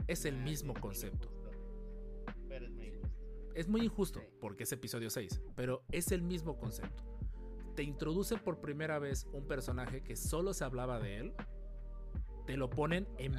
Es 0.08 0.26
el 0.26 0.38
mismo 0.38 0.74
concepto. 0.74 1.32
Pero 2.48 2.65
es 2.65 2.72
muy 2.72 2.88
injusto. 2.88 3.18
Es 3.56 3.68
muy 3.68 3.82
injusto 3.82 4.22
porque 4.40 4.64
es 4.64 4.72
episodio 4.72 5.10
6, 5.10 5.41
pero 5.56 5.84
es 5.91 6.11
el 6.11 6.22
mismo 6.22 6.57
concepto. 6.57 7.03
Te 7.76 7.84
introducen 7.84 8.40
por 8.40 8.60
primera 8.60 8.99
vez 8.99 9.28
un 9.34 9.48
personaje 9.48 10.03
que 10.03 10.15
solo 10.15 10.53
se 10.53 10.64
hablaba 10.64 10.99
de 10.99 11.18
él. 11.18 11.34
Te 12.45 12.57
lo 12.57 12.69
ponen 12.69 13.07
en, 13.18 13.36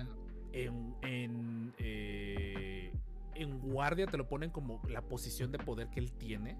en, 0.52 0.96
en, 1.02 1.74
eh, 1.78 2.92
en 3.34 3.58
guardia, 3.60 4.06
te 4.06 4.16
lo 4.16 4.28
ponen 4.28 4.50
como 4.50 4.80
la 4.88 5.02
posición 5.02 5.52
de 5.52 5.58
poder 5.58 5.88
que 5.90 6.00
él 6.00 6.12
tiene. 6.12 6.56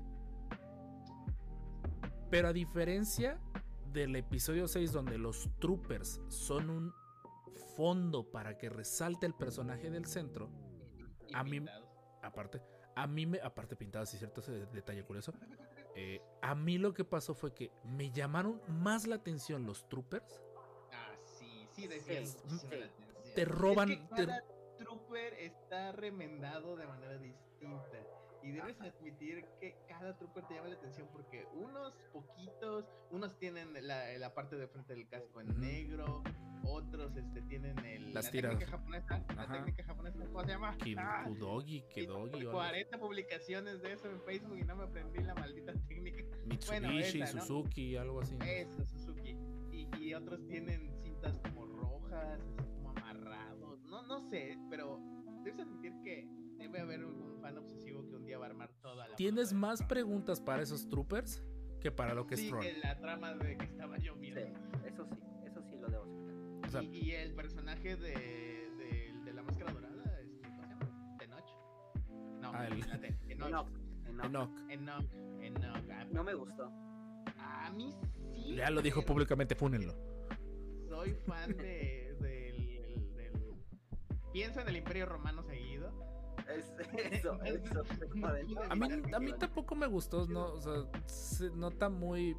Pero 2.31 2.49
a 2.49 2.53
diferencia 2.53 3.39
del 3.93 4.15
episodio 4.17 4.69
6 4.69 4.93
donde 4.93 5.17
los 5.19 5.49
troopers 5.61 6.21
son 6.29 6.69
un 6.71 6.93
fondo 7.77 8.31
para 8.31 8.59
que 8.59 8.69
resalte 8.69 9.27
el 9.27 9.35
personaje 9.35 9.91
del 9.91 10.05
centro, 10.07 10.51
Y 11.29 11.35
A 11.35 11.45
mí- 11.45 11.53
pintados. 11.53 11.89
aparte, 12.23 12.61
a 12.97 13.07
mí 13.07 13.27
me, 13.27 13.39
aparte 13.41 13.77
pintado, 13.77 14.05
sí, 14.07 14.17
cierto, 14.19 14.41
ese 14.41 14.67
detalle 14.67 15.05
curioso. 15.05 15.33
eh, 15.95 16.21
a 16.43 16.55
mí 16.55 16.79
lo 16.79 16.95
que 16.95 17.05
pasó 17.05 17.35
fue 17.35 17.53
que 17.55 17.73
me 17.85 18.11
llamaron 18.13 18.61
más 18.69 19.07
la 19.07 19.17
atención 19.17 19.67
los 19.67 19.89
troopers. 19.89 20.41
Ah, 20.93 21.13
sí, 21.25 21.67
sí. 21.73 21.89
La. 23.29 23.35
Te 23.35 23.45
roban. 23.45 23.91
Es 23.91 23.99
que 23.99 24.05
te- 24.17 24.27
cada 24.27 24.43
trooper 24.79 25.35
está 25.35 25.93
remendado 25.93 26.77
de 26.77 26.87
manera 26.87 27.19
distinta. 27.19 27.99
Y 28.41 28.53
debes 28.53 28.81
admitir 28.81 29.45
que 29.61 29.77
cada 29.89 30.17
trooper 30.17 30.47
te 30.47 30.55
llama 30.55 30.69
la 30.69 30.77
atención 30.77 31.09
porque 31.13 31.45
unos 31.55 31.93
poquitos, 32.13 32.87
unos 33.11 33.37
tienen 33.39 33.75
la, 33.87 34.17
la 34.17 34.33
parte 34.33 34.57
de 34.57 34.69
frente 34.69 34.95
del 34.95 35.09
casco 35.09 35.41
en 35.41 35.59
negro, 35.61 36.23
otros 36.65 37.17
este, 37.17 37.43
tienen 37.43 37.77
el, 37.81 38.15
Las 38.15 38.27
la 38.27 38.31
tiras. 38.31 38.51
técnica 38.53 38.71
japonesa. 38.79 39.25
La 39.35 39.43
Ajá. 39.43 39.53
técnica 39.55 39.85
japonesa, 39.85 40.19
¿cómo 40.27 40.43
se 40.45 40.49
llama? 40.51 40.77
Ki- 40.79 40.97
Kudogi, 41.27 41.77
y 41.79 41.83
Kedogi, 41.93 42.45
o 42.47 42.51
algo 42.51 42.61
así. 42.61 42.69
40 42.71 42.99
publicaciones 42.99 43.83
de 43.83 43.93
eso 43.93 44.09
en 44.09 44.23
Facebook 44.23 44.57
y 44.57 44.63
no 44.63 44.77
me 44.77 44.85
aprendí 44.85 45.19
la 45.25 45.35
maldita 45.35 45.73
técnica. 45.89 46.23
Mitsubishi, 46.47 46.69
bueno, 46.69 46.91
esa, 47.01 47.35
¿no? 47.35 47.41
Suzuki, 47.45 47.97
algo 47.97 48.21
así. 48.21 48.39
Eso, 48.47 48.85
Suzuki. 48.85 49.37
Y, 49.73 49.89
y 49.99 50.15
otros 50.15 50.47
tienen 50.47 50.93
cintas 51.03 51.39
como 51.41 51.67
rojas, 51.67 52.41
así. 52.59 52.78
No, 54.09 54.21
no 54.21 54.31
sé, 54.31 54.59
pero 54.71 55.01
debes 55.45 55.61
admitir 55.61 55.93
que 56.03 56.29
debe 56.59 56.81
haber 56.81 57.01
algún 57.01 57.41
fan 57.41 57.57
obsesivo 57.59 58.07
que 58.09 58.17
un 58.17 58.25
día 58.25 58.39
va 58.39 58.47
a 58.47 58.49
armar 58.51 58.73
toda 58.83 59.07
la. 59.09 59.17
¿Tienes 59.17 59.51
de 59.51 59.57
más 59.57 59.83
preguntas 59.83 60.41
para 60.41 60.63
esos 60.63 60.89
troopers 60.89 61.45
que 61.81 61.91
para 61.93 62.15
lo 62.15 62.27
que 62.27 62.35
es 62.35 62.41
Sí, 62.41 62.49
Tron? 62.49 62.61
que 62.63 62.73
la 62.79 62.99
trama 62.99 63.35
de 63.35 63.57
que 63.57 63.65
estaba 63.65 63.97
Sí, 63.99 64.07
lloviendo. 64.07 64.41
eso 64.85 65.05
sí, 65.07 65.17
eso 65.45 65.63
sí 65.63 65.77
lo 65.77 65.89
debo. 65.89 66.05
O 66.67 66.69
sea, 66.71 66.83
y, 66.83 66.89
y 66.89 67.13
el 67.13 67.35
personaje 67.35 67.97
de, 67.97 68.13
de, 68.77 69.13
de 69.25 69.33
la 69.33 69.43
máscara 69.43 69.73
dorada, 69.73 70.21
este, 70.21 70.49
Ah, 72.51 72.67
el 72.67 72.75
Fíjate, 72.83 73.17
Enoch. 73.29 73.69
Enoch, 74.07 74.25
Enoch. 74.25 74.25
Enoch. 74.25 74.71
Enoch. 74.71 75.05
Enoch. 75.43 75.91
Ah, 75.93 76.05
No 76.11 76.25
me 76.25 76.35
gustó. 76.35 76.73
A 77.39 77.71
mí 77.71 77.93
sí. 78.35 78.57
Ya 78.57 78.71
lo 78.71 78.81
dijo 78.83 79.03
públicamente, 79.05 79.55
fúnenlo. 79.55 79.95
Soy 80.89 81.13
fan 81.27 81.57
de, 81.59 82.08
Pienso 84.33 84.61
en 84.61 84.69
el 84.69 84.77
Imperio 84.77 85.07
Romano 85.07 85.43
seguido. 85.43 85.91
Es, 86.49 86.73
eso, 87.13 87.39
eso. 87.43 87.73
A 88.71 88.75
mí, 88.77 89.31
a 89.31 89.39
tampoco 89.39 89.75
me 89.75 89.87
gustó, 89.87 90.27
no, 90.27 90.53
o 90.55 90.61
sea, 90.61 90.75
se 91.07 91.51
nota 91.51 91.89
muy. 91.89 92.37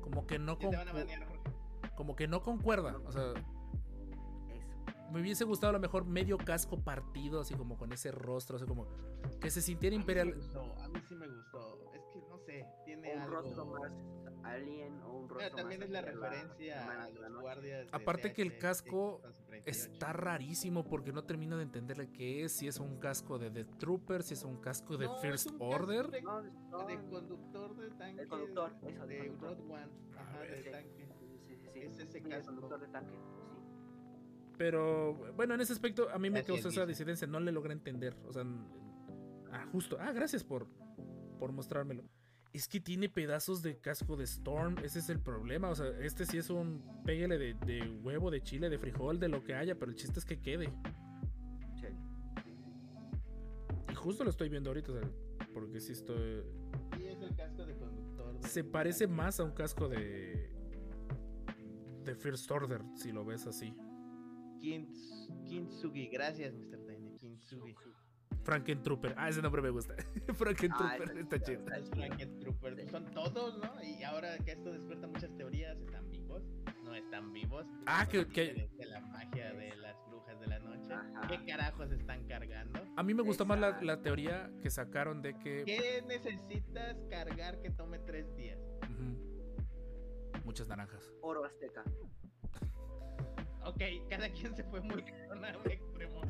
Como 0.00 0.26
que 0.26 0.38
no 0.38 0.56
Jorge. 0.56 1.18
como 1.94 2.16
que 2.16 2.26
no 2.26 2.42
concuerda. 2.42 2.98
O 3.06 3.12
sea, 3.12 3.32
Eso. 4.48 5.10
me 5.12 5.20
hubiese 5.20 5.44
gustado 5.44 5.70
a 5.70 5.72
lo 5.74 5.80
mejor 5.80 6.04
medio 6.06 6.38
casco 6.38 6.78
partido, 6.82 7.40
así 7.40 7.54
como 7.54 7.76
con 7.78 7.92
ese 7.92 8.10
rostro, 8.10 8.56
así 8.56 8.66
como 8.66 8.88
que 9.40 9.50
se 9.50 9.60
sintiera 9.62 9.94
A 9.94 9.98
mí 9.98 10.02
sí 10.04 10.06
me 10.06 10.12
imperial. 10.20 10.34
gustó, 10.36 10.62
A 10.82 10.88
mí 10.88 11.00
sí 11.08 11.14
me 11.14 11.28
gustó. 11.28 11.92
Es 11.94 12.02
que 12.12 12.20
no 12.28 12.38
sé, 12.38 12.66
tiene 12.84 13.14
Un 13.14 13.20
algo. 13.22 13.34
rostro 13.36 13.66
más 13.66 13.92
alien 14.44 15.00
o 15.02 15.12
un 15.18 15.28
rostro 15.28 15.38
Pero 15.38 15.56
también 15.56 15.80
más 15.80 15.86
es 15.88 15.92
la 15.92 16.00
referencia 16.02 16.90
a 16.90 16.94
la 17.08 17.08
los 17.10 17.30
noche. 17.30 17.42
guardias. 17.42 17.90
de 17.90 17.96
Aparte 17.96 18.32
que 18.32 18.42
el 18.42 18.58
casco 18.58 19.20
38. 19.46 19.62
Está 19.66 20.12
rarísimo 20.12 20.84
porque 20.86 21.12
no 21.12 21.24
termino 21.24 21.56
de 21.56 21.62
entenderle 21.64 22.10
qué 22.12 22.44
es, 22.44 22.52
si 22.52 22.66
es 22.68 22.78
un 22.78 22.98
casco 22.98 23.38
de 23.38 23.50
Death 23.50 23.78
Trooper, 23.78 24.22
si 24.22 24.34
es 24.34 24.42
un 24.44 24.56
casco 24.58 24.96
de 24.96 25.06
No, 25.06 25.16
First 25.16 25.46
es 25.46 25.52
un 25.52 25.58
Order. 25.60 26.10
casco 26.10 26.22
No, 26.22 26.42
De, 26.42 26.50
no, 26.70 26.86
de 26.86 26.96
conductor 27.08 27.76
de 27.76 27.90
tanque. 27.90 28.22
El 28.22 28.28
conductor, 28.28 28.72
eso, 28.86 29.06
de. 29.06 29.32
Road 29.40 29.60
One. 29.60 29.86
Ajá, 30.18 30.38
ver. 30.40 30.50
de 30.50 30.62
Sí. 30.62 30.70
tanque. 30.70 31.06
Sí, 31.18 31.38
sí, 31.46 31.56
sí. 31.56 31.70
Es 31.80 31.98
ese 31.98 32.06
Sí, 32.12 32.18
el 32.18 32.28
casco. 32.28 32.46
conductor 32.52 32.80
de 32.80 32.88
tanque, 32.88 33.14
sí. 33.16 33.22
Pero 34.58 35.14
bueno, 35.34 35.54
en 35.54 35.60
ese 35.60 35.72
aspecto 35.72 36.08
a 36.10 36.18
mí 36.18 36.30
me 36.30 36.44
causó 36.44 36.68
es, 36.68 36.74
esa 36.74 36.86
disidencia, 36.86 37.26
no 37.26 37.40
le 37.40 37.52
logré 37.52 37.72
entender. 37.72 38.16
O 38.26 38.32
sea, 38.32 38.44
ah, 39.50 39.66
justo. 39.72 39.96
Ah, 40.00 40.12
gracias 40.12 40.44
por, 40.44 40.66
por 41.38 41.52
mostrármelo. 41.52 42.04
Es 42.52 42.68
que 42.68 42.80
tiene 42.80 43.08
pedazos 43.08 43.62
de 43.62 43.78
casco 43.78 44.14
de 44.16 44.24
Storm, 44.24 44.76
ese 44.84 44.98
es 44.98 45.08
el 45.08 45.18
problema. 45.20 45.70
O 45.70 45.74
sea, 45.74 45.86
este 46.00 46.26
sí 46.26 46.36
es 46.36 46.50
un 46.50 46.82
pégale 47.04 47.38
de, 47.38 47.54
de 47.54 47.88
huevo, 48.02 48.30
de 48.30 48.42
chile, 48.42 48.68
de 48.68 48.78
frijol, 48.78 49.18
de 49.18 49.28
lo 49.28 49.42
que 49.42 49.54
haya, 49.54 49.74
pero 49.78 49.90
el 49.90 49.96
chiste 49.96 50.18
es 50.18 50.26
que 50.26 50.38
quede. 50.38 50.66
Sí. 51.80 51.86
Y 53.90 53.94
justo 53.94 54.22
lo 54.24 54.30
estoy 54.30 54.50
viendo 54.50 54.68
ahorita, 54.68 54.92
o 54.92 55.00
sea, 55.00 55.10
porque 55.54 55.80
sí 55.80 55.92
estoy. 55.92 56.42
Sí, 56.96 57.06
es 57.06 57.22
el 57.22 57.34
casco 57.34 57.64
de 57.64 57.74
conductor. 57.76 58.38
de- 58.38 58.48
Se 58.48 58.64
parece 58.64 59.06
más 59.06 59.40
a 59.40 59.44
un 59.44 59.52
casco 59.52 59.88
de. 59.88 60.50
de 62.04 62.14
First 62.14 62.50
Order, 62.50 62.82
si 62.96 63.12
lo 63.12 63.24
ves 63.24 63.46
así. 63.46 63.74
Kintsugi, 64.60 66.08
gracias, 66.08 66.52
Mr. 66.54 66.84
Tiny. 66.86 67.16
Kintsugi. 67.16 67.74
Frankentrooper. 68.44 69.14
Ah, 69.16 69.28
ese 69.28 69.40
nombre 69.42 69.62
me 69.62 69.70
gusta. 69.70 69.94
Ah, 70.28 70.34
Frankentrooper 70.34 71.02
ese 71.10 71.20
está 71.20 71.36
está- 71.36 71.46
chido. 71.52 71.64
Blanket 71.94 72.38
Trooper. 72.40 72.90
Son 72.90 73.04
todos, 73.12 73.58
¿no? 73.58 73.82
Y 73.82 74.02
ahora 74.02 74.36
que 74.38 74.52
esto 74.52 74.72
despierta 74.72 75.06
muchas 75.06 75.36
teorías, 75.36 75.78
¿están 75.78 76.10
vivos? 76.10 76.42
¿No 76.84 76.94
están 76.94 77.32
vivos? 77.32 77.66
Ah, 77.86 78.06
que- 78.10 78.22
¿Son 78.22 78.32
que- 78.32 78.68
De 78.76 78.86
la 78.86 79.00
magia 79.00 79.52
de 79.52 79.76
las 79.76 79.96
brujas 80.08 80.38
de 80.40 80.46
la 80.46 80.58
noche. 80.58 80.92
Ajá. 80.92 81.28
¿Qué 81.28 81.44
carajos 81.46 81.90
están 81.92 82.26
cargando? 82.26 82.80
A 82.96 83.02
mí 83.02 83.14
me 83.14 83.22
gustó 83.22 83.44
más 83.44 83.58
la, 83.60 83.68
Exacto. 83.68 83.86
la 83.86 84.02
teoría 84.02 84.50
que 84.60 84.70
sacaron 84.70 85.22
de 85.22 85.38
que. 85.38 85.64
¿Qué 85.64 86.02
necesitas 86.06 86.96
cargar 87.10 87.60
que 87.60 87.70
tome 87.70 87.98
tres 88.00 88.34
días? 88.36 88.58
Ujú. 88.82 90.42
Muchas 90.44 90.68
naranjas. 90.68 91.12
Oro 91.20 91.44
azteca. 91.44 91.84
Ok, 93.64 93.80
cada 94.10 94.28
quien 94.30 94.54
se 94.56 94.64
fue 94.64 94.80
muy 94.80 95.02
a 95.30 95.58
un 95.58 95.70
extremo. 95.70 96.20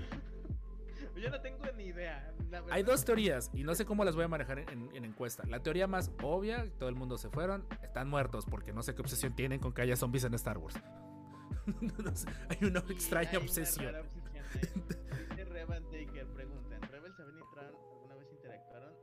Yo 1.23 1.31
no 1.31 1.41
tengo 1.41 1.65
ni 1.77 1.85
idea. 1.85 2.33
la. 2.51 2.63
Hay 2.71 2.83
dos 2.83 3.05
teorías 3.05 3.51
y 3.55 3.65
no 3.65 3.75
sé 3.75 3.85
cómo 3.85 4.05
las 4.05 4.15
voy 4.15 4.25
a 4.25 4.29
manejar 4.29 4.59
en, 4.61 4.95
en 4.95 5.05
encuesta. 5.05 5.45
La 5.47 5.63
teoría 5.63 5.87
más 5.87 6.11
obvia, 6.23 6.71
todo 6.79 6.89
el 6.89 6.95
mundo 6.95 7.19
se 7.19 7.29
fueron, 7.31 7.67
están 7.83 8.09
muertos 8.09 8.47
porque 8.47 8.73
no 8.73 8.83
sé 8.83 8.95
qué 8.95 9.03
obsesión 9.03 9.35
tienen 9.35 9.61
con 9.61 9.73
que 9.73 9.83
haya 9.83 9.97
zombies 9.97 10.25
en 10.25 10.35
Star 10.35 10.59
Wars. 10.59 10.77
No 12.05 12.17
sé, 12.17 12.29
hay 12.49 12.67
una 12.67 12.81
extraña 12.81 13.31
hay 13.31 13.37
obsesión. 13.37 13.87
rara 13.87 14.01
obsesión 14.01 14.27
ahí. 14.35 15.29
Dice 15.31 15.45
Revan 15.45 15.85
Taker, 15.85 16.27
pregunta, 16.35 16.75
¿en 16.75 16.83
Rebel 16.83 17.15
Saben 17.15 17.37
y 17.39 17.55
Tron 17.55 17.67
alguna 17.67 18.15
vez 18.17 18.29
interactuaron? 18.33 18.95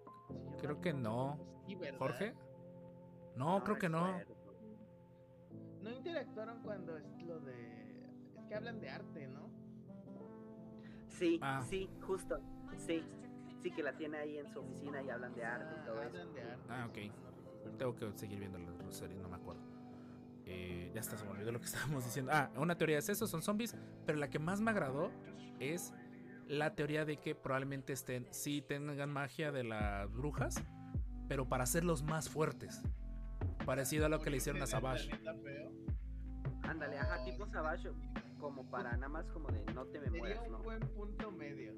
Creo 0.60 0.82
que 0.82 0.92
no. 0.94 1.40
¿Jorge? 1.98 2.34
No, 3.38 3.64
creo 3.64 3.78
que 3.78 3.88
no. 3.88 4.20
No 5.82 5.90
interactuaron 5.92 6.62
cuando 6.64 6.98
es 6.98 7.06
lo 7.24 7.40
de... 7.40 8.02
Es 8.38 8.46
que 8.50 8.56
hablan 8.56 8.82
de 8.82 8.90
arte, 8.90 9.28
¿no? 9.28 9.50
Sí, 11.20 11.40
Ah. 11.42 11.62
sí, 11.70 11.90
justo. 12.08 12.40
Sí. 12.78 13.04
Sí, 13.62 13.72
que 13.72 13.84
la 13.84 13.92
tiene 13.98 14.18
ahí 14.18 14.38
en 14.38 14.50
su 14.54 14.60
oficina 14.60 15.02
y 15.04 15.10
hablan 15.10 15.36
de 15.36 15.44
arte 15.44 15.76
y 15.82 15.86
todo 15.86 16.00
Ah, 16.02 16.06
eso. 16.08 16.30
Ah, 16.70 16.88
ok. 16.90 17.78
Tengo 17.78 17.96
que 17.96 18.12
seguir 18.18 18.40
viendo 18.40 18.58
la 18.58 18.92
serie, 18.92 19.18
no 19.20 19.28
me 19.28 19.36
acuerdo. 19.36 19.62
Eh, 20.46 20.92
ya 20.96 21.02
está, 21.02 21.18
se 21.18 21.26
me 21.26 21.32
olvidó 21.32 21.52
lo 21.52 21.60
que 21.60 21.66
estábamos 21.98 22.06
diciendo. 22.06 22.32
Ah, 22.34 22.50
una 22.56 22.76
teoría 22.78 22.98
es 22.98 23.10
eso, 23.10 23.28
son 23.28 23.42
zombies. 23.42 23.76
Pero 24.06 24.18
la 24.18 24.30
que 24.30 24.40
más 24.40 24.62
me 24.62 24.72
agradó 24.72 25.12
es 25.60 25.94
la 26.48 26.74
teoría 26.74 27.04
de 27.06 27.18
que 27.18 27.36
probablemente 27.36 27.92
estén, 27.94 28.26
sí 28.32 28.62
tengan 28.62 29.12
magia 29.12 29.52
de 29.52 29.64
las 29.66 30.12
brujas, 30.12 30.64
pero 31.28 31.48
para 31.50 31.64
hacerlos 31.66 32.02
más 32.02 32.30
fuertes. 32.30 32.82
Parecido 33.66 34.06
a 34.06 34.10
lo 34.10 34.20
que 34.20 34.30
le 34.32 34.38
hicieron 34.38 34.62
a 34.62 34.68
Savage. 34.68 35.12
Ándale, 36.64 36.98
ajá, 36.98 37.24
tipo 37.26 37.46
Savage, 37.48 37.90
como 38.40 38.70
para 38.70 38.92
nada 38.94 39.10
más 39.10 39.30
como 39.30 39.50
de 39.50 39.64
no 39.74 39.86
te 39.86 40.00
me 40.00 40.06
Sería 40.06 40.20
mueras, 40.22 40.46
un 40.48 40.52
¿no? 40.54 40.60
buen 40.64 40.80
punto 40.80 41.32
medio. 41.32 41.74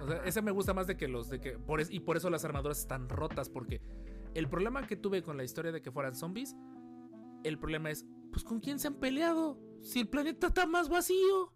O 0.00 0.06
sea, 0.06 0.22
ese 0.24 0.42
me 0.42 0.50
gusta 0.50 0.74
más 0.74 0.86
de 0.86 0.96
que 0.96 1.08
los 1.08 1.30
de 1.30 1.40
que. 1.40 1.52
Por 1.52 1.80
es- 1.80 1.90
y 1.90 2.00
por 2.00 2.16
eso 2.16 2.28
las 2.28 2.44
armaduras 2.44 2.78
están 2.80 3.08
rotas. 3.08 3.48
Porque 3.48 3.80
el 4.34 4.48
problema 4.48 4.86
que 4.86 4.96
tuve 4.96 5.22
con 5.22 5.36
la 5.36 5.44
historia 5.44 5.72
de 5.72 5.80
que 5.80 5.90
fueran 5.90 6.14
zombies. 6.14 6.54
El 7.44 7.58
problema 7.58 7.90
es. 7.90 8.04
Pues 8.32 8.44
con 8.44 8.60
quién 8.60 8.78
se 8.78 8.88
han 8.88 8.94
peleado. 8.96 9.58
Si 9.82 10.00
el 10.00 10.08
planeta 10.08 10.48
está 10.48 10.66
más 10.66 10.88
vacío. 10.88 11.52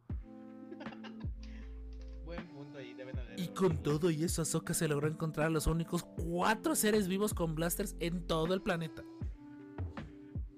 Buen 2.24 2.46
punto 2.48 2.78
ahí, 2.78 2.94
deben 2.94 3.18
haber. 3.18 3.38
Y 3.40 3.48
con 3.48 3.82
todo 3.82 4.10
y 4.10 4.22
eso, 4.24 4.42
Ahsoka 4.42 4.72
se 4.74 4.86
logró 4.88 5.08
encontrar 5.08 5.46
a 5.48 5.50
los 5.50 5.66
únicos 5.66 6.04
cuatro 6.04 6.74
seres 6.76 7.08
vivos 7.08 7.34
con 7.34 7.54
blasters 7.54 7.96
en 8.00 8.26
todo 8.26 8.54
el 8.54 8.62
planeta. 8.62 9.02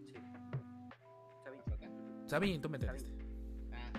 Sí. 0.05 0.13
Está 1.39 1.51
bien. 1.51 1.63
Ahsoka. 1.67 1.89
Sabin, 2.29 2.61
tú 2.61 2.69
me 2.69 2.77
entendiste. 2.77 3.11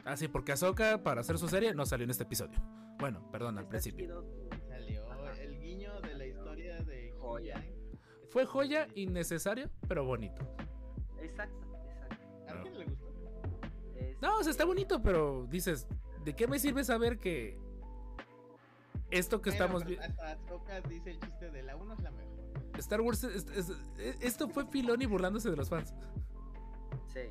Ah, 0.06 0.18
sí, 0.18 0.28
porque 0.28 0.52
Ahsoka, 0.52 1.04
para 1.04 1.22
hacer 1.22 1.38
su 1.38 1.48
serie, 1.48 1.74
no 1.74 1.86
salió 1.86 2.04
en 2.06 2.10
este 2.12 2.24
episodio. 2.24 2.60
Bueno, 3.00 3.30
perdón, 3.32 3.58
al 3.58 3.68
principio. 3.68 4.26
salió 4.68 5.04
el 5.42 5.60
guiño 5.60 6.00
de 6.02 6.14
la 6.16 6.26
historia 6.26 6.82
de 6.84 7.14
Joya. 7.20 7.64
Fue 8.30 8.46
joya 8.46 8.88
innecesario, 8.96 9.70
pero 9.88 10.06
bonito. 10.06 10.42
Exacto, 11.20 11.68
exacto. 11.90 12.16
¿A 12.50 12.62
quién 12.62 12.80
le 12.80 12.86
gustó? 12.86 13.12
No, 14.22 14.38
o 14.38 14.44
sea, 14.44 14.52
está 14.52 14.66
bonito, 14.66 15.02
pero 15.02 15.46
dices, 15.50 15.88
¿de 16.24 16.36
qué 16.36 16.48
me 16.48 16.58
sirve 16.60 16.84
saber 16.84 17.18
que 17.20 17.58
esto 19.10 19.42
que 19.42 19.50
Bueno, 19.50 19.66
estamos 19.66 19.86
viendo... 19.86 20.06
Hasta 20.06 20.32
Ahsoka 20.32 20.82
dice 20.82 21.12
el 21.12 21.20
chiste 21.20 21.50
de 21.52 21.64
la 21.64 21.76
1 21.76 21.94
es 21.94 22.00
la 22.02 22.12
mejor. 22.12 22.32
Star 22.78 23.02
Wars, 23.02 23.24
es- 23.26 23.48
es- 23.50 23.70
es- 23.98 24.18
esto 24.22 24.48
fue 24.48 24.66
Filoni 24.68 25.06
burlándose 25.06 25.50
de 25.50 25.58
los 25.58 25.70
fans. 25.70 25.94
Sí. 27.08 27.22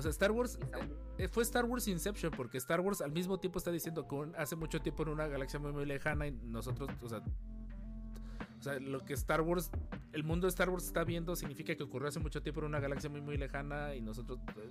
O 0.00 0.02
sea, 0.02 0.10
Star 0.12 0.32
Wars 0.32 0.58
muy- 0.58 0.96
eh, 1.18 1.28
fue 1.28 1.42
Star 1.42 1.66
Wars 1.66 1.86
Inception, 1.86 2.32
porque 2.34 2.56
Star 2.56 2.80
Wars 2.80 3.02
al 3.02 3.12
mismo 3.12 3.38
tiempo 3.38 3.58
está 3.58 3.70
diciendo 3.70 4.08
que 4.08 4.14
un- 4.14 4.34
hace 4.34 4.56
mucho 4.56 4.80
tiempo 4.80 5.02
en 5.02 5.10
una 5.10 5.26
galaxia 5.28 5.60
muy, 5.60 5.72
muy 5.72 5.84
lejana 5.84 6.26
y 6.26 6.32
nosotros, 6.32 6.88
o 7.02 7.08
sea, 7.08 7.18
o 7.18 8.62
sea, 8.62 8.80
lo 8.80 9.04
que 9.04 9.12
Star 9.12 9.42
Wars, 9.42 9.70
el 10.12 10.24
mundo 10.24 10.46
de 10.46 10.48
Star 10.48 10.70
Wars 10.70 10.86
está 10.86 11.04
viendo 11.04 11.36
significa 11.36 11.74
que 11.76 11.82
ocurrió 11.82 12.08
hace 12.08 12.18
mucho 12.18 12.42
tiempo 12.42 12.60
en 12.60 12.66
una 12.68 12.80
galaxia 12.80 13.10
muy, 13.10 13.20
muy 13.20 13.36
lejana 13.36 13.94
y 13.94 14.00
nosotros, 14.00 14.38
eh, 14.56 14.70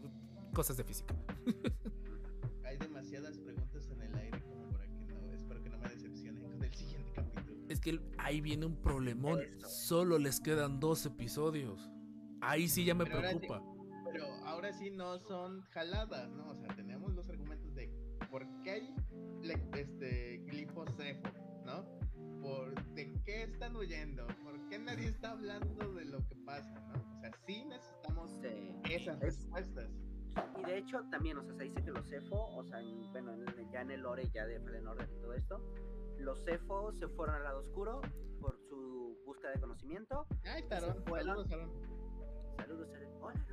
cosas 0.51 0.77
de 0.77 0.84
física. 0.84 1.14
Hay 2.65 2.77
demasiadas 2.77 3.38
preguntas 3.38 3.88
en 3.91 4.01
el 4.01 4.15
aire 4.15 4.41
como 4.41 4.68
para 4.72 4.85
que 4.85 5.14
no. 5.14 5.31
Espero 5.31 5.64
que 5.64 5.69
no 5.69 5.77
me 5.77 5.89
decepcionen 5.89 6.41
con 6.49 6.64
el 6.64 6.73
siguiente 6.73 7.11
capítulo. 7.14 7.65
Es 7.69 7.80
que 7.80 7.99
ahí 8.18 8.41
viene 8.41 8.65
un 8.65 8.76
problemón. 8.81 9.39
Solo 9.68 10.18
les 10.18 10.39
quedan 10.39 10.80
dos 10.80 11.06
episodios. 11.06 11.88
Ahí 12.41 12.68
sí 12.68 12.84
ya 12.85 12.95
me 12.95 13.03
Pero 13.03 13.18
ahora 13.18 13.31
sí- 13.31 13.38
preocupa. 13.39 13.78
Pero 14.11 14.26
ahora 14.45 14.72
sí 14.73 14.90
no 14.91 15.19
son 15.19 15.61
jaladas, 15.72 16.30
¿no? 16.30 16.49
O 16.52 16.56
sea, 16.56 16.68
tenemos 16.76 17.14
los 17.14 17.30
argumentos 17.30 17.73
de 17.76 17.90
por 18.30 18.45
qué 18.64 18.72
hay 18.72 18.95
este 19.73 20.38
glifosefo, 20.45 21.27
¿no? 21.65 21.86
Por 22.41 22.73
de 22.94 23.14
qué 23.26 23.44
están 23.44 23.76
huyendo, 23.76 24.26
por 24.44 24.68
qué 24.69 24.80
nadie 24.80 25.07
está 25.07 25.31
hablando 25.31 25.94
de 25.94 26.06
lo 26.06 26.26
que 26.27 26.36
pasa, 26.45 26.80
¿no? 26.88 26.94
O 27.18 27.19
sea, 27.22 27.31
sí 27.45 27.65
necesitamos 27.65 28.30
Sí. 28.41 28.72
esas 28.90 29.22
Es- 29.22 29.44
respuestas. 29.44 29.90
Y 30.60 30.64
de 30.65 30.77
hecho 30.77 31.02
también, 31.11 31.38
o 31.38 31.44
sea, 31.44 31.53
se 31.56 31.64
dice 31.64 31.84
que 31.84 31.91
los 31.91 32.07
CEFO, 32.07 32.56
o 32.56 32.64
sea, 32.64 32.80
en- 32.80 33.11
bueno, 33.11 33.34
en 33.34 33.72
ya 33.72 33.81
en 33.81 33.91
el 33.91 34.02
lore 34.02 34.30
ya 34.34 34.45
de 34.45 34.60
Fallen 34.61 34.88
Order 34.88 35.10
y 35.10 35.22
todo 35.22 35.34
esto, 35.34 35.73
los 36.19 36.44
CEFO 36.45 36.94
se 36.94 37.07
fueron 37.10 37.36
al 37.36 37.44
lado 37.44 37.60
oscuro 37.60 38.02
por 38.40 38.57
su 38.69 39.18
búsqueda 39.26 39.52
de 39.52 39.60
conocimiento. 39.60 40.26
Se 40.44 41.02
fueron. 41.10 41.48
Saludos. 41.49 41.49
Saludos. 42.57 42.90
Hola. 43.22 43.45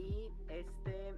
Y 0.00 0.32
este, 0.48 1.14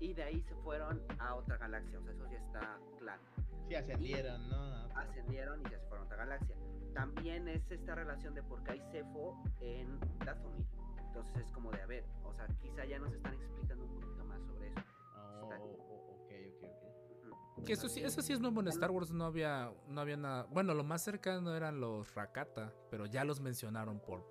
y 0.00 0.12
de 0.12 0.24
ahí 0.24 0.42
se 0.42 0.54
fueron 0.56 1.00
a 1.20 1.34
otra 1.34 1.56
galaxia, 1.56 1.98
o 1.98 2.02
sea, 2.02 2.12
eso 2.12 2.24
ya 2.30 2.38
está 2.38 2.78
claro. 2.98 3.22
Sí, 3.68 3.74
ascendieron, 3.76 4.48
¿no? 4.48 4.74
ascendieron 4.96 5.60
y 5.60 5.64
ya 5.70 5.78
se 5.78 5.86
fueron 5.86 6.02
a 6.02 6.06
otra 6.06 6.16
galaxia. 6.16 6.56
También 6.94 7.48
es 7.48 7.70
esta 7.70 7.94
relación 7.94 8.34
de 8.34 8.42
por 8.42 8.62
qué 8.64 8.72
hay 8.72 8.82
Cefo 8.90 9.36
en 9.60 10.00
Dathomir. 10.24 10.66
Entonces 10.98 11.46
es 11.46 11.52
como 11.52 11.70
de, 11.70 11.80
a 11.80 11.86
ver, 11.86 12.04
o 12.24 12.34
sea, 12.34 12.46
quizá 12.60 12.84
ya 12.84 12.98
nos 12.98 13.12
están 13.12 13.34
explicando 13.34 13.84
un 13.84 14.00
poquito 14.00 14.24
más 14.24 14.42
sobre 14.42 14.68
eso. 14.68 14.80
Oh, 15.16 15.48
oh, 15.48 15.76
oh, 15.88 16.14
ok, 16.14 16.32
ok, 16.56 17.58
ok. 17.58 17.64
Que 17.64 17.72
eso 17.72 17.88
sí, 17.88 18.00
eso 18.00 18.20
sí 18.20 18.32
es 18.32 18.40
nuevo 18.40 18.60
en 18.60 18.68
Star 18.68 18.90
Wars, 18.90 19.12
no 19.12 19.26
había, 19.26 19.72
no 19.86 20.00
había 20.00 20.16
nada. 20.16 20.46
Bueno, 20.50 20.74
lo 20.74 20.82
más 20.82 21.02
cercano 21.02 21.54
eran 21.54 21.80
los 21.80 22.12
Rakata, 22.14 22.72
pero 22.90 23.06
ya 23.06 23.24
los 23.24 23.40
mencionaron 23.40 24.00
por 24.00 24.26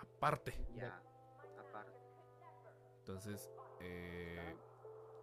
aparte. 0.00 0.52
Ya, 0.74 0.86
aparte. 0.86 1.07
Entonces, 3.08 3.50
eh, 3.80 4.54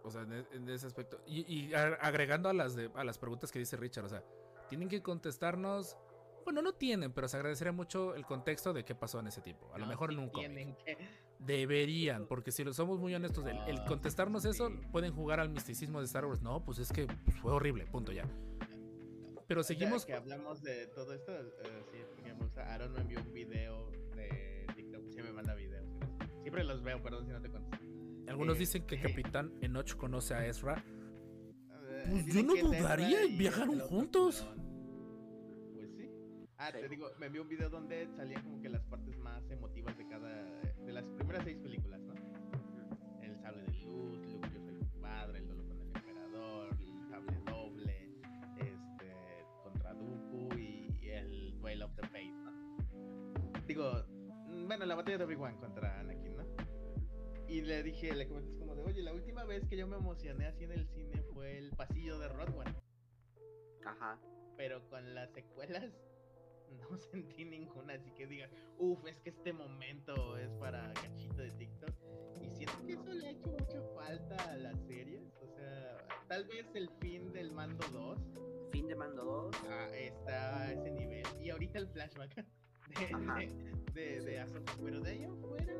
o 0.02 0.10
sea, 0.10 0.22
en, 0.22 0.32
e- 0.32 0.46
en 0.52 0.68
ese 0.68 0.88
aspecto. 0.88 1.20
Y, 1.26 1.72
agregando 1.74 2.48
a 2.48 2.52
las, 2.52 2.74
de, 2.74 2.90
a 2.96 3.04
las 3.04 3.16
preguntas 3.16 3.52
que 3.52 3.60
dice 3.60 3.76
Richard, 3.76 4.04
o 4.04 4.08
sea, 4.08 4.24
tienen 4.68 4.88
que 4.88 5.02
contestarnos. 5.02 5.96
Bueno, 6.44 6.62
no 6.62 6.72
tienen, 6.74 7.12
pero 7.12 7.28
se 7.28 7.36
agradecería 7.36 7.72
mucho 7.72 8.14
el 8.16 8.24
contexto 8.26 8.72
de 8.72 8.84
qué 8.84 8.94
pasó 8.96 9.20
en 9.20 9.28
ese 9.28 9.40
tiempo. 9.40 9.68
A 9.72 9.78
lo 9.78 9.86
mejor 9.86 10.10
sí 10.10 10.14
en 10.16 10.20
un 10.22 10.28
cómic. 10.30 10.46
tienen 10.52 10.76
que- 10.76 10.98
Deberían, 11.38 12.26
porque 12.26 12.50
si 12.50 12.64
lo 12.64 12.72
somos 12.72 12.98
muy 12.98 13.14
honestos, 13.14 13.44
el, 13.46 13.56
el 13.68 13.76
No, 13.76 13.84
contestarnos 13.84 14.42
sí. 14.42 14.48
eso, 14.48 14.70
pueden 14.90 15.12
jugar 15.12 15.38
al 15.38 15.48
misticismo 15.50 16.00
de 16.00 16.06
Star 16.06 16.24
Wars. 16.26 16.42
No, 16.42 16.64
pues 16.64 16.78
es 16.80 16.90
que 16.92 17.06
fue 17.40 17.52
horrible, 17.52 17.86
punto 17.86 18.10
ya. 18.10 18.24
Pero 19.46 19.60
O 19.60 19.64
sea, 19.64 19.76
seguimos. 19.76 20.04
que 20.06 20.14
hablamos 20.14 20.60
de 20.62 20.86
todo 20.88 21.14
esto, 21.14 21.32
sí, 21.92 21.98
gusta. 22.40 22.72
Aaron 22.74 22.92
me 22.94 23.00
envió 23.00 23.20
un 23.20 23.32
video 23.32 23.90
de 24.16 24.66
TikTok, 24.74 25.08
sí 25.10 25.22
me 25.22 25.30
manda 25.32 25.54
videos. 25.54 25.86
Siempre 26.42 26.62
los 26.64 26.80
veo, 26.82 27.02
perdón 27.02 27.26
si 27.26 27.32
no 27.32 27.40
te 27.42 27.50
contesto. 27.50 27.75
Algunos 28.28 28.58
dicen 28.58 28.86
que 28.86 29.00
Capitán 29.00 29.52
Enoch 29.60 29.94
conoce 29.96 30.34
a 30.34 30.46
Ezra. 30.46 30.84
Pues 32.10 32.26
yo 32.26 32.42
no 32.42 32.54
dudaría, 32.54 33.24
y 33.24 33.36
viajaron 33.36 33.80
juntos. 33.80 34.46
Pues 35.74 35.90
sí. 35.96 36.10
Ah, 36.58 36.70
te 36.72 36.88
digo, 36.88 37.08
me 37.18 37.26
envió 37.26 37.42
un 37.42 37.48
video 37.48 37.68
donde 37.68 38.08
salían 38.16 38.42
como 38.42 38.60
que 38.60 38.68
las 38.68 38.84
partes 38.84 39.16
más 39.18 39.48
emotivas 39.50 39.96
de 39.96 40.06
cada. 40.06 40.44
de 40.84 40.92
las 40.92 41.04
primeras 41.04 41.44
seis 41.44 41.58
películas, 41.58 42.00
¿no? 42.02 42.14
El 43.22 43.36
sable 43.40 43.62
de 43.62 43.72
luz, 43.72 44.26
Luke, 44.28 44.48
yo 44.54 44.60
soy 44.60 44.74
tu 44.78 45.00
padre, 45.00 45.38
el 45.38 45.48
dolor 45.48 45.66
con 45.66 45.78
el 45.80 45.86
emperador, 45.96 46.76
el 46.80 47.08
sable 47.10 47.40
doble, 47.44 48.10
este, 48.58 49.44
contra 49.64 49.94
Dooku 49.94 50.54
y, 50.58 50.98
y 51.00 51.08
el 51.10 51.58
Duel 51.58 51.82
of 51.82 51.94
the 51.96 52.02
Fate, 52.02 52.32
¿no? 52.44 52.52
Digo, 53.66 54.04
mm, 54.46 54.66
bueno, 54.68 54.86
la 54.86 54.94
batalla 54.94 55.18
de 55.18 55.24
Obi-Wan 55.24 55.56
contra 55.56 55.98
Anakin. 56.00 56.25
Y 57.48 57.60
le 57.62 57.82
dije, 57.82 58.14
le 58.14 58.26
comenté 58.26 58.56
como 58.58 58.74
de, 58.74 58.82
oye, 58.82 59.02
la 59.02 59.12
última 59.12 59.44
vez 59.44 59.64
que 59.68 59.76
yo 59.76 59.86
me 59.86 59.96
emocioné 59.96 60.46
así 60.46 60.64
en 60.64 60.72
el 60.72 60.86
cine 60.88 61.22
fue 61.32 61.58
el 61.58 61.70
pasillo 61.70 62.18
de 62.18 62.28
Rodwan, 62.28 62.74
Ajá. 63.84 64.18
pero 64.56 64.86
con 64.88 65.14
las 65.14 65.30
secuelas 65.32 65.92
no 66.90 66.96
sentí 66.96 67.44
ninguna, 67.44 67.94
así 67.94 68.10
que 68.12 68.26
diga, 68.26 68.48
uff, 68.78 69.04
es 69.06 69.20
que 69.20 69.30
este 69.30 69.52
momento 69.52 70.36
es 70.38 70.50
para 70.54 70.92
cachito 70.94 71.36
de 71.36 71.50
TikTok. 71.52 71.94
Y 72.42 72.50
siento 72.50 72.84
que 72.84 72.92
eso 72.94 73.12
le 73.14 73.26
ha 73.28 73.30
hecho 73.30 73.48
mucha 73.48 73.80
falta 73.94 74.36
a 74.52 74.56
las 74.56 74.78
series. 74.86 75.22
O 75.40 75.46
sea, 75.46 75.96
tal 76.28 76.44
vez 76.44 76.66
el 76.74 76.90
fin 77.00 77.32
del 77.32 77.50
mando 77.52 77.84
2 77.92 78.18
Fin 78.72 78.88
de 78.88 78.94
mando 78.96 79.24
2. 79.24 79.56
ah, 79.70 79.88
está 79.96 80.58
a 80.62 80.72
ese 80.72 80.90
nivel. 80.90 81.24
Y 81.40 81.50
ahorita 81.50 81.78
el 81.78 81.88
flashback 81.88 82.34
de, 82.98 83.44
de, 83.94 84.20
de, 84.20 84.20
de 84.20 84.62
Pero 84.84 85.00
de 85.00 85.10
ahí 85.10 85.24
afuera, 85.24 85.72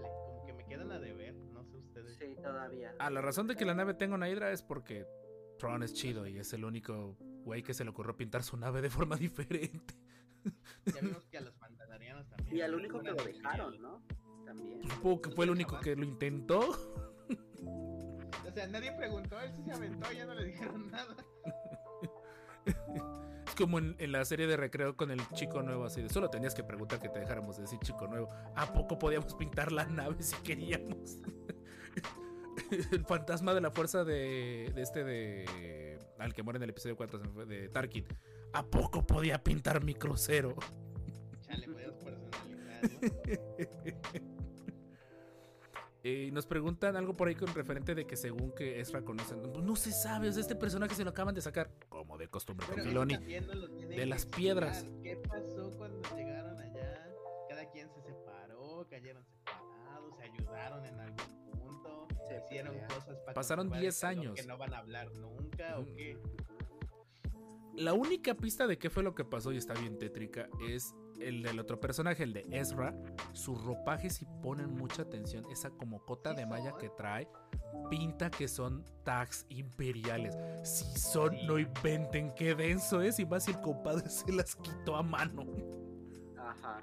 híjole, 0.00 0.24
como 0.26 0.46
que 0.46 0.52
me 0.52 0.64
quedan 0.66 0.90
a 0.92 0.98
deber, 0.98 1.34
no 1.34 1.64
sé 1.64 1.76
ustedes. 1.76 2.16
Sí, 2.18 2.36
todavía. 2.42 2.94
Ah, 2.98 3.10
la 3.10 3.20
razón 3.20 3.46
de 3.46 3.56
que 3.56 3.64
la 3.64 3.74
nave 3.74 3.94
tenga 3.94 4.14
una 4.14 4.28
hidra 4.28 4.52
es 4.52 4.62
porque 4.62 5.06
Tron 5.58 5.82
es 5.82 5.92
chido 5.94 6.26
y 6.26 6.38
es 6.38 6.52
el 6.52 6.64
único 6.64 7.16
güey 7.44 7.62
que 7.62 7.74
se 7.74 7.84
le 7.84 7.90
ocurrió 7.90 8.16
pintar 8.16 8.42
su 8.42 8.56
nave 8.56 8.82
de 8.82 8.90
forma 8.90 9.16
diferente. 9.16 9.94
Ya 10.86 11.00
vimos 11.00 11.26
que 11.26 11.38
a 11.38 11.42
los 11.42 11.54
también. 12.28 12.56
Y 12.56 12.60
al 12.60 12.74
único 12.74 13.00
que 13.00 13.10
lo 13.10 13.16
de 13.16 13.32
dejaron. 13.32 13.80
¿no? 13.80 14.02
También. 14.44 14.88
Supongo 14.88 15.22
que 15.22 15.30
fue 15.30 15.44
el 15.44 15.50
único 15.50 15.78
que 15.80 15.96
lo 15.96 16.04
intentó. 16.04 16.70
O 18.46 18.52
sea, 18.52 18.66
nadie 18.66 18.92
preguntó, 18.92 19.38
él 19.40 19.52
sí 19.54 19.62
se 19.62 19.72
aventó, 19.72 20.10
ya 20.12 20.26
no 20.26 20.34
le 20.34 20.44
dijeron 20.46 20.90
nada. 20.90 21.16
Como 23.60 23.78
en, 23.78 23.94
en 23.98 24.12
la 24.12 24.24
serie 24.24 24.46
de 24.46 24.56
recreo 24.56 24.96
con 24.96 25.10
el 25.10 25.20
chico 25.34 25.62
nuevo, 25.62 25.84
así 25.84 26.00
de 26.00 26.08
solo 26.08 26.30
tenías 26.30 26.54
que 26.54 26.64
preguntar 26.64 26.98
que 26.98 27.10
te 27.10 27.20
dejáramos 27.20 27.58
decir 27.58 27.78
chico 27.80 28.06
nuevo. 28.06 28.30
¿A 28.56 28.72
poco 28.72 28.98
podíamos 28.98 29.34
pintar 29.34 29.70
la 29.70 29.84
nave 29.84 30.22
si 30.22 30.34
queríamos? 30.36 31.18
el 32.92 33.04
fantasma 33.04 33.52
de 33.52 33.60
la 33.60 33.70
fuerza 33.70 34.02
de, 34.02 34.72
de 34.74 34.82
este 34.82 35.04
de. 35.04 35.98
Al 36.18 36.32
que 36.32 36.42
muere 36.42 36.56
en 36.56 36.62
el 36.62 36.70
episodio 36.70 36.96
4 36.96 37.18
se 37.18 37.24
me 37.26 37.32
fue, 37.32 37.44
de 37.44 37.68
Tarkin. 37.68 38.06
¿A 38.54 38.64
poco 38.64 39.06
podía 39.06 39.42
pintar 39.42 39.84
mi 39.84 39.94
crucero? 39.94 40.56
Chale, 41.42 41.68
podías 41.68 41.92
personalizar, 41.92 42.48
¿no? 42.48 44.30
Eh, 46.02 46.26
Y 46.28 46.30
nos 46.30 46.46
preguntan 46.46 46.96
algo 46.96 47.14
por 47.16 47.28
ahí 47.28 47.34
con 47.34 47.52
referente 47.54 47.94
de 47.94 48.06
que 48.06 48.16
según 48.16 48.52
que 48.52 48.80
Ezra 48.80 49.02
conocen. 49.02 49.40
Pues 49.52 49.64
no 49.64 49.76
se 49.76 49.92
sabe, 49.92 50.28
o 50.28 50.32
sea, 50.32 50.40
este 50.40 50.56
personaje 50.56 50.94
se 50.94 51.04
lo 51.04 51.10
acaban 51.10 51.34
de 51.34 51.42
sacar. 51.42 51.70
Como 51.88 52.16
de 52.16 52.28
costumbre 52.28 52.66
con 52.66 52.82
Filoni. 52.82 53.16
de 53.18 54.06
las 54.06 54.22
explicar. 54.24 54.38
piedras. 54.38 54.86
¿Qué 55.02 55.16
pasó 55.16 55.74
cuando 55.76 56.00
llegaron 56.16 56.58
allá? 56.58 57.06
Cada 57.48 57.70
quien 57.70 57.88
se 57.90 58.00
separó, 58.00 58.86
cayeron 58.88 59.24
separados, 59.24 60.16
se 60.16 60.22
ayudaron 60.24 60.84
en 60.86 61.00
algún 61.00 61.50
punto, 61.52 62.08
Se 62.26 62.38
hicieron 62.38 62.72
pelearon. 62.72 62.98
cosas 62.98 63.18
para 63.20 63.34
Pasaron 63.34 63.66
conservar 63.68 63.80
10 63.82 63.94
el 63.94 64.00
calor 64.08 64.18
años. 64.24 64.34
que 64.40 64.46
no 64.46 64.58
van 64.58 64.74
a 64.74 64.78
hablar 64.78 65.12
nunca 65.12 65.78
Ujú. 65.78 65.90
o 65.90 65.94
qué. 65.96 66.18
La 67.74 67.92
única 67.94 68.34
pista 68.34 68.66
de 68.66 68.78
qué 68.78 68.90
fue 68.90 69.02
lo 69.02 69.14
que 69.14 69.24
pasó 69.24 69.52
y 69.52 69.56
está 69.56 69.74
bien 69.74 69.96
tétrica 69.98 70.48
es 70.68 70.92
el 71.22 71.42
del 71.42 71.58
otro 71.60 71.78
personaje, 71.80 72.22
el 72.22 72.32
de 72.32 72.46
Ezra. 72.50 72.94
Su 73.32 73.54
ropaje, 73.54 74.10
si 74.10 74.24
ponen 74.42 74.74
mucha 74.74 75.02
atención, 75.02 75.44
esa 75.50 75.70
como 75.70 76.04
cota 76.04 76.32
de 76.34 76.46
malla 76.46 76.76
que 76.78 76.88
trae, 76.90 77.28
pinta 77.90 78.30
que 78.30 78.48
son 78.48 78.84
tags 79.04 79.46
imperiales. 79.48 80.36
Si 80.64 80.84
son, 80.98 81.32
Sí. 81.36 81.46
no 81.46 81.58
inventen 81.58 82.34
qué 82.34 82.54
denso 82.54 83.00
es. 83.02 83.18
Y 83.18 83.26
más 83.26 83.44
si 83.44 83.52
el 83.52 83.60
compadre 83.60 84.08
se 84.08 84.32
las 84.32 84.54
quitó 84.56 84.96
a 84.96 85.02
mano. 85.02 85.44
Ajá. 86.38 86.82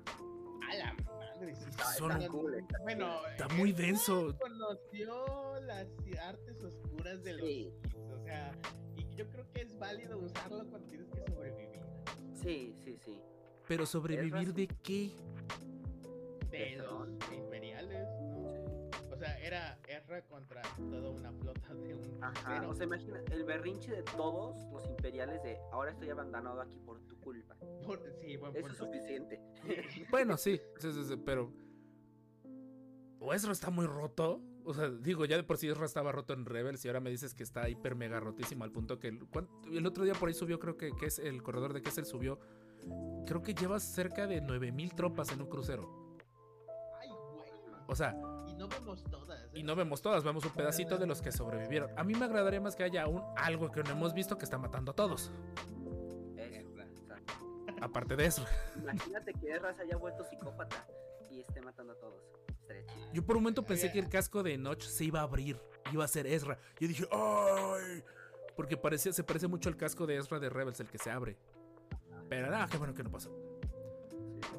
A 0.70 0.76
la 0.76 0.94
madre, 1.06 1.56
sí 1.56 1.66
Son 1.98 2.12
están- 2.12 2.28
cool, 2.32 2.56
está 2.56 2.80
Bueno, 2.84 3.26
Está 3.28 3.48
muy 3.56 3.72
Ezra 3.72 3.86
denso. 3.86 4.38
Conoció 4.38 5.60
las 5.62 5.88
artes 6.22 6.62
oscuras 6.64 7.24
de 7.24 7.34
los 7.34 7.42
Sí. 7.46 7.72
O 8.14 8.18
sea, 8.24 8.52
y 8.96 9.06
yo 9.16 9.30
creo 9.30 9.50
que 9.52 9.62
es 9.62 9.78
válido 9.78 10.18
usarlo 10.20 10.66
cuando 10.70 10.88
tienes 10.90 11.08
que 11.10 11.22
sobrevivir. 11.32 11.80
Sí, 12.34 12.74
sí, 12.84 12.98
sí. 13.04 13.22
Pero 13.68 13.86
sobrevivir 13.86 14.34
Ezra 14.50 14.54
de 14.54 14.68
qué? 14.84 15.12
De 16.52 16.76
los 16.78 17.10
imperiales, 17.34 18.08
¿no? 18.22 18.48
O 19.12 19.18
sea, 19.18 19.38
era 19.40 19.78
Ezra 19.88 20.22
contra 20.28 20.62
toda 20.78 21.10
una 21.10 21.32
flota 21.34 21.74
de 21.74 21.96
un 21.96 22.24
Ajá. 22.24 22.68
O 22.68 22.74
sea, 22.74 22.86
imagina 22.86 23.20
el 23.32 23.44
berrinche 23.44 23.92
de 23.92 24.04
todos 24.04 24.56
los 24.72 24.86
imperiales 24.88 25.42
de 25.44 25.58
ahora 25.72 25.92
estoy 25.92 26.10
abandonado 26.10 26.62
aquí 26.62 26.78
por 26.86 27.00
tu 27.02 27.20
culpa. 27.20 27.56
Por- 27.86 28.02
sí, 28.22 28.38
buen 28.38 28.56
Eso 28.56 28.68
es 28.68 28.76
punto. 28.78 28.86
suficiente. 28.94 29.42
Bueno, 30.12 30.38
sí, 30.38 30.60
sí, 30.80 30.92
sí, 30.92 31.04
sí, 31.04 31.16
pero. 31.26 31.52
O 33.20 33.34
Ezra 33.34 33.52
está 33.52 33.70
muy 33.70 33.86
roto. 33.88 34.42
O 34.64 34.74
sea, 34.74 34.90
digo, 34.90 35.26
ya 35.26 35.38
de 35.38 35.44
por 35.44 35.58
sí 35.58 35.68
Ezra 35.70 35.86
estaba 35.86 36.12
roto 36.12 36.34
en 36.34 36.46
Rebels 36.46 36.84
y 36.86 36.90
ahora 36.90 37.00
me 37.00 37.10
dices 37.10 37.34
que 37.34 37.42
está 37.44 37.68
hiper 37.70 37.96
mega 37.96 38.20
rotísimo 38.20 38.64
al 38.64 38.72
punto 38.72 39.00
que. 39.00 39.08
el- 39.08 39.26
¿cuán- 39.28 39.50
El 39.72 39.86
otro 39.88 40.04
día 40.04 40.14
por 40.14 40.28
ahí 40.30 40.36
subió, 40.36 40.60
creo 40.60 40.78
que, 40.78 40.92
que 40.96 41.08
es 41.08 41.18
el 41.20 41.42
corredor 41.42 41.74
de 41.74 41.82
Kessel 41.82 42.06
subió. 42.06 42.40
Creo 43.26 43.42
que 43.42 43.54
llevas 43.54 43.84
cerca 43.84 44.26
de 44.28 44.42
9000 44.42 44.96
tropas 44.96 45.32
en 45.32 45.42
un 45.42 45.48
crucero. 45.48 46.18
Ay, 47.02 47.10
güey. 47.10 47.50
O 47.88 47.96
sea, 47.96 48.16
Y 48.48 48.54
no 48.56 48.68
vemos 48.68 49.04
todas. 49.04 49.40
¿eh? 49.44 49.50
y 49.54 49.64
no 49.64 49.76
vemos 49.76 50.02
todas, 50.02 50.24
vemos 50.24 50.46
un 50.46 50.52
pedacito 50.52 50.98
de 50.98 51.08
los 51.08 51.22
que 51.22 51.32
sobrevivieron. 51.32 51.90
A 51.98 52.04
mí 52.04 52.14
me 52.14 52.26
agradaría 52.26 52.62
más 52.62 52.76
que 52.76 52.84
haya 52.84 53.08
un 53.08 53.22
algo 53.36 53.72
que 53.72 53.84
no 53.84 53.92
hemos 53.92 54.14
visto 54.14 54.38
que 54.38 54.46
está 54.46 54.58
matando 54.58 54.92
a 54.92 54.96
todos. 54.96 55.32
Ezra. 56.38 56.86
exacto. 56.86 57.34
Aparte 57.82 58.16
de 58.16 58.26
eso. 58.26 58.46
Imagínate 58.78 59.34
que 59.34 59.52
Ezra 59.52 59.74
se 59.74 59.82
haya 59.84 59.98
vuelto 59.98 60.24
psicópata 60.26 60.88
y 61.30 61.42
esté 61.42 61.60
matando 61.62 61.94
a 61.94 61.96
todos. 61.98 62.22
Estaría 62.62 62.86
chido. 62.86 63.14
Yo 63.14 63.26
por 63.26 63.38
un 63.38 63.44
momento 63.44 63.64
pensé 63.66 63.92
que 63.92 64.00
el 64.00 64.10
casco 64.10 64.44
de 64.44 64.58
Notch 64.58 64.84
se 64.84 65.04
iba 65.06 65.20
a 65.20 65.24
abrir, 65.24 65.60
iba 65.92 66.04
a 66.06 66.08
ser 66.08 66.28
Ezra. 66.28 66.58
Yo 66.80 66.88
dije, 66.88 67.08
¡ay! 67.12 68.04
Porque 68.56 68.78
parecía, 68.78 69.12
se 69.14 69.24
parece 69.24 69.48
mucho 69.48 69.70
al 69.70 69.78
casco 69.78 70.08
de 70.08 70.18
Ezra 70.18 70.40
de 70.40 70.50
Rebels, 70.50 70.80
el 70.80 70.88
que 70.90 70.98
se 70.98 71.12
abre. 71.12 71.38
Pero 72.30 72.50
nada, 72.50 72.68
qué 72.70 72.78
bueno 72.78 72.94
que 72.94 73.04
no 73.04 73.12
pasó. 73.12 73.32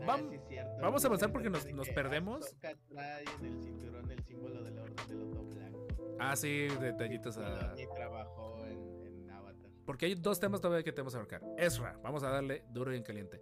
Ah, 0.03 0.07
Vam- 0.07 0.28
sí 0.31 0.35
es 0.36 0.49
cierto. 0.49 0.82
vamos 0.82 1.05
a 1.05 1.07
avanzar 1.09 1.32
porque 1.32 1.51
nos- 1.51 1.66
nos 1.73 1.89
perdemos. 1.90 2.45
Ahsoka 2.45 2.74
trae 2.89 3.24
en 3.40 3.45
el 3.47 3.62
cinturón 3.62 4.11
el 4.11 4.23
símbolo 4.24 4.62
del 4.62 4.78
orden 4.78 4.97
del 5.09 5.19
loto 5.20 5.45
blanco. 5.45 5.86
Ah, 6.19 6.35
sí, 6.36 6.66
detallitos 6.81 7.39
a... 7.39 7.74
Y 7.78 7.86
trabajó 7.95 8.65
en, 8.66 9.07
en 9.07 9.31
Avatar. 9.31 9.70
Porque 9.86 10.07
hay 10.07 10.15
dos 10.15 10.40
temas 10.40 10.61
todavía 10.61 10.82
que 10.82 10.93
tenemos 10.93 11.12
que 11.12 11.19
abarcar. 11.19 11.43
Ezra, 11.57 11.99
vamos 12.03 12.23
a 12.24 12.31
darle 12.31 12.65
duro 12.70 12.93
y 12.93 12.97
en 12.97 13.03
caliente. 13.03 13.40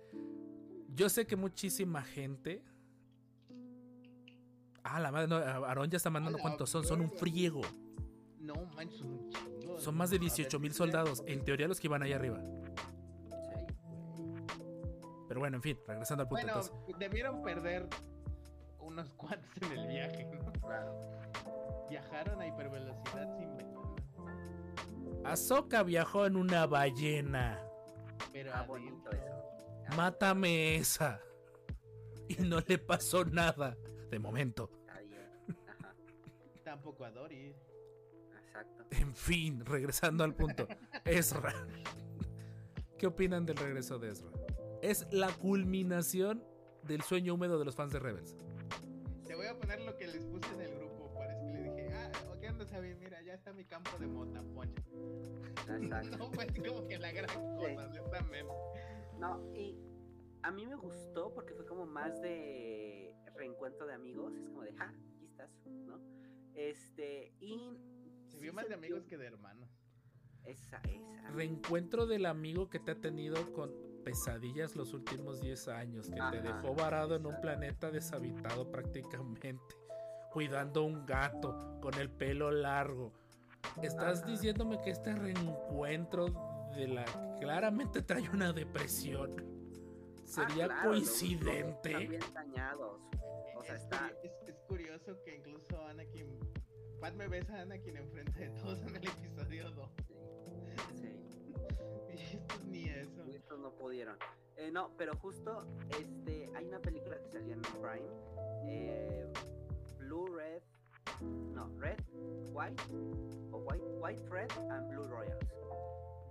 Yo 0.95 1.09
sé 1.09 1.27
que 1.27 1.37
muchísima 1.37 2.03
gente... 2.03 2.63
Ah, 4.83 5.01
la 5.01 5.11
madre, 5.11 5.27
no, 5.27 5.37
Aarón 5.37 5.91
ya 5.91 5.97
está 5.97 6.11
mandando 6.11 6.37
A 6.37 6.39
la 6.39 6.43
cuántos 6.43 6.71
son, 6.71 6.85
son 6.85 7.01
un 7.01 7.11
friego. 7.11 7.61
No 8.39 8.55
manches, 8.77 8.99
son 9.01 9.09
un 9.11 9.31
chingo. 9.31 9.81
Son 9.81 9.97
más 9.97 10.11
de 10.11 10.17
A 10.17 10.21
ver 10.21 10.29
18 10.29 10.61
mil 10.61 10.73
soldados. 10.73 11.25
En 11.27 11.45
teoría 11.45 11.67
los 11.67 11.81
que 11.81 11.89
iban 11.89 12.03
ahí 12.03 12.13
arriba. 12.13 12.41
Pero 15.29 15.41
bueno, 15.41 15.57
en 15.57 15.63
fin, 15.63 15.79
regresando 15.87 16.23
al 16.23 16.29
punto. 16.29 16.45
Bueno, 16.47 16.61
entonces, 16.61 16.99
debieron 16.99 17.43
perder 17.43 17.89
unos 18.79 19.11
cuantos 19.15 19.51
en 19.63 19.73
el 19.79 19.87
viaje, 19.89 20.25
¿no? 20.25 20.53
Claro. 20.53 20.95
Viajaron 21.91 22.41
a 22.41 22.47
hipervelocidad 22.47 23.37
sin 23.37 23.57
ventana. 23.57 23.95
Ahsoka 25.25 25.83
viajó 25.83 26.27
en 26.27 26.37
una 26.37 26.67
ballena. 26.67 27.61
Pero 28.33 28.53
Ah, 28.55 28.63
bonito 28.63 29.11
eso. 29.11 29.97
Mátame 29.97 30.77
esa. 30.77 31.21
Y 32.29 32.35
no 32.43 32.61
le 32.67 32.79
pasó 32.79 33.25
nada. 33.25 33.77
De 34.11 34.19
momento. 34.19 34.71
Ajá. 34.89 35.95
Tampoco 36.65 37.05
a 37.05 37.11
Dory. 37.11 37.55
Exacto. 38.45 38.85
En 38.91 39.15
fin, 39.15 39.65
regresando 39.65 40.23
al 40.23 40.35
punto. 40.35 40.67
Ezra. 41.05 41.53
¿Qué 42.99 43.07
opinan 43.09 43.45
del 43.45 43.57
regreso 43.57 43.99
de 43.99 44.11
Ezra? 44.13 44.31
Es 44.87 45.05
la 45.13 45.33
culminación 45.39 46.45
del 46.85 47.03
sueño 47.03 47.35
húmedo 47.35 47.59
de 47.59 47.65
los 47.65 47.75
fans 47.75 47.93
de 47.93 47.99
Rebels. 47.99 48.37
Te 49.27 49.35
voy 49.35 49.47
a 49.47 49.59
poner 49.59 49.81
lo 49.81 49.97
que 49.97 50.07
les 50.07 50.25
puse 50.27 50.49
en 50.55 50.61
el 50.61 50.77
grupo. 50.77 51.13
Parece 51.13 51.45
que 51.45 51.53
le 51.55 51.63
dije, 51.65 51.93
ah, 51.93 52.13
¿qué 52.41 52.49
onda, 52.49 52.65
Sabi? 52.67 52.95
Mira, 52.95 53.21
ya 53.23 53.35
está 53.35 53.53
mi 53.53 53.65
campo 53.65 53.91
de 53.99 54.07
mota, 54.07 54.45
poncha. 54.55 54.83
Exacto. 55.77 56.17
No 56.19 56.31
fue 56.31 56.45
así 56.45 56.61
como 56.61 56.87
que 56.87 56.99
la 56.99 57.11
gran 57.11 57.27
cosa, 57.35 57.67
Sí. 57.69 57.99
honestamente. 57.99 58.53
No, 59.19 59.53
y 59.57 59.77
a 60.45 60.53
mí 60.53 60.65
me 60.67 60.77
gustó 60.77 61.35
porque 61.35 61.53
fue 61.55 61.67
como 61.67 61.85
más 61.85 62.23
de 62.23 63.13
reencuentro 63.35 63.87
de 63.87 63.95
amigos. 63.95 64.37
Es 64.37 64.45
como 64.45 64.63
de, 64.63 64.73
ja, 64.75 64.85
aquí 65.17 65.25
estás, 65.25 65.51
¿no? 65.67 65.99
Este, 66.55 67.33
y. 67.41 67.77
Se 68.29 68.37
sí 68.37 68.39
vio 68.39 68.53
más 68.53 68.69
de 68.69 68.75
amigos 68.75 69.05
que 69.05 69.17
de 69.19 69.27
hermanos. 69.27 69.69
Esa, 70.45 70.81
esa. 70.89 71.31
Reencuentro 71.33 72.07
del 72.07 72.25
amigo 72.27 72.71
que 72.71 72.79
te 72.79 72.93
ha 72.93 73.01
tenido 73.01 73.53
con 73.53 73.73
pesadillas 74.11 74.77
los 74.77 74.95
últimos 74.95 75.41
10 75.41 75.67
años, 75.67 76.07
que 76.09 76.15
te 76.15 76.21
Ajá, 76.21 76.31
dejó 76.41 76.75
varado 76.77 77.17
en 77.17 77.27
un 77.27 77.41
planeta 77.41 77.91
deshabitado 77.91 78.71
prácticamente, 78.71 79.75
cuidando 80.31 80.85
un 80.85 81.05
gato 81.05 81.81
con 81.83 81.93
el 81.95 82.09
pelo 82.09 82.53
largo. 82.53 83.13
Estás 83.83 84.21
Ajá. 84.23 84.31
diciéndome 84.31 84.81
que 84.81 84.91
este 84.91 85.13
reencuentro 85.13 86.27
de 86.77 86.87
la 86.87 87.05
claramente 87.41 88.01
trae 88.03 88.29
una 88.31 88.53
depresión. 88.53 89.45
¿Sería 90.25 90.67
Ah, 90.67 90.69
claro, 90.69 90.93
los- 90.93 91.01
los 91.01 91.09
coincidente? 91.09 91.89
Están 91.91 92.09
bien 92.09 92.23
dañados. 92.33 93.01
O 93.57 93.65
sea, 93.65 93.75
es, 93.75 93.83
está. 93.83 94.13
es- 94.23 94.49
es 94.49 94.57
curioso 94.69 95.21
que 95.25 95.35
incluso 95.35 95.85
Anakin. 95.85 96.39
Padme 97.01 97.27
besa 97.27 97.57
a 97.57 97.63
Anakin 97.63 97.97
enfrente 97.97 98.39
de 98.39 98.51
todos 98.61 98.81
en 98.83 98.97
el 98.97 99.09
episodio 99.09 99.71
2. 99.73 99.91
Estos 102.33 102.65
ni 102.65 102.85
eso. 102.89 103.25
estos 103.25 103.59
no 103.59 103.73
pudieron. 103.73 104.17
Eh, 104.57 104.71
no, 104.71 104.91
pero 104.97 105.17
justo 105.19 105.67
este, 105.91 106.51
hay 106.55 106.67
una 106.67 106.81
película 106.81 107.19
que 107.19 107.29
salió 107.29 107.53
en 107.55 107.63
Prime. 107.63 108.09
eh, 108.65 109.27
Blue, 109.99 110.27
Red. 110.35 110.63
No, 111.23 111.69
Red, 111.79 111.99
White. 112.53 112.83
O 113.53 113.59
White, 113.59 113.85
White, 114.01 114.23
Red 114.29 114.51
and 114.71 114.89
Blue 114.91 115.07
Royals. 115.07 115.45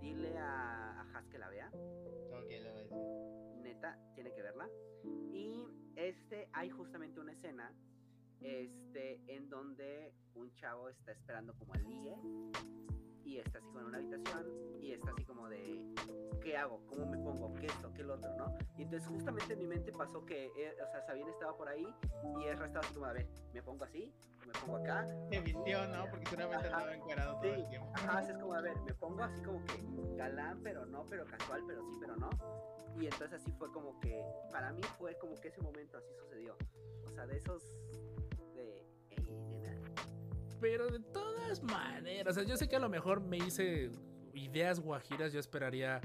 Dile 0.01 0.37
a, 0.37 1.01
a 1.01 1.17
Has 1.17 1.27
que 1.27 1.37
la 1.37 1.49
vea. 1.49 1.69
Ok, 1.69 2.49
lo 2.61 2.71
voy 2.71 2.79
a 2.79 2.83
decir. 2.83 2.97
neta, 3.61 3.97
tiene 4.15 4.33
que 4.33 4.41
verla. 4.41 4.69
Y 5.31 5.67
este, 5.95 6.49
hay 6.53 6.69
justamente 6.69 7.19
una 7.19 7.31
escena 7.31 7.71
este, 8.41 9.21
en 9.27 9.49
donde 9.49 10.13
un 10.35 10.51
chavo 10.53 10.89
está 10.89 11.11
esperando 11.11 11.53
como 11.55 11.73
al 11.73 11.83
ligue 11.83 12.15
y 13.25 13.37
está 13.39 13.57
así 13.59 13.67
como 13.67 13.79
en 13.81 13.85
una 13.87 13.97
habitación 13.97 14.47
y 14.81 14.91
está 14.93 15.11
así 15.11 15.25
como 15.25 15.49
de 15.49 15.81
¿qué 16.41 16.55
hago? 16.57 16.79
¿Cómo 16.87 17.05
me 17.07 17.17
pongo? 17.17 17.53
¿Qué 17.55 17.67
esto? 17.67 17.91
¿Qué 17.93 18.03
lo 18.03 18.13
otro? 18.15 18.33
¿no? 18.35 18.53
Y 18.77 18.83
entonces 18.83 19.07
justamente 19.09 19.53
en 19.53 19.59
mi 19.59 19.67
mente 19.67 19.91
pasó 19.91 20.23
que, 20.25 20.45
eh, 20.55 20.75
o 20.81 20.91
sea, 20.91 21.01
Sabine 21.05 21.31
estaba 21.31 21.57
por 21.57 21.67
ahí 21.67 21.87
y 22.39 22.45
Ezra 22.45 22.67
estaba 22.67 22.85
así 22.85 22.93
como, 22.93 23.05
a 23.07 23.13
ver, 23.13 23.27
¿me 23.53 23.61
pongo 23.63 23.83
así? 23.83 24.13
¿O 24.43 24.45
me 24.45 24.53
pongo 24.53 24.77
acá? 24.77 25.07
Se 25.31 25.39
vistió, 25.41 25.87
¿no? 25.87 26.07
Porque 26.11 26.25
seguramente 26.27 26.67
andaba 26.67 26.93
encuadrado 26.93 27.33
todo 27.39 27.41
Sí, 27.55 27.59
el 27.61 27.67
tiempo. 27.67 27.91
ajá, 27.95 28.17
así 28.19 28.31
es 28.31 28.37
como, 28.37 28.53
a 28.53 28.61
ver, 28.61 28.77
me 28.81 28.93
pongo 28.93 29.23
así 29.23 29.41
como 29.41 29.63
que 29.65 29.83
galán, 30.17 30.61
pero 30.61 30.85
no, 30.85 31.05
pero 31.09 31.25
casual, 31.25 31.63
pero 31.67 31.81
sí, 31.81 31.97
pero 31.99 32.15
no. 32.15 32.29
Y 33.01 33.07
entonces 33.07 33.41
así 33.41 33.51
fue 33.53 33.71
como 33.71 33.99
que, 33.99 34.23
para 34.51 34.71
mí 34.71 34.81
fue 34.99 35.17
como 35.17 35.35
que 35.41 35.47
ese 35.47 35.61
momento 35.61 35.97
así 35.97 36.13
sucedió. 36.21 36.55
O 37.07 37.11
sea, 37.11 37.25
de 37.25 37.37
esos, 37.37 37.63
de, 38.55 38.85
"Ey, 39.09 39.25
nena". 39.49 39.74
Pero 40.65 40.89
de 40.89 40.99
todas 40.99 41.61
maneras, 41.61 42.35
o 42.35 42.39
sea, 42.39 42.43
yo 42.43 42.57
sé 42.57 42.67
que 42.67 42.75
a 42.75 42.79
lo 42.79 42.89
mejor 42.89 43.21
me 43.21 43.37
hice 43.37 43.91
ideas 44.33 44.79
guajiras, 44.79 45.31
yo 45.31 45.39
esperaría, 45.39 46.01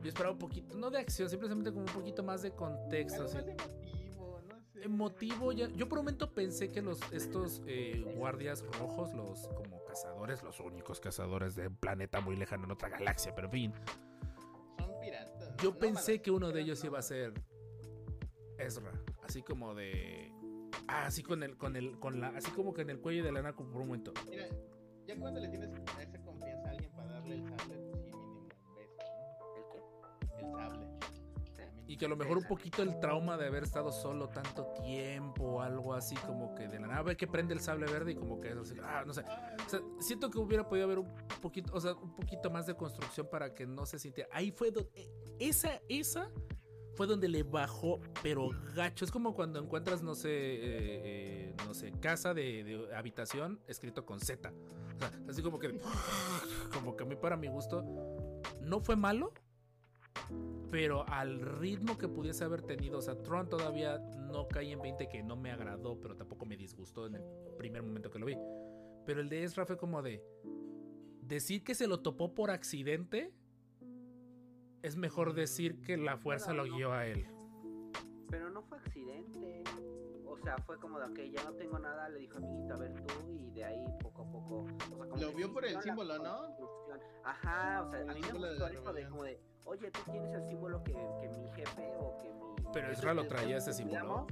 yo 0.00 0.08
esperaba 0.08 0.34
un 0.34 0.38
poquito, 0.38 0.76
no 0.76 0.88
de 0.88 0.98
acción, 0.98 1.28
simplemente 1.28 1.72
como 1.72 1.80
un 1.80 1.92
poquito 1.92 2.22
más 2.22 2.42
de 2.42 2.52
contexto. 2.52 3.24
Así. 3.24 3.38
más 3.38 3.44
emotivo, 3.48 4.40
no 4.46 4.60
sé. 4.60 4.84
Emotivo, 4.84 5.50
ya, 5.50 5.66
yo 5.70 5.88
por 5.88 5.98
un 5.98 6.04
momento 6.04 6.32
pensé 6.32 6.70
que 6.70 6.80
los, 6.80 7.00
estos 7.10 7.60
eh, 7.66 8.04
guardias 8.16 8.64
rojos, 8.78 9.12
los 9.14 9.48
como 9.48 9.82
cazadores, 9.84 10.44
los 10.44 10.60
únicos 10.60 11.00
cazadores 11.00 11.56
de 11.56 11.66
un 11.66 11.74
planeta 11.74 12.20
muy 12.20 12.36
lejano 12.36 12.66
en 12.66 12.70
otra 12.70 12.90
galaxia, 12.90 13.34
pero 13.34 13.48
en 13.48 13.52
fin, 13.52 13.72
Son 14.78 14.92
piratas. 15.00 15.56
yo 15.60 15.72
No 15.72 15.78
pensé 15.80 16.12
malos, 16.12 16.22
que 16.22 16.30
uno 16.30 16.52
de 16.52 16.60
ellos 16.60 16.84
no 16.84 16.90
iba 16.90 17.00
a 17.00 17.02
ser 17.02 17.34
Ezra, 18.58 18.92
así 19.24 19.42
como 19.42 19.74
de... 19.74 20.37
Ah, 20.88 21.04
así 21.06 21.22
con 21.22 21.42
el, 21.42 21.56
con 21.56 21.76
el, 21.76 21.98
con 21.98 22.20
la, 22.20 22.28
así 22.28 22.50
como 22.50 22.72
que 22.72 22.80
en 22.82 22.90
el 22.90 23.00
cuello 23.00 23.22
de 23.22 23.30
la 23.30 23.42
Nako 23.42 23.64
por 23.64 23.82
un 23.82 23.88
momento. 23.88 24.12
Mira, 24.28 24.46
ya 25.06 25.16
cuando 25.16 25.38
le 25.38 25.48
tienes 25.48 25.70
esa 25.70 26.18
confianza 26.22 26.68
a 26.68 26.70
alguien 26.70 26.90
para 26.92 27.12
darle 27.12 27.34
el 27.34 27.44
sable, 27.44 27.76
pues 27.90 28.04
sí, 28.04 28.12
mínimo 28.12 28.40
un 28.40 28.48
beso, 28.48 29.02
¿El 29.56 29.64
qué? 29.70 30.42
¿no? 30.42 30.48
El 30.48 30.56
sable. 30.56 30.86
Y 31.86 31.96
que 31.96 32.06
a 32.06 32.08
lo 32.08 32.16
mejor 32.16 32.38
un 32.38 32.44
poquito 32.44 32.82
el 32.82 32.98
trauma 33.00 33.36
de 33.36 33.46
haber 33.46 33.64
estado 33.64 33.92
solo 33.92 34.28
tanto 34.28 34.66
tiempo 34.82 35.44
o 35.44 35.60
algo 35.60 35.94
así 35.94 36.14
como 36.16 36.54
que 36.54 36.68
de 36.68 36.78
la 36.80 36.86
nada 36.86 37.02
ve 37.02 37.16
que 37.16 37.26
prende 37.26 37.54
el 37.54 37.60
sable 37.60 37.86
verde 37.86 38.12
y 38.12 38.14
como 38.14 38.40
que 38.40 38.48
eso 38.50 38.60
así, 38.60 38.74
ah, 38.82 39.04
no 39.06 39.12
sé. 39.12 39.22
O 39.66 39.68
sea, 39.68 39.80
siento 40.00 40.30
que 40.30 40.38
hubiera 40.38 40.66
podido 40.68 40.86
haber 40.86 40.98
un 41.00 41.14
poquito, 41.42 41.72
o 41.74 41.80
sea, 41.80 41.94
un 41.94 42.14
poquito 42.14 42.50
más 42.50 42.66
de 42.66 42.74
construcción 42.74 43.28
para 43.30 43.54
que 43.54 43.66
no 43.66 43.84
se 43.84 43.98
sintiera. 43.98 44.28
Ahí 44.32 44.50
fue 44.50 44.70
donde 44.70 44.90
esa 45.38 45.80
esa 45.88 46.30
fue 46.98 47.06
donde 47.06 47.28
le 47.28 47.44
bajó, 47.44 48.00
pero 48.24 48.50
gacho. 48.74 49.04
Es 49.04 49.12
como 49.12 49.32
cuando 49.32 49.60
encuentras, 49.60 50.02
no 50.02 50.16
sé, 50.16 50.30
eh, 50.30 50.60
eh, 50.64 51.54
no 51.64 51.72
sé, 51.72 51.92
casa 51.92 52.34
de, 52.34 52.88
habitación 52.92 53.60
escrito 53.68 54.04
con 54.04 54.18
Z. 54.18 54.52
O 54.96 54.98
sea, 54.98 55.12
así 55.28 55.40
como 55.40 55.60
que, 55.60 55.78
como 56.74 56.96
que 56.96 57.04
a 57.04 57.06
mí 57.06 57.14
para 57.14 57.36
mi 57.36 57.46
gusto 57.46 57.84
no 58.62 58.80
fue 58.80 58.96
malo, 58.96 59.32
pero 60.72 61.08
al 61.08 61.40
ritmo 61.40 61.96
que 61.96 62.08
pudiese 62.08 62.42
haber 62.42 62.62
tenido, 62.62 62.98
o 62.98 63.02
sea, 63.02 63.14
Tron 63.22 63.48
todavía 63.48 63.98
no 63.98 64.48
cae 64.48 64.72
en 64.72 64.82
20 64.82 65.08
que 65.08 65.22
no 65.22 65.36
me 65.36 65.52
agradó, 65.52 66.00
pero 66.00 66.16
tampoco 66.16 66.46
me 66.46 66.56
disgustó 66.56 67.06
en 67.06 67.14
el 67.14 67.22
primer 67.56 67.84
momento 67.84 68.10
que 68.10 68.18
lo 68.18 68.26
vi. 68.26 68.36
Pero 69.06 69.20
el 69.20 69.28
de 69.28 69.44
Ezra 69.44 69.64
fue 69.66 69.76
como 69.76 70.02
de 70.02 70.20
decir 71.22 71.62
que 71.62 71.76
se 71.76 71.86
lo 71.86 72.00
topó 72.00 72.34
por 72.34 72.50
accidente 72.50 73.32
es 74.82 74.96
mejor 74.96 75.34
decir 75.34 75.80
que 75.82 75.96
la 75.96 76.16
fuerza 76.16 76.52
lo 76.52 76.64
guió 76.64 76.92
a 76.92 77.06
él. 77.06 77.26
Pero 78.30 78.50
no 78.50 78.62
fue 78.62 78.78
accidente. 78.78 79.64
O 80.26 80.36
sea, 80.38 80.56
fue 80.58 80.78
como 80.78 80.98
de, 80.98 81.06
ok, 81.06 81.18
ya 81.36 81.42
no 81.44 81.52
tengo 81.54 81.78
nada, 81.78 82.08
le 82.10 82.20
dijo 82.20 82.36
amiguito, 82.38 82.74
a 82.74 82.76
ver 82.76 82.92
tú, 82.94 83.32
y 83.32 83.50
de 83.50 83.64
ahí 83.64 83.84
poco 84.00 84.22
a 84.22 84.30
poco. 84.30 84.58
o 84.62 84.66
sea, 84.68 84.88
como 84.88 85.16
Lo 85.16 85.32
vio 85.32 85.52
por 85.52 85.64
el 85.64 85.80
símbolo, 85.82 86.18
¿no? 86.18 86.56
Ajá, 87.24 87.82
o 87.82 87.90
sea, 87.90 88.00
Por 88.02 88.10
a 88.10 88.12
el 88.12 88.14
mí 88.14 88.20
me 88.20 88.26
de 88.26 88.32
gustó 88.32 88.58
la 88.58 88.70
esto 88.72 88.92
de 88.92 89.08
como 89.08 89.24
de, 89.24 89.40
oye, 89.64 89.90
tú 89.90 90.00
tienes 90.10 90.32
el 90.32 90.44
símbolo 90.46 90.82
que, 90.84 90.92
que 90.92 91.28
mi 91.40 91.48
jefe 91.50 91.92
o 91.98 92.18
que 92.18 92.32
mi. 92.32 92.72
Pero 92.72 92.92
Ezra 92.92 93.14
lo 93.14 93.22
el- 93.22 93.28
traía 93.28 93.56
ese 93.56 93.72
símbolo. 93.72 94.26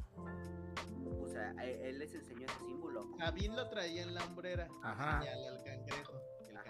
O 1.23 1.27
sea, 1.29 1.51
a- 1.59 1.65
él 1.65 1.99
les 1.99 2.15
enseñó 2.15 2.47
ese 2.47 2.59
símbolo. 2.67 3.09
Sabine 3.19 3.57
lo 3.57 3.69
traía 3.69 4.03
en 4.03 4.15
la 4.15 4.25
hombrera. 4.25 4.69
Ajá. 4.83 5.21
Señala 5.23 5.49
al 5.49 5.63
cangrejo. 5.65 6.13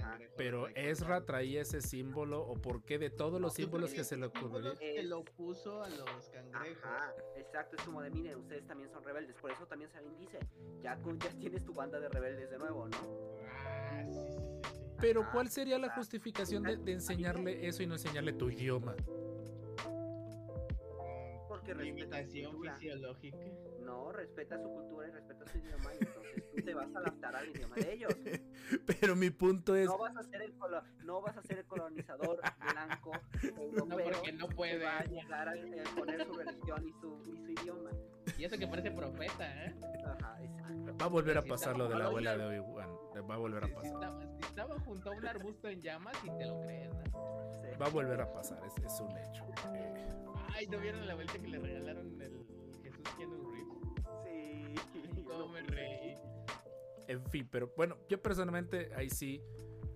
Ajá. 0.07 0.19
Pero 0.37 0.69
Ezra 0.69 1.24
traía 1.24 1.62
ese 1.62 1.81
símbolo 1.81 2.41
o 2.41 2.55
por 2.55 2.83
qué 2.85 2.99
de 2.99 3.11
todos 3.11 3.41
los 3.41 3.55
símbolos 3.55 3.91
que 3.91 3.97
que 3.97 4.05
se 4.05 4.16
le 4.16 4.27
ocurrió. 4.27 4.77
Se 4.77 5.03
lo 5.03 5.24
puso 5.24 5.83
a 5.83 5.89
los 5.89 6.28
cangrejos. 6.31 6.85
Ajá, 6.85 7.15
exacto, 7.37 7.77
es 7.77 7.83
como 7.83 8.03
de, 8.03 8.11
miren, 8.11 8.37
ustedes 8.37 8.66
también 8.66 8.91
son 8.91 9.03
rebeldes. 9.03 9.35
Por 9.37 9.51
eso 9.51 9.66
también 9.66 9.91
Sabine 9.91 10.16
dice, 10.19 10.39
ya, 10.83 10.99
ya 11.19 11.31
tienes 11.39 11.65
tu 11.65 11.73
banda 11.73 11.99
de 11.99 12.09
rebeldes 12.09 12.51
de 12.51 12.59
nuevo, 12.59 12.89
¿no? 12.89 12.97
Ah, 13.49 14.05
sí, 14.07 14.15
sí, 14.15 14.39
sí, 14.39 14.61
sí. 14.62 14.91
Pero 15.01 15.28
¿cuál 15.33 15.49
sería 15.49 15.78
la 15.78 15.95
justificación 15.95 16.62
de, 16.62 16.77
de 16.77 16.93
enseñarle 16.93 17.66
eso 17.66 17.83
y 17.83 17.87
no 17.87 17.95
enseñarle 17.95 18.33
tu 18.33 18.51
idioma? 18.51 18.95
Porque 21.67 21.75
respeta 21.75 22.17
su 22.17 22.33
Limitación 22.33 22.53
cultura. 22.53 22.75
fisiológica. 22.75 23.37
No, 23.81 24.13
respeta 24.13 24.59
su 24.63 24.69
cultura 24.69 25.09
y 25.09 25.11
respeta 25.11 25.47
su 25.47 25.59
idioma 25.59 25.91
y 25.95 25.97
entonces 25.99 26.45
tú 26.55 26.63
te 26.65 26.75
vas 26.75 26.95
a 26.95 26.99
adaptar 26.99 27.37
al 27.37 27.49
idioma 27.49 27.77
de 27.77 27.93
ellos. 27.93 28.13
Pero 29.01 29.17
mi 29.17 29.31
punto 29.31 29.75
es, 29.77 29.87
No 29.87 29.99
vas 29.99 30.17
a 30.17 30.23
ser 30.25 30.43
el 30.43 30.55
colo- 30.57 30.83
no 31.05 31.21
vas 31.21 31.37
a 31.37 31.43
ser 31.43 31.59
el 31.59 31.67
colonizador 31.67 32.41
blanco 32.73 33.13
europeo 33.61 34.11
porque 34.13 34.33
no 34.33 34.49
puede. 34.49 34.79
que 34.79 34.85
va 34.85 34.99
a 34.99 35.05
llegar 35.05 35.49
a 35.49 35.57
eh, 35.57 35.85
poner 35.97 36.25
su 36.25 36.33
religión 36.35 36.87
y 36.89 36.93
su, 37.01 37.23
y 37.27 37.37
su 37.37 37.51
idioma. 37.63 37.91
Y 38.39 38.45
eso 38.45 38.59
que 38.59 38.67
parece 38.67 38.91
profeta, 38.91 39.65
¿eh? 39.67 39.75
Ajá, 40.05 40.43
exacto. 40.43 40.97
va 41.01 41.07
a 41.07 41.09
volver 41.09 41.39
a 41.39 41.43
pasar 41.43 41.77
lo 41.77 41.89
de 41.89 41.95
la 41.97 42.07
abuela 42.07 42.37
de 42.37 42.45
Obi-Wan. 42.61 42.89
Va 43.31 43.35
a 43.35 43.39
volver 43.39 43.65
a 43.65 43.69
pasar. 43.69 43.85
estaba, 43.95 44.23
si 44.37 44.41
estaba 44.43 44.79
junto 44.81 45.11
a 45.11 45.17
un 45.17 45.27
arbusto 45.27 45.69
en 45.69 45.81
llamas 45.81 46.15
y 46.25 46.31
te 46.37 46.45
lo 46.47 46.61
crees, 46.61 46.91
¿no? 46.95 47.03
Sí. 47.63 47.69
Va 47.81 47.87
a 47.87 47.91
volver 47.91 48.21
a 48.21 48.31
pasar, 48.33 48.61
es, 48.67 48.77
es 48.85 49.01
un 49.01 49.17
hecho. 49.17 49.45
Eh, 49.75 50.07
Ay, 50.55 50.66
¿no 50.68 50.78
vieron 50.78 51.06
la 51.06 51.14
vuelta 51.14 51.39
que 51.39 51.48
le 51.48 51.59
regalaron 51.59 52.20
el 52.20 52.47
Jesús 52.82 53.02
Keanu 53.16 53.51
Reeves? 53.51 53.78
Sí. 54.24 55.23
¿Cómo 55.27 55.48
me 55.48 55.62
reí? 55.62 56.14
En 57.09 57.24
fin, 57.31 57.48
pero 57.51 57.73
bueno, 57.77 57.97
yo 58.09 58.20
personalmente 58.20 58.90
ahí 58.94 59.10
sí 59.10 59.40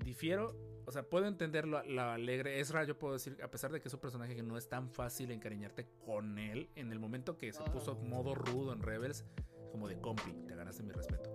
difiero. 0.04 0.54
O 0.86 0.92
sea, 0.92 1.02
puedo 1.04 1.26
entender 1.26 1.68
lo, 1.68 1.82
lo 1.84 2.02
alegre. 2.02 2.58
Ezra, 2.58 2.82
yo 2.84 2.98
puedo 2.98 3.12
decir, 3.14 3.36
a 3.44 3.50
pesar 3.50 3.70
de 3.70 3.80
que 3.80 3.86
es 3.88 3.94
un 3.94 4.00
personaje 4.00 4.34
que 4.34 4.42
no 4.42 4.56
es 4.56 4.68
tan 4.68 4.90
fácil 4.90 5.30
encariñarte 5.30 5.86
con 6.04 6.38
él, 6.38 6.68
en 6.74 6.90
el 6.90 6.98
momento 6.98 7.36
que 7.36 7.52
se 7.52 7.60
No. 7.60 7.66
puso 7.72 7.94
modo 7.94 8.34
rudo 8.34 8.72
en 8.72 8.82
Rebels, 8.82 9.24
como 9.70 9.86
de 9.88 10.00
compi, 10.00 10.32
te 10.48 10.54
ganaste 10.56 10.82
mi 10.82 10.90
respeto. 10.92 11.30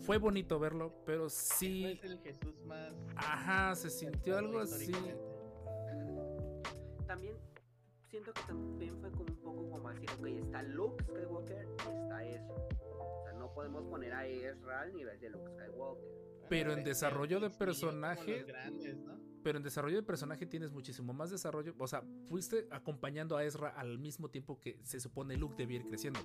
Fue 0.00 0.16
bonito 0.16 0.58
verlo, 0.58 0.94
pero 1.04 1.24
No 1.24 1.28
sí. 1.30 1.84
es 1.84 2.02
el 2.04 2.18
Jesús 2.20 2.58
más. 2.64 2.94
Ajá, 3.16 3.74
se 3.74 3.90
sintió 3.90 4.38
algo 4.38 4.60
así. 4.60 4.92
También 7.06 7.34
siento 8.10 8.32
que 8.32 8.42
también 8.42 8.98
fue 9.00 9.10
como 9.12 9.24
un 9.24 9.36
poco 9.36 9.70
como 9.70 9.90
decir, 9.90 10.10
ok, 10.18 10.26
está 10.26 10.62
Luke 10.62 11.04
Skywalker 11.04 11.68
y 11.68 12.02
está 12.02 12.24
Ezra. 12.24 12.54
O 12.98 13.22
sea, 13.24 13.32
no 13.34 13.52
podemos 13.54 13.84
poner 13.84 14.12
a 14.12 14.26
Ezra 14.26 14.80
al 14.80 14.94
nivel 14.94 15.18
de 15.20 15.30
Luke 15.30 15.50
Skywalker. 15.52 16.08
Pero 16.48 16.72
en 16.72 16.82
desarrollo 16.82 17.38
de 17.38 17.50
personaje-. 17.50 18.44
Pero 19.42 19.56
en 19.56 19.62
desarrollo 19.62 19.96
de 19.96 20.02
personaje 20.02 20.44
tienes 20.44 20.72
muchísimo 20.72 21.12
más 21.12 21.30
desarrollo. 21.30 21.74
O 21.78 21.86
sea, 21.86 22.02
fuiste 22.26 22.66
acompañando 22.70 23.36
a 23.36 23.44
Ezra 23.44 23.68
al 23.68 23.98
mismo 23.98 24.28
tiempo 24.28 24.58
que 24.60 24.78
se 24.82 24.98
supone 25.00 25.36
Luke 25.36 25.54
debía 25.56 25.78
ir 25.78 25.86
creciendo. 25.86 26.20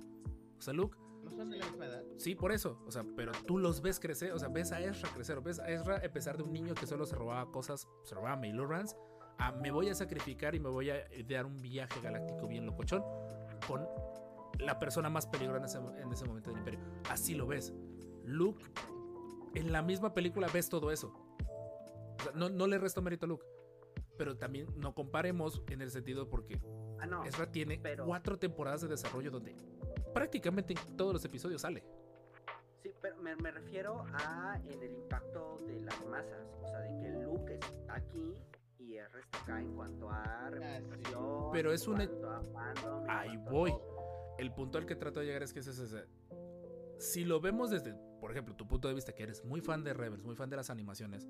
O 0.58 0.60
sea, 0.60 0.74
Luke 0.74 0.98
No 1.22 1.30
son 1.30 1.50
de 1.50 1.58
la 1.58 1.66
misma 1.66 1.86
edad. 1.86 2.02
Sí, 2.16 2.34
por 2.34 2.50
eso. 2.52 2.82
O 2.86 2.90
sea, 2.90 3.04
pero 3.14 3.32
tú 3.46 3.58
los 3.58 3.80
ves 3.80 4.00
crecer. 4.00 4.32
O 4.32 4.38
sea, 4.38 4.48
ves 4.48 4.72
a 4.72 4.80
Ezra 4.80 5.08
crecer. 5.14 5.40
Ves 5.40 5.60
a 5.60 5.70
Ezra, 5.70 6.02
a 6.04 6.12
pesar 6.12 6.36
de 6.36 6.42
un 6.42 6.52
niño 6.52 6.74
que 6.74 6.86
solo 6.86 7.06
se 7.06 7.14
robaba 7.14 7.50
cosas, 7.52 7.86
se 8.02 8.14
robaba 8.14 8.36
Mailorans, 8.36 8.96
a 9.38 9.52
me 9.52 9.70
voy 9.70 9.88
a 9.88 9.94
sacrificar 9.94 10.54
y 10.54 10.60
me 10.60 10.68
voy 10.68 10.90
a 10.90 11.04
dar 11.28 11.46
un 11.46 11.56
viaje 11.60 12.00
galáctico 12.00 12.46
bien 12.48 12.66
locochón 12.66 13.02
con 13.66 13.86
la 14.58 14.78
persona 14.78 15.10
más 15.10 15.26
peligrosa 15.26 15.58
en 15.58 15.64
ese, 15.64 16.02
en 16.02 16.12
ese 16.12 16.24
momento 16.24 16.50
del 16.50 16.58
imperio. 16.58 16.80
Así 17.10 17.34
lo 17.34 17.46
ves. 17.46 17.72
Luke, 18.24 18.64
en 19.54 19.72
la 19.72 19.82
misma 19.82 20.14
película 20.14 20.48
ves 20.52 20.68
todo 20.68 20.90
eso. 20.90 21.12
O 22.18 22.22
sea, 22.22 22.32
no, 22.34 22.48
no 22.48 22.66
le 22.66 22.78
resto 22.78 23.02
mérito 23.02 23.26
a 23.26 23.28
Luke. 23.28 23.44
Pero 24.18 24.38
también 24.38 24.66
no 24.76 24.94
comparemos 24.94 25.62
en 25.68 25.82
el 25.82 25.90
sentido 25.90 26.28
porque 26.30 26.58
Ah, 26.98 27.04
no. 27.04 27.22
Ezra 27.24 27.52
tiene 27.52 27.78
pero- 27.82 28.06
cuatro 28.06 28.38
temporadas 28.38 28.80
de 28.80 28.88
desarrollo 28.88 29.30
donde 29.30 29.54
prácticamente 30.14 30.72
en 30.72 30.96
todos 30.96 31.12
los 31.12 31.24
episodios 31.26 31.60
sale. 31.60 31.84
Sí, 32.82 32.90
pero 33.02 33.16
me, 33.18 33.36
me 33.36 33.50
refiero 33.50 34.06
a 34.14 34.58
en 34.64 34.82
el 34.82 34.92
impacto 34.94 35.58
de 35.66 35.80
las 35.80 36.06
masas. 36.06 36.46
O 36.62 36.66
sea, 36.66 36.78
de 36.78 36.98
que 37.02 37.08
Luke 37.22 37.54
está 37.54 37.96
aquí 37.96 38.34
y 38.86 38.96
R 38.96 39.20
está 39.20 39.38
acá 39.42 39.60
en 39.60 39.74
cuanto 39.74 40.08
a 40.10 40.50
reputación. 40.50 41.50
Pero 41.52 41.72
es 41.72 41.84
cuanto 41.84 42.30
a 42.30 42.42
fandom, 42.52 43.04
Ahí 43.08 43.36
voy. 43.50 43.70
todo. 43.70 44.36
El 44.38 44.52
punto 44.52 44.78
al 44.78 44.86
que 44.86 44.94
trato 44.96 45.20
de 45.20 45.26
llegar 45.26 45.42
es 45.42 45.52
que 45.52 45.60
es 45.60 45.66
ese. 45.66 46.06
Si 46.98 47.24
lo 47.24 47.40
vemos 47.40 47.70
desde, 47.70 47.94
por 48.20 48.30
ejemplo, 48.30 48.54
tu 48.54 48.66
punto 48.66 48.88
de 48.88 48.94
vista, 48.94 49.12
que 49.12 49.22
eres 49.22 49.44
muy 49.44 49.60
fan 49.60 49.82
de 49.84 49.92
Rebels, 49.94 50.24
muy 50.24 50.34
fan 50.36 50.48
de 50.50 50.56
las 50.56 50.70
animaciones, 50.70 51.26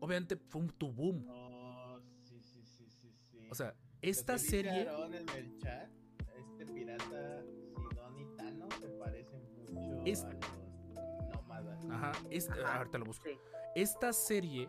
obviamente 0.00 0.36
fue 0.36 0.60
un 0.62 0.68
tu 0.70 0.90
boom. 0.92 1.26
Oh, 1.28 1.98
sí, 2.22 2.40
sí, 2.42 2.62
sí, 2.64 2.88
sí, 2.88 3.12
sí. 3.30 3.48
O 3.50 3.54
sea, 3.54 3.74
esta 4.00 4.38
serie. 4.38 4.82
En 4.82 5.28
el 5.30 5.56
chat, 5.58 5.90
este 6.38 6.66
pirata 6.66 7.42
Sidon 7.44 8.18
y 8.18 8.36
Tano 8.36 8.68
se 8.80 8.88
parecen 8.88 9.42
mucho 9.64 10.02
Es- 10.06 10.24
a 10.24 10.32
los 10.32 11.34
nómadas. 11.34 11.84
Ajá, 11.90 12.12
esta, 12.30 12.54
Ajá, 12.54 12.78
ahorita 12.78 12.98
lo 12.98 13.04
busco. 13.06 13.24
Sí, 13.24 13.38
Esta 13.74 14.12
serie 14.12 14.68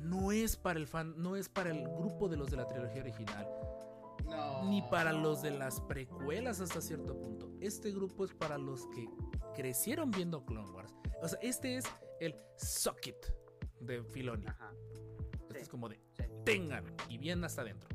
no 0.00 0.32
es 0.32 0.56
para 0.56 0.78
el 0.78 0.86
fan, 0.86 1.14
no 1.16 1.36
es 1.36 1.48
para 1.48 1.70
el 1.70 1.82
grupo 1.88 2.28
de 2.28 2.36
los 2.36 2.50
de 2.50 2.56
la 2.56 2.66
trilogía 2.66 3.02
original, 3.02 3.46
No. 4.24 4.64
ni 4.64 4.82
para 4.82 5.12
los 5.12 5.42
de 5.42 5.50
las 5.50 5.80
precuelas 5.82 6.60
hasta 6.60 6.80
cierto 6.80 7.18
punto. 7.18 7.50
Este 7.60 7.90
grupo 7.90 8.24
es 8.24 8.32
para 8.34 8.58
los 8.58 8.86
que 8.88 9.08
crecieron 9.54 10.10
viendo 10.10 10.44
Clone 10.44 10.70
Wars. 10.72 10.94
O 11.22 11.28
sea, 11.28 11.38
este 11.42 11.76
es 11.76 11.84
el 12.20 12.34
socket 12.56 13.16
de 13.80 14.02
Filoni. 14.02 14.46
ajá. 14.46 14.72
Este 15.32 15.54
sí, 15.54 15.60
es 15.62 15.68
como 15.68 15.88
de 15.88 16.00
sí, 16.12 16.24
tengan 16.44 16.84
y 17.08 17.18
bien 17.18 17.42
hasta 17.44 17.62
adentro. 17.62 17.88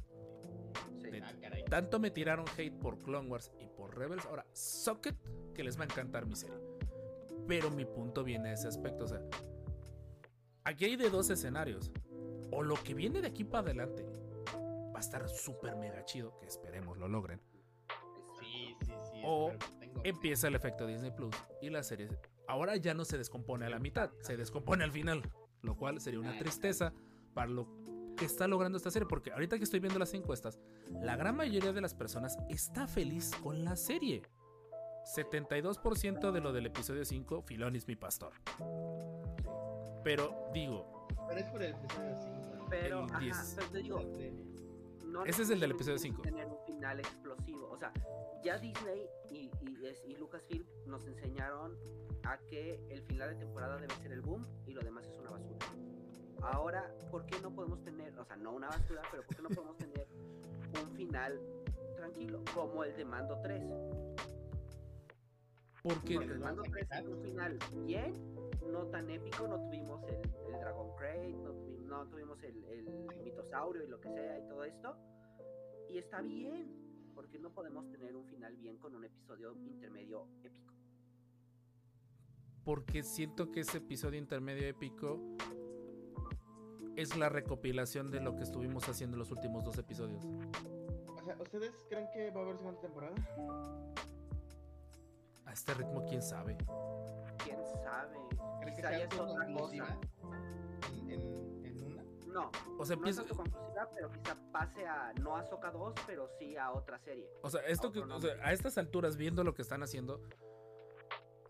sí. 1.01 1.09
de- 1.09 1.21
Ah. 1.23 1.31
Tanto 1.69 1.99
me 1.99 2.11
tiraron 2.11 2.45
hate 2.57 2.77
por 2.79 2.99
Clone 3.01 3.27
Wars 3.29 3.51
y 3.59 3.67
por 3.67 3.97
Rebels. 3.97 4.25
Ahora, 4.25 4.45
Socket, 4.53 5.15
que 5.53 5.63
les 5.63 5.77
va 5.77 5.81
a 5.81 5.85
encantar 5.85 6.25
mi 6.27 6.35
serie. 6.35 6.57
Pero 7.47 7.71
mi 7.71 7.85
punto 7.85 8.23
viene 8.23 8.49
a 8.49 8.53
ese 8.53 8.67
aspecto. 8.67 9.05
O 9.05 9.07
sea, 9.07 9.21
aquí 10.65 10.85
hay 10.85 10.95
de 10.97 11.09
dos 11.09 11.29
escenarios. 11.29 11.91
O 12.51 12.61
lo 12.61 12.75
que 12.75 12.93
viene 12.93 13.21
de 13.21 13.27
aquí 13.27 13.43
para 13.43 13.61
adelante 13.61 14.05
va 14.93 14.97
a 14.97 14.99
estar 14.99 15.27
súper 15.29 15.75
mega 15.75 16.03
chido, 16.05 16.37
que 16.39 16.45
esperemos 16.45 16.97
lo 16.97 17.07
logren. 17.07 17.41
Sí, 18.39 18.75
sí, 18.85 18.91
sí. 19.11 19.21
O 19.25 19.51
tengo- 19.79 20.01
Empieza 20.03 20.47
el 20.47 20.55
efecto 20.55 20.85
Disney 20.85 21.11
Plus 21.11 21.35
y 21.61 21.69
la 21.69 21.81
serie 21.83 22.09
ahora 22.47 22.75
ya 22.75 22.93
no 22.93 23.05
se 23.05 23.17
descompone 23.17 23.65
a 23.65 23.69
la 23.69 23.79
mitad, 23.79 24.11
se 24.21 24.37
descompone 24.37 24.83
al 24.83 24.91
final. 24.91 25.23
Lo 25.61 25.75
cual 25.75 25.99
sería 25.99 26.19
una 26.19 26.37
tristeza 26.37 26.93
para 27.33 27.49
lo 27.49 27.67
que 28.15 28.25
está 28.25 28.47
logrando 28.47 28.77
esta 28.77 28.91
serie. 28.91 29.07
Porque 29.07 29.31
ahorita 29.31 29.57
que 29.57 29.63
estoy 29.63 29.79
viendo 29.79 29.97
las 29.97 30.13
encuestas, 30.13 30.59
la 31.01 31.15
gran 31.15 31.35
mayoría 31.35 31.73
de 31.73 31.81
las 31.81 31.95
personas 31.95 32.37
está 32.49 32.87
feliz 32.87 33.31
con 33.41 33.63
la 33.65 33.75
serie. 33.75 34.21
72% 35.15 36.31
de 36.31 36.39
lo 36.41 36.53
del 36.53 36.67
episodio 36.67 37.03
5, 37.03 37.41
Filoni 37.41 37.77
es 37.79 37.87
mi 37.87 37.95
pastor. 37.95 38.33
Pero 40.05 40.31
digo, 40.53 41.07
Pero 41.27 41.39
es 41.39 41.47
por 41.47 41.63
el 41.63 41.73
episodio 41.73 42.15
5. 42.15 42.65
Pero, 42.69 42.99
el 43.05 43.09
ajá, 43.09 43.19
10. 43.19 43.53
pero 43.57 43.67
te 43.71 43.77
digo, 43.79 43.99
no 45.03 45.25
Ese 45.25 45.41
es 45.41 45.49
el 45.49 45.59
del 45.59 45.71
episodio 45.71 45.95
necesariamente 45.95 45.99
cinco. 45.99 46.21
tener 46.21 46.45
un 46.47 46.65
final 46.65 46.99
explosivo. 46.99 47.69
O 47.71 47.77
sea, 47.77 47.91
ya 48.43 48.57
Disney 48.59 49.09
y, 49.31 49.49
y, 49.61 50.11
y 50.11 50.15
Lucasfilm 50.15 50.63
nos 50.85 51.05
enseñaron 51.07 51.75
a 52.23 52.37
que 52.37 52.79
el 52.89 53.01
final 53.03 53.29
de 53.29 53.35
temporada 53.35 53.77
debe 53.77 53.95
ser 53.95 54.11
el 54.11 54.21
boom 54.21 54.45
y 54.67 54.73
lo 54.73 54.81
demás 54.81 55.07
es 55.07 55.17
una 55.17 55.31
basura. 55.31 55.65
Ahora, 56.43 56.93
¿por 57.09 57.25
qué 57.25 57.39
no 57.41 57.49
podemos 57.53 57.83
tener, 57.83 58.17
o 58.19 58.25
sea, 58.25 58.35
no 58.35 58.51
una 58.51 58.67
basura, 58.67 59.01
pero 59.09 59.23
por 59.23 59.35
qué 59.35 59.41
no 59.41 59.49
podemos 59.49 59.77
tener 59.77 60.07
un 60.83 60.91
final 60.95 61.39
tranquilo, 61.95 62.43
como 62.53 62.83
el 62.83 62.95
de 62.95 63.05
Mando 63.05 63.39
3? 63.41 63.63
Porque 65.87 66.15
Porque 66.15 66.33
el 66.33 66.39
Mando 66.39 66.63
3 66.63 66.87
es 66.91 67.05
un 67.07 67.21
final 67.21 67.59
bien, 67.85 68.13
no 68.71 68.87
tan 68.87 69.09
épico, 69.11 69.47
no 69.47 69.59
tuvimos 69.59 70.01
el, 70.07 70.15
el 70.47 70.59
Dragon 70.59 70.95
Crate, 70.97 71.33
no, 71.43 71.53
tuvi- 71.53 71.79
no 71.85 72.07
tuvimos 72.07 72.41
el, 72.43 72.63
el 72.65 72.85
mitosaurio 73.23 73.83
y 73.83 73.87
lo 73.87 73.99
que 74.01 74.09
sea 74.09 74.39
y 74.39 74.47
todo 74.47 74.63
esto. 74.63 74.97
Y 75.89 75.99
está 75.99 76.21
bien, 76.21 77.11
porque 77.13 77.37
no 77.37 77.51
podemos 77.51 77.87
tener 77.91 78.15
un 78.15 78.25
final 78.25 78.55
bien 78.57 78.77
con 78.79 78.95
un 78.95 79.03
episodio 79.05 79.53
intermedio 79.67 80.27
épico. 80.43 80.73
porque 82.63 83.03
siento 83.03 83.51
que 83.51 83.59
ese 83.59 83.77
episodio 83.77 84.17
intermedio 84.17 84.67
épico 84.67 85.21
es 86.95 87.15
la 87.15 87.29
recopilación 87.29 88.09
de 88.09 88.21
lo 88.21 88.35
que 88.35 88.41
estuvimos 88.41 88.89
haciendo 88.89 89.15
en 89.17 89.19
los 89.19 89.29
últimos 89.29 89.63
dos 89.63 89.77
episodios. 89.77 90.25
O 90.25 91.23
sea, 91.23 91.37
¿ustedes 91.39 91.71
creen 91.89 92.07
que 92.11 92.31
va 92.31 92.39
a 92.39 92.43
haber 92.43 92.57
segunda 92.57 92.81
temporada? 92.81 93.13
A 95.45 95.53
este 95.53 95.73
ritmo, 95.73 96.05
quién 96.05 96.21
sabe. 96.21 96.57
¿Quién 97.43 97.59
sabe? 97.83 98.17
¿Creen 98.61 98.75
que 98.75 98.81
Quizá 98.81 98.91
ya 98.91 98.97
sea 98.97 99.05
es 99.07 99.19
otra 99.19 99.53
cosa. 99.53 99.97
en, 100.91 101.11
en, 101.11 101.65
en 101.65 101.83
una? 101.83 102.03
No, 102.27 102.51
O 102.79 102.85
sea, 102.85 102.95
no 102.95 103.07
es 103.07 103.17
autoconclusiva, 103.19 103.89
pero 103.93 104.11
quizá 104.11 104.35
pase 104.51 104.85
a, 104.87 105.13
no 105.21 105.35
a 105.37 105.43
Soca 105.43 105.71
2, 105.71 105.93
pero 106.07 106.27
sí 106.39 106.57
a 106.57 106.71
otra 106.71 106.97
serie. 106.99 107.29
O 107.43 107.49
sea, 107.49 107.61
esto 107.67 107.91
que, 107.91 107.99
o 107.99 108.19
sea, 108.19 108.33
a 108.43 108.51
estas 108.53 108.77
alturas, 108.77 109.15
viendo 109.17 109.43
lo 109.43 109.53
que 109.53 109.61
están 109.61 109.83
haciendo. 109.83 110.21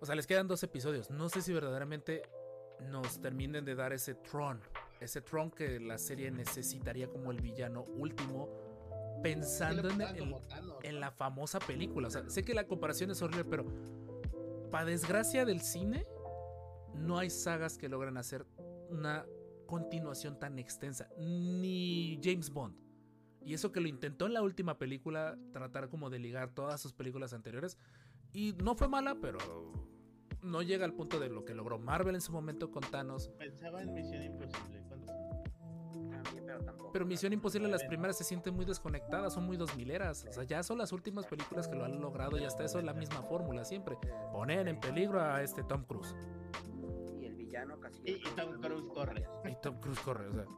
O 0.02 0.06
sea, 0.06 0.16
les 0.16 0.28
quedan 0.28 0.48
dos 0.48 0.62
episodios. 0.64 1.10
No 1.10 1.30
sé 1.30 1.42
si 1.42 1.54
verdaderamente 1.54 2.24
nos 2.82 3.20
terminen 3.22 3.64
de 3.66 3.76
dar 3.76 3.94
ese 3.94 4.14
Tron. 4.16 4.60
Ese 5.00 5.22
Tron 5.22 5.50
que 5.52 5.80
la 5.80 5.98
serie 5.98 6.30
necesitaría 6.32 7.08
como 7.08 7.32
el 7.32 7.42
villano 7.42 7.84
último. 7.84 8.50
Pensando 9.26 9.90
en, 10.84 11.00
la 11.00 11.12
famosa 11.12 11.58
película. 11.58 12.10
O 12.10 12.12
sea, 12.12 12.30
sé 12.30 12.44
que 12.44 12.54
la 12.54 12.68
comparación 12.68 13.10
es 13.10 13.24
horrible, 13.24 13.44
pero 13.46 13.66
para 14.70 14.86
desgracia 14.86 15.46
del 15.46 15.62
cine, 15.62 16.06
no 16.94 17.18
hay 17.18 17.32
sagas 17.32 17.80
que 17.80 17.90
logran 17.90 18.18
hacer 18.18 18.46
una 18.90 19.26
continuación 19.66 20.38
tan 20.38 20.60
extensa. 20.60 21.10
Ni 21.18 22.20
James 22.24 22.52
Bond. 22.52 22.78
Y 23.42 23.56
eso 23.56 23.72
que 23.72 23.80
lo 23.80 23.88
intentó 23.88 24.28
en 24.28 24.34
la 24.34 24.44
última 24.44 24.78
película, 24.78 25.40
tratar 25.52 25.90
como 25.90 26.12
de 26.12 26.20
ligar 26.20 26.52
todas 26.52 26.80
sus 26.80 26.94
películas 26.94 27.34
anteriores. 27.34 27.80
Y 28.32 28.54
no 28.64 28.76
fue 28.76 28.88
mala, 28.88 29.16
pero 29.20 29.40
no 30.44 30.62
llega 30.62 30.86
al 30.86 30.94
punto 30.94 31.20
de 31.20 31.30
lo 31.30 31.46
que 31.46 31.56
logró 31.56 31.80
Marvel 31.80 32.14
en 32.14 32.22
su 32.22 32.32
momento 32.32 32.70
con 32.70 32.84
Thanos. 32.84 33.30
Pensaba 33.40 33.82
en 33.82 33.92
Misión 33.92 34.22
Imposible. 34.22 34.85
Pero 36.58 36.66
tampoco. 36.66 36.92
Pero 36.94 37.06
Misión 37.06 37.34
Imposible, 37.34 37.68
las 37.68 37.84
primeras 37.84 38.18
se 38.18 38.24
sienten 38.24 38.54
muy 38.56 38.66
desconectadas, 38.66 39.34
son 39.34 39.44
muy 39.46 39.58
dos 39.58 39.76
mileras. 39.76 40.26
O 40.30 40.32
sea, 40.34 40.44
ya 40.44 40.64
son 40.64 40.78
las 40.78 40.92
últimas 40.92 41.26
películas 41.26 41.68
que 41.68 41.76
lo 41.76 41.84
han 41.86 42.00
logrado 42.00 42.38
y 42.38 42.44
hasta 42.46 42.64
eso 42.64 42.80
es 42.80 42.86
la 42.86 42.94
misma 42.94 43.22
fórmula 43.24 43.66
siempre. 43.66 43.98
Poner 44.32 44.68
en 44.68 44.80
peligro 44.80 45.22
a 45.22 45.42
este 45.44 45.64
Tom 45.64 45.84
Cruise. 45.86 46.16
Y 47.20 47.26
el 47.26 47.36
villano 47.36 47.80
casi. 47.80 48.02
Y- 48.06 48.12
y 48.16 48.24
Tom 48.36 48.62
Cruise 48.62 48.86
corre. 48.94 49.28
Y 49.46 49.56
Tom 49.62 49.80
Cruise 49.80 50.00
corre, 50.02 50.28
o 50.28 50.34
sea. 50.34 50.46
Sí. 50.46 50.52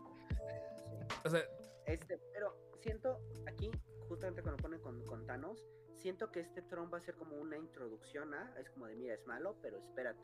O 1.25 1.29
sea, 1.29 1.41
Este, 1.85 2.19
pero 2.33 2.53
siento 2.81 3.19
aquí, 3.47 3.71
justamente 4.07 4.41
cuando 4.41 4.61
ponen 4.61 4.79
con, 4.81 5.03
con 5.05 5.25
Thanos, 5.25 5.65
siento 5.95 6.31
que 6.31 6.41
este 6.41 6.61
Tron 6.61 6.91
va 6.93 6.97
a 6.97 7.01
ser 7.01 7.15
como 7.15 7.35
una 7.37 7.57
introducción 7.57 8.33
a, 8.33 8.53
es 8.59 8.69
como 8.71 8.85
de 8.87 8.95
mira, 8.95 9.13
es 9.15 9.25
malo, 9.25 9.55
pero 9.61 9.77
espérate. 9.77 10.19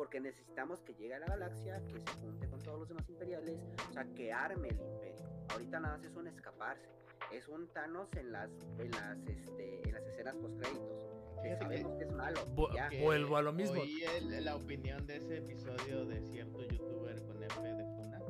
Porque 0.00 0.18
necesitamos 0.18 0.80
que 0.80 0.94
llegue 0.94 1.12
a 1.12 1.18
la 1.18 1.26
galaxia, 1.26 1.78
que 1.86 2.00
se 2.00 2.10
junte 2.22 2.48
con 2.48 2.58
todos 2.62 2.78
los 2.78 2.88
demás 2.88 3.06
imperiales, 3.10 3.58
o 3.90 3.92
sea, 3.92 4.06
que 4.14 4.32
arme 4.32 4.68
el 4.68 4.80
imperio. 4.80 5.28
Ahorita 5.50 5.78
nada 5.78 5.98
más 5.98 6.06
es 6.06 6.16
un 6.16 6.26
escaparse. 6.26 6.88
Es 7.30 7.46
un 7.48 7.68
Thanos 7.74 8.08
en 8.16 8.32
las, 8.32 8.48
en 8.78 8.90
las, 8.92 9.18
este, 9.26 9.86
en 9.86 9.92
las 9.92 10.02
escenas 10.06 10.36
post 10.36 10.58
créditos. 10.58 11.06
Que 11.42 11.54
sabemos 11.58 11.98
que 11.98 12.04
es 12.04 12.12
malo. 12.12 12.40
Que 12.88 13.02
Vuelvo 13.02 13.36
a 13.36 13.42
lo 13.42 13.52
mismo. 13.52 13.78
Oí 13.82 14.02
el- 14.16 14.42
la 14.42 14.56
opinión 14.56 15.06
de 15.06 15.16
ese 15.16 15.36
episodio 15.36 16.06
de 16.06 16.22
cierto 16.22 16.62
youtuber 16.62 17.22
con 17.26 17.42
F 17.44 17.60
de 17.62 17.84
Funa. 17.84 18.20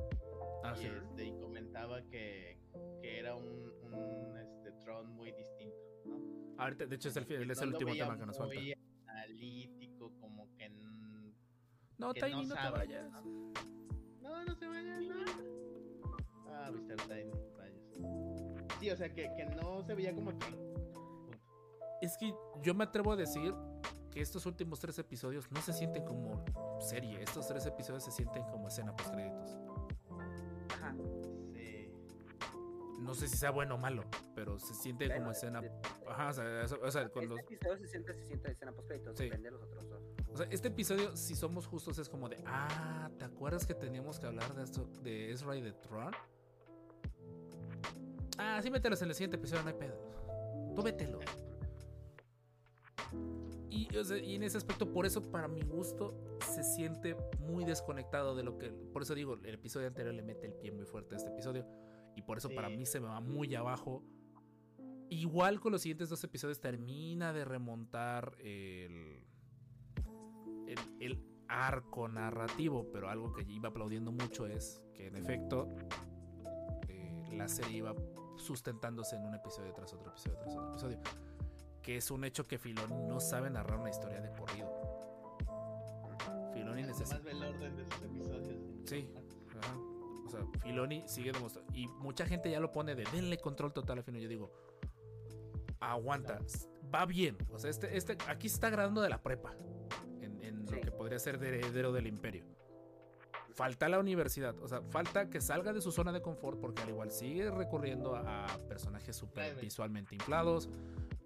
ah, 0.64 0.74
y, 0.76 0.80
sí. 0.80 0.86
este, 0.88 1.24
y 1.24 1.38
comentaba 1.38 2.02
que, 2.02 2.58
que 3.00 3.20
era 3.20 3.36
un, 3.36 3.46
un 3.46 4.36
este, 4.38 4.72
Tron 4.82 5.08
muy 5.10 5.30
distinto, 5.30 5.76
¿no? 6.04 6.18
Ahorita, 6.60 6.86
de 6.86 6.96
hecho, 6.96 7.10
es 7.10 7.16
el, 7.16 7.22
es 7.30 7.58
No 7.58 7.62
el 7.62 7.70
lo 7.70 7.76
último 7.76 7.90
veía 7.92 8.04
tema 8.06 8.18
que 8.18 8.26
nos 8.26 8.36
falta. 8.38 8.54
Muy 8.56 8.74
analítico, 9.06 10.12
como 10.20 10.39
No, 12.00 12.12
que 12.14 12.20
Tiny, 12.20 12.46
no 12.46 12.54
no, 12.54 12.62
te 12.62 12.70
vayas. 12.70 13.12
No, 14.22 14.44
no 14.44 14.54
se 14.54 14.66
vayan, 14.66 15.08
no. 15.08 16.16
Ah, 16.48 16.70
Mr. 16.72 16.96
Tiny, 16.96 17.30
rayos. 17.56 18.70
Sí, 18.80 18.90
o 18.90 18.96
sea, 18.96 19.12
que, 19.12 19.30
que 19.36 19.44
no 19.46 19.82
se 19.82 19.94
veía 19.94 20.14
como 20.14 20.30
que... 20.38 20.46
Es 22.02 22.16
que 22.16 22.34
yo 22.62 22.74
me 22.74 22.84
atrevo 22.84 23.12
a 23.12 23.16
decir 23.16 23.54
que 24.10 24.20
estos 24.22 24.46
últimos 24.46 24.80
tres 24.80 24.98
episodios 24.98 25.50
no 25.52 25.60
se 25.60 25.72
sienten 25.72 26.04
como 26.04 26.44
serie. 26.80 27.22
Estos 27.22 27.46
tres 27.46 27.66
episodios 27.66 28.02
se 28.04 28.10
sienten 28.10 28.42
como 28.44 28.68
escena 28.68 28.96
post 28.96 29.10
créditos. 29.12 29.58
Ajá. 30.70 30.94
Sí. 31.52 31.92
No 33.00 33.14
sé 33.14 33.28
si 33.28 33.36
sea 33.36 33.50
bueno 33.50 33.74
o 33.74 33.78
malo, 33.78 34.02
pero 34.34 34.58
se 34.58 34.74
siente 34.74 35.06
Bueno, 35.06 35.20
como 35.20 35.32
escena. 35.32 35.60
de- 35.60 35.70
Ajá, 36.08 36.28
o 36.30 36.32
sea, 36.32 36.64
o 36.82 36.90
sea, 36.90 37.08
con 37.10 37.22
Este 37.22 37.34
los- 37.34 37.38
episodio 37.40 37.76
se 37.78 37.86
siente, 37.86 38.14
se 38.14 38.24
siente 38.24 38.50
escena 38.50 38.72
post 38.72 38.88
créditos, 38.88 39.16
Sí. 39.18 39.24
depende 39.24 39.48
de 39.50 39.52
los 39.52 39.62
otros. 39.62 39.84
O 40.32 40.36
sea, 40.36 40.46
este 40.50 40.68
episodio, 40.68 41.16
si 41.16 41.34
somos 41.34 41.66
justos, 41.66 41.98
es 41.98 42.08
como 42.08 42.28
de. 42.28 42.36
Ah, 42.46 43.10
¿te 43.18 43.24
acuerdas 43.24 43.66
que 43.66 43.74
teníamos 43.74 44.18
que 44.20 44.26
hablar 44.26 44.54
de 44.54 44.62
esto 44.64 44.86
de 45.02 45.30
Ezra 45.32 45.56
y 45.56 45.60
de 45.62 45.72
Tron? 45.72 46.12
Ah, 48.38 48.60
sí, 48.62 48.70
mételos 48.70 49.02
en 49.02 49.08
el 49.08 49.14
siguiente 49.14 49.36
episodio, 49.36 49.62
no 49.62 49.68
hay 49.68 49.74
pedo. 49.74 50.72
Tú 50.74 50.82
mételo. 50.82 51.18
Y, 53.68 53.96
o 53.96 54.04
sea, 54.04 54.18
y 54.18 54.34
en 54.34 54.42
ese 54.42 54.56
aspecto, 54.56 54.90
por 54.92 55.06
eso, 55.06 55.22
para 55.30 55.48
mi 55.48 55.62
gusto, 55.62 56.14
se 56.54 56.62
siente 56.62 57.16
muy 57.40 57.64
desconectado 57.64 58.34
de 58.34 58.42
lo 58.42 58.58
que. 58.58 58.70
Por 58.70 59.02
eso 59.02 59.14
digo, 59.14 59.34
el 59.44 59.54
episodio 59.54 59.86
anterior 59.86 60.14
le 60.14 60.22
mete 60.22 60.46
el 60.46 60.54
pie 60.54 60.72
muy 60.72 60.84
fuerte 60.86 61.14
a 61.14 61.18
este 61.18 61.30
episodio. 61.30 61.66
Y 62.16 62.22
por 62.22 62.38
eso, 62.38 62.48
Sí. 62.48 62.54
para 62.54 62.68
mí, 62.68 62.84
se 62.86 63.00
me 63.00 63.06
va 63.06 63.20
muy 63.20 63.54
abajo. 63.54 64.02
Igual 65.08 65.60
con 65.60 65.72
los 65.72 65.82
siguientes 65.82 66.08
dos 66.08 66.22
episodios, 66.24 66.60
termina 66.60 67.32
de 67.32 67.44
remontar 67.44 68.36
el. 68.40 69.24
El, 70.72 70.78
el 71.00 71.30
arco 71.50 72.08
narrativo. 72.08 72.90
Pero 72.92 73.08
algo 73.08 73.32
que 73.32 73.44
iba 73.48 73.68
aplaudiendo 73.68 74.12
mucho 74.12 74.46
es 74.46 74.82
que, 74.94 75.08
en 75.08 75.16
efecto, 75.16 75.68
eh, 76.88 77.28
la 77.32 77.48
serie 77.48 77.78
iba 77.78 77.94
sustentándose 78.36 79.16
en 79.16 79.26
un 79.26 79.34
episodio 79.34 79.72
tras 79.72 79.92
otro 79.92 80.10
episodio 80.10 80.38
tras 80.38 80.54
otro 80.54 80.70
episodio. 80.70 81.00
Que 81.82 81.96
es 81.96 82.10
un 82.10 82.24
hecho 82.24 82.46
que 82.46 82.58
Filoni 82.58 83.02
no 83.02 83.20
sabe 83.20 83.50
narrar 83.50 83.78
una 83.78 83.90
historia 83.90 84.20
de 84.20 84.30
corrido. 84.30 84.70
Filoni 86.52 86.82
necesita. 86.82 87.18
ve 87.18 87.32
el 87.32 87.42
orden 87.42 87.76
de 87.76 87.84
sus 87.84 88.02
episodios. 88.02 88.60
Sí. 88.86 89.08
ajá. 89.62 89.76
O 90.26 90.30
sea, 90.30 90.46
Filoni 90.62 91.02
sigue 91.06 91.32
demostrando. 91.32 91.72
Y 91.74 91.88
mucha 91.88 92.24
gente 92.24 92.50
ya 92.50 92.60
lo 92.60 92.70
pone 92.70 92.94
de 92.94 93.04
denle 93.12 93.38
control 93.38 93.72
total 93.72 93.98
a 93.98 94.02
Filoni. 94.02 94.22
Yo 94.22 94.28
digo, 94.28 94.52
aguanta, 95.80 96.38
va 96.94 97.06
bien. 97.06 97.36
O 97.50 97.58
sea, 97.58 97.70
este, 97.70 97.96
este, 97.96 98.16
aquí 98.28 98.48
se 98.48 98.54
está 98.54 98.70
graduando 98.70 99.00
de 99.00 99.08
la 99.08 99.22
prepa. 99.22 99.56
Podría 101.10 101.18
ser 101.18 101.38
de 101.40 101.48
heredero 101.58 101.90
del 101.90 102.06
imperio. 102.06 102.44
Falta 103.54 103.88
la 103.88 103.98
universidad. 103.98 104.56
O 104.62 104.68
sea, 104.68 104.80
falta 104.80 105.28
que 105.28 105.40
salga 105.40 105.72
de 105.72 105.80
su 105.80 105.90
zona 105.90 106.12
de 106.12 106.22
confort. 106.22 106.60
Porque 106.60 106.82
al 106.82 106.90
igual 106.90 107.10
sigue 107.10 107.50
recurriendo 107.50 108.14
a, 108.14 108.46
personajes 108.68 109.16
super 109.16 109.56
visualmente 109.60 110.14
inflados. 110.14 110.70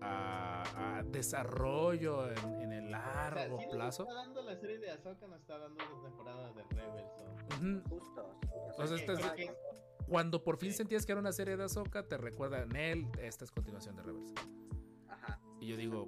A, 0.00 0.98
a 0.98 1.02
desarrollo 1.02 2.30
en, 2.30 2.62
en 2.62 2.72
el 2.72 2.86
O 2.86 2.88
sea, 2.98 3.30
largo 3.30 3.58
sí 3.58 3.66
nos 3.66 3.74
plazo. 3.74 4.02
está 4.04 4.14
dando 4.14 4.42
la 4.42 4.56
serie 4.56 4.78
de 4.78 4.90
Ahsoka, 4.90 5.26
nos 5.26 5.40
está 5.40 5.58
dando 5.58 5.76
la 5.84 6.02
temporada 6.02 6.52
de 6.52 6.62
Rebels. 6.64 7.82
Justo. 7.88 8.38
O 8.78 8.86
sea, 8.86 8.86
que- 8.86 8.94
este 9.02 9.12
es- 9.12 9.30
que- 9.32 9.46
que- 9.46 9.54
Cuando 10.08 10.42
por 10.44 10.56
fin 10.58 10.70
Sí. 10.72 10.78
sentías 10.78 11.04
que 11.06 11.12
era 11.12 11.20
una 11.20 11.32
serie 11.32 11.56
de 11.58 11.64
Ahsoka, 11.64 12.02
te 12.06 12.16
recuerda 12.18 12.62
en 12.62 12.74
él, 12.76 13.06
esta 13.22 13.44
es 13.44 13.50
continuación 13.50 13.96
de 13.96 14.02
Rebels. 14.02 14.32
Ajá. 15.08 15.40
Y 15.60 15.68
yo 15.68 15.76
digo, 15.78 16.04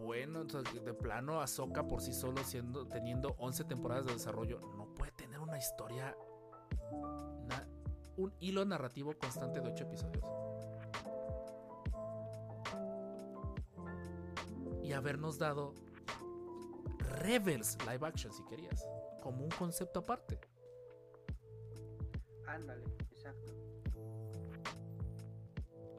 bueno, 0.00 0.40
entonces, 0.42 0.84
de 0.84 0.94
plano 0.94 1.40
Ahsoka 1.40 1.86
por 1.86 2.00
sí 2.00 2.12
solo 2.12 2.42
siendo 2.44 2.86
teniendo 2.86 3.34
11 3.38 3.64
temporadas 3.64 4.06
de 4.06 4.12
desarrollo, 4.12 4.60
no 4.76 4.94
puede 4.94 5.12
tener 5.12 5.38
una 5.40 5.58
historia 5.58 6.16
un 8.16 8.34
hilo 8.40 8.64
narrativo 8.66 9.14
constante 9.18 9.60
de 9.60 9.68
8 9.70 9.84
episodios. 9.84 10.24
Y 14.82 14.92
habernos 14.92 15.38
dado 15.38 15.74
Rebels 16.98 17.78
live 17.86 18.06
action 18.06 18.32
si 18.32 18.44
querías, 18.44 18.86
como 19.22 19.44
un 19.44 19.50
concepto 19.50 20.00
aparte. 20.00 20.38
Ándale, 22.46 22.84
exacto. 23.10 23.54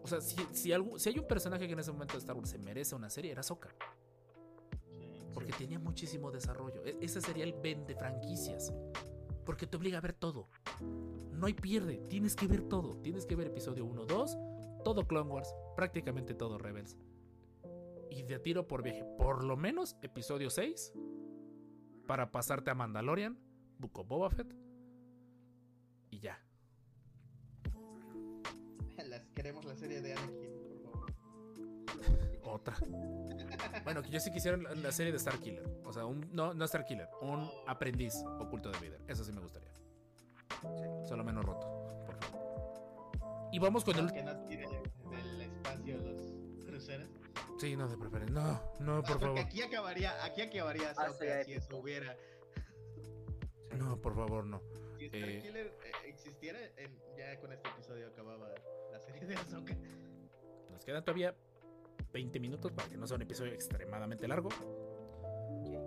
O 0.03 0.07
sea, 0.07 0.19
si, 0.22 0.36
si, 0.52 0.72
algo- 0.73 0.99
si 0.99 1.10
hay 1.10 1.18
un 1.19 1.28
personaje 1.28 1.65
que 1.68 1.73
en 1.73 1.80
ese 1.80 1.91
momento 1.91 2.14
de 2.14 2.19
Star 2.19 2.36
Wars 2.36 2.49
se 2.49 2.57
merece 2.60 2.95
una 2.95 3.10
serie, 3.10 3.32
era 3.32 3.44
Sí. 5.32 5.36
Porque 5.36 5.53
tenía 5.53 5.80
muchísimo 5.80 6.32
desarrollo. 6.32 6.86
E- 6.86 6.98
ese 7.02 7.22
sería 7.22 7.44
el 7.44 7.53
vende 7.53 7.95
franquicias. 7.95 8.74
Porque 9.45 9.66
te 9.66 9.78
obliga 9.78 9.98
a 9.98 10.02
ver 10.02 10.14
todo. 10.14 10.49
No 11.32 11.48
hay 11.48 11.53
pierde. 11.53 12.03
Tienes 12.10 12.36
que 12.36 12.48
ver 12.48 12.62
todo. 12.64 12.98
Tienes 12.98 13.26
que 13.26 13.36
ver 13.36 13.48
episodio 13.48 13.86
1, 13.86 14.06
2, 14.06 14.38
todo 14.84 15.08
Clone 15.08 15.30
Wars, 15.30 15.53
prácticamente 15.76 16.34
todo 16.34 16.58
Rebels. 16.58 16.98
Y 18.10 18.24
de 18.24 18.40
tiro 18.40 18.68
por 18.68 18.84
viaje, 18.84 19.06
por 19.18 19.44
lo 19.44 19.56
menos 19.56 19.95
episodio 20.02 20.49
6, 20.49 20.94
para 22.08 22.32
pasarte 22.32 22.70
a 22.70 22.76
Mandalorian, 22.76 23.40
of 23.82 24.08
Boba 24.08 24.30
Fett. 24.30 24.53
Y 26.10 26.20
ya. 26.20 26.44
Las, 29.08 29.26
queremos 29.34 29.66
la 29.66 29.76
serie 29.76 30.02
de 30.02 30.14
Anakin. 30.14 30.51
Otra. 32.44 32.76
Bueno, 33.84 34.02
que 34.02 34.10
yo 34.10 34.19
sí 34.19 34.32
quisiera 34.32 34.57
la, 34.57 34.73
la 34.76 34.91
serie 34.91 35.11
de 35.11 35.18
Star 35.18 35.38
Killer. 35.40 35.64
O 35.86 35.94
sea, 35.94 36.06
un, 36.06 36.30
no, 36.34 36.53
no 36.53 36.65
Star 36.65 36.86
Killer, 36.86 37.07
un 37.22 37.49
aprendiz 37.68 38.14
oculto 38.40 38.69
de 38.72 38.78
Vader. 38.78 39.02
Eso 39.07 39.23
sí 39.23 39.32
me 39.32 39.41
gustaría. 39.41 39.72
Solo 41.07 41.23
menos 41.23 41.44
roto, 41.45 41.68
por 42.06 42.15
favor. 42.23 43.49
Y 43.52 43.60
vamos 43.60 43.84
con 43.84 43.98
el. 43.98 44.11
Que 44.11 44.23
no 44.23 44.36
tire 44.45 44.65
del 45.10 45.41
espacio 45.41 45.98
los 45.98 46.65
cruceros. 46.65 47.07
Sí, 47.60 47.76
no, 47.76 47.88
de 47.88 47.98
preferencia. 47.98 48.34
No, 48.34 48.61
no, 48.80 48.98
Ah, 48.98 49.02
por 49.02 49.07
porque 49.19 49.26
favor. 49.26 49.40
aquí 49.40 49.61
acabaría, 49.61 50.23
aquí 50.23 50.41
acabaría 50.41 50.94
Ah, 50.98 51.07
si 51.45 51.53
eso 51.53 51.78
hubiera. 51.78 52.15
No, 53.78 53.98
por 54.02 54.15
favor, 54.15 54.45
no. 54.45 54.61
Si 54.98 55.06
Star 55.06 55.30
Eh. 55.30 55.40
Killer 55.41 55.68
eh, 55.68 55.91
existiera, 56.07 56.60
en- 56.78 56.99
ya 57.18 57.40
con 57.40 57.52
este 57.53 57.69
episodio 57.69 58.07
acababa 58.07 58.49
la 58.91 58.99
serie 58.99 59.26
de 59.26 59.36
Ahsoka. 59.36 59.76
Nos 60.69 60.84
quedan 60.86 61.03
todavía 61.03 61.36
20 62.12 62.40
minutos 62.40 62.72
para 62.72 62.90
que 62.90 62.98
no 62.98 63.08
sea 63.08 63.16
un 63.16 63.24
episodio 63.24 63.54
extremadamente 63.54 64.28
largo. 64.28 64.50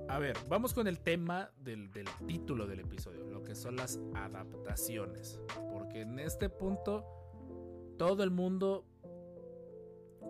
A 0.09 0.19
ver, 0.19 0.37
vamos 0.49 0.75
con 0.75 0.87
el 0.87 1.01
tema 1.01 1.51
del, 1.59 1.91
del 1.91 2.07
título 2.27 2.67
del 2.67 2.81
episodio, 2.81 3.25
lo 3.25 3.43
que 3.43 3.55
son 3.55 3.77
las 3.77 3.99
adaptaciones. 4.15 5.41
Porque 5.73 6.03
en 6.03 6.19
este 6.19 6.49
punto, 6.49 7.05
todo 7.99 8.23
el 8.23 8.31
mundo, 8.31 8.87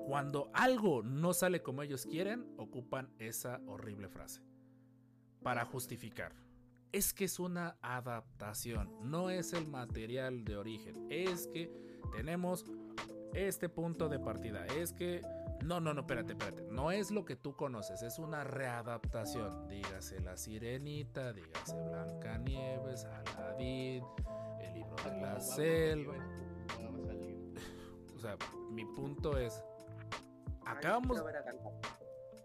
cuando 0.06 0.50
algo 0.54 1.02
no 1.02 1.32
sale 1.32 1.62
como 1.62 1.82
ellos 1.82 2.06
quieren, 2.06 2.46
ocupan 2.56 3.12
esa 3.18 3.60
horrible 3.66 4.08
frase. 4.08 4.42
Para 5.42 5.64
justificar. 5.64 6.32
Es 6.92 7.12
que 7.12 7.24
es 7.24 7.40
una 7.40 7.76
adaptación, 7.82 8.88
no 9.02 9.28
es 9.28 9.52
el 9.52 9.66
material 9.66 10.44
de 10.44 10.56
origen. 10.56 11.06
Es 11.10 11.48
que 11.48 11.68
tenemos 12.12 12.64
este 13.34 13.68
punto 13.68 14.08
de 14.08 14.20
partida. 14.20 14.64
Es 14.66 14.92
que 14.92 15.22
no, 15.64 15.80
no, 15.80 15.94
no, 15.94 16.00
espérate, 16.02 16.32
espérate. 16.32 16.62
No 16.70 16.90
es 16.90 17.10
lo 17.10 17.24
que 17.24 17.36
tú 17.36 17.56
conoces, 17.56 18.02
es 18.02 18.18
una 18.18 18.44
readaptación. 18.44 19.66
Dígase 19.68 20.20
La 20.20 20.36
Sirenita, 20.36 21.32
dígase 21.32 21.74
Blancanieves, 21.82 23.04
Aladdin, 23.04 24.04
El 24.60 24.74
libro 24.74 24.96
de 25.04 25.20
la 25.20 25.40
selva. 25.40 26.14
O 28.14 28.18
sea, 28.18 28.36
mi 28.70 28.84
punto 28.84 29.36
es. 29.38 29.62
Acabamos. 30.66 31.22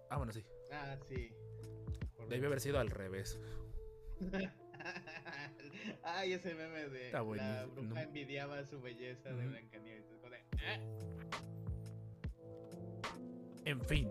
Ah, 0.09 0.17
bueno, 0.17 0.31
sí. 0.33 0.43
Ah, 0.71 0.97
sí. 1.07 1.31
Debió 2.27 2.47
haber 2.47 2.59
sido 2.59 2.79
al 2.79 2.89
revés. 2.89 3.39
Ay, 6.03 6.33
ese 6.33 6.53
meme 6.55 6.89
de 6.89 7.05
Está 7.07 7.17
la 7.19 7.65
bruja 7.65 7.81
no. 7.81 7.97
envidiaba 7.97 8.63
su 8.65 8.81
belleza 8.81 9.29
de. 9.29 9.47
Blancanieves. 9.47 10.05
"Ah". 10.57 10.79
En 13.69 13.81
fin. 13.81 14.09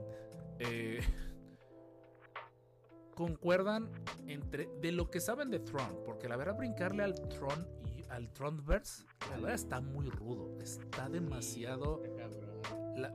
eh, 0.61 1.01
concuerdan 3.15 3.91
entre 4.29 4.69
de 4.81 4.93
lo 4.93 5.11
que 5.11 5.21
saben 5.21 5.51
de 5.51 5.59
Tron, 5.59 6.05
porque 6.05 6.29
la 6.29 6.37
verdad 6.37 6.57
brincarle 6.57 7.03
al 7.03 7.15
Tron 7.29 7.67
y 7.85 8.05
al 8.11 8.33
Tronverse, 8.33 9.05
la 9.31 9.37
verdad 9.37 9.55
está 9.55 9.81
muy 9.81 10.09
rudo, 10.09 10.57
está 10.61 11.09
demasiado 11.09 12.01
Sí, 12.05 12.11
la- 13.01 13.13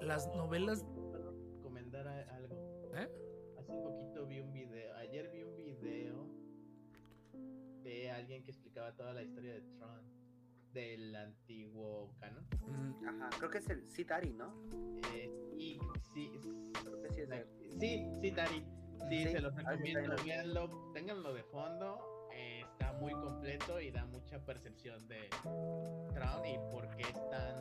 las 0.00 0.28
novelas, 0.28 0.84
¿Puedo 0.84 1.32
recomendar 1.56 2.06
algo? 2.06 2.90
¿eh? 2.94 3.08
Hace 3.58 3.72
un 3.72 3.82
poquito 3.82 4.24
vi 4.26 4.38
un 4.40 4.52
video, 4.52 4.94
ayer 4.96 5.28
vi 5.32 5.42
un 5.42 5.56
video 5.56 6.30
de 7.82 8.10
alguien 8.12 8.44
que 8.44 8.52
explicaba 8.52 8.94
toda 8.94 9.12
la 9.14 9.22
historia 9.24 9.54
de 9.54 9.62
Tron, 9.62 10.04
del 10.72 11.14
antiguo 11.16 12.14
canon. 12.20 12.46
Mm, 12.66 13.08
Ajá, 13.08 13.30
creo 13.38 13.50
que 13.50 13.58
es 13.58 13.68
el 13.70 13.90
Citari, 13.90 14.32
¿no? 14.32 14.54
Eh, 15.12 15.30
y 15.56 15.78
sí, 16.14 16.30
Creo 16.82 17.02
que 17.02 17.10
sí 17.10 17.20
es 17.22 17.28
sí, 17.78 17.78
sí. 17.78 17.78
Sí, 17.78 18.64
Sí, 19.08 19.24
se 19.28 19.40
los 19.40 19.54
recomiendo, 19.54 20.14
véanlo, 20.24 20.92
ténganlo 20.92 21.32
de 21.34 21.42
fondo. 21.44 22.28
eh, 22.34 22.60
está 22.60 22.92
muy 22.92 23.12
completo 23.12 23.80
y 23.80 23.90
da 23.90 24.04
mucha 24.06 24.44
percepción 24.44 25.08
de 25.08 25.28
Tron 25.42 26.46
y 26.46 26.58
por 26.70 26.88
qué 26.96 27.02
es 27.02 27.30
tan 27.30 27.56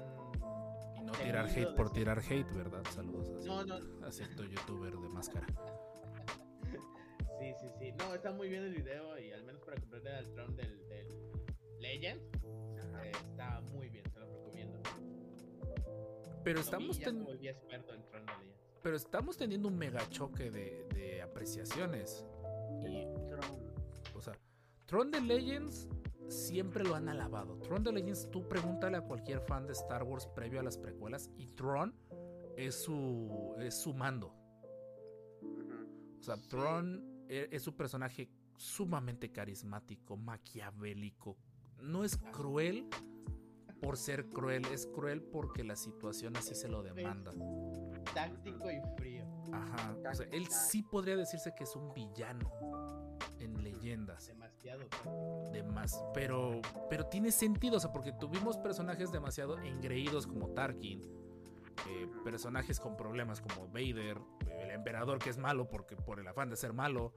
y 0.98 1.02
no 1.02 1.12
tirar 1.14 1.46
hate 1.48 1.74
por 1.76 1.92
tirar 1.92 2.20
hate, 2.20 2.52
¿verdad? 2.54 2.84
Saludos 2.92 3.30
a 3.30 3.48
No, 3.48 3.66
no, 3.66 4.06
a 4.06 4.12
cierto 4.12 4.44
youtuber 4.44 4.94
de 4.94 5.10
máscara. 5.10 5.48
Sí, 7.40 7.54
sí, 7.62 7.68
sí. 7.80 7.92
No, 7.94 8.14
está 8.14 8.34
muy 8.34 8.50
bien 8.50 8.64
el 8.64 8.74
video 8.76 9.18
y 9.18 9.32
al 9.32 9.44
menos 9.46 9.62
para 9.62 9.78
comprender 9.80 10.14
al 10.14 10.30
Tron 10.34 10.58
del, 10.58 10.78
del 10.90 11.08
Legend, 11.80 12.22
eh, 13.04 13.12
está 13.14 13.62
muy 13.62 13.90
bien, 13.90 14.04
se 14.12 14.20
lo 14.20 14.26
recomiendo. 14.28 14.80
Pero 16.44 16.60
estamos, 16.60 16.98
vi 16.98 17.04
y 17.04 17.06
ya 17.06 17.06
ten- 17.06 17.18
me 17.20 17.24
volví 17.26 17.48
experto 17.48 17.94
en 17.94 18.06
Tron 18.08 18.26
de 18.26 18.32
Legend. 18.34 18.54
pero 18.82 18.96
estamos 18.96 19.38
teniendo 19.38 19.68
un 19.68 19.78
mega 19.78 20.08
choque 20.10 20.50
de, 20.52 20.86
de 20.96 21.22
apreciaciones. 21.22 22.26
Y 22.82 23.06
Tron. 23.30 23.74
O 24.16 24.22
sea, 24.22 24.34
Tron 24.86 25.12
de 25.12 25.22
Legends 25.22 25.88
siempre 26.28 26.84
lo 26.84 26.96
han 26.96 27.10
alabado. 27.10 27.58
Tron 27.60 27.84
de 27.84 27.92
Legends, 27.92 28.30
tú 28.32 28.48
pregúntale 28.48 28.98
a 28.98 29.02
cualquier 29.02 29.42
fan 29.42 29.66
de 29.68 29.74
Star 29.74 30.04
Wars 30.04 30.28
previo 30.28 30.60
a 30.60 30.64
las 30.64 30.78
precuelas 30.78 31.30
y 31.38 31.48
Tron 31.48 31.94
es 32.56 32.76
su, 32.76 33.56
es 33.60 33.76
su 33.82 33.94
mando. 33.94 34.34
O 36.20 36.24
sea, 36.24 36.36
Tron 36.50 37.26
e- 37.30 37.48
es 37.52 37.68
un 37.68 37.76
personaje 37.76 38.30
sumamente 38.58 39.32
carismático, 39.32 40.18
maquiavélico. 40.18 41.38
No 41.82 42.04
es 42.04 42.18
cruel 42.18 42.88
por 43.82 43.98
ser 43.98 44.28
cruel, 44.30 44.66
es 44.74 44.88
cruel 44.88 45.22
porque 45.22 45.64
la 45.64 45.76
situación 45.76 46.36
así 46.38 46.56
se 46.56 46.68
lo 46.68 46.84
demanda. 46.84 47.34
Táctico 48.14 48.70
y 48.72 48.82
frío. 48.98 49.26
Ajá. 49.52 49.96
O 50.12 50.14
sea, 50.14 50.28
él 50.32 50.48
sí 50.48 50.84
podría 50.84 51.16
decirse 51.16 51.54
que 51.56 51.64
es 51.64 51.76
un 51.76 51.94
villano 51.94 52.52
en 53.40 53.64
leyendas. 53.64 54.28
Demasiado 54.28 54.86
táctico. 54.88 55.50
de 55.52 55.64
más. 55.64 56.04
Pero, 56.14 56.62
pero 56.90 57.06
tiene 57.06 57.32
sentido, 57.32 57.78
o 57.78 57.80
sea, 57.80 57.92
porque 57.92 58.12
tuvimos 58.12 58.58
personajes 58.58 59.12
demasiado 59.12 59.58
engreídos 59.60 60.28
como 60.28 60.50
Tarkin, 60.50 61.02
eh, 61.88 62.10
personajes 62.24 62.80
con 62.80 62.98
problemas 62.98 63.42
como 63.42 63.68
Vader, 63.68 64.20
el 64.60 64.72
emperador 64.72 65.20
que 65.20 65.30
es 65.30 65.38
malo 65.38 65.68
porque 65.68 65.96
por 65.96 66.20
el 66.20 66.28
afán 66.28 66.50
de 66.50 66.56
ser 66.56 66.74
malo. 66.74 67.14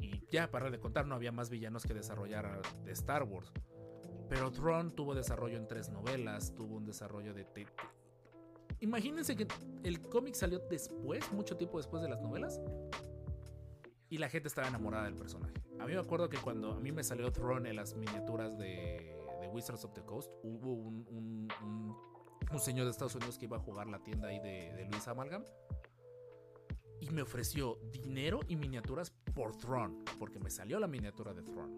Y 0.00 0.24
ya, 0.28 0.50
para 0.50 0.70
de 0.70 0.78
contar, 0.78 1.06
no 1.06 1.14
había 1.14 1.32
más 1.32 1.50
villanos 1.50 1.84
que 1.84 1.92
desarrollar 1.92 2.62
de 2.84 2.92
Star 2.92 3.24
Wars. 3.24 3.52
Pero 4.28 4.50
Tron 4.50 4.94
tuvo 4.94 5.14
desarrollo 5.14 5.56
en 5.56 5.66
tres 5.66 5.88
novelas, 5.90 6.54
tuvo 6.54 6.76
un 6.76 6.84
desarrollo 6.84 7.32
de... 7.34 7.44
te- 7.44 7.66
Imagínense 8.80 9.34
que 9.34 9.46
el 9.82 10.00
cómic 10.02 10.34
salió 10.34 10.58
después, 10.60 11.32
mucho 11.32 11.56
tiempo 11.56 11.78
después 11.78 12.02
de 12.02 12.08
las 12.08 12.20
novelas. 12.20 12.60
Y 14.10 14.18
la 14.18 14.28
gente 14.28 14.48
estaba 14.48 14.68
enamorada 14.68 15.04
del 15.04 15.16
personaje. 15.16 15.54
A 15.80 15.86
mí 15.86 15.92
me 15.94 15.98
acuerdo 16.00 16.28
que 16.28 16.38
cuando 16.38 16.72
a 16.72 16.80
mí 16.80 16.92
me 16.92 17.02
salió 17.02 17.30
Tron 17.32 17.66
en 17.66 17.76
las 17.76 17.94
miniaturas 17.94 18.56
de, 18.58 19.14
Wizards 19.52 19.84
of 19.84 19.94
the 19.94 20.02
Coast, 20.02 20.30
hubo 20.42 20.72
un- 20.74 21.48
un 22.52 22.58
señor 22.60 22.84
de 22.84 22.90
Estados 22.90 23.14
Unidos 23.14 23.38
que 23.38 23.46
iba 23.46 23.56
a 23.56 23.60
jugar 23.60 23.86
la 23.88 23.98
tienda 24.02 24.28
ahí 24.28 24.38
de, 24.40 24.72
de 24.74 24.84
Luis 24.90 25.08
Amalgam. 25.08 25.42
Y 27.00 27.10
me 27.10 27.22
ofreció 27.22 27.78
dinero 27.92 28.40
y 28.48 28.56
miniaturas 28.56 29.10
por 29.34 29.56
Tron, 29.56 30.04
porque 30.18 30.38
me 30.38 30.50
salió 30.50 30.78
la 30.78 30.86
miniatura 30.86 31.32
de 31.32 31.42
Tron. 31.42 31.74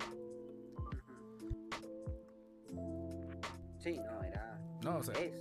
Sí, 3.78 3.98
no, 3.98 4.22
era. 4.22 4.60
No, 4.82 4.98
o 4.98 5.02
sea, 5.02 5.14
Es. 5.14 5.34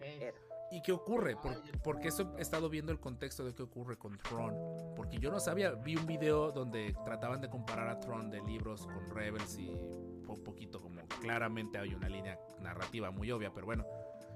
Es- 0.00 0.22
Era. 0.22 0.38
¿Y 0.72 0.82
qué 0.82 0.90
ocurre? 0.92 1.36
Por- 1.36 1.62
porque 1.84 2.08
eso 2.08 2.34
he 2.38 2.42
estado 2.42 2.68
viendo 2.68 2.90
el 2.90 2.98
contexto 2.98 3.44
de 3.44 3.54
qué 3.54 3.62
ocurre 3.62 3.96
con 3.96 4.18
Tron. 4.18 4.54
Porque 4.96 5.18
yo 5.18 5.30
no 5.30 5.38
sabía, 5.38 5.70
vi 5.72 5.96
un 5.96 6.06
video 6.06 6.50
donde 6.50 6.92
trataban 7.04 7.40
de 7.40 7.48
comparar 7.48 7.88
a 7.88 8.00
Tron 8.00 8.30
de 8.30 8.40
libros 8.42 8.84
con 8.86 9.08
Rebels 9.10 9.58
y 9.58 9.68
un 9.70 10.42
poquito 10.44 10.80
como 10.80 11.06
claramente 11.20 11.78
hay 11.78 11.94
una 11.94 12.08
línea 12.08 12.38
narrativa 12.60 13.12
muy 13.12 13.30
obvia, 13.30 13.52
pero 13.54 13.64
bueno. 13.66 13.86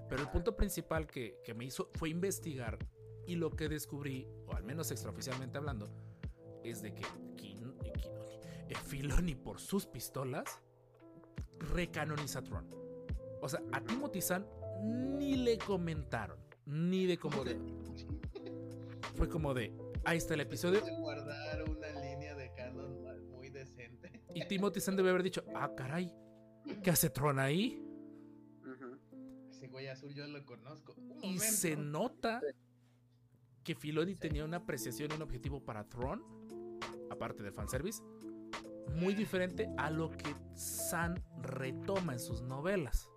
Pero 0.09 0.23
el 0.23 0.29
punto 0.29 0.57
principal 0.57 1.07
que, 1.09 1.41
que 1.45 1.53
me 1.53 1.65
hizo 1.65 1.91
fue 1.95 2.11
investigar 2.11 2.79
y 3.27 3.35
lo 3.35 3.51
que 3.51 3.69
descubrí, 3.69 4.29
o 4.47 4.55
al 4.55 4.63
menos 4.63 4.91
extraoficialmente 4.93 5.59
hablando, 5.59 5.89
es 6.63 6.81
de 6.81 6.95
que 6.95 7.03
eh, 7.03 7.93
eh, 8.69 8.75
Filoni 8.87 9.35
por 9.35 9.59
sus 9.61 9.87
pistolas 9.87 10.63
recanoniza 11.61 12.41
a 12.41 12.43
Tron. 12.43 12.67
O 13.41 13.49
sea, 13.49 13.63
a 13.73 13.81
Timothy 13.81 14.21
Zahn 14.21 14.47
ni 15.19 15.37
le 15.37 15.59
comentaron, 15.59 16.39
ni 16.67 17.07
de 17.07 17.19
como 17.19 17.45
de... 17.45 17.59
Fue 19.15 19.29
como 19.29 19.53
de, 19.55 19.73
ahí 20.05 20.19
está 20.19 20.35
el 20.35 20.41
episodio. 20.41 20.81
de 20.81 20.97
guardar 20.97 21.63
una 21.69 21.89
línea 22.01 22.35
de 22.35 22.53
canon 22.55 23.03
muy 23.31 23.51
decente. 23.51 24.11
Y 24.35 24.47
Timothy 24.47 24.81
Zahn 24.81 24.97
debe 24.97 25.11
haber 25.11 25.23
dicho, 25.23 25.45
ah, 25.55 25.75
caray, 25.77 26.13
¿qué 26.83 26.91
hace 26.91 27.11
Tron 27.11 27.39
ahí? 27.39 27.83
Ese 29.51 29.67
güey 29.69 29.89
azul 29.89 30.15
yo 30.15 30.27
lo 30.27 30.45
conozco. 30.47 30.95
Un 30.95 31.19
Y 31.23 31.35
momento. 31.35 31.45
se 31.45 31.77
nota 31.77 32.41
que 33.63 33.75
Filoni 33.75 34.15
tenía 34.15 34.45
una 34.45 34.59
apreciación 34.59 35.11
y 35.11 35.15
un 35.17 35.23
objetivo 35.23 35.63
para 35.63 35.85
Tron, 35.89 36.23
aparte 37.11 37.43
del 37.43 37.53
fanservice, 37.53 38.03
muy 38.89 39.15
diferente 39.15 39.69
a 39.79 39.91
lo 39.91 40.11
que 40.11 40.35
Zahn 40.57 41.23
retoma 41.43 42.13
en 42.15 42.21
sus 42.21 42.43
novelas. 42.43 43.09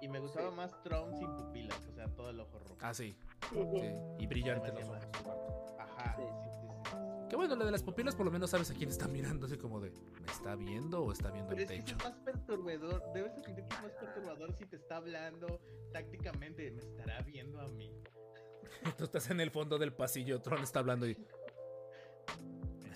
Y 0.00 0.08
me 0.08 0.18
gustaba 0.18 0.50
más 0.50 0.80
Tron 0.82 1.14
sin 1.16 1.28
pupilas, 1.36 1.78
o 1.88 1.92
sea, 1.92 2.08
todo 2.08 2.30
el 2.30 2.40
ojo 2.40 2.58
rojo. 2.58 2.76
Ah, 2.80 2.92
sí. 2.92 3.16
sí. 3.50 3.94
Y 4.18 4.26
brillante 4.26 4.72
los 4.72 4.84
ojos. 4.88 5.74
Ajá, 5.78 6.16
Sí. 6.16 6.22
sí, 6.22 6.50
sí, 6.50 6.60
sí. 6.60 6.96
Que 7.28 7.36
bueno, 7.36 7.54
lo 7.56 7.64
de 7.64 7.70
las 7.70 7.82
pupilas 7.82 8.14
por 8.16 8.26
lo 8.26 8.32
menos 8.32 8.50
sabes 8.50 8.70
a 8.70 8.74
quién 8.74 8.90
está 8.90 9.06
mirando, 9.08 9.46
así 9.46 9.56
como 9.56 9.80
de, 9.80 9.90
¿me 9.90 10.26
está 10.30 10.54
viendo 10.56 11.04
o 11.04 11.12
está 11.12 11.30
viendo 11.30 11.48
Pero 11.50 11.62
el 11.62 11.64
es 11.64 11.70
que 11.70 11.76
techo? 11.82 11.96
es 11.96 12.04
más 12.04 12.18
perturbador. 12.18 13.02
Debes 13.14 13.32
sentir 13.34 13.54
que 13.54 13.60
es 13.62 13.68
más 13.82 13.92
perturbador 13.92 14.52
si 14.54 14.66
te 14.66 14.76
está 14.76 14.96
hablando 14.96 15.60
tácticamente. 15.92 16.70
Me 16.72 16.82
estará 16.82 17.22
viendo 17.22 17.60
a 17.60 17.68
mí. 17.68 17.90
Tú 18.98 19.04
estás 19.04 19.30
en 19.30 19.40
el 19.40 19.50
fondo 19.50 19.78
del 19.78 19.92
pasillo, 19.94 20.42
Tron 20.42 20.62
está 20.62 20.80
hablando 20.80 21.06
y... 21.06 21.16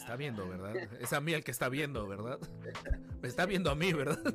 Está 0.06 0.14
viendo, 0.14 0.48
¿verdad? 0.48 0.76
Es 1.00 1.12
a 1.12 1.20
mí 1.20 1.32
el 1.32 1.42
que 1.42 1.50
está 1.50 1.68
viendo, 1.68 2.06
¿verdad? 2.06 2.38
Me 3.22 3.26
está 3.26 3.44
viendo 3.44 3.72
a 3.72 3.74
mí, 3.74 3.92
¿verdad? 3.92 4.20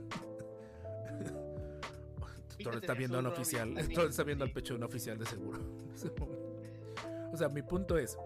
Tron 2.61 2.77
está 2.77 2.93
viendo 2.93 3.15
a 3.15 3.21
un 3.21 3.27
oficial. 3.27 3.73
Tron 3.93 4.09
está 4.09 4.23
viendo 4.23 4.43
al 4.43 4.51
pecho 4.51 4.73
de 4.73 4.79
un 4.79 4.83
oficial 4.83 5.17
de 5.17 5.25
seguro. 5.25 5.61
O 7.33 7.37
sea, 7.37 7.47
mi 7.47 7.61
punto 7.61 7.97
es... 7.97 8.17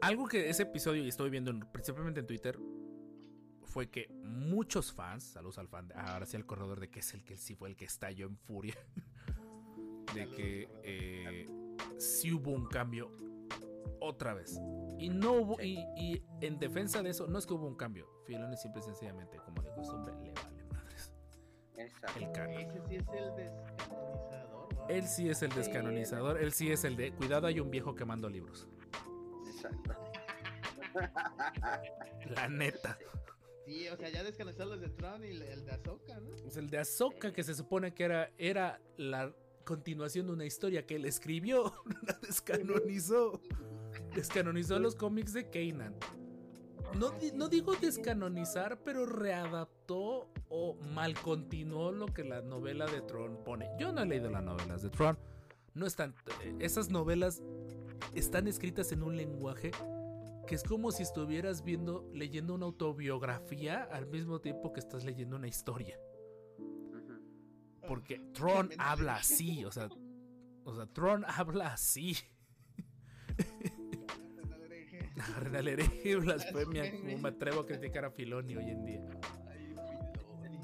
Algo 0.00 0.28
que 0.28 0.48
ese 0.48 0.62
episodio, 0.62 1.02
y 1.02 1.08
estoy 1.08 1.28
viendo 1.30 1.50
en- 1.50 1.62
principalmente 1.72 2.20
en 2.20 2.26
Twitter, 2.28 2.56
fue 3.64 3.90
que 3.90 4.06
muchos 4.22 4.92
fans, 4.92 5.24
saludos 5.24 5.58
al 5.58 5.66
fan, 5.66 5.88
de- 5.88 5.94
ahora 5.94 6.24
sí 6.24 6.36
al 6.36 6.46
corredor 6.46 6.78
de 6.78 6.88
que 6.88 7.00
es 7.00 7.12
el 7.14 7.24
que 7.24 7.36
sí 7.36 7.56
fue 7.56 7.70
el 7.70 7.74
que 7.76 7.86
estalló 7.86 8.26
en 8.28 8.36
furia, 8.36 8.76
de 10.14 10.30
que 10.30 10.68
eh, 10.84 11.48
sí 11.98 12.32
hubo 12.32 12.52
un 12.52 12.66
cambio 12.66 13.10
otra 14.00 14.34
vez. 14.34 14.60
Y 14.98 15.08
no 15.08 15.32
hubo, 15.32 15.60
y, 15.60 15.78
y 15.96 16.22
en 16.40 16.58
defensa 16.58 17.02
de 17.02 17.10
eso, 17.10 17.26
no 17.26 17.38
es 17.38 17.46
que 17.46 17.54
hubo 17.54 17.66
un 17.66 17.76
cambio. 17.76 18.08
Filoni 18.24 18.56
simple 18.56 18.80
y 18.80 18.84
sencillamente, 18.84 19.38
como 19.44 19.62
de 19.62 19.72
costumbre, 19.72 20.14
le 20.22 20.32
vale 20.32 20.64
madres. 20.64 21.12
Exacto. 21.76 22.18
El 22.18 22.32
canon. 22.32 22.56
Ese 22.58 22.78
sí 22.78 22.98
es 22.98 23.02
el 23.02 23.10
descanonizador. 23.30 24.74
¿no? 24.74 24.88
Él 24.88 25.06
sí 25.06 25.28
es 25.28 25.42
el 25.42 25.50
descanonizador, 25.50 26.42
él 26.42 26.52
sí 26.52 26.72
es 26.72 26.84
el 26.84 26.96
de 26.96 27.12
cuidado, 27.12 27.46
hay 27.46 27.60
un 27.60 27.70
viejo 27.70 27.94
quemando 27.94 28.28
libros. 28.28 28.68
Exacto. 29.46 29.94
La 32.34 32.48
neta. 32.48 32.98
Sí, 33.66 33.88
o 33.88 33.96
sea, 33.96 34.08
ya 34.08 34.22
descanonizaron 34.22 34.70
los 34.70 34.80
de 34.80 34.88
Tron 34.90 35.24
y 35.24 35.28
el 35.28 35.64
de 35.64 35.72
Ahsoka, 35.72 36.20
¿no? 36.20 36.36
Es 36.46 36.56
el 36.56 36.70
de 36.70 36.78
Ahsoka 36.78 37.32
que 37.32 37.42
se 37.42 37.52
supone 37.54 37.92
que 37.92 38.04
era, 38.04 38.30
era 38.38 38.80
la 38.96 39.34
continuación 39.64 40.28
de 40.28 40.32
una 40.32 40.44
historia 40.44 40.86
que 40.86 40.94
él 40.94 41.04
escribió. 41.04 41.72
La 42.06 42.16
descanonizó. 42.22 43.40
Descanonizó 44.16 44.78
los 44.78 44.94
cómics 44.96 45.32
de 45.32 45.48
Kanan. 45.50 45.94
no, 46.98 47.12
no 47.34 47.48
digo 47.48 47.74
descanonizar, 47.76 48.82
pero 48.82 49.06
readaptó 49.06 50.28
o 50.48 50.74
mal 50.94 51.14
continuó 51.20 51.92
lo 51.92 52.06
que 52.06 52.24
la 52.24 52.40
novela 52.42 52.86
de 52.86 53.00
Tron 53.02 53.38
pone. 53.44 53.68
Yo 53.78 53.92
no 53.92 54.02
he 54.02 54.06
leído 54.06 54.30
las 54.30 54.42
novelas 54.42 54.82
de 54.82 54.90
Tron. 54.90 55.18
No 55.74 55.86
están. 55.86 56.14
eh, 56.42 56.54
Esas 56.60 56.88
novelas 56.90 57.42
están 58.14 58.46
escritas 58.48 58.92
en 58.92 59.02
un 59.02 59.16
lenguaje 59.16 59.70
que 60.46 60.54
es 60.54 60.62
como 60.62 60.92
si 60.92 61.02
estuvieras 61.02 61.62
viendo, 61.64 62.08
leyendo 62.14 62.54
una 62.54 62.66
autobiografía 62.66 63.82
al 63.82 64.06
mismo 64.06 64.40
tiempo 64.40 64.72
que 64.72 64.80
estás 64.80 65.04
leyendo 65.04 65.36
una 65.36 65.48
historia. 65.48 65.98
Porque 67.86 68.18
Tron 68.32 68.70
habla 68.78 69.16
así, 69.16 69.64
o 69.64 69.70
sea. 69.70 69.88
O 70.64 70.74
sea, 70.74 70.86
Tron 70.86 71.24
habla 71.28 71.72
así. 71.74 72.16
Al 75.54 75.68
hereje, 75.68 76.16
blasfemia, 76.16 76.90
como 76.90 77.18
me 77.18 77.28
atrevo 77.28 77.60
a 77.60 77.66
criticar 77.66 78.04
a 78.04 78.10
Filoni 78.10 78.56
hoy 78.56 78.70
en 78.70 78.84
día. 78.84 79.00
Ay, 79.48 79.74
Filoni. 79.88 80.58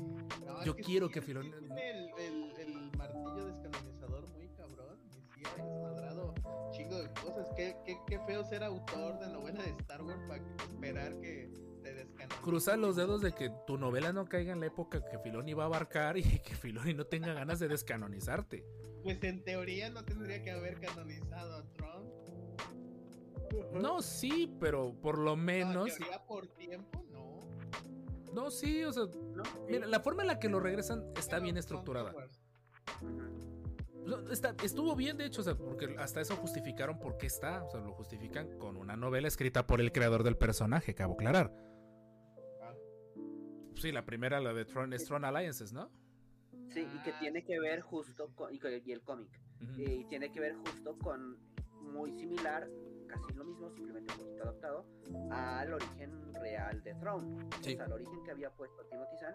No, 0.47 0.65
Yo 0.65 0.77
quiero 0.77 1.07
sí, 1.09 1.13
que 1.15 1.21
sí 1.23 1.33
Filoni- 1.33 1.59
Tiene 1.59 1.91
el, 1.91 2.11
el, 2.19 2.53
el 2.59 2.97
martillo 2.99 3.47
descanonizador 3.47 4.29
muy 4.29 4.49
cabrón. 4.51 4.99
Y 5.11 5.21
sí 5.35 5.43
ha 5.47 5.55
desmadrado 5.63 6.35
chingo 6.73 6.99
de 7.03 7.09
cosas. 7.15 7.49
Qué, 7.57 7.77
qué, 7.87 7.97
qué 8.07 8.19
feo 8.27 8.45
ser 8.45 8.63
autor 8.65 9.19
de 9.21 9.29
novela 9.29 9.63
de 9.63 9.71
Star 9.71 10.03
Wars 10.03 10.21
para 10.29 10.43
esperar 10.69 11.19
que 11.21 11.51
te 11.83 11.95
descanonice. 11.95 12.41
Cruzar 12.43 12.79
los 12.79 12.97
dedos 12.97 13.23
de 13.23 13.33
que 13.33 13.51
tu 13.67 13.79
novela 13.79 14.13
no 14.13 14.27
caiga 14.27 14.53
en 14.53 14.61
la 14.61 14.67
época 14.67 15.03
que 15.11 15.19
Filoni 15.19 15.55
va 15.55 15.65
a 15.65 15.67
abarcar 15.67 16.19
y 16.19 16.23
que 16.23 16.55
Filoni 16.55 16.93
no 16.95 17.07
tenga 17.07 17.33
ganas 17.33 17.59
de 17.59 17.69
descanonizarte. 17.69 18.65
Pues 19.03 19.21
en 19.25 19.43
teoría 19.43 19.91
no 19.91 20.05
tendría 20.05 20.43
que 20.45 20.51
haber 20.53 20.79
canonizado 20.79 21.57
a 21.57 21.73
Tron. 21.73 22.22
No, 23.73 24.01
sí, 24.03 24.55
pero 24.61 24.95
por 25.01 25.19
lo 25.19 25.37
No, 25.37 25.41
en 25.41 25.45
menos. 25.45 25.97
teoría 25.97 26.25
por 26.27 26.47
tiempo, 26.49 27.05
no. 27.11 27.41
No, 28.33 28.51
sí, 28.51 28.83
o 28.85 28.93
sea. 28.93 29.05
¿No? 29.05 29.43
Mira, 29.69 29.87
la 29.87 30.01
forma 30.01 30.23
en 30.23 30.29
la 30.29 30.39
que 30.39 30.49
lo 30.49 30.59
regresan 30.61 31.05
está 31.17 31.33
Pero 31.37 31.43
bien 31.45 31.57
estructurada. 31.59 32.15
Está- 34.31 34.57
estuvo 34.65 34.97
bien, 34.97 35.17
de 35.17 35.27
hecho, 35.27 35.43
o 35.43 35.45
sea, 35.45 35.55
porque 35.55 35.95
hasta 35.99 36.21
eso 36.21 36.35
justificaron 36.37 36.99
por 36.99 37.17
qué 37.19 37.27
está. 37.27 37.63
O 37.65 37.71
sea, 37.71 37.81
lo 37.81 37.93
justifican 37.93 38.59
con 38.59 38.77
una 38.77 38.97
novela 38.97 39.29
escrita 39.29 39.67
por 39.67 39.81
el 39.81 39.93
creador 39.93 40.25
del 40.25 40.37
personaje, 40.37 40.95
cabo 40.95 41.15
aclarar. 41.15 41.53
Ah. 42.63 42.75
Sí, 43.77 43.93
la 43.93 44.05
primera, 44.05 44.41
la 44.41 44.53
de 44.53 44.65
Tron, 44.65 44.93
es 44.93 45.05
Tron 45.05 45.25
Alliances, 45.25 45.73
¿no? 45.73 45.91
Sí, 46.71 46.81
y 46.81 47.03
que 47.05 47.13
tiene 47.21 47.45
que 47.45 47.61
ver 47.61 47.81
justo 47.83 48.35
con, 48.35 48.53
y, 48.53 48.59
con- 48.59 48.73
y 48.85 48.93
el 48.93 49.03
cómic. 49.03 49.29
Eh, 49.79 49.99
Y 50.01 50.05
tiene 50.07 50.33
que 50.33 50.41
ver 50.41 50.57
justo 50.57 50.99
con 50.99 51.39
muy 51.81 52.13
similar, 52.13 52.69
casi 53.13 53.33
lo 53.35 53.45
mismo, 53.45 53.71
simplemente 53.71 54.13
un 54.13 54.19
poquito 54.19 54.43
adaptado, 54.43 54.87
al 55.31 55.73
origen 55.75 56.35
real 56.35 56.83
de 56.83 56.95
Throne. 56.95 57.49
Sí. 57.61 57.75
O 57.75 57.77
sea, 57.77 57.87
el 57.87 57.93
origen 57.93 58.25
que 58.25 58.31
había 58.31 58.51
puesto 58.51 58.85
Timothy 58.87 59.17
Zahn 59.19 59.35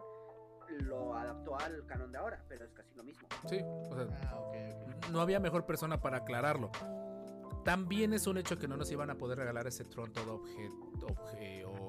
lo 0.85 1.15
adaptó 1.15 1.57
al 1.57 1.85
canon 1.85 2.11
de 2.11 2.17
ahora, 2.17 2.43
pero 2.49 2.65
es 2.65 2.73
casi 2.73 2.93
lo 2.95 3.03
mismo. 3.03 3.27
Sí, 3.47 3.61
o 3.63 3.95
sea, 3.95 4.07
Ah, 4.29 5.11
no 5.11 5.21
había 5.21 5.39
mejor 5.39 5.65
persona 5.65 6.01
para 6.01 6.17
aclararlo. 6.17 6.71
También 7.63 8.13
es 8.13 8.27
un 8.27 8.37
hecho 8.37 8.57
que 8.57 8.67
no 8.67 8.77
nos 8.77 8.91
iban 8.91 9.09
a 9.09 9.15
poder 9.15 9.39
regalar 9.39 9.67
ese 9.67 9.83
Tron 9.85 10.11
todo 10.11 10.35
objeto 10.35 10.87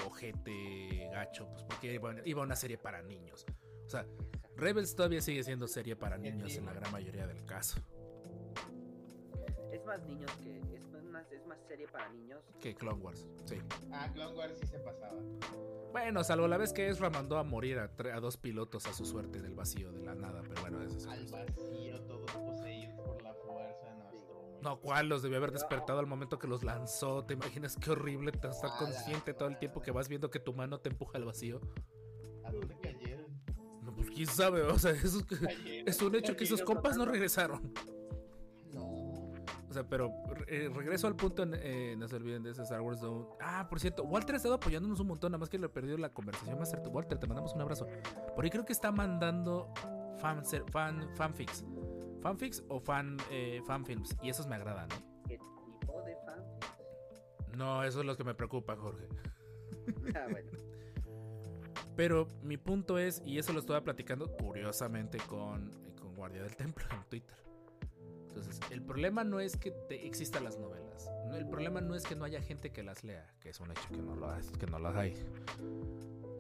ojete 0.07 1.09
gacho, 1.13 1.49
pues 1.51 1.63
porque 1.65 1.95
iba, 1.95 2.15
iba 2.25 2.43
una 2.43 2.57
serie 2.57 2.79
para 2.79 3.03
niños. 3.03 3.47
O 3.85 3.89
sea, 3.89 4.07
Rebels 4.57 4.95
todavía 4.95 5.21
sigue 5.21 5.43
siendo 5.43 5.67
serie 5.69 5.97
para 5.97 6.19
niños 6.19 6.57
en 6.57 6.67
la 6.67 6.73
gran 6.73 6.91
mayoría 6.91 7.27
del 7.27 7.45
caso. 7.45 7.81
Más 9.89 10.07
niños 10.07 10.31
que. 10.43 10.59
Es 10.59 11.05
más, 11.11 11.33
es 11.33 11.47
más 11.47 11.59
serie 11.67 11.89
para 11.89 12.09
niños. 12.13 12.41
Que 12.61 12.75
Clone 12.75 13.01
Wars, 13.03 13.27
sí. 13.47 13.57
Ah, 13.91 14.09
Clone 14.13 14.37
Wars 14.37 14.55
sí 14.61 14.67
se 14.67 14.79
pasaba. 14.81 15.21
Bueno, 15.93 16.23
salvo 16.23 16.47
la 16.47 16.59
vez 16.59 16.73
que 16.73 16.89
Ezra 16.89 17.09
mandó 17.11 17.39
a 17.39 17.45
morir 17.45 17.79
a, 17.79 17.91
a 18.15 18.21
dos 18.21 18.37
pilotos 18.37 18.87
a 18.87 18.93
su 18.93 19.05
suerte 19.07 19.41
del 19.41 19.55
vacío, 19.55 19.91
de 19.91 20.03
la 20.03 20.15
nada, 20.15 20.43
pero 20.47 20.61
bueno, 20.61 20.83
eso 20.83 20.99
es 20.99 21.07
Al 21.07 21.27
vacío, 21.27 22.01
todos 22.03 22.31
poseídos 22.33 22.95
por 23.01 23.23
la 23.23 23.33
fuerza. 23.35 23.95
No, 23.95 24.05
muy- 24.11 24.61
No, 24.63 24.81
¿cuál? 24.81 25.09
Los 25.09 25.23
debió 25.23 25.39
haber 25.39 25.53
despertado 25.53 25.99
al 25.99 26.07
momento 26.07 26.39
que 26.39 26.47
los 26.47 26.63
lanzó. 26.63 27.25
¿Te 27.25 27.33
imaginas 27.35 27.77
qué 27.77 27.91
horrible 27.91 28.31
estar 28.33 28.53
consciente 28.79 29.33
todo 29.33 29.49
el 29.49 29.59
tiempo 29.59 29.81
que 29.81 29.91
vas 29.91 30.09
viendo 30.09 30.31
que 30.31 30.39
tu 30.41 30.53
mano 30.53 30.79
te 30.81 30.91
empuja 30.91 31.17
al 31.17 31.25
vacío? 31.25 31.61
¿A 32.45 32.53
dónde 32.53 32.77
cayeron? 32.81 33.27
No, 33.83 33.95
pues 33.95 34.11
quién 34.11 34.27
sabe, 34.27 34.61
o 34.63 34.79
sea, 34.79 34.91
eso 34.91 35.21
es, 35.21 35.25
que- 35.25 35.85
es 35.87 36.03
un 36.03 36.15
hecho 36.15 36.37
que 36.37 36.45
esos 36.45 36.61
compas 36.63 36.99
no 36.99 37.07
regresaron. 37.07 37.73
No. 39.69 39.71
O 39.71 39.75
sea, 39.75 39.85
pero 39.85 40.13
eh, 40.47 40.71
regreso 40.75 41.07
al 41.07 41.17
punto, 41.17 41.43
en, 41.43 41.55
eh, 41.55 41.95
no 41.97 42.09
se 42.09 42.17
olviden 42.17 42.43
de 42.43 42.51
ese 42.51 42.63
Star 42.63 42.81
Wars 42.81 43.01
Zone. 43.01 43.27
Ah, 43.41 43.67
por 43.69 43.81
cierto, 43.81 44.05
Walter 44.05 44.35
ha 44.35 44.37
estado 44.37 44.55
apoyándonos 44.55 44.99
un 45.01 45.09
montón, 45.09 45.33
nada 45.33 45.41
más 45.41 45.49
que 45.49 45.59
le 45.59 45.67
he 45.67 45.69
perdido 45.69 45.99
la 45.99 46.09
conversación. 46.09 46.59
Master, 46.59 46.81
Walter, 46.89 47.19
te 47.19 47.27
mandamos 47.27 47.53
un 47.55 47.61
abrazo. 47.61 47.87
Por 48.35 48.45
ahí 48.45 48.51
creo 48.51 48.65
que 48.65 48.73
está 48.73 48.91
mandando 48.91 49.73
fan, 50.19 50.43
fan, 50.73 51.09
fanfics. 51.17 51.65
Fanfics 52.23 52.65
o 52.69 52.81
fan, 52.81 53.17
eh, 53.31 53.61
fanfilms. 53.67 54.17
Y 54.23 54.31
esos 54.31 54.47
me 54.47 54.57
agradan, 54.57 54.89
¿eh? 54.91 55.03
¿Qué 55.29 55.39
tipo 55.39 56.03
de 56.03 56.17
fan? 56.25 56.43
No, 57.57 57.85
eso 57.85 58.01
es 58.01 58.07
lo 58.07 58.17
que 58.17 58.25
me 58.25 58.35
preocupa, 58.35 58.77
Jorge. 58.77 59.07
ah, 60.17 60.27
bueno. 60.31 60.51
Pero 61.97 62.29
mi 62.43 62.57
punto 62.57 62.99
es, 62.99 63.23
y 63.25 63.39
eso 63.39 63.53
lo 63.53 63.59
estaba 63.59 63.83
platicando 63.83 64.31
curiosamente 64.37 65.19
con, 65.29 65.73
eh, 65.85 65.95
con 66.01 66.15
Guardia 66.15 66.43
del 66.43 66.57
Templo 66.57 66.85
en 66.93 67.03
Twitter. 67.09 67.48
Entonces, 68.39 68.61
el 68.71 68.83
problema 68.83 69.25
no 69.25 69.41
es 69.41 69.57
que 69.57 69.73
te 69.73 70.07
existan 70.07 70.45
las 70.45 70.59
novelas. 70.59 71.11
No, 71.27 71.37
el 71.37 71.47
problema 71.49 71.81
no 71.81 71.95
es 71.95 72.05
que 72.05 72.15
no 72.15 72.25
haya 72.25 72.41
gente 72.41 72.71
que 72.71 72.83
las 72.83 73.03
lea, 73.03 73.27
que 73.41 73.49
es 73.51 73.61
un 73.61 73.71
hecho 73.71 73.89
que 73.91 74.01
no, 74.01 74.15
lo, 74.15 74.29
que 74.59 74.67
no 74.67 74.79
las 74.79 74.97
hay. 74.97 75.15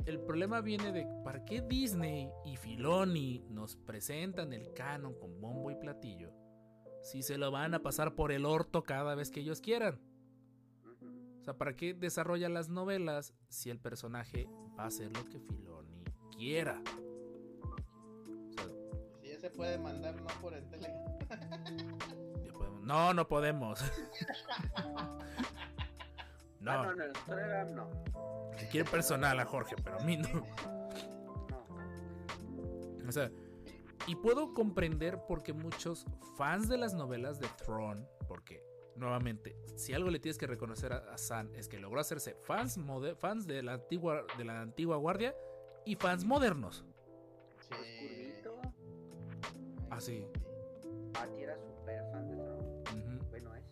El 0.06 0.20
problema 0.20 0.60
viene 0.60 0.92
de 0.92 1.06
¿para 1.24 1.44
qué 1.44 1.60
Disney 1.60 2.30
y 2.44 2.56
Filoni 2.56 3.44
nos 3.50 3.76
presentan 3.76 4.52
el 4.52 4.72
canon 4.74 5.14
con 5.18 5.40
bombo 5.40 5.70
y 5.70 5.74
platillo? 5.74 6.32
Si 7.02 7.22
se 7.22 7.36
lo 7.36 7.50
van 7.50 7.74
a 7.74 7.82
pasar 7.82 8.14
por 8.14 8.32
el 8.32 8.46
orto 8.46 8.84
cada 8.84 9.14
vez 9.14 9.30
que 9.30 9.40
ellos 9.40 9.60
quieran. 9.60 10.00
O 11.40 11.44
sea, 11.44 11.58
¿para 11.58 11.74
qué 11.74 11.94
desarrolla 11.94 12.48
las 12.48 12.68
novelas 12.68 13.34
si 13.48 13.70
el 13.70 13.80
personaje 13.80 14.48
va 14.78 14.84
a 14.84 14.86
hacer 14.86 15.14
lo 15.16 15.24
que 15.24 15.40
Filoni 15.40 16.04
quiera? 16.30 16.80
Puede 19.58 19.76
mandar, 19.76 20.14
no 20.14 20.26
por 20.40 20.54
el 20.54 20.64
Telegram. 20.68 21.18
ya 22.46 22.52
podemos- 22.52 22.82
No, 22.84 23.12
no 23.12 23.26
podemos. 23.26 23.80
Ah, 24.76 25.18
no, 26.60 26.84
No, 26.84 26.94
no, 26.94 27.04
el 27.04 27.12
Telegram 27.12 27.74
no. 27.74 27.90
si 28.56 28.66
quiere 28.66 28.88
personal 28.88 29.38
a 29.40 29.44
Jorge, 29.44 29.74
pero 29.82 29.98
a 29.98 30.04
mí 30.04 30.16
no. 30.16 30.28
No. 30.28 30.46
O 33.08 33.12
sea, 33.12 33.30
y 34.06 34.14
puedo 34.14 34.54
comprender 34.54 35.20
por 35.26 35.42
qué 35.42 35.52
muchos 35.52 36.06
fans 36.36 36.68
de 36.68 36.78
las 36.78 36.94
novelas 36.94 37.40
de 37.40 37.48
Throne, 37.64 38.06
porque 38.28 38.62
nuevamente, 38.94 39.56
si 39.76 39.92
algo 39.92 40.10
le 40.10 40.20
tienes 40.20 40.38
que 40.38 40.46
reconocer 40.46 40.92
a, 40.92 40.98
a 41.12 41.18
San 41.18 41.52
es 41.56 41.68
que 41.68 41.78
logró 41.78 42.00
hacerse 42.00 42.36
fans, 42.44 42.78
mode- 42.78 43.16
fans 43.16 43.44
de 43.46 43.62
la 43.64 43.72
antigua 43.74 44.24
de 44.36 44.44
la 44.44 44.60
antigua 44.60 44.96
guardia 44.98 45.34
y 45.84 45.96
fans 45.96 46.24
modernos. 46.24 46.84
Sí. 47.60 48.17
Así. 49.98 50.24
Patty 51.12 51.42
era 51.42 51.56
súper 51.58 52.02
fan 52.12 52.28
de. 52.28 52.36
Ujú. 52.36 53.28
Bueno, 53.30 53.54
es. 53.56 53.64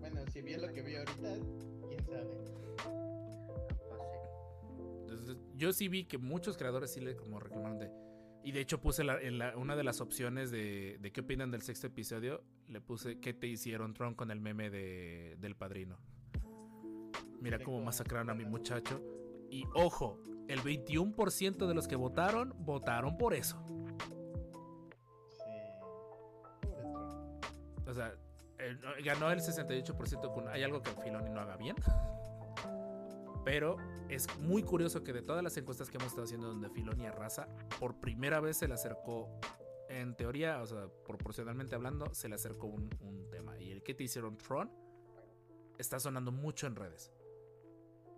Bueno, 0.00 0.20
si 0.30 0.42
bien 0.42 0.60
lo 0.60 0.70
que 0.72 0.82
vi 0.82 0.96
ahorita, 0.96 1.34
quién 1.88 2.04
sabe. 2.04 2.28
Entonces, 5.00 5.36
yo 5.54 5.72
sí 5.72 5.88
vi 5.88 6.04
que 6.04 6.18
muchos 6.18 6.58
creadores 6.58 6.92
sí 6.92 7.00
le 7.00 7.16
como 7.16 7.40
reclamaron 7.40 7.78
de. 7.78 7.90
Y 8.44 8.52
de 8.52 8.60
hecho 8.60 8.78
puse 8.80 9.02
la- 9.02 9.18
en 9.20 9.38
la- 9.38 9.56
una 9.56 9.74
de 9.76 9.82
las 9.82 10.00
opciones 10.02 10.50
de, 10.50 10.98
de 11.00 11.10
qué 11.10 11.22
opinan 11.22 11.50
del 11.50 11.62
sexto 11.62 11.86
episodio. 11.86 12.42
Le 12.68 12.80
puse 12.82 13.18
qué 13.18 13.32
te 13.32 13.46
hicieron 13.46 13.94
Tron 13.94 14.14
con 14.14 14.30
el 14.30 14.40
meme 14.40 14.68
de, 14.68 15.36
del 15.40 15.56
padrino. 15.56 15.96
Mira 17.40 17.58
cómo 17.58 17.78
como- 17.78 17.86
masacraron 17.86 18.28
a 18.28 18.34
mi 18.34 18.44
muchacho. 18.44 19.00
Y 19.50 19.64
ojo, 19.74 20.20
el 20.48 20.60
21% 20.60 21.66
de 21.66 21.74
los 21.74 21.88
que 21.88 21.96
votaron, 21.96 22.54
votaron 22.58 23.16
por 23.16 23.32
eso. 23.32 23.56
O 27.86 27.94
sea, 27.94 28.14
el- 28.58 28.78
ganó 29.04 29.30
el 29.30 29.40
68% 29.40 30.32
con 30.32 30.48
hay 30.48 30.62
algo 30.62 30.82
que 30.82 30.90
Filoni 30.90 31.30
no 31.30 31.40
haga 31.40 31.56
bien. 31.56 31.76
Pero 33.44 33.76
es 34.08 34.26
muy 34.40 34.62
curioso 34.62 35.04
que 35.04 35.12
de 35.12 35.22
todas 35.22 35.42
las 35.42 35.56
encuestas 35.56 35.88
que 35.88 35.96
hemos 35.98 36.08
estado 36.08 36.24
haciendo 36.24 36.48
donde 36.48 36.68
Filoni 36.70 37.06
arrasa, 37.06 37.48
por 37.78 38.00
primera 38.00 38.40
vez 38.40 38.56
se 38.56 38.66
le 38.66 38.74
acercó, 38.74 39.28
en 39.88 40.16
teoría, 40.16 40.60
o 40.62 40.66
sea, 40.66 40.88
proporcionalmente 41.04 41.76
hablando, 41.76 42.12
se 42.12 42.28
le 42.28 42.34
acercó 42.34 42.66
un, 42.66 42.90
un 43.00 43.30
tema. 43.30 43.56
Y 43.60 43.70
el 43.70 43.84
que 43.84 43.94
te 43.94 44.02
hicieron 44.02 44.36
Tron 44.36 44.68
está 45.78 46.00
sonando 46.00 46.32
mucho 46.32 46.66
en 46.66 46.74
redes. 46.74 47.12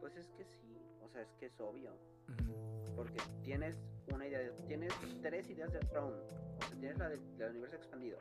Pues 0.01 0.17
es 0.17 0.29
que 0.31 0.45
sí. 0.47 0.81
O 1.03 1.09
sea, 1.11 1.21
es 1.21 1.33
que 1.35 1.47
es 1.47 1.61
obvio. 1.61 1.93
Porque 2.97 3.21
tienes 3.43 3.77
una 4.13 4.27
idea, 4.27 4.39
de- 4.39 4.53
tienes 4.67 4.93
tres 5.21 5.49
ideas 5.51 5.71
de 5.73 5.81
Throne. 5.81 6.17
O 6.17 6.63
sea, 6.63 6.79
tienes 6.81 6.97
la 6.99 7.09
de- 7.11 7.19
del 7.37 7.51
universo 7.51 7.77
expandido. 7.77 8.19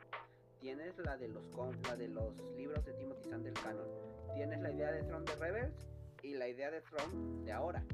Tienes 0.60 0.98
la 0.98 1.16
de 1.16 1.28
los 1.28 1.44
la 1.86 1.96
de 1.96 2.08
los 2.08 2.34
libros 2.56 2.84
de 2.84 2.92
Timothy 2.94 3.28
Zahn 3.30 3.42
del 3.42 3.54
canon. 3.54 3.86
Tienes 4.34 4.60
la 4.60 4.70
idea 4.72 4.90
de 4.92 5.02
Throne 5.04 5.24
de 5.24 5.36
Rebels 5.36 5.86
y 6.22 6.34
la 6.34 6.48
idea 6.48 6.70
de 6.70 6.80
Tron 6.82 7.44
de 7.44 7.52
ahora. 7.52 7.84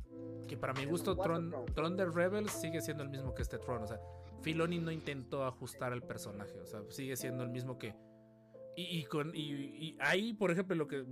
Que 0.48 0.56
para 0.56 0.72
mi 0.72 0.86
gusto, 0.86 1.14
Tron, 1.16 1.50
Tron. 1.50 1.66
Tron 1.66 1.96
de 1.96 2.06
Rebels 2.06 2.52
sigue 2.52 2.80
siendo 2.80 3.02
el 3.02 3.10
mismo 3.10 3.34
que 3.34 3.42
este 3.42 3.58
Tron. 3.58 3.82
O 3.82 3.86
sea, 3.86 4.00
Filoni 4.42 4.78
no 4.78 4.90
intentó 4.90 5.44
ajustar 5.44 5.92
al 5.92 6.02
personaje. 6.02 6.58
O 6.60 6.66
sea, 6.66 6.80
sigue 6.88 7.16
siendo 7.16 7.42
el 7.44 7.50
mismo 7.50 7.78
que. 7.78 7.94
Y, 8.76 8.98
y 8.98 9.04
con, 9.04 9.34
y, 9.34 9.40
y 9.52 9.96
ahí, 10.00 10.32
por 10.32 10.50
ejemplo, 10.50 10.74
lo 10.74 10.88
que. 10.88 11.04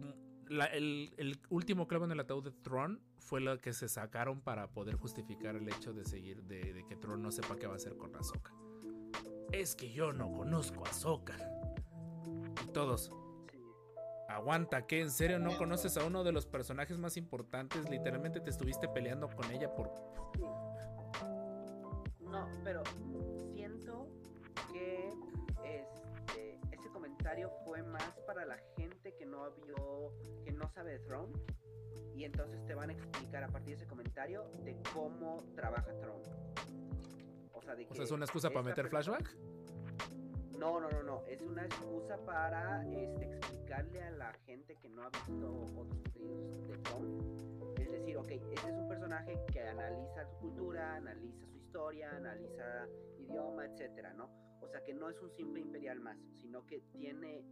la- 0.48 0.66
el, 0.66 1.12
el 1.18 1.38
último 1.50 1.86
clavo 1.86 2.06
en 2.06 2.12
el 2.12 2.20
ataúd 2.20 2.44
de 2.44 2.50
Tron 2.50 3.00
fue 3.18 3.40
lo 3.40 3.58
que 3.58 3.72
se 3.72 3.88
sacaron 3.88 4.40
para 4.40 4.68
poder 4.68 4.96
justificar 4.96 5.54
el 5.54 5.68
hecho 5.68 5.92
de 5.92 6.04
seguir. 6.04 6.42
De, 6.44 6.72
de 6.72 6.84
que 6.86 6.96
Tron 6.96 7.22
no 7.22 7.30
sepa 7.30 7.56
qué 7.56 7.66
va 7.66 7.74
a 7.74 7.76
hacer 7.76 7.96
con 7.96 8.14
Ahsoka. 8.16 8.52
Es 9.52 9.76
que 9.76 9.92
yo 9.92 10.14
no 10.14 10.32
conozco 10.32 10.84
a 10.86 10.88
Ahsoka. 10.88 11.36
Y 12.64 12.68
todos. 12.68 13.12
Aguanta, 14.26 14.86
¿qué? 14.86 15.02
¿En 15.02 15.10
serio 15.10 15.38
no 15.38 15.58
conoces 15.58 15.98
a 15.98 16.04
uno 16.04 16.24
de 16.24 16.32
los 16.32 16.46
personajes 16.46 16.96
más 16.96 17.18
importantes? 17.18 17.88
Literalmente 17.90 18.40
te 18.40 18.48
estuviste 18.48 18.88
peleando 18.88 19.28
con 19.28 19.50
ella 19.50 19.70
por. 19.74 19.92
No, 22.20 22.48
pero 22.64 22.82
siento 23.52 24.08
que 24.72 25.12
este, 25.64 26.58
ese 26.70 26.88
comentario 26.88 27.50
fue 27.66 27.82
más 27.82 28.18
para 28.26 28.46
la 28.46 28.56
gente 28.78 29.14
que 29.14 29.26
no 29.26 29.50
vio, 29.50 30.14
que 30.46 30.52
no 30.52 30.66
sabe 30.70 30.92
de 30.92 30.98
Throne. 31.00 31.32
Y 32.14 32.24
entonces 32.24 32.64
te 32.64 32.74
van 32.74 32.88
a 32.88 32.94
explicar 32.94 33.44
a 33.44 33.48
partir 33.48 33.76
de 33.76 33.82
ese 33.82 33.86
comentario 33.86 34.44
de 34.64 34.80
cómo 34.94 35.44
trabaja 35.54 35.92
Throne. 36.00 36.24
O 37.54 37.62
sea, 37.62 37.74
de 37.74 37.84
O 37.84 37.88
que 37.88 37.94
sea, 37.94 38.04
es 38.04 38.10
una 38.10 38.24
excusa 38.24 38.50
para 38.50 38.62
meter 38.62 38.88
persona- 38.88 39.18
flashback. 39.18 40.58
No, 40.58 40.78
no, 40.80 40.88
no, 40.90 41.02
no. 41.02 41.26
Es 41.26 41.40
una 41.42 41.64
excusa 41.64 42.16
para 42.24 42.86
este, 42.92 43.24
explicarle 43.24 44.02
a 44.02 44.10
la 44.12 44.32
gente 44.46 44.76
que 44.76 44.88
no 44.88 45.02
ha 45.02 45.10
visto 45.10 45.72
otros 45.76 45.98
contenidos 46.12 46.68
de 46.68 46.78
Tron. 46.78 47.74
Es 47.80 47.90
decir, 47.90 48.16
ok, 48.16 48.30
este 48.30 48.54
es 48.54 48.76
un 48.76 48.88
personaje 48.88 49.38
que 49.52 49.60
analiza 49.60 50.24
su 50.30 50.36
cultura, 50.38 50.96
analiza 50.96 51.46
su 51.46 51.56
historia, 51.58 52.10
analiza 52.16 52.86
idioma, 53.18 53.64
etcétera, 53.66 54.12
¿no? 54.14 54.30
O 54.60 54.68
sea, 54.68 54.82
que 54.84 54.94
no 54.94 55.08
es 55.10 55.20
un 55.20 55.30
simple 55.32 55.60
imperial 55.60 55.98
más, 56.00 56.16
sino 56.40 56.64
que 56.66 56.80
tiene 56.92 57.44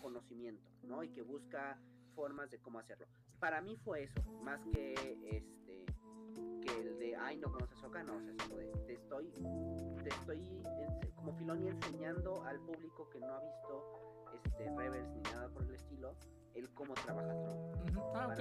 conocimiento, 0.00 0.68
¿no? 0.82 1.04
Y 1.04 1.10
que 1.10 1.22
busca 1.22 1.78
formas 2.14 2.50
de 2.50 2.58
cómo 2.58 2.80
hacerlo. 2.80 3.06
Para 3.38 3.60
mí 3.60 3.76
fue 3.84 4.04
eso, 4.04 4.22
más 4.42 4.60
que 4.72 4.94
este 5.30 5.84
de 7.06 7.16
ay 7.16 7.36
no 7.38 7.50
conoces 7.50 7.76
a 7.76 7.80
Ahsoka, 7.80 8.02
no, 8.02 8.16
o 8.16 8.20
sea, 8.20 8.30
es 8.32 8.42
como 8.42 8.56
de, 8.56 8.66
te 8.86 8.92
estoy 8.94 9.32
te 10.02 10.08
estoy 10.08 11.12
como 11.14 11.32
Filoni 11.34 11.68
enseñando 11.68 12.42
al 12.44 12.60
público 12.60 13.08
que 13.10 13.20
no 13.20 13.32
ha 13.32 13.40
visto 13.40 14.32
este 14.34 14.70
Rebels 14.76 15.08
ni 15.10 15.22
nada 15.22 15.48
por 15.48 15.62
el 15.62 15.74
estilo 15.74 16.14
el 16.54 16.72
cómo 16.72 16.94
trabaja 16.94 17.28
Tron. 17.28 17.56
Ah, 18.14 18.28
ok. 18.28 18.40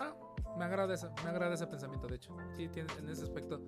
Ah, 0.00 0.14
me 0.56 0.64
agrada 0.64 0.94
ese, 0.94 1.08
me 1.24 1.30
agrada 1.30 1.54
ese 1.54 1.66
pensamiento, 1.66 2.06
de 2.06 2.16
hecho. 2.16 2.36
Sí, 2.54 2.68
tiene, 2.68 2.92
en 2.98 3.08
ese 3.08 3.24
aspecto, 3.24 3.60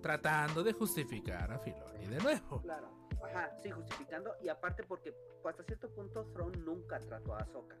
tratando 0.00 0.62
de 0.62 0.72
justificar 0.72 1.52
a 1.52 1.58
Filoni 1.58 2.06
de 2.06 2.18
nuevo. 2.18 2.60
Claro. 2.62 2.88
Ajá, 3.22 3.52
sí, 3.62 3.70
justificando. 3.70 4.34
Y 4.40 4.48
aparte 4.48 4.82
porque 4.82 5.14
hasta 5.48 5.62
cierto 5.62 5.88
punto 5.90 6.26
Throne 6.32 6.58
nunca 6.58 6.98
trató 7.00 7.34
a 7.34 7.38
Ahsoka. 7.38 7.76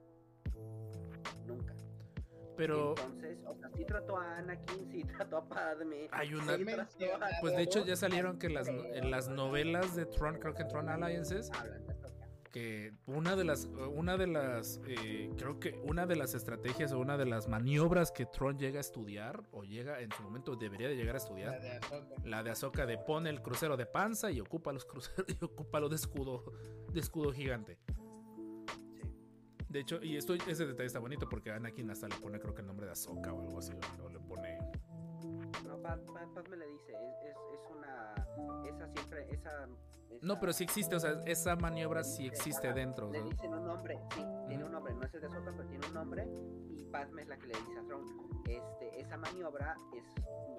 Nunca. 1.44 1.74
Pero, 2.62 2.90
Entonces, 2.90 3.38
o 3.44 3.54
sea, 3.56 3.70
sí 3.76 3.84
trató 3.84 4.16
a 4.18 4.36
Anakin, 4.38 4.88
sí 4.92 5.02
trató 5.02 5.38
a 5.38 5.48
Padme. 5.48 6.08
Hay 6.12 6.32
una- 6.32 6.56
sí 6.56 6.64
trató 6.64 7.24
a 7.24 7.28
pues 7.40 7.56
de 7.56 7.62
hecho 7.62 7.84
ya 7.84 7.96
salieron 7.96 8.38
que 8.38 8.48
las, 8.50 8.68
en 8.68 9.10
las 9.10 9.28
novelas 9.28 9.96
de 9.96 10.06
Tron, 10.06 10.36
creo 10.38 10.54
que 10.54 10.62
en 10.62 10.68
Tron 10.68 10.88
Alliances, 10.88 11.50
de 11.50 11.58
Ahsoka. 11.58 12.28
que 12.52 12.92
una 13.06 13.34
de 13.34 13.42
las, 13.44 13.64
una 13.66 14.16
de 14.16 14.26
las, 14.28 14.80
eh, 14.86 15.30
creo 15.38 15.58
que 15.58 15.80
una 15.84 16.06
de 16.06 16.14
las 16.14 16.34
estrategias 16.34 16.92
o 16.92 17.00
una 17.00 17.16
de 17.16 17.26
las 17.26 17.48
maniobras 17.48 18.12
que 18.12 18.26
Tron 18.26 18.58
llega 18.58 18.78
a 18.78 18.80
estudiar, 18.82 19.42
o 19.50 19.64
llega 19.64 20.00
en 20.00 20.12
su 20.12 20.22
momento 20.22 20.54
debería 20.54 20.86
de 20.88 20.94
llegar 20.94 21.16
a 21.16 21.18
La 21.18 21.24
estudiar, 21.24 21.60
de 21.60 21.80
la 22.30 22.42
de 22.44 22.50
Ahsoka 22.50 22.86
de 22.86 22.96
pone 22.96 23.28
el 23.30 23.42
crucero 23.42 23.76
de 23.76 23.86
panza 23.86 24.30
y 24.30 24.40
ocupa 24.40 24.72
los 24.72 24.84
cruceros 24.84 25.26
y 25.40 25.44
ocupa 25.44 25.80
lo 25.80 25.88
de 25.88 25.96
escudo, 25.96 26.44
de 26.92 27.00
escudo 27.00 27.32
gigante. 27.32 27.78
De 29.72 29.80
hecho, 29.80 30.02
y 30.02 30.16
esto, 30.16 30.34
ese 30.34 30.66
detalle 30.66 30.86
está 30.86 30.98
bonito 30.98 31.26
porque 31.28 31.50
Anakin 31.50 31.90
hasta 31.90 32.06
le 32.06 32.16
pone 32.16 32.38
creo 32.38 32.54
que 32.54 32.60
el 32.60 32.66
nombre 32.66 32.84
de 32.86 32.92
Ahsoka 32.92 33.32
o 33.32 33.40
algo 33.40 33.58
así, 33.58 33.72
o 34.04 34.08
le 34.10 34.18
pone... 34.20 34.58
No, 35.66 35.80
Pad, 35.80 36.00
Pad- 36.12 36.28
Padme 36.34 36.56
le 36.58 36.66
dice, 36.66 36.92
es 36.92 37.60
una. 37.70 38.12
Esa 38.68 38.86
siempre. 38.92 39.26
Esa, 39.32 39.66
No, 40.20 40.38
pero 40.38 40.52
sí 40.52 40.64
existe, 40.64 40.94
o 40.94 41.00
sea, 41.00 41.22
esa 41.26 41.56
maniobra 41.56 42.04
sí 42.04 42.26
existe 42.26 42.72
dentro. 42.72 43.10
Le 43.10 43.22
dicen 43.22 43.52
un 43.54 43.64
nombre, 43.64 43.98
sí, 44.14 44.22
tiene 44.46 44.64
un 44.64 44.72
nombre, 44.72 44.94
no 44.94 45.04
es 45.04 45.14
el 45.14 45.20
de 45.20 45.26
Ahsoka, 45.26 45.52
pero 45.56 45.68
tiene 45.68 45.86
un 45.86 45.94
nombre. 45.94 46.28
Y 46.70 46.84
Padme 46.84 47.22
es 47.22 47.28
la 47.28 47.36
que 47.38 47.46
le 47.46 47.54
dice 47.54 47.78
a 47.78 47.82
Throne. 47.84 48.10
Este, 48.48 49.00
esa 49.00 49.16
maniobra 49.16 49.76
es, 49.94 50.04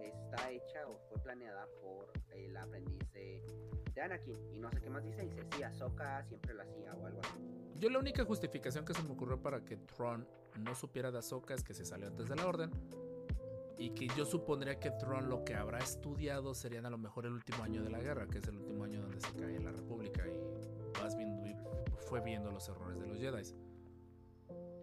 está 0.03 0.49
hecha 0.49 0.87
o 0.87 0.97
fue 1.09 1.21
planeada 1.21 1.67
por 1.81 2.11
el 2.31 2.57
aprendiz 2.57 3.11
de, 3.13 3.45
de 3.93 4.01
Anakin. 4.01 4.37
Y 4.53 4.59
no 4.59 4.71
sé 4.71 4.81
qué 4.81 4.89
más 4.89 5.03
dice, 5.03 5.21
dice, 5.21 5.43
sí, 5.55 5.63
Ahsoka 5.63 6.23
siempre 6.23 6.53
la 6.53 6.63
hacía 6.63 6.93
o 6.95 7.05
algo 7.05 7.19
así. 7.23 7.39
Yo 7.77 7.89
la 7.89 7.99
única 7.99 8.23
justificación 8.25 8.85
que 8.85 8.93
se 8.93 9.03
me 9.03 9.11
ocurrió 9.11 9.41
para 9.41 9.63
que 9.63 9.77
Tron 9.77 10.27
no 10.59 10.75
supiera 10.75 11.11
de 11.11 11.19
Ahsoka 11.19 11.53
es 11.53 11.63
que 11.63 11.73
se 11.73 11.85
salió 11.85 12.07
antes 12.07 12.27
de 12.27 12.35
la 12.35 12.47
orden. 12.47 12.71
Y 13.83 13.89
que 13.89 14.07
yo 14.15 14.23
supondría 14.23 14.79
que 14.79 14.91
Tron 14.91 15.27
lo 15.27 15.43
que 15.43 15.55
habrá 15.55 15.79
estudiado 15.79 16.55
serían 16.55 16.85
a 16.85 16.89
lo 16.89 16.97
mejor 16.97 17.25
el 17.25 17.33
último 17.33 17.65
año 17.65 17.83
de 17.83 17.89
la 17.89 17.99
guerra, 17.99 18.27
que 18.27 18.37
es 18.37 18.47
el 18.47 18.55
último 18.55 18.85
año 18.85 19.01
donde 19.01 19.19
se 19.19 19.33
cae 19.33 19.59
la 19.59 19.73
República 19.73 20.23
y 20.25 21.01
vas 21.01 21.17
viendo 21.17 21.45
y 21.45 21.53
fue 22.07 22.21
viendo 22.21 22.49
los 22.49 22.69
errores 22.69 22.97
de 23.01 23.07
los 23.07 23.19
Jedi. 23.19 23.43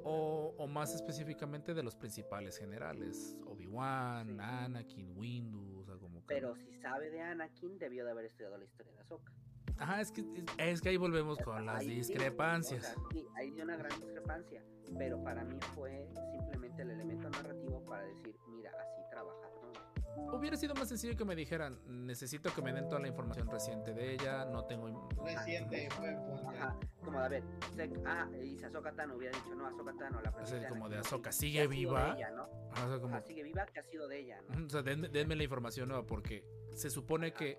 O, 0.05 0.55
o 0.55 0.67
más 0.67 0.95
específicamente 0.95 1.73
de 1.73 1.83
los 1.83 1.97
principales 1.97 2.59
generales, 2.59 3.39
Obi-Wan, 3.47 4.27
Sí. 4.27 4.37
Anakin, 4.39 5.17
Windu, 5.17 5.81
o 5.81 5.85
sea, 5.87 5.97
como 5.97 6.21
que... 6.21 6.35
Pero 6.35 6.55
si 6.57 6.75
sabe 6.75 7.09
de 7.09 7.23
Anakin, 7.23 7.79
debió 7.79 8.05
de 8.05 8.11
haber 8.11 8.27
estudiado 8.27 8.59
la 8.59 8.67
historia 8.67 8.93
de 8.93 9.01
Ahsoka. 9.01 9.33
Ajá, 9.81 10.01
es 10.01 10.12
que, 10.12 10.24
es 10.59 10.81
que 10.81 10.90
ahí 10.90 10.97
volvemos 10.97 11.39
con 11.39 11.65
las 11.66 11.81
Ahí 11.81 11.89
sí, 11.89 11.94
discrepancias. 11.97 12.82
o 12.97 13.01
sea, 13.01 13.02
sí, 13.12 13.27
hay 13.36 13.51
una 13.61 13.77
gran 13.77 13.90
discrepancia. 14.01 14.62
Pero 14.98 15.23
para 15.23 15.44
mí 15.44 15.57
fue 15.74 16.09
simplemente 16.32 16.82
el 16.82 16.90
elemento 16.90 17.31
narrativo 17.31 17.85
para 17.85 18.05
decir, 18.05 18.35
mira, 18.48 18.70
así 18.73 19.01
trabaja 19.11 19.48
Tron. 19.61 20.35
Hubiera 20.35 20.57
sido 20.57 20.74
más 20.74 20.89
sencillo 20.89 21.16
que 21.16 21.24
me 21.24 21.35
dijeran, 21.36 21.78
necesito 21.86 22.52
que 22.52 22.61
me 22.61 22.73
den 22.73 22.89
toda 22.89 23.01
la 23.01 23.07
información 23.09 23.48
reciente 23.48 23.94
de 23.94 24.15
ella, 24.15 24.44
no 24.47 24.65
tengo... 24.66 25.09
Reciente, 25.24 25.89
fue 25.93 26.12
punto. 26.16 26.48
Ajá, 26.51 26.77
como 27.05 27.20
de 27.20 27.24
a 27.24 27.28
ver, 27.28 27.44
sé- 27.77 27.90
ah, 28.05 28.28
dice 28.40 28.66
Ahsoka 28.66 28.93
Tano, 28.93 29.15
hubiera 29.16 29.39
dicho, 29.39 29.55
no, 29.55 29.66
Ahsoka 29.66 29.93
Tano, 29.97 30.20
la 30.20 30.31
O 30.31 30.32
sea, 30.32 30.32
princesa 30.44 30.69
como 30.69 30.89
de 30.89 30.98
Ahsoka, 30.98 31.31
sí, 31.32 31.39
¿sigue 31.47 31.52
¿qué 31.61 31.61
ha 31.61 31.69
sido 31.69 31.90
viva? 31.90 32.15
ella, 32.16 32.31
¿no? 32.32 32.43
Ajá, 32.73 32.86
o 32.86 32.89
sea, 32.90 33.01
como- 33.01 33.15
Ajá, 33.15 33.24
sigue 33.27 33.43
viva, 33.44 33.66
que 33.66 33.81
ha 33.81 33.85
sido 33.85 34.09
de 34.09 34.19
ella, 34.20 34.43
¿no? 34.48 34.66
o 34.66 34.69
sea, 34.69 34.82
denme, 34.82 35.09
denme 35.09 35.36
la 35.36 35.44
información 35.44 35.89
nueva 35.89 36.05
porque 36.05 36.44
se 36.74 36.90
supone 36.90 37.32
que, 37.32 37.57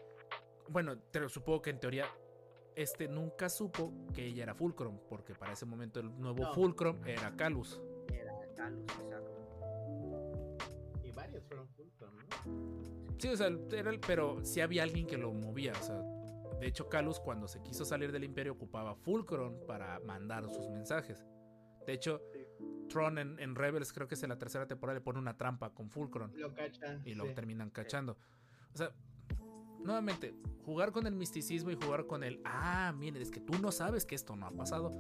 bueno, 0.72 0.98
te 0.98 1.20
lo 1.20 1.30
supongo 1.30 1.62
que 1.62 1.70
en 1.72 1.80
teoría 1.80 2.06
este 2.76 3.08
nunca 3.08 3.50
supo 3.50 3.92
que 4.14 4.26
ella 4.26 4.44
era 4.44 4.56
Fulcrum, 4.56 4.98
porque 5.10 5.36
para 5.36 5.54
ese 5.54 5.66
momento 5.66 6.00
el 6.00 6.18
nuevo 6.20 6.44
No. 6.44 6.54
Fulcrum 6.54 7.06
era 7.06 7.36
Calus. 7.36 7.82
Era 8.14 8.34
Calus, 8.56 8.82
exacto. 9.02 9.32
Y 11.04 11.12
varios 11.12 11.44
fueron 11.46 11.68
Fulcrum, 11.70 12.12
¿no? 12.16 13.12
Sí, 13.20 13.28
o 13.28 13.38
sea, 13.38 13.50
era 13.72 13.90
el- 13.92 14.00
pero 14.00 14.44
sí 14.44 14.62
había 14.62 14.84
alguien 14.84 15.06
que 15.06 15.18
lo 15.18 15.34
movía, 15.34 15.74
o 15.80 15.84
sea, 15.84 16.02
de 16.60 16.68
hecho 16.68 16.88
Calus 16.90 17.20
cuando 17.20 17.48
se 17.48 17.62
quiso 17.62 17.86
salir 17.86 18.12
del 18.12 18.24
imperio 18.24 18.54
ocupaba 18.54 18.96
Fulcrum 18.96 19.66
para 19.68 20.00
mandar 20.00 20.46
sus 20.50 20.70
mensajes. 20.70 21.24
De 21.86 21.94
hecho, 21.94 22.22
Sí. 22.34 22.40
Tron 22.90 23.18
en, 23.18 23.40
en 23.40 23.56
Rebels 23.56 23.94
creo 23.94 24.08
que 24.08 24.16
es 24.16 24.24
en 24.24 24.30
la 24.30 24.38
tercera 24.38 24.68
temporada 24.68 25.00
le 25.00 25.02
pone 25.04 25.18
una 25.18 25.38
trampa 25.38 25.74
con 25.74 25.90
Fulcrum 25.90 26.32
Lo 26.36 26.54
cachan. 26.54 27.02
y 27.06 27.14
lo 27.16 27.26
sí. 27.26 27.34
terminan 27.34 27.70
cachando. 27.70 28.18
O 28.74 28.78
sea, 28.78 28.92
nuevamente, 29.84 30.34
jugar 30.66 30.92
con 30.92 31.08
el 31.08 31.16
misticismo 31.16 31.72
y 31.72 31.76
jugar 31.76 32.08
con 32.08 32.24
el, 32.24 32.42
ah, 32.46 32.94
miren, 32.98 33.22
es 33.22 33.32
que 33.32 33.40
tú 33.40 33.58
no 33.60 33.72
sabes 33.72 34.06
que 34.06 34.16
esto 34.16 34.36
no 34.36 34.48
ha 34.48 34.52
pasado. 34.52 34.96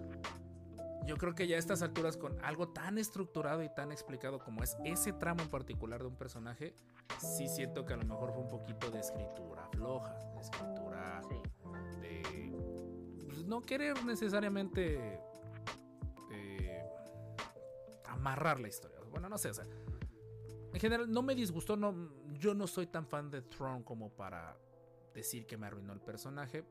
Yo 1.05 1.17
creo 1.17 1.33
que 1.33 1.47
ya 1.47 1.55
a 1.55 1.59
estas 1.59 1.81
alturas, 1.81 2.15
con 2.15 2.39
algo 2.43 2.69
tan 2.69 2.97
estructurado 2.97 3.63
y 3.63 3.69
tan 3.73 3.91
explicado 3.91 4.39
como 4.39 4.63
es 4.63 4.77
ese 4.85 5.13
tramo 5.13 5.41
en 5.41 5.49
particular 5.49 6.01
de 6.01 6.07
un 6.07 6.15
personaje, 6.15 6.75
sí 7.19 7.47
siento 7.47 7.85
que 7.85 7.93
a 7.93 7.97
lo 7.97 8.05
mejor 8.05 8.31
fue 8.33 8.43
un 8.43 8.49
poquito 8.49 8.91
de 8.91 8.99
escritura 8.99 9.67
floja, 9.71 10.13
de 10.35 10.39
escritura 10.39 11.21
de 11.29 11.51
pues, 13.25 13.45
no 13.45 13.61
querer 13.61 14.03
necesariamente 14.05 15.19
eh, 16.31 16.83
amarrar 18.07 18.59
la 18.59 18.67
historia. 18.67 18.99
Bueno, 19.09 19.27
no 19.27 19.37
sé, 19.37 19.49
o 19.49 19.53
sea, 19.53 19.65
en 20.73 20.79
general 20.79 21.11
no 21.11 21.21
me 21.21 21.33
disgustó, 21.33 21.75
no, 21.75 22.11
yo 22.37 22.53
no 22.53 22.67
soy 22.67 22.87
tan 22.87 23.07
fan 23.07 23.29
de 23.31 23.41
Tron 23.41 23.83
como 23.83 24.09
para 24.09 24.55
decir 25.13 25.45
que 25.45 25.57
me 25.57 25.67
arruinó 25.67 25.93
el 25.93 26.01
personaje. 26.01 26.63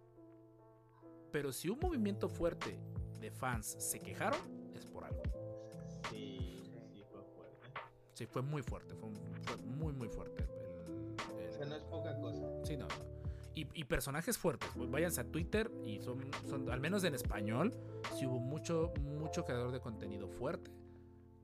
Pero 1.32 1.52
si 1.52 1.68
un 1.68 1.78
movimiento 1.80 2.28
fuerte 2.28 2.78
de 3.20 3.30
fans 3.30 3.66
se 3.78 4.00
quejaron, 4.00 4.40
es 4.74 4.84
por 4.86 5.04
algo. 5.04 5.22
Sí, 6.10 6.62
sí, 6.92 7.04
fue 7.10 7.22
fuerte. 7.24 7.68
Sí, 8.14 8.26
fue 8.26 8.42
muy 8.42 8.62
fuerte, 8.62 8.94
fue, 8.94 9.08
un- 9.08 9.16
fue 9.44 9.56
muy, 9.58 9.92
muy 9.92 10.08
fuerte. 10.08 10.42
el- 10.42 11.38
el- 11.38 11.48
O 11.48 11.52
sea, 11.52 11.66
no 11.66 11.76
es 11.76 11.84
poca 11.84 12.18
cosa. 12.20 12.48
Sí, 12.64 12.76
no. 12.76 12.86
y 13.74 13.84
personajes 13.84 14.38
fuertes. 14.38 14.70
pues, 14.74 14.90
váyanse 14.90 15.20
a 15.20 15.24
Twitter 15.24 15.70
y 15.84 16.00
son, 16.00 16.20
son, 16.48 16.70
al 16.70 16.80
menos 16.80 17.04
en 17.04 17.14
español, 17.14 17.74
sí 18.16 18.24
hubo 18.24 18.38
mucho, 18.38 18.90
mucho 19.02 19.44
creador 19.44 19.70
de 19.70 19.80
contenido 19.80 20.28
fuerte 20.28 20.70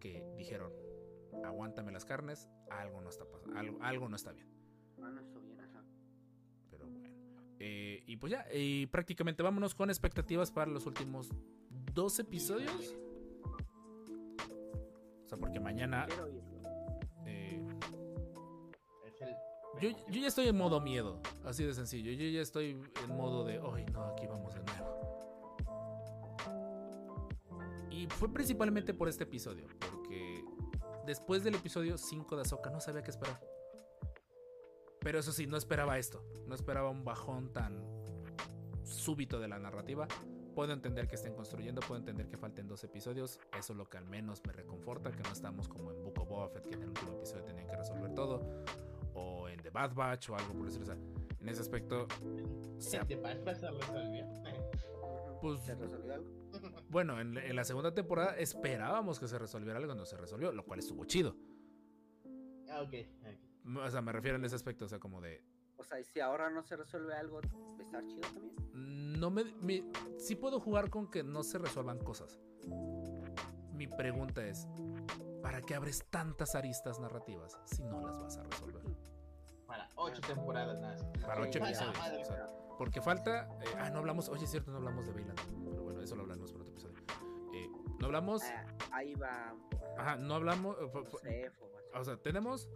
que 0.01 0.25
dijeron, 0.39 0.73
aguántame 1.45 1.93
las 1.93 2.07
carnes, 2.07 2.49
algo 2.71 3.03
no 3.03 3.11
está 3.11 3.27
pasando, 3.29 3.59
algo, 3.59 3.79
algo 3.83 4.09
no 4.09 4.17
está 4.17 4.33
bien. 4.33 4.49
Eh, 7.59 8.03
y 8.07 8.17
pues 8.17 8.33
ya, 8.33 8.47
y 8.53 8.87
prácticamente 8.87 9.43
vámonos 9.43 9.75
con 9.75 9.89
expectativas 9.91 10.51
para 10.51 10.71
los 10.71 10.87
últimos 10.87 11.31
dos 11.95 12.19
episodios. 12.19 12.95
O 15.25 15.29
sea, 15.29 15.39
porque 15.39 15.59
mañana. 15.59 16.07
Eh, 17.25 17.65
yo, 19.81 19.91
yo 19.91 20.21
ya 20.21 20.29
estoy 20.29 20.49
en 20.49 20.57
modo 20.57 20.81
miedo, 20.81 21.21
así 21.45 21.65
de 21.65 21.75
sencillo. 21.75 22.13
Yo 22.13 22.27
ya 22.29 22.41
estoy 22.41 22.81
en 23.05 23.17
modo 23.17 23.45
de, 23.45 23.61
ay, 23.75 23.85
no, 23.93 24.05
aquí 24.05 24.27
vamos 24.27 24.55
de 24.55 24.61
nuevo. 24.63 25.57
Y 27.91 28.07
fue 28.07 28.33
principalmente 28.33 28.93
por 28.93 29.09
este 29.09 29.25
episodio, 29.25 29.67
porque 29.91 30.45
después 31.07 31.45
del 31.45 31.55
episodio 31.55 31.97
5 31.97 32.37
de 32.37 32.43
Ahsoka 32.43 32.71
no 32.71 32.81
sabía 32.81 33.03
qué 33.03 33.11
esperar. 33.11 33.41
Pero 35.07 35.21
eso 35.21 35.31
sí, 35.31 35.47
no 35.47 35.57
esperaba 35.57 35.99
esto. 35.99 36.25
No 36.49 36.57
esperaba 36.57 36.91
un 36.91 37.05
bajón 37.05 37.53
tan 37.53 37.81
súbito 38.83 39.39
de 39.39 39.47
la 39.47 39.57
narrativa. 39.57 40.09
Puedo 40.53 40.73
entender 40.73 41.07
que 41.07 41.15
estén 41.15 41.33
construyendo, 41.33 41.81
puedo 41.81 42.01
entender 42.01 42.27
que 42.27 42.37
falten 42.37 42.67
dos 42.67 42.83
episodios. 42.83 43.39
Eso 43.57 43.73
es 43.73 43.77
lo 43.77 43.89
que 43.89 43.99
al 43.99 44.07
menos 44.07 44.43
me 44.45 44.53
reconforta, 44.53 45.13
que 45.13 45.23
no 45.23 45.31
estamos 45.31 45.69
como 45.69 45.93
en 45.93 46.03
Book 46.03 46.19
of 46.19 46.29
Boba 46.29 46.49
Fett, 46.49 46.67
que 46.67 46.75
en 46.75 46.83
el 46.83 46.89
último 46.89 47.13
episodio 47.13 47.45
tenían 47.45 47.69
que 47.69 47.77
resolver 47.77 48.15
todo. 48.15 48.65
O 49.15 49.49
en 49.49 49.63
The 49.63 49.71
Bad 49.71 49.95
Batch 49.95 50.31
o 50.31 50.35
algo 50.35 50.53
por 50.55 50.65
decirlo. 50.67 50.83
O 50.83 50.97
sea, 50.97 50.99
en 51.39 51.49
ese 51.49 51.61
aspecto, 51.61 52.09
se 52.79 52.99
¿De 53.05 53.15
Batman 53.15 53.55
se 53.55 53.71
resolvió? 53.71 54.27
Pues- 55.41 55.61
¿Se 55.61 55.77
resolvió 55.77 56.15
algo? 56.15 56.29
bueno, 56.89 57.21
en, 57.21 57.39
en 57.39 57.55
la 57.55 57.63
segunda 57.63 57.95
temporada 57.95 58.37
esperábamos 58.39 59.21
que 59.21 59.29
se 59.29 59.39
resolviera 59.39 59.79
algo, 59.79 59.95
no 59.95 60.05
se 60.05 60.17
resolvió, 60.17 60.51
lo 60.51 60.65
cual 60.65 60.81
estuvo 60.81 61.05
chido. 61.05 61.37
Ah, 62.69 62.83
ok. 62.83 62.95
ok. 63.21 63.46
O 63.67 63.91
sea, 63.91 64.01
me 64.01 64.13
refiero 64.13 64.37
en 64.37 64.45
ese 64.45 64.55
aspecto, 64.57 64.85
o 64.85 64.89
sea, 64.89 64.99
como 64.99 65.21
de, 65.21 65.43
O 65.77 65.85
sea, 65.85 65.99
y 66.01 66.05
si 66.05 66.21
ahora 66.21 66.51
no 66.51 66.63
se 66.63 66.77
resuelve 66.77 67.15
algo, 67.15 67.41
¿va 67.43 67.79
a 67.79 67.83
estar 67.83 68.07
chido 68.07 68.21
también? 68.33 68.55
No 69.21 69.31
me, 69.31 69.45
me- 69.61 69.85
Sí 70.19 70.37
puedo 70.37 70.61
jugar 70.61 70.91
con 70.91 71.11
que 71.11 71.23
no 71.25 71.43
se 71.43 71.59
resuelvan 71.59 71.99
cosas. 71.99 72.39
Mi 73.73 73.87
pregunta 73.87 74.45
es: 74.47 74.67
¿para 75.43 75.61
qué 75.63 75.75
abres 75.75 76.05
tantas 76.11 76.55
aristas 76.55 76.99
narrativas 77.01 77.59
si 77.65 77.83
no 77.85 78.01
las 78.07 78.19
vas 78.21 78.37
a 78.39 78.43
resolver? 78.45 78.83
Para 79.67 79.91
ocho 79.97 80.21
temporadas 80.23 80.79
nada. 80.81 80.95
más. 80.95 81.25
Para 81.27 81.43
ocho 81.43 81.59
episodios. 81.59 81.97
o 82.21 82.25
sea, 82.25 82.47
porque 82.79 83.01
falta. 83.01 83.49
eh, 83.63 83.75
ah, 83.79 83.91
no 83.91 83.99
hablamos. 83.99 84.29
Oye, 84.29 84.45
es 84.45 84.51
cierto, 84.51 84.71
no 84.71 84.77
hablamos 84.79 85.07
de 85.07 85.13
Bailan. 85.13 85.37
Pero 85.71 85.83
bueno, 85.83 86.01
eso 86.03 86.15
lo 86.15 86.23
hablamos 86.23 86.53
para 86.53 86.63
otro 86.63 86.73
episodio. 86.73 86.97
Eh, 87.53 87.69
no 88.01 88.07
hablamos. 88.07 88.43
Ah, 88.45 88.65
ahí 88.93 89.15
va. 89.15 89.53
un 89.53 89.69
poco, 89.71 89.85
Ajá, 89.99 90.17
no 90.17 90.35
hablamos. 90.35 90.77
eh. 91.25 91.51
O 91.95 92.05
sea, 92.05 92.17
tenemos 92.19 92.69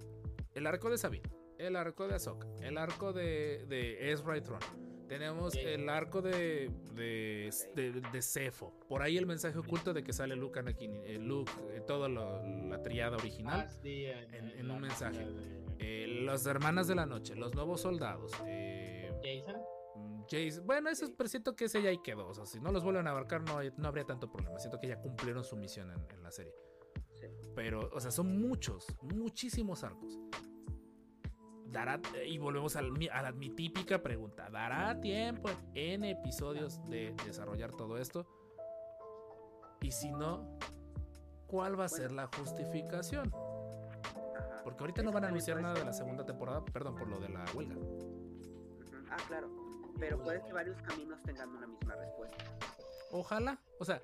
el 0.55 0.67
arco 0.67 0.91
de 0.91 0.99
Sabine, 0.99 1.31
el 1.59 1.77
arco 1.77 2.07
de 2.09 2.15
Ahsoka, 2.15 2.47
el 2.63 2.79
arco 2.79 3.13
de, 3.13 3.65
de 3.69 4.11
Ezra 4.13 4.37
y 4.37 4.41
Tron. 4.41 4.61
Tenemos 5.09 5.57
el 5.57 5.89
arco 5.89 6.23
de, 6.23 6.71
de, 6.95 7.51
de, 7.75 8.01
de 8.01 8.23
Cepho. 8.23 8.73
Por 8.89 9.03
ahí 9.03 9.17
el 9.19 9.27
mensaje 9.27 9.59
oculto 9.59 9.93
de 9.93 10.05
que 10.05 10.13
sale 10.13 10.37
Luke, 10.37 10.61
Anakin, 10.61 11.03
eh, 11.05 11.19
Luke, 11.19 11.51
eh, 11.73 11.81
toda 11.85 12.09
la 12.09 12.81
triada 12.85 13.17
original. 13.17 13.67
Ah, 13.69 13.77
en, 13.83 14.71
un 14.71 14.81
mensaje. 14.81 15.27
Eh, 15.81 16.23
las 16.25 16.47
hermanas 16.47 16.87
de 16.87 16.95
la 16.95 17.07
noche, 17.07 17.35
los 17.35 17.53
nuevos 17.57 17.81
soldados. 17.81 18.31
eh, 18.47 19.11
Jason. 19.25 19.61
Jace. 20.31 20.61
Bueno, 20.61 20.89
eso 20.91 21.07
es, 21.07 21.11
pero 21.11 21.29
siento 21.29 21.57
que 21.57 21.65
ese 21.65 21.83
ya 21.83 21.91
ahí 21.91 21.99
quedó. 22.05 22.29
O 22.29 22.35
sea, 22.35 22.47
si 22.47 22.61
no 22.61 22.71
los 22.71 22.85
vuelven 22.85 23.09
a 23.09 23.11
abarcar, 23.11 23.43
no, 23.43 23.59
no 23.79 23.89
habría 23.89 24.05
tanto 24.05 24.31
problema. 24.31 24.61
Siento 24.61 24.79
que 24.79 24.87
ya 24.87 25.01
cumplieron 25.01 25.43
su 25.43 25.57
misión 25.57 25.91
en- 25.91 26.07
en 26.15 26.23
la 26.23 26.31
serie. 26.31 26.55
Sí. 27.15 27.27
Pero, 27.57 27.91
o 27.93 27.99
sea, 28.01 28.13
son 28.13 28.41
muchos, 28.41 28.87
muchísimos 29.03 29.83
arcos. 29.83 30.21
Dará, 31.71 32.01
y 32.27 32.39
volvemos 32.39 32.75
al 32.75 32.93
a, 33.13 33.23
la, 33.23 33.33
mi 33.33 33.51
típica 33.51 34.03
pregunta: 34.03 34.51
¿dará 34.51 35.01
tiempo 35.01 35.49
en 35.75 36.05
episodios 36.05 36.81
de 36.89 37.15
desarrollar 37.25 37.73
todo 37.73 37.97
esto? 37.99 38.27
Y 39.81 39.93
si 39.93 40.11
no, 40.11 40.59
¿cuál 41.47 41.79
va 41.79 41.85
a 41.85 41.89
ser 41.89 42.13
la 42.13 42.27
justificación? 42.27 43.33
Porque 44.65 44.81
ahorita 44.81 45.03
no 45.03 45.13
van 45.13 45.25
a 45.25 45.29
anunciar 45.29 45.61
nada 45.61 45.75
de 45.75 45.85
la 45.85 45.93
segunda 45.93 46.27
temporada, 46.27 46.65
perdón, 46.65 46.97
por 46.97 47.09
lo 47.09 47.19
de 47.19 47.29
la 47.29 47.45
huelga. 47.55 47.77
Ah, 49.11 49.17
claro. 49.27 49.49
Pero 49.99 50.23
puede 50.23 50.43
que 50.43 50.53
varios 50.53 50.81
caminos 50.83 51.23
tengan 51.23 51.49
una 51.51 51.67
misma 51.67 51.95
respuesta. 51.95 52.45
Ojalá, 53.13 53.59
o 53.79 53.85
sea, 53.85 54.03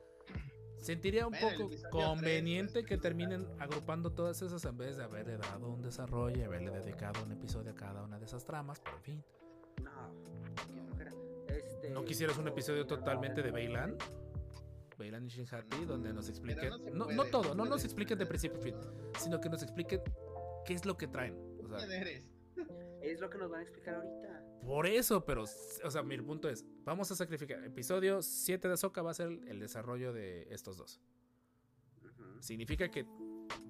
sentiría 0.78 1.26
un 1.26 1.34
poco 1.34 1.70
conveniente 1.90 2.72
tres, 2.72 2.84
que 2.84 2.96
pues, 2.96 3.02
terminen 3.02 3.46
agrupando 3.58 4.12
todas 4.12 4.40
esas 4.42 4.64
en 4.64 4.76
vez 4.76 4.96
de 4.96 5.04
haberle 5.04 5.36
dado 5.36 5.68
un 5.68 5.82
desarrollo 5.82 6.38
y 6.38 6.42
haberle 6.42 6.70
dedicado 6.70 7.22
un 7.24 7.32
episodio 7.32 7.72
a 7.72 7.74
cada 7.74 8.02
una 8.02 8.18
de 8.18 8.24
esas 8.26 8.44
tramas, 8.44 8.80
pero 8.80 8.96
en 8.96 9.02
fin. 9.02 9.24
No, 9.82 10.12
qué 10.74 10.82
flojera. 10.82 11.12
Este, 11.48 11.90
¿No 11.90 12.04
quisieras 12.04 12.38
un 12.38 12.48
episodio 12.48 12.86
totalmente 12.86 13.42
de 13.42 13.50
Bailan? 13.50 13.96
Bailan 14.98 15.26
y 15.26 15.28
Shinhati, 15.28 15.84
donde 15.84 16.12
nos 16.12 16.28
expliquen. 16.28 16.72
no 16.94 17.24
todo, 17.26 17.54
no 17.54 17.64
no 17.64 17.70
nos 17.70 17.84
expliquen 17.84 18.18
de 18.18 18.26
principio 18.26 18.58
a 18.58 18.62
fin, 18.62 18.74
sino 19.18 19.40
que 19.40 19.48
nos 19.48 19.62
expliquen 19.62 20.00
qué 20.64 20.74
es 20.74 20.86
lo 20.86 20.96
que 20.96 21.06
traen. 21.06 21.36
Es 23.02 23.20
lo 23.20 23.30
que 23.30 23.38
nos 23.38 23.50
van 23.50 23.60
a 23.60 23.62
explicar 23.62 23.94
ahorita. 23.94 24.45
Por 24.64 24.86
eso, 24.86 25.24
pero, 25.24 25.44
o 25.84 25.90
sea, 25.90 26.02
mi 26.02 26.16
punto 26.18 26.48
es: 26.48 26.64
vamos 26.84 27.10
a 27.10 27.16
sacrificar. 27.16 27.62
Episodio 27.64 28.22
7 28.22 28.68
de 28.68 28.74
Ahsoka 28.74 29.02
va 29.02 29.10
a 29.10 29.14
ser 29.14 29.28
el 29.46 29.60
desarrollo 29.60 30.12
de 30.12 30.46
estos 30.50 30.76
dos. 30.76 31.00
Significa 32.40 32.90
que 32.90 33.04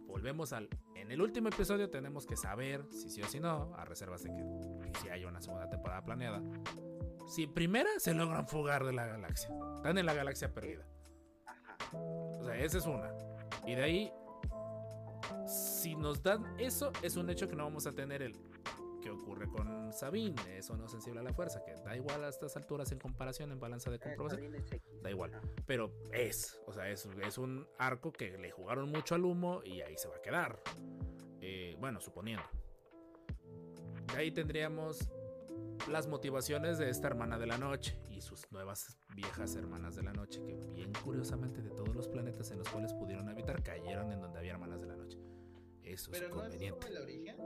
volvemos 0.06 0.52
al. 0.52 0.68
En 0.94 1.10
el 1.12 1.20
último 1.20 1.48
episodio 1.48 1.90
tenemos 1.90 2.26
que 2.26 2.36
saber 2.36 2.84
si 2.90 3.10
sí 3.10 3.22
o 3.22 3.26
si 3.26 3.40
no, 3.40 3.74
a 3.76 3.84
reservas 3.84 4.22
de 4.22 4.30
que 4.30 4.98
si 5.00 5.08
hay 5.08 5.24
una 5.24 5.40
segunda 5.40 5.68
temporada 5.68 6.04
planeada. 6.04 6.42
Si 7.26 7.46
primera 7.46 7.90
se 7.98 8.14
logran 8.14 8.46
fugar 8.46 8.84
de 8.84 8.92
la 8.92 9.06
galaxia. 9.06 9.50
Están 9.76 9.98
en 9.98 10.06
la 10.06 10.14
galaxia 10.14 10.52
perdida. 10.52 10.86
O 11.92 12.44
sea, 12.44 12.56
esa 12.58 12.78
es 12.78 12.86
una. 12.86 13.12
Y 13.66 13.74
de 13.74 13.82
ahí, 13.82 14.12
si 15.46 15.94
nos 15.96 16.22
dan 16.22 16.58
eso, 16.58 16.92
es 17.02 17.16
un 17.16 17.28
hecho 17.30 17.48
que 17.48 17.56
no 17.56 17.64
vamos 17.64 17.86
a 17.86 17.92
tener 17.92 18.22
el. 18.22 18.34
¿Qué 19.06 19.12
ocurre 19.12 19.46
con 19.46 19.92
Sabine? 19.92 20.58
Eso 20.58 20.76
no 20.76 20.86
es 20.86 20.90
sensible 20.90 21.20
a 21.20 21.22
la 21.22 21.32
fuerza, 21.32 21.62
que 21.64 21.72
da 21.76 21.94
igual 21.94 22.24
a 22.24 22.28
estas 22.28 22.56
alturas 22.56 22.90
en 22.90 22.98
comparación, 22.98 23.52
en 23.52 23.60
balanza 23.60 23.88
de 23.88 23.98
Eh, 23.98 24.00
comprobación. 24.00 24.52
Da 25.00 25.10
igual. 25.12 25.30
Pero 25.64 25.92
es, 26.12 26.60
o 26.66 26.72
sea, 26.72 26.90
es, 26.90 27.08
es 27.22 27.38
un 27.38 27.68
arco 27.78 28.10
que 28.12 28.36
le 28.36 28.50
jugaron 28.50 28.90
mucho 28.90 29.14
al 29.14 29.24
humo 29.24 29.62
y 29.64 29.80
ahí 29.82 29.96
se 29.96 30.08
va 30.08 30.16
a 30.16 30.22
quedar. 30.22 30.60
Eh, 31.40 31.76
bueno, 31.78 32.00
suponiendo. 32.00 32.42
De 34.12 34.16
ahí 34.18 34.32
tendríamos 34.32 35.08
las 35.88 36.08
motivaciones 36.08 36.78
de 36.78 36.90
esta 36.90 37.06
hermana 37.06 37.38
de 37.38 37.46
la 37.46 37.58
noche 37.58 37.96
y 38.10 38.20
sus 38.22 38.50
nuevas 38.50 38.98
viejas 39.14 39.54
hermanas 39.54 39.94
de 39.94 40.02
la 40.02 40.14
noche, 40.14 40.42
que 40.44 40.56
bien 40.74 40.92
curiosamente 41.04 41.62
de 41.62 41.70
todos 41.70 41.94
los 41.94 42.08
planetas 42.08 42.50
en 42.50 42.58
los 42.58 42.68
cuales 42.68 42.92
pudieron 42.92 43.28
habitar, 43.28 43.62
cayeron 43.62 44.10
en 44.10 44.20
donde 44.20 44.40
había 44.40 44.54
hermanas 44.54 44.80
de 44.80 44.88
la 44.88 44.96
noche. 44.96 45.18
Eso 45.84 46.10
es 46.10 46.20
no 46.20 46.26
es 46.26 46.32
conveniente. 46.32 46.86
como 46.88 46.96
el 46.96 47.02
origen. 47.04 47.36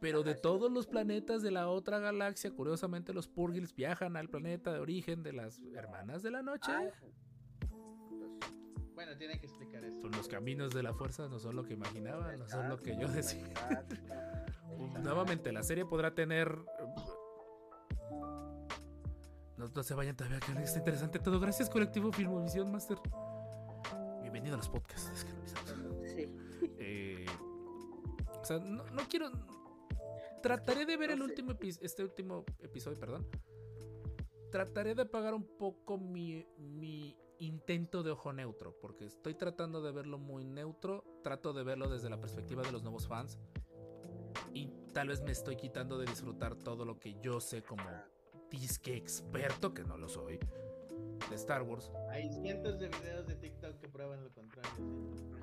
Pero 0.00 0.22
de 0.22 0.34
todos 0.34 0.70
los 0.70 0.86
planetas 0.86 1.42
de 1.42 1.50
la 1.50 1.68
otra 1.68 1.98
galaxia, 1.98 2.50
curiosamente 2.50 3.12
los 3.14 3.28
Purgils 3.28 3.74
viajan 3.74 4.16
al 4.16 4.28
planeta 4.28 4.72
de 4.72 4.80
origen 4.80 5.22
de 5.22 5.32
las 5.32 5.60
hermanas 5.74 6.22
de 6.22 6.30
la 6.30 6.42
noche. 6.42 6.70
Ah, 6.70 6.90
Bueno, 8.94 9.16
tienen 9.16 9.38
que 9.38 9.46
explicar 9.46 9.84
eso. 9.84 10.00
Son 10.00 10.10
los 10.10 10.28
caminos 10.28 10.72
de 10.74 10.82
la 10.82 10.92
fuerza, 10.92 11.28
no 11.28 11.38
son 11.38 11.56
lo 11.56 11.64
que 11.64 11.74
imaginaba, 11.74 12.36
no 12.36 12.48
son 12.48 12.68
lo 12.68 12.78
que 12.78 12.96
yo 12.98 13.08
decía. 13.08 13.46
Nuevamente, 15.02 15.52
la 15.52 15.62
serie 15.62 15.84
podrá 15.84 16.14
tener. 16.14 16.58
No, 19.56 19.68
no 19.74 19.82
se 19.82 19.94
vayan 19.94 20.14
todavía, 20.16 20.38
que 20.40 20.52
está 20.62 20.78
interesante 20.78 21.18
todo. 21.18 21.40
Gracias, 21.40 21.70
colectivo 21.70 22.12
Filmovisión 22.12 22.70
Master. 22.70 22.98
Bienvenido 24.20 24.54
a 24.54 24.58
los 24.58 24.68
podcasts. 24.68 25.26
Sí. 26.04 26.28
Eh, 26.78 27.26
o 28.38 28.44
sea, 28.44 28.58
no, 28.58 28.84
no 28.84 29.02
quiero. 29.08 29.30
Trataré 30.42 30.86
de 30.86 30.96
ver 30.96 31.10
no 31.10 31.14
el 31.14 31.20
sé. 31.20 31.24
último 31.42 31.58
este 31.60 32.02
último 32.02 32.44
episodio, 32.60 32.98
perdón. 32.98 33.26
Trataré 34.50 34.94
de 34.94 35.02
apagar 35.02 35.34
un 35.34 35.46
poco 35.58 35.98
mi, 35.98 36.46
mi 36.58 37.16
intento 37.38 38.02
de 38.02 38.12
ojo 38.12 38.32
neutro, 38.32 38.76
porque 38.80 39.04
estoy 39.04 39.34
tratando 39.34 39.82
de 39.82 39.92
verlo 39.92 40.18
muy 40.18 40.44
neutro. 40.44 41.04
Trato 41.22 41.52
de 41.52 41.64
verlo 41.64 41.88
desde 41.88 42.08
la 42.08 42.20
perspectiva 42.20 42.62
de 42.62 42.72
los 42.72 42.82
nuevos 42.82 43.06
fans. 43.08 43.38
Y 44.52 44.68
tal 44.92 45.08
vez 45.08 45.22
me 45.22 45.32
estoy 45.32 45.56
quitando 45.56 45.98
de 45.98 46.06
disfrutar 46.06 46.56
todo 46.56 46.84
lo 46.84 46.98
que 46.98 47.18
yo 47.20 47.40
sé 47.40 47.62
como 47.62 47.84
disque 48.50 48.96
experto, 48.96 49.74
que 49.74 49.82
no 49.82 49.96
lo 49.96 50.08
soy, 50.08 50.38
de 51.28 51.34
Star 51.34 51.62
Wars. 51.62 51.90
Hay 52.10 52.30
cientos 52.30 52.78
de 52.78 52.88
videos 52.88 53.26
de 53.26 53.34
TikTok 53.34 53.78
que 53.78 53.88
prueban 53.88 54.22
lo 54.22 54.32
contrario. 54.32 54.70
¿sí? 55.16 55.35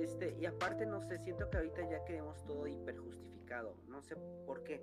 Este, 0.00 0.34
y 0.38 0.46
aparte, 0.46 0.86
no 0.86 1.02
sé, 1.02 1.18
siento 1.18 1.48
que 1.50 1.58
ahorita 1.58 1.88
ya 1.90 2.04
queremos 2.04 2.42
todo 2.44 2.66
hiper 2.66 2.96
justificado. 2.96 3.76
No 3.86 4.02
sé 4.02 4.16
por 4.46 4.62
qué. 4.62 4.82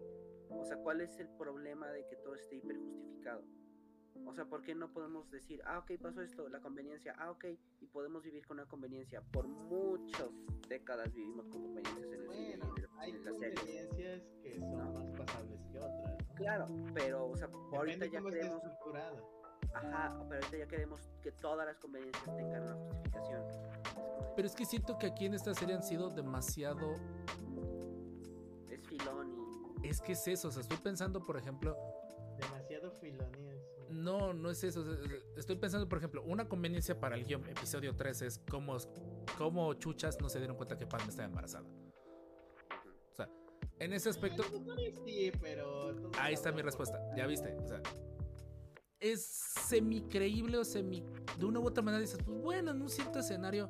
O 0.50 0.64
sea, 0.64 0.78
¿cuál 0.78 1.02
es 1.02 1.20
el 1.20 1.28
problema 1.30 1.90
de 1.92 2.06
que 2.08 2.16
todo 2.18 2.36
esté 2.36 2.58
hiper 2.58 2.78
justificado? 2.78 3.44
O 4.26 4.34
sea, 4.34 4.46
¿por 4.46 4.62
qué 4.62 4.76
no 4.76 4.92
podemos 4.92 5.30
decir, 5.32 5.62
ah, 5.66 5.80
ok, 5.80 5.92
pasó 6.02 6.22
esto, 6.22 6.50
la 6.50 6.60
conveniencia, 6.60 7.16
ah, 7.18 7.32
ok, 7.32 7.46
y 7.80 7.88
podemos 7.88 8.24
vivir 8.24 8.46
con 8.46 8.60
una 8.60 8.68
conveniencia? 8.68 9.22
Por 9.22 9.48
muchas 9.48 10.30
décadas 10.68 11.14
vivimos 11.14 11.48
con 11.48 11.62
conveniencias 11.64 12.12
en 12.12 12.22
el 12.22 12.30
cine 12.30 12.50
y 12.50 12.58
Bueno, 12.58 12.76
en, 12.78 13.00
hay 13.00 13.12
en 13.12 13.24
conveniencias 13.24 14.24
que 14.42 14.60
son 14.60 14.94
más 14.94 15.12
pasables 15.12 15.60
que 15.72 15.80
otras. 15.80 16.18
¿no? 16.20 16.36
Claro, 16.36 16.68
pero, 16.94 17.30
o 17.30 17.38
sea, 17.38 17.48
ahorita 17.48 18.06
Depende 18.06 18.10
ya 18.10 18.20
esté 18.20 18.32
queremos, 18.32 18.64
estructurada. 18.64 19.24
Ajá, 19.78 20.16
pero 20.30 20.42
ahorita 20.42 20.58
ya 20.58 20.68
queremos 20.68 21.02
que 21.22 21.32
todas 21.32 21.66
las 21.66 21.78
conveniencias 21.78 22.26
tengan 22.36 22.64
una 22.64 22.76
justificación. 22.76 23.44
Pero 24.36 24.48
es 24.48 24.56
que 24.56 24.66
siento 24.66 24.98
que 24.98 25.08
aquí 25.08 25.26
en 25.26 25.34
esta 25.34 25.54
serie 25.54 25.76
han 25.76 25.84
sido 25.84 26.10
demasiado. 26.10 26.96
es 28.70 28.88
filón 28.88 29.34
y 29.82 29.88
Es 29.88 30.02
que 30.02 30.14
es 30.14 30.28
eso. 30.28 30.50
O 30.50 30.52
sea, 30.52 30.62
estoy 30.62 30.78
pensando, 30.78 31.26
por 31.26 31.38
ejemplo. 31.38 31.78
Demasiado 32.38 32.92
filonías. 32.92 33.58
No, 33.90 34.34
no 34.34 34.50
es 34.50 34.64
eso. 34.64 34.86
Estoy 35.36 35.56
pensando, 35.56 35.88
por 35.88 35.98
ejemplo, 35.98 36.22
una 36.24 36.48
conveniencia 36.48 37.00
para 37.00 37.16
el 37.16 37.26
guion, 37.26 37.48
episodio 37.48 37.96
3 37.96 38.22
es 38.24 38.42
cómo, 38.50 38.78
cómo 39.38 39.74
chuchas 39.76 40.20
no 40.22 40.30
se 40.30 40.40
dieron 40.40 40.58
cuenta 40.58 40.78
que 40.78 40.86
Padme 40.86 41.08
estaba 41.08 41.28
embarazada. 41.28 41.68
O 43.12 43.16
sea, 43.16 43.30
en 43.80 43.94
ese 43.94 44.10
aspecto. 44.10 44.44
Sí, 45.06 45.32
pero. 45.42 45.96
todo 45.96 46.12
Ahí 46.20 46.34
está 46.34 46.52
mi 46.52 46.62
respuesta. 46.62 47.00
Ya 47.16 47.26
viste. 47.26 47.56
O 47.56 47.68
sea, 47.68 47.82
es 49.00 49.26
semi 49.26 50.02
creíble 50.02 50.58
o 50.58 50.64
semi. 50.64 51.04
De 51.38 51.46
una 51.46 51.60
u 51.60 51.66
otra 51.66 51.84
manera 51.84 52.02
dices, 52.02 52.20
pues 52.24 52.38
bueno, 52.42 52.72
en 52.72 52.82
un 52.82 52.90
cierto 52.90 53.20
escenario. 53.20 53.70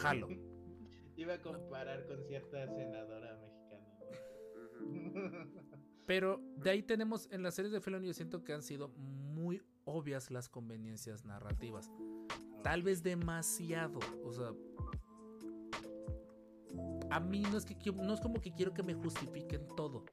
Jalo. 0.00 0.28
Iba 1.16 1.34
a 1.34 1.42
comparar 1.42 2.06
con 2.06 2.24
cierta 2.24 2.66
senadora 2.66 3.38
mexicana. 3.38 3.52
Pero 6.06 6.40
de 6.56 6.70
ahí 6.70 6.82
tenemos 6.82 7.28
en 7.30 7.42
las 7.42 7.54
series 7.54 7.72
de 7.72 7.80
Filoni, 7.80 8.08
yo 8.08 8.14
siento 8.14 8.42
que 8.42 8.52
han 8.52 8.62
sido 8.62 8.88
muy 8.88 9.62
obvias 9.84 10.30
las 10.30 10.48
conveniencias 10.48 11.24
narrativas. 11.24 11.90
Tal 12.62 12.82
vez 12.82 13.02
demasiado. 13.02 14.00
O 14.24 14.32
sea. 14.32 14.52
A 17.10 17.20
mí 17.20 17.42
no 17.42 17.58
es 17.58 17.66
que 17.66 17.76
no 17.92 18.14
es 18.14 18.20
como 18.20 18.40
que 18.40 18.54
quiero 18.54 18.72
que 18.72 18.82
me 18.82 18.94
justifiquen 18.94 19.66
todo. 19.76 20.04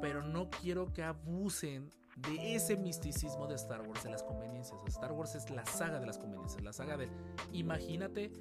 Pero 0.00 0.22
no 0.22 0.50
quiero 0.50 0.92
que 0.92 1.02
abusen 1.02 1.90
de 2.16 2.54
ese 2.54 2.76
misticismo 2.76 3.46
de 3.46 3.56
Star 3.56 3.82
Wars, 3.82 4.02
de 4.02 4.10
las 4.10 4.22
conveniencias. 4.22 4.80
Star 4.86 5.12
Wars 5.12 5.34
es 5.34 5.50
la 5.50 5.64
saga 5.66 6.00
de 6.00 6.06
las 6.06 6.18
conveniencias, 6.18 6.62
la 6.62 6.72
saga 6.72 6.96
de 6.96 7.08
imagínate, 7.52 8.32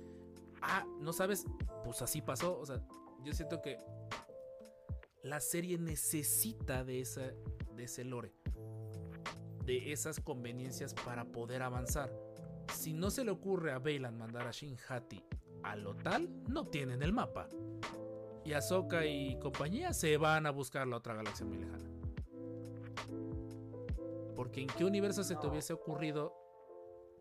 ah, 0.61 0.85
no 1.01 1.11
sabes, 1.11 1.45
pues 1.83 2.01
así 2.01 2.21
pasó. 2.21 2.57
O 2.57 2.65
sea, 2.65 2.81
yo 3.23 3.33
siento 3.33 3.61
que 3.61 3.77
la 5.23 5.39
serie 5.39 5.77
necesita 5.77 6.83
de, 6.83 7.01
esa, 7.01 7.31
de 7.75 7.83
ese 7.83 8.03
lore, 8.03 8.33
de 9.65 9.91
esas 9.91 10.19
conveniencias 10.19 10.93
para 10.93 11.25
poder 11.25 11.61
avanzar. 11.63 12.13
Si 12.73 12.93
no 12.93 13.09
se 13.09 13.23
le 13.25 13.31
ocurre 13.31 13.71
a 13.71 13.79
Bailan 13.79 14.17
mandar 14.17 14.47
a 14.47 14.51
Shin 14.51 14.77
Hati 14.87 15.23
a 15.63 15.75
lo 15.75 15.95
tal, 15.95 16.29
no 16.47 16.67
tienen 16.67 17.01
el 17.01 17.11
mapa. 17.11 17.49
Y 18.45 18.53
Ahsoka 18.53 19.05
y 19.05 19.37
compañía 19.39 19.91
se 19.93 20.17
van 20.17 20.45
a 20.45 20.51
buscar 20.51 20.87
la 20.87 20.97
otra 20.97 21.15
galaxia 21.15 21.45
muy 21.45 21.57
lejana. 21.57 21.83
Porque 24.35 24.61
en 24.61 24.67
qué 24.67 24.85
universo 24.85 25.23
se 25.23 25.35
te 25.35 25.47
hubiese 25.47 25.73
ocurrido 25.73 26.33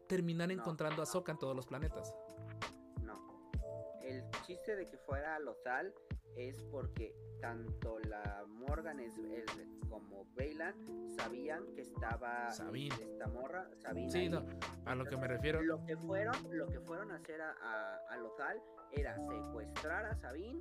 terminar 0.09 0.51
encontrando 0.53 1.01
a 1.01 1.05
Ahsoka 1.05 1.33
en 1.33 1.39
todos 1.39 1.57
los 1.57 1.67
planetas? 1.67 2.15
No. 3.03 3.19
El 4.03 4.23
chiste 4.47 4.77
de 4.77 4.87
que 4.89 4.99
fuera 4.99 5.39
local 5.39 5.95
es 6.37 6.63
porque 6.71 7.15
tanto 7.41 7.99
la 8.01 8.45
Morgan 8.49 9.01
es, 9.01 9.17
es- 9.19 9.45
como 9.89 10.25
Bailan 10.37 10.75
sabían 11.17 11.65
que 11.77 11.83
estaba 11.83 12.51
Sabine. 12.51 12.93
esta 13.01 13.29
morra, 13.29 13.71
Sabine. 13.79 14.11
Sí, 14.11 14.29
no, 14.29 14.45
a 14.85 14.95
lo 14.97 15.05
que 15.05 15.17
me 15.17 15.29
refiero. 15.29 15.63
Lo 15.63 15.85
que 15.87 15.97
fueron, 15.97 16.35
lo 16.51 16.67
que 16.67 16.81
fueron 16.81 17.13
a 17.13 17.17
hacer 17.17 17.41
a, 17.41 17.53
a, 17.63 17.97
a 18.11 18.17
Lothal 18.17 18.61
era 18.91 19.17
secuestrar 19.17 20.05
a 20.07 20.17
Sabine 20.17 20.61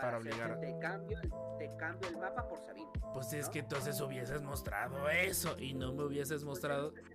para, 0.00 0.18
Para 0.18 0.18
obligar- 0.18 0.60
te 0.60 0.78
cambio, 0.78 1.18
el- 1.20 1.30
te 1.58 1.76
cambio 1.76 2.08
el 2.08 2.16
mapa 2.18 2.46
por 2.48 2.58
Sabine. 2.60 2.88
Pues 3.12 3.32
es 3.32 3.46
¿no? 3.46 3.52
que 3.52 3.58
entonces 3.60 4.00
hubieses 4.00 4.42
mostrado 4.42 5.08
eso 5.08 5.58
y 5.58 5.74
no 5.74 5.92
me 5.92 6.04
hubieses 6.04 6.44
mostrado. 6.44 6.92
Pues, 6.92 7.04
él, 7.06 7.14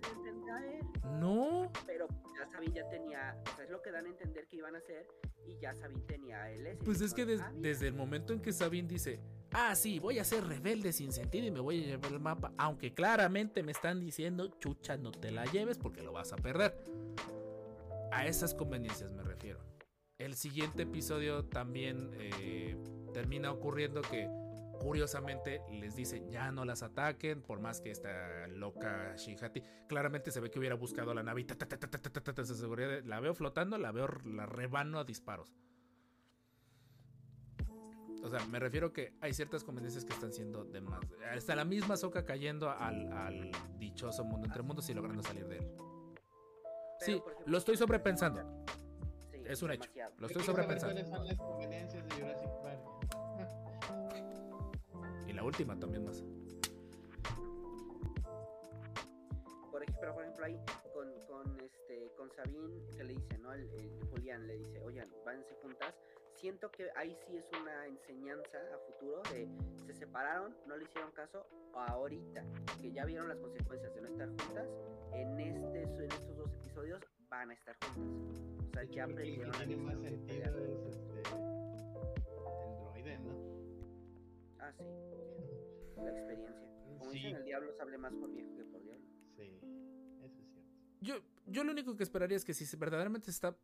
No, 1.20 1.70
pero 1.86 2.06
ya 2.38 2.46
Sabine 2.46 2.74
ya 2.74 2.88
tenía, 2.88 3.36
o 3.52 3.56
sea, 3.56 3.64
es 3.64 3.70
lo 3.70 3.80
que 3.82 3.90
dan 3.90 4.06
a 4.06 4.08
entender 4.08 4.46
que 4.48 4.56
iban 4.56 4.74
a 4.74 4.78
hacer 4.78 5.06
y 5.46 5.58
ya 5.58 5.74
Sabine 5.74 6.02
tenía 6.02 6.50
el. 6.50 6.76
Pues 6.78 7.00
es 7.00 7.14
que 7.14 7.24
des- 7.24 7.40
Ah, 7.40 7.52
desde 7.54 7.86
el 7.88 7.94
momento 7.94 8.32
en 8.32 8.40
que 8.40 8.52
Sabine 8.52 8.88
dice, 8.88 9.20
ah, 9.52 9.74
sí, 9.74 9.98
voy 10.00 10.18
a 10.18 10.24
ser 10.24 10.44
rebelde 10.46 10.92
sin 10.92 11.12
sentido 11.12 11.46
y 11.46 11.50
me 11.50 11.60
voy 11.60 11.82
a 11.82 11.86
llevar 11.86 12.12
el 12.12 12.20
mapa, 12.20 12.52
aunque 12.58 12.92
claramente 12.92 13.62
me 13.62 13.72
están 13.72 14.00
diciendo, 14.00 14.48
chucha, 14.58 14.96
no 14.96 15.10
te 15.12 15.30
la 15.30 15.44
lleves 15.46 15.78
porque 15.78 16.02
lo 16.02 16.12
vas 16.12 16.32
a 16.32 16.36
perder. 16.36 16.76
A 18.12 18.26
esas 18.26 18.54
conveniencias 18.54 19.12
me 19.12 19.22
refiero 19.22 19.58
el 20.18 20.34
siguiente 20.34 20.82
episodio 20.84 21.44
también 21.46 22.10
eh, 22.14 22.76
termina 23.12 23.50
ocurriendo 23.50 24.00
que 24.02 24.28
curiosamente 24.80 25.60
les 25.70 25.96
dice 25.96 26.24
ya 26.28 26.52
no 26.52 26.64
las 26.64 26.82
ataquen 26.82 27.42
por 27.42 27.60
más 27.60 27.80
que 27.80 27.90
esta 27.90 28.46
loca 28.48 29.14
Shinhati 29.16 29.62
claramente 29.88 30.30
se 30.30 30.40
ve 30.40 30.50
que 30.50 30.58
hubiera 30.58 30.74
buscado 30.74 31.14
la 31.14 31.22
nave 31.22 31.42
y 31.42 31.46
la 33.04 33.20
veo 33.20 33.34
flotando 33.34 33.78
la 33.78 33.92
veo 33.92 34.08
la 34.24 34.46
rebano 34.46 34.98
a 34.98 35.04
disparos 35.04 35.54
o 38.22 38.28
sea 38.28 38.44
me 38.46 38.58
refiero 38.58 38.92
que 38.92 39.14
hay 39.20 39.32
ciertas 39.32 39.64
conveniencias 39.64 40.04
que 40.04 40.12
están 40.12 40.32
siendo 40.32 40.64
de 40.64 40.80
más 40.80 41.00
hasta 41.32 41.54
la 41.56 41.64
misma 41.64 41.96
soca 41.96 42.24
cayendo 42.24 42.70
al, 42.70 43.12
al 43.12 43.50
dichoso 43.78 44.24
mundo 44.24 44.46
entre 44.46 44.62
mundos 44.62 44.88
y 44.90 44.94
logrando 44.94 45.22
salir 45.22 45.46
de 45.46 45.58
él. 45.58 45.70
Sí 47.00 47.22
lo 47.46 47.58
estoy 47.58 47.76
sobrepensando. 47.76 48.64
Es 49.46 49.62
un 49.62 49.70
hecho. 49.72 49.82
demasiado. 49.82 50.14
Lo 50.18 50.26
estoy 50.26 50.42
sobrepensando. 50.42 50.94
¿Cuáles 50.94 51.08
son 51.08 51.26
las 51.26 51.36
conveniencias 51.36 52.04
de 52.04 52.14
Jurassic 52.14 52.50
Park? 52.62 52.80
Y 55.26 55.32
la 55.32 55.44
última 55.44 55.78
también 55.78 56.04
más. 56.04 56.22
Por 59.70 59.82
ejemplo, 59.82 60.00
pero 60.00 60.14
por 60.14 60.22
ejemplo 60.22 60.44
ahí 60.46 60.60
con, 60.92 61.08
con 61.26 61.60
este 61.60 62.10
con 62.16 62.30
Sabine 62.32 62.80
que 62.96 63.04
le 63.04 63.14
dice, 63.14 63.38
¿no? 63.38 63.52
El, 63.52 63.68
el 63.74 63.90
Julián 64.10 64.46
le 64.46 64.56
dice, 64.56 64.80
oigan, 64.80 65.08
váyanse 65.24 65.54
juntas. 65.62 65.94
Siento 66.36 66.70
que 66.70 66.90
ahí 66.96 67.16
sí 67.26 67.36
es 67.36 67.44
una 67.60 67.86
enseñanza 67.86 68.58
a 68.74 68.78
futuro 68.78 69.22
de 69.30 69.48
se 69.86 69.94
separaron, 69.94 70.54
no 70.66 70.76
le 70.76 70.84
hicieron 70.84 71.10
caso, 71.12 71.46
ahorita 71.74 72.44
que 72.80 72.92
ya 72.92 73.04
vieron 73.04 73.28
las 73.28 73.38
consecuencias 73.38 73.94
de 73.94 74.00
no 74.02 74.08
estar 74.08 74.28
juntas, 74.28 74.68
en 75.12 75.40
este 75.40 75.82
en 75.82 76.12
estos 76.12 76.36
dos 76.36 76.52
episodios 76.54 77.00
van 77.36 77.50
a 77.50 77.54
estar 77.54 77.76
juntas. 77.94 78.40
O 78.58 78.70
sea, 78.72 78.84
ya 78.84 78.90
que 78.90 79.00
aprendieron 79.00 79.52
tiene 79.52 79.76
más 79.76 80.00
sentido 80.00 80.58
es 80.64 80.96
este, 80.96 81.18
el 81.18 82.76
droide, 82.80 83.18
¿no? 83.18 83.34
Ah, 84.60 84.72
sí. 84.76 84.84
La 86.02 86.10
experiencia. 86.10 86.54
Como 86.98 87.10
Sí. 87.10 87.18
dicen, 87.18 87.36
el 87.36 87.44
diablo 87.44 87.72
sabe 87.76 87.98
más 87.98 88.12
por 88.14 88.30
viejo 88.32 88.56
que 88.56 88.64
por 88.64 88.82
diablo. 88.82 89.06
Sí, 89.36 89.60
eso 90.22 90.40
es 90.40 90.48
cierto. 90.52 90.70
Yo, 91.00 91.14
yo 91.46 91.64
lo 91.64 91.72
único 91.72 91.96
que 91.96 92.02
esperaría 92.02 92.36
es 92.36 92.44
que 92.44 92.54
si 92.54 92.76
verdaderamente 92.76 93.30
está. 93.30 93.56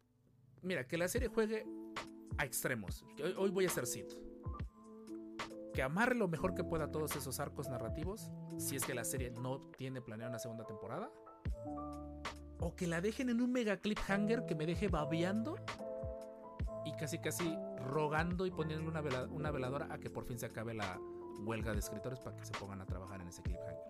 Mira, 0.62 0.86
que 0.86 0.98
la 0.98 1.08
serie 1.08 1.28
juegue 1.28 1.64
a 2.38 2.44
extremos. 2.44 3.04
Hoy, 3.22 3.34
hoy 3.36 3.50
voy 3.50 3.64
a 3.66 3.68
ser 3.70 3.86
Sid. 3.86 4.06
Que 5.72 5.82
amarre 5.82 6.14
lo 6.16 6.28
mejor 6.28 6.54
que 6.54 6.64
pueda 6.64 6.90
todos 6.90 7.16
esos 7.16 7.40
arcos 7.40 7.68
narrativos. 7.70 8.30
Si 8.58 8.76
es 8.76 8.84
que 8.84 8.92
la 8.94 9.04
serie 9.04 9.30
no 9.30 9.70
tiene 9.78 10.02
planeada 10.02 10.30
una 10.30 10.38
segunda 10.38 10.66
temporada. 10.66 11.10
O 12.60 12.74
que 12.76 12.86
la 12.86 13.00
dejen 13.00 13.30
en 13.30 13.40
un 13.40 13.52
mega 13.52 13.76
cliffhanger 13.78 14.44
que 14.46 14.54
me 14.54 14.66
deje 14.66 14.88
babeando. 14.88 15.56
Y 16.84 16.92
casi 16.96 17.18
casi 17.18 17.56
rogando 17.78 18.46
y 18.46 18.50
poniéndole 18.50 18.88
una, 18.90 19.00
vela- 19.02 19.28
una 19.30 19.50
veladora 19.50 19.88
a 19.90 19.98
que 19.98 20.10
por 20.10 20.24
fin 20.24 20.38
se 20.38 20.46
acabe 20.46 20.74
la 20.74 20.98
huelga 21.44 21.72
de 21.72 21.78
escritores 21.78 22.20
para 22.20 22.36
que 22.36 22.44
se 22.44 22.52
pongan 22.52 22.80
a 22.80 22.86
trabajar 22.86 23.20
en 23.20 23.28
ese 23.28 23.42
cliffhanger. 23.42 23.84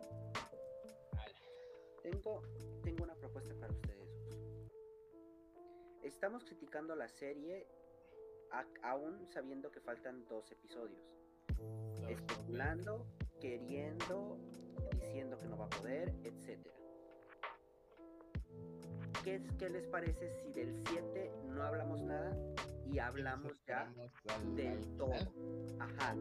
Tengo, 2.03 2.43
tengo 2.83 3.05
una 3.05 3.15
propuesta 3.15 3.55
para 3.61 3.73
ustedes. 3.73 4.09
Estamos 6.03 6.45
criticando 6.45 6.95
la 6.97 7.09
serie 7.09 7.67
a- 8.53 8.67
aún 8.91 9.27
sabiendo 9.33 9.71
que 9.71 9.81
faltan 9.81 10.25
dos 10.29 10.51
episodios. 10.51 11.01
Especulando, 12.09 13.07
queriendo, 13.41 14.39
diciendo 14.99 15.39
que 15.39 15.47
no 15.47 15.57
va 15.59 15.67
a 15.67 15.71
poder, 15.71 16.13
etcétera. 16.25 16.75
¿Qué, 19.25 19.35
es- 19.37 19.53
¿Qué 19.59 19.69
les 19.69 19.87
parece 19.87 20.31
si 20.43 20.53
del 20.53 20.75
7 20.87 21.31
no 21.49 21.63
hablamos 21.63 22.03
nada 22.03 22.37
y 22.87 22.99
hablamos 22.99 23.53
ya 23.67 23.93
del 24.55 24.97
todo? 24.97 25.13
Ajá. 25.79 26.15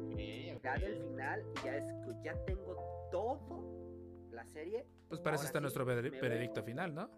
Ya 0.63 0.77
del 0.77 0.97
final 0.97 1.43
y 1.55 1.65
ya 1.65 1.77
es 1.77 1.85
que 2.05 2.23
ya 2.23 2.45
tengo 2.45 2.76
todo 3.11 4.27
la 4.31 4.45
serie 4.45 4.85
Pues 5.07 5.21
para 5.21 5.35
eso 5.38 5.45
está 5.45 5.59
sí, 5.59 5.63
nuestro 5.63 5.85
veredicto 5.85 6.61
final, 6.63 6.93
¿no? 6.93 7.09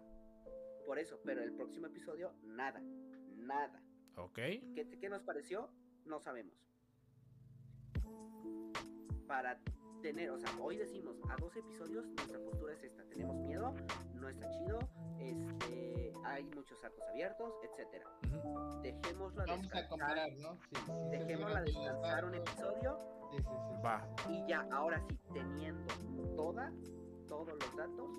Por 0.86 0.98
eso, 0.98 1.18
pero 1.24 1.42
el 1.42 1.52
próximo 1.54 1.86
episodio, 1.86 2.32
nada, 2.42 2.80
nada. 3.36 3.82
Ok. 4.16 4.34
¿Qué, 4.34 4.98
qué 5.00 5.08
nos 5.08 5.22
pareció? 5.22 5.70
No 6.04 6.20
sabemos. 6.20 6.54
Para 9.26 9.58
tener, 10.02 10.30
o 10.30 10.38
sea, 10.38 10.50
hoy 10.60 10.76
decimos 10.76 11.16
a 11.30 11.36
dos 11.36 11.56
episodios, 11.56 12.04
nuestra 12.06 12.38
postura 12.40 12.74
es 12.74 12.82
esta, 12.82 13.04
tenemos 13.04 13.36
miedo, 13.36 13.72
no 14.14 14.28
está 14.28 14.50
chido, 14.50 14.80
este, 15.20 16.12
hay 16.24 16.44
muchos 16.44 16.82
arcos 16.84 17.04
abiertos, 17.08 17.54
etcétera. 17.62 18.04
Ujú. 18.26 18.80
Dejémoslo 18.82 19.42
a 19.42 19.46
Vamos 19.46 19.72
a 19.72 19.76
descansar, 19.76 19.88
comparar, 19.88 20.32
¿no? 20.38 20.54
Sí, 20.56 20.76
sí, 20.84 20.92
dejémosla 21.10 21.62
descansar 21.62 22.24
un 22.24 22.34
episodio. 22.34 22.98
Sí, 23.30 23.38
sí, 23.38 23.44
sí, 23.44 23.76
sí. 23.76 23.82
Va. 23.82 24.06
y 24.28 24.46
ya, 24.48 24.66
ahora 24.72 25.00
sí, 25.08 25.18
teniendo 25.32 25.94
toda, 26.36 26.72
todos 27.28 27.48
los 27.48 27.76
datos, 27.76 28.10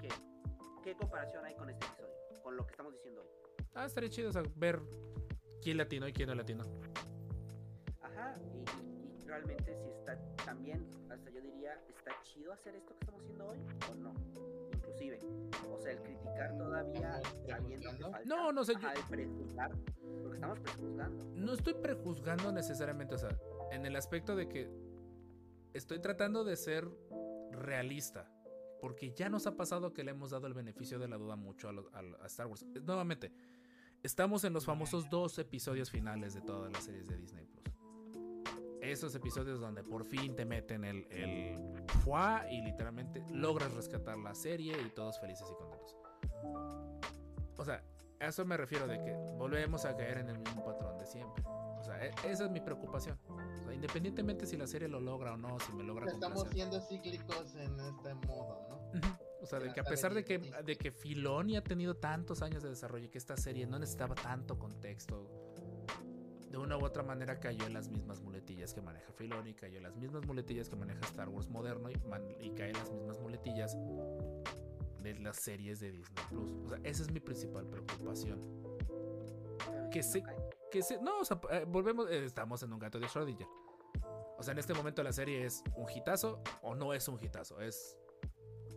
¿qué? 0.00 0.08
¿Qué 0.82 0.94
comparación 0.96 1.44
hay 1.44 1.54
con 1.56 1.68
este 1.68 1.86
episodio? 1.86 2.14
Con 2.42 2.56
lo 2.56 2.64
que 2.64 2.70
estamos 2.70 2.94
diciendo 2.94 3.20
hoy. 3.20 3.28
Ah, 3.74 3.84
estaría 3.84 4.08
chido 4.08 4.30
o 4.30 4.32
sea, 4.32 4.42
ver 4.56 4.80
quién 5.62 5.76
latino 5.76 6.08
y 6.08 6.12
quién 6.12 6.28
no 6.28 6.34
latino. 6.34 6.64
Ajá, 8.02 8.36
y 8.54 8.89
realmente 9.30 9.74
si 9.76 9.88
está 9.88 10.18
también, 10.44 10.86
hasta 11.10 11.30
yo 11.30 11.40
diría, 11.40 11.74
¿está 11.88 12.12
chido 12.22 12.52
hacer 12.52 12.74
esto 12.74 12.92
que 12.94 13.00
estamos 13.00 13.22
haciendo 13.22 13.46
hoy 13.48 13.58
o 13.90 13.94
no? 13.94 14.14
Inclusive, 14.74 15.20
o 15.70 15.78
sea, 15.80 15.92
el 15.92 16.02
criticar 16.02 16.56
todavía 16.58 17.18
¿Estamos 17.20 17.46
sabiendo 17.48 17.90
que 17.96 18.02
falta. 18.02 18.20
No, 18.24 18.52
no 18.52 18.64
sé, 18.64 18.74
yo- 18.80 18.90
el 18.90 19.02
prejuzgar, 19.08 19.70
porque 20.22 20.34
estamos 20.34 20.60
prejuzgando. 20.60 21.24
No 21.36 21.52
estoy 21.52 21.74
prejuzgando 21.74 22.52
necesariamente, 22.52 23.14
o 23.14 23.18
sea, 23.18 23.38
en 23.70 23.86
el 23.86 23.96
aspecto 23.96 24.34
de 24.36 24.48
que 24.48 24.70
estoy 25.74 26.00
tratando 26.00 26.44
de 26.44 26.56
ser 26.56 26.88
realista. 27.52 28.30
Porque 28.80 29.12
ya 29.12 29.28
nos 29.28 29.46
ha 29.46 29.56
pasado 29.58 29.92
que 29.92 30.02
le 30.02 30.12
hemos 30.12 30.30
dado 30.30 30.46
el 30.46 30.54
beneficio 30.54 30.98
de 30.98 31.06
la 31.06 31.18
duda 31.18 31.36
mucho 31.36 31.68
a, 31.68 31.72
los- 31.72 31.92
a- 31.92 32.22
a 32.22 32.26
Star 32.26 32.46
Wars. 32.46 32.64
Nuevamente, 32.82 33.30
estamos 34.02 34.42
en 34.44 34.54
los 34.54 34.64
famosos 34.64 35.10
dos 35.10 35.38
episodios 35.38 35.90
finales 35.90 36.32
de 36.32 36.40
todas 36.40 36.72
las 36.72 36.82
series 36.84 37.06
de 37.06 37.18
Disney 37.18 37.44
Plus. 37.44 37.62
Esos 38.80 39.14
episodios 39.14 39.60
donde 39.60 39.82
por 39.84 40.04
fin 40.04 40.34
te 40.34 40.44
meten 40.44 40.84
el, 40.84 41.06
el 41.10 41.58
fuá 42.02 42.46
y 42.50 42.62
literalmente 42.62 43.22
logras 43.30 43.72
rescatar 43.74 44.16
la 44.18 44.34
serie 44.34 44.74
y 44.80 44.90
todos 44.90 45.20
felices 45.20 45.46
y 45.50 45.54
contentos. 45.54 45.96
O 47.56 47.64
sea, 47.64 47.82
a 48.20 48.26
eso 48.26 48.44
me 48.44 48.56
refiero 48.56 48.86
de 48.86 48.98
que 49.02 49.12
volvemos 49.36 49.84
a 49.84 49.96
caer 49.96 50.18
en 50.18 50.30
el 50.30 50.38
mismo 50.38 50.64
patrón 50.64 50.98
de 50.98 51.06
siempre. 51.06 51.42
O 51.46 51.82
sea, 51.82 52.04
e- 52.06 52.12
esa 52.24 52.44
es 52.44 52.50
mi 52.50 52.60
preocupación. 52.60 53.18
O 53.28 53.64
sea, 53.64 53.74
independientemente 53.74 54.46
si 54.46 54.56
la 54.56 54.66
serie 54.66 54.88
lo 54.88 55.00
logra 55.00 55.34
o 55.34 55.36
no, 55.36 55.58
si 55.60 55.72
me 55.72 55.82
logra 55.84 56.06
Estamos 56.06 56.44
complacer. 56.44 56.52
siendo 56.54 56.80
cíclicos 56.80 57.54
en 57.56 57.78
este 57.80 58.14
modo, 58.26 58.66
¿no? 58.68 58.80
O 59.42 59.46
sea, 59.46 59.58
de 59.58 59.72
que 59.72 59.80
a 59.80 59.84
pesar 59.84 60.12
de 60.12 60.22
que, 60.24 60.38
de 60.38 60.76
que 60.76 60.90
Filoni 60.90 61.56
ha 61.56 61.62
tenido 61.64 61.96
tantos 61.96 62.42
años 62.42 62.62
de 62.62 62.68
desarrollo 62.68 63.06
y 63.06 63.08
que 63.08 63.16
esta 63.18 63.36
serie 63.38 63.66
no 63.66 63.78
necesitaba 63.78 64.14
tanto 64.14 64.58
contexto, 64.58 65.49
de 66.50 66.58
una 66.58 66.76
u 66.76 66.84
otra 66.84 67.02
manera 67.02 67.38
cayó 67.40 67.64
en 67.66 67.72
las 67.74 67.88
mismas 67.88 68.20
muletillas 68.20 68.74
que 68.74 68.82
maneja 68.82 69.12
Filoni, 69.12 69.54
cayó 69.54 69.76
en 69.78 69.84
las 69.84 69.96
mismas 69.96 70.26
muletillas 70.26 70.68
que 70.68 70.76
maneja 70.76 71.00
Star 71.06 71.28
Wars 71.28 71.48
moderno 71.48 71.90
y, 71.90 71.96
man- 72.08 72.26
y 72.40 72.50
cae 72.50 72.70
en 72.70 72.76
las 72.76 72.90
mismas 72.90 73.18
muletillas 73.20 73.76
de 75.02 75.14
las 75.20 75.36
series 75.36 75.80
de 75.80 75.92
Disney 75.92 76.24
Plus. 76.28 76.52
O 76.64 76.68
sea, 76.68 76.78
esa 76.84 77.02
es 77.02 77.10
mi 77.12 77.20
principal 77.20 77.66
preocupación. 77.66 78.40
Que 79.90 80.02
se, 80.02 80.22
que 80.70 80.82
se, 80.82 81.00
no, 81.00 81.20
o 81.20 81.24
sea, 81.24 81.40
eh, 81.50 81.64
volvemos, 81.66 82.08
eh, 82.10 82.24
estamos 82.24 82.62
en 82.62 82.72
un 82.72 82.78
gato 82.78 82.98
de 82.98 83.06
Schrödinger. 83.06 83.48
O 84.38 84.42
sea, 84.42 84.52
en 84.52 84.58
este 84.58 84.72
momento 84.74 85.02
la 85.02 85.12
serie 85.12 85.44
es 85.44 85.62
un 85.76 85.88
hitazo 85.90 86.42
o 86.62 86.74
no 86.74 86.92
es 86.94 87.06
un 87.08 87.18
hitazo, 87.22 87.60
es, 87.60 87.96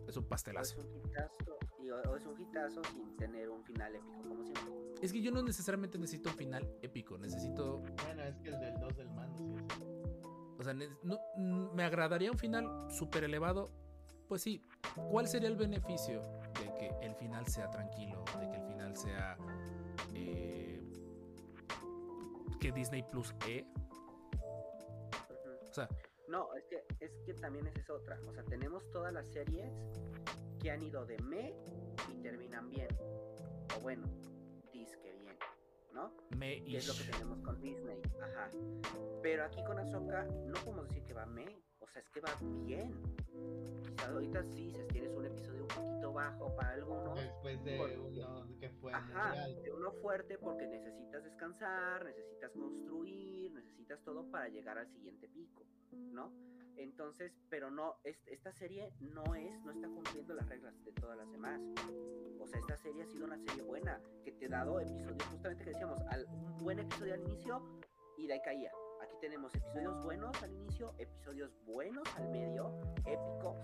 es 0.06 0.16
un 0.16 0.22
O 0.22 0.26
es 0.26 0.28
pastelazo. 0.28 0.78
un 0.80 1.08
hitazo, 1.10 1.58
y, 1.84 1.90
o, 1.90 2.16
es 2.16 2.24
un 2.26 2.40
hitazo 2.40 2.82
sin 2.92 3.16
tener 3.16 3.48
un 3.50 3.62
final 3.64 3.94
épico, 3.94 4.22
como 4.28 4.42
siempre. 4.44 4.74
Es 5.02 5.12
que 5.12 5.20
yo 5.20 5.30
no 5.30 5.42
necesariamente 5.42 5.98
necesito 5.98 6.30
un 6.30 6.36
final 6.36 6.68
épico, 6.82 7.18
necesito, 7.18 7.78
Bueno, 8.04 8.22
es 8.24 8.36
que 8.38 8.48
el 8.48 8.58
del 8.60 8.78
2 8.80 8.96
del 8.96 9.10
mando, 9.10 9.38
sí. 9.38 9.54
es- 9.54 10.58
o 10.58 10.62
sea, 10.62 10.72
no- 10.74 11.18
mm, 11.36 11.74
me 11.74 11.84
agradaría 11.84 12.30
un 12.30 12.38
final 12.38 12.90
súper 12.90 13.24
elevado. 13.24 13.70
Pues 14.28 14.40
sí, 14.42 14.62
¿cuál 15.10 15.28
sería 15.28 15.48
el 15.48 15.56
beneficio 15.56 16.22
de 16.58 16.72
que 16.78 16.90
el 17.02 17.14
final 17.16 17.46
sea 17.46 17.70
tranquilo, 17.70 18.24
de 18.40 18.48
que 18.50 18.56
el 18.56 18.64
final 18.64 18.96
sea 18.96 19.36
eh, 20.14 20.80
que 22.60 22.72
Disney 22.72 23.02
Plus 23.02 23.34
E? 23.46 23.66
O 25.70 25.74
sea, 25.74 25.88
No, 26.28 26.54
es 26.54 26.64
que, 26.66 26.84
es 27.00 27.10
que 27.26 27.34
también 27.34 27.66
esa 27.66 27.80
es 27.80 27.90
otra. 27.90 28.18
O 28.26 28.32
sea, 28.32 28.44
tenemos 28.44 28.90
todas 28.90 29.12
las 29.12 29.28
series 29.28 29.72
que 30.60 30.70
han 30.70 30.82
ido 30.82 31.04
de 31.04 31.18
me 31.18 31.54
y 32.08 32.22
terminan 32.22 32.70
bien. 32.70 32.88
O 33.76 33.80
bueno, 33.80 34.06
disque 34.72 35.12
bien, 35.12 35.36
¿no? 35.92 36.12
me 36.36 36.64
Que 36.64 36.78
es 36.78 36.88
lo 36.88 36.94
que 36.94 37.10
tenemos 37.10 37.40
con 37.40 37.60
Disney. 37.60 38.00
Ajá. 38.22 38.50
Pero 39.22 39.44
aquí 39.44 39.62
con 39.64 39.78
Ahsoka 39.78 40.24
no 40.24 40.54
podemos 40.64 40.88
decir 40.88 41.04
que 41.04 41.14
va 41.14 41.26
me. 41.26 41.44
O 41.84 41.86
sea, 41.92 42.00
es 42.02 42.08
que 42.10 42.20
va 42.20 42.30
bien. 42.64 42.92
Quizás 43.82 44.08
ahorita 44.08 44.42
sí, 44.44 44.72
si 44.72 44.84
tienes 44.88 45.12
un 45.14 45.26
episodio 45.26 45.62
un 45.62 45.68
poquito 45.68 46.12
bajo 46.12 46.56
para 46.56 46.70
algunos. 46.72 47.14
Después 47.20 47.62
de 47.64 47.76
Porque- 47.76 47.98
uno 47.98 48.58
que 48.58 48.70
fue 48.70 48.92
Ajá, 48.92 49.34
de 49.62 49.70
uno 49.72 49.92
fuerte 49.92 50.38
porque 50.38 50.66
necesitas 50.66 51.22
descansar, 51.24 52.04
necesitas 52.04 52.50
construir, 52.52 53.52
necesitas 53.52 54.02
todo 54.02 54.28
para 54.30 54.48
llegar 54.48 54.78
al 54.78 54.88
siguiente 54.88 55.28
pico, 55.28 55.64
¿no? 55.92 56.32
Entonces, 56.76 57.32
pero 57.50 57.70
no, 57.70 57.96
es- 58.02 58.26
esta 58.26 58.50
serie 58.52 58.90
no 59.00 59.34
es, 59.34 59.60
no 59.64 59.70
está 59.72 59.86
cumpliendo 59.88 60.34
las 60.34 60.48
reglas 60.48 60.74
de 60.84 60.92
todas 60.92 61.16
las 61.16 61.30
demás. 61.30 61.60
O 62.40 62.46
sea, 62.46 62.58
esta 62.60 62.76
serie 62.78 63.02
ha 63.02 63.06
sido 63.06 63.26
una 63.26 63.38
serie 63.38 63.62
buena, 63.62 64.00
que 64.24 64.32
te 64.32 64.46
ha 64.46 64.48
dado 64.48 64.80
episodios, 64.80 65.22
justamente 65.30 65.64
que 65.64 65.70
decíamos, 65.70 66.00
al, 66.08 66.24
un 66.26 66.58
buen 66.64 66.78
episodio 66.80 67.14
al 67.14 67.20
inicio 67.20 67.62
y 68.18 68.26
de 68.26 68.32
ahí 68.34 68.40
caía. 68.44 68.72
Aquí 69.04 69.16
tenemos 69.20 69.54
episodios 69.54 70.02
buenos 70.02 70.42
al 70.42 70.52
inicio, 70.52 70.94
episodios 70.98 71.50
buenos 71.66 72.04
al 72.16 72.28
medio, 72.30 72.72
épicos, 73.06 73.56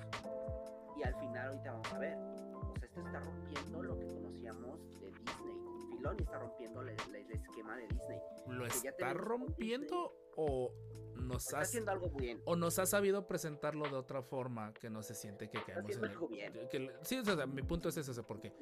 y 0.98 1.02
al 1.02 1.14
final 1.18 1.48
ahorita 1.48 1.72
vamos 1.72 1.92
a 1.92 1.98
ver. 1.98 2.16
O 2.18 2.74
sea, 2.78 2.88
esto 2.88 3.00
está 3.06 3.20
rompiendo 3.20 3.82
lo 3.82 3.98
que 3.98 4.06
conocíamos 4.06 4.78
de 5.00 5.06
Disney. 5.12 5.56
Filoni 5.96 6.22
está 6.22 6.38
rompiendo 6.38 6.82
el, 6.82 6.88
el- 6.90 7.14
el 7.16 7.30
esquema 7.32 7.76
de 7.76 7.86
Disney. 7.88 8.18
¿Lo 8.48 8.64
que 8.68 8.88
está 8.88 9.14
rompiendo 9.14 10.12
o 10.36 10.72
nos 11.16 11.44
Está 11.46 11.58
ha 11.58 11.62
haciendo 11.62 11.90
algo 11.90 12.08
bien. 12.10 12.40
o 12.44 12.56
nos 12.56 12.78
ha 12.78 12.86
sabido 12.86 13.26
presentarlo 13.26 13.84
de 13.88 13.96
otra 13.96 14.22
forma 14.22 14.72
que 14.74 14.88
no 14.90 15.02
se 15.02 15.14
siente 15.14 15.48
que 15.50 15.62
caemos 15.62 15.90
en 15.96 16.04
el- 16.04 16.10
algo 16.10 16.28
bien. 16.28 16.52
que 16.70 16.90
sí, 17.02 17.18
o 17.18 17.24
sea, 17.24 17.46
mi 17.46 17.62
punto 17.62 17.88
es 17.88 17.96
ese, 17.96 18.22
porque. 18.22 18.52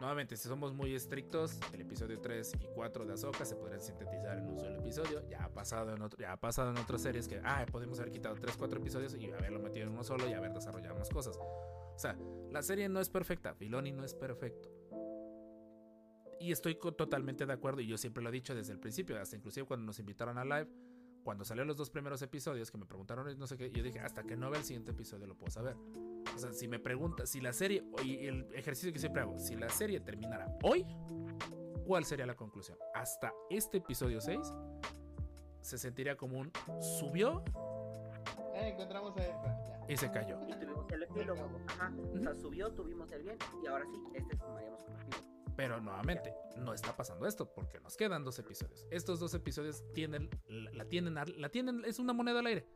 Nuevamente, 0.00 0.36
si 0.36 0.48
somos 0.48 0.72
muy 0.72 0.94
estrictos, 0.94 1.58
el 1.72 1.80
episodio 1.82 2.20
3 2.20 2.52
y 2.60 2.66
4 2.74 3.04
de 3.06 3.12
Ahsoka 3.12 3.44
se 3.44 3.56
podrían 3.56 3.80
sintetizar 3.80 4.38
en 4.38 4.48
un 4.48 4.58
solo 4.58 4.78
episodio. 4.78 5.26
Ya 5.28 5.44
ha 5.44 5.48
pasado 5.48 5.94
en 5.94 6.02
otro, 6.02 6.18
ya 6.18 6.32
ha 6.32 6.36
pasado 6.36 6.70
en 6.70 6.78
otras 6.78 7.02
series 7.02 7.28
que, 7.28 7.40
ah, 7.44 7.64
podemos 7.70 7.98
haber 8.00 8.12
quitado 8.12 8.34
3, 8.34 8.56
4 8.56 8.80
episodios 8.80 9.14
y 9.14 9.30
haberlo 9.30 9.60
metido 9.60 9.86
en 9.86 9.92
uno 9.92 10.04
solo 10.04 10.28
y 10.28 10.32
haber 10.32 10.52
desarrollado 10.52 10.96
más 10.96 11.10
cosas. 11.10 11.36
O 11.38 11.98
sea, 11.98 12.16
la 12.50 12.62
serie 12.62 12.88
no 12.88 13.00
es 13.00 13.08
perfecta, 13.08 13.54
Filoni 13.54 13.92
no 13.92 14.04
es 14.04 14.14
perfecto. 14.14 14.68
Y 16.40 16.50
estoy 16.50 16.74
totalmente 16.74 17.46
de 17.46 17.52
acuerdo, 17.52 17.80
y 17.80 17.86
yo 17.86 17.96
siempre 17.96 18.22
lo 18.22 18.30
he 18.30 18.32
dicho 18.32 18.54
desde 18.54 18.72
el 18.72 18.80
principio, 18.80 19.20
hasta 19.20 19.36
inclusive 19.36 19.64
cuando 19.64 19.86
nos 19.86 20.00
invitaron 20.00 20.38
a 20.38 20.44
live, 20.44 20.68
cuando 21.22 21.44
salieron 21.44 21.68
los 21.68 21.76
dos 21.76 21.90
primeros 21.90 22.20
episodios 22.22 22.70
que 22.70 22.78
me 22.78 22.86
preguntaron 22.86 23.38
no 23.38 23.46
sé 23.46 23.56
qué, 23.56 23.70
yo 23.70 23.82
dije, 23.82 24.00
hasta 24.00 24.24
que 24.24 24.36
no 24.36 24.50
vea 24.50 24.58
el 24.58 24.66
siguiente 24.66 24.90
episodio 24.90 25.26
lo 25.28 25.36
puedo 25.36 25.52
saber. 25.52 25.76
O 26.34 26.38
sea, 26.38 26.52
si 26.52 26.66
me 26.68 26.78
preguntas, 26.78 27.30
si 27.30 27.40
la 27.40 27.52
serie, 27.52 27.84
y 28.04 28.26
el 28.26 28.46
ejercicio 28.54 28.92
que 28.92 28.98
siempre 28.98 29.22
hago, 29.22 29.38
si 29.38 29.54
la 29.56 29.68
serie 29.68 30.00
terminara 30.00 30.46
hoy, 30.62 30.86
¿cuál 31.86 32.04
sería 32.04 32.26
la 32.26 32.34
conclusión? 32.34 32.78
Hasta 32.94 33.32
este 33.50 33.78
episodio 33.78 34.20
6 34.20 34.40
se 35.60 35.78
sentiría 35.78 36.16
como 36.16 36.38
un 36.38 36.50
subió 36.80 37.42
Eh, 38.54 38.68
encontramos 38.68 39.16
a. 39.16 39.20
Ya. 39.20 39.84
y 39.88 39.96
se 39.96 40.10
cayó. 40.10 40.38
Y 40.48 40.52
tuvimos 40.58 40.90
el 40.90 41.02
epílogo. 41.04 41.48
Ajá. 41.68 41.92
O 42.14 42.18
sea, 42.18 42.34
subió, 42.34 42.70
tuvimos 42.72 43.10
el 43.12 43.22
bien. 43.22 43.38
Y 43.62 43.66
ahora 43.66 43.84
sí, 43.86 44.02
este 44.14 44.36
tomaríamos 44.36 44.82
como 44.84 44.98
epílogo. 44.98 45.24
Pero 45.56 45.80
nuevamente, 45.80 46.34
no 46.56 46.72
está 46.72 46.96
pasando 46.96 47.26
esto 47.26 47.52
porque 47.52 47.78
nos 47.80 47.96
quedan 47.96 48.24
dos 48.24 48.38
episodios. 48.38 48.86
Estos 48.90 49.20
dos 49.20 49.34
episodios 49.34 49.82
tienen, 49.92 50.30
la, 50.46 50.70
la 50.72 50.84
tienen, 50.86 51.14
la 51.14 51.48
tienen, 51.50 51.84
es 51.84 51.98
una 51.98 52.12
moneda 52.12 52.40
al 52.40 52.46
aire. 52.46 52.66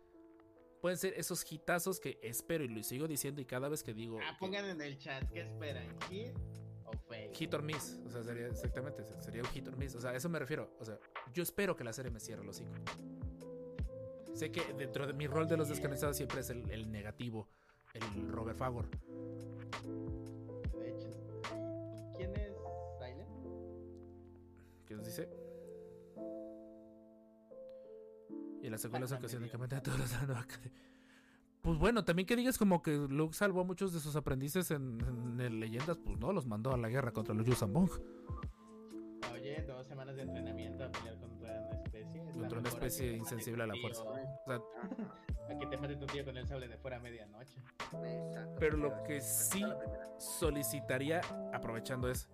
Pueden 0.81 0.99
ser 0.99 1.15
esos 1.17 1.45
hitazos 1.51 1.99
que 2.01 2.19
espero 2.23 2.65
y 2.65 2.69
lo 2.69 2.83
sigo 2.83 3.09
diciendo 3.09 3.41
y 3.41 3.45
cada 3.45 3.69
vez 3.69 3.83
que 3.83 3.93
digo 3.95 4.19
Ah, 4.23 4.33
que- 4.33 4.39
pongan 4.39 4.65
en 4.67 4.81
el 4.81 4.99
chat, 4.99 5.29
¿qué 5.33 5.43
esperan? 5.43 5.87
¿Hit 6.09 6.33
o 6.85 6.93
fake? 7.09 7.35
hit 7.35 7.55
or 7.55 7.63
miss, 7.63 7.99
o 8.07 8.11
sea, 8.11 8.23
sería 8.23 8.47
exactamente, 8.47 9.03
sería 9.21 9.43
un 9.43 9.49
hit 9.49 9.67
or 9.67 9.77
miss, 9.77 9.95
o 9.97 10.01
sea, 10.01 10.11
a 10.11 10.17
eso 10.17 10.29
me 10.29 10.39
refiero, 10.39 10.71
o 10.79 10.85
sea, 10.85 10.99
yo 11.33 11.43
espero 11.43 11.75
que 11.75 11.83
la 11.85 11.93
serie 11.93 12.11
me 12.11 12.21
cierre 12.21 12.45
los 12.45 12.57
hocico. 12.61 12.71
Sé 14.35 14.53
que 14.53 14.61
dentro 14.75 15.07
de 15.07 15.13
mi 15.15 15.27
rol 15.27 15.49
de 15.49 15.57
los 15.57 15.69
descanonizados 15.69 16.17
siempre 16.17 16.41
es 16.41 16.51
el, 16.51 16.71
el 16.71 16.93
negativo, 16.93 17.49
el 17.95 18.29
Robert 18.29 18.59
Fagor. 18.59 18.89
De 20.79 20.91
hecho, 20.91 21.09
¿y 22.13 22.17
quién 22.19 22.35
es 22.37 22.53
Silent? 22.99 23.29
¿Qué 24.87 24.95
nos 24.95 25.07
dice? 25.07 25.29
Me 28.63 28.69
de 29.41 29.51
que 29.51 29.59
meten 29.59 29.79
a 29.79 29.83
todos 29.83 29.99
los. 29.99 30.11
Pues 31.63 31.79
bueno, 31.81 32.05
también 32.05 32.29
que 32.29 32.37
digas 32.37 32.59
como 32.59 32.81
que 32.81 32.93
Luke 32.97 33.35
salvó 33.35 33.63
a 33.63 33.65
muchos 33.65 33.93
de 33.93 33.99
sus 33.99 34.15
aprendices 34.15 34.71
en, 34.71 35.01
en 35.01 35.41
el 35.41 35.59
Leyendas, 35.59 35.99
pues 35.99 36.17
no, 36.17 36.33
los 36.33 36.47
mandó 36.47 36.73
a 36.73 36.77
la 36.77 36.89
guerra 36.89 37.11
contra 37.11 37.35
los 37.35 37.45
Yuuzhan 37.45 37.73
Vong. 37.73 37.91
Oye, 39.33 39.65
dos 39.67 39.85
semanas 39.85 40.15
de 40.15 40.23
entrenamiento 40.23 40.85
a 40.85 40.93
pelear 40.93 41.19
contra 41.19 41.61
una 41.61 41.83
especie. 41.83 42.25
Contra 42.33 42.59
una 42.61 42.71
que 42.71 42.75
especie 42.77 43.17
insensible 43.17 43.65
a 43.65 43.67
la 43.67 43.75
fuerza. 43.81 44.03
tío, 44.03 44.13
O 44.13 44.47
sea, 44.47 44.61
A 45.51 45.59
que 45.59 45.67
te 45.67 45.77
mate 45.77 45.97
tu 45.97 46.07
tío 46.07 46.25
con 46.25 46.37
el 46.37 46.47
sable 46.47 46.69
de 46.69 46.77
fuera 46.77 46.97
a 46.97 47.01
medianoche. 47.01 47.61
Exacto. 48.05 48.57
Pero 48.59 48.77
lo 48.77 49.03
que 49.05 49.21
sí 49.21 49.65
solicitaría, 50.19 51.21
aprovechando 51.53 52.09
es, 52.09 52.29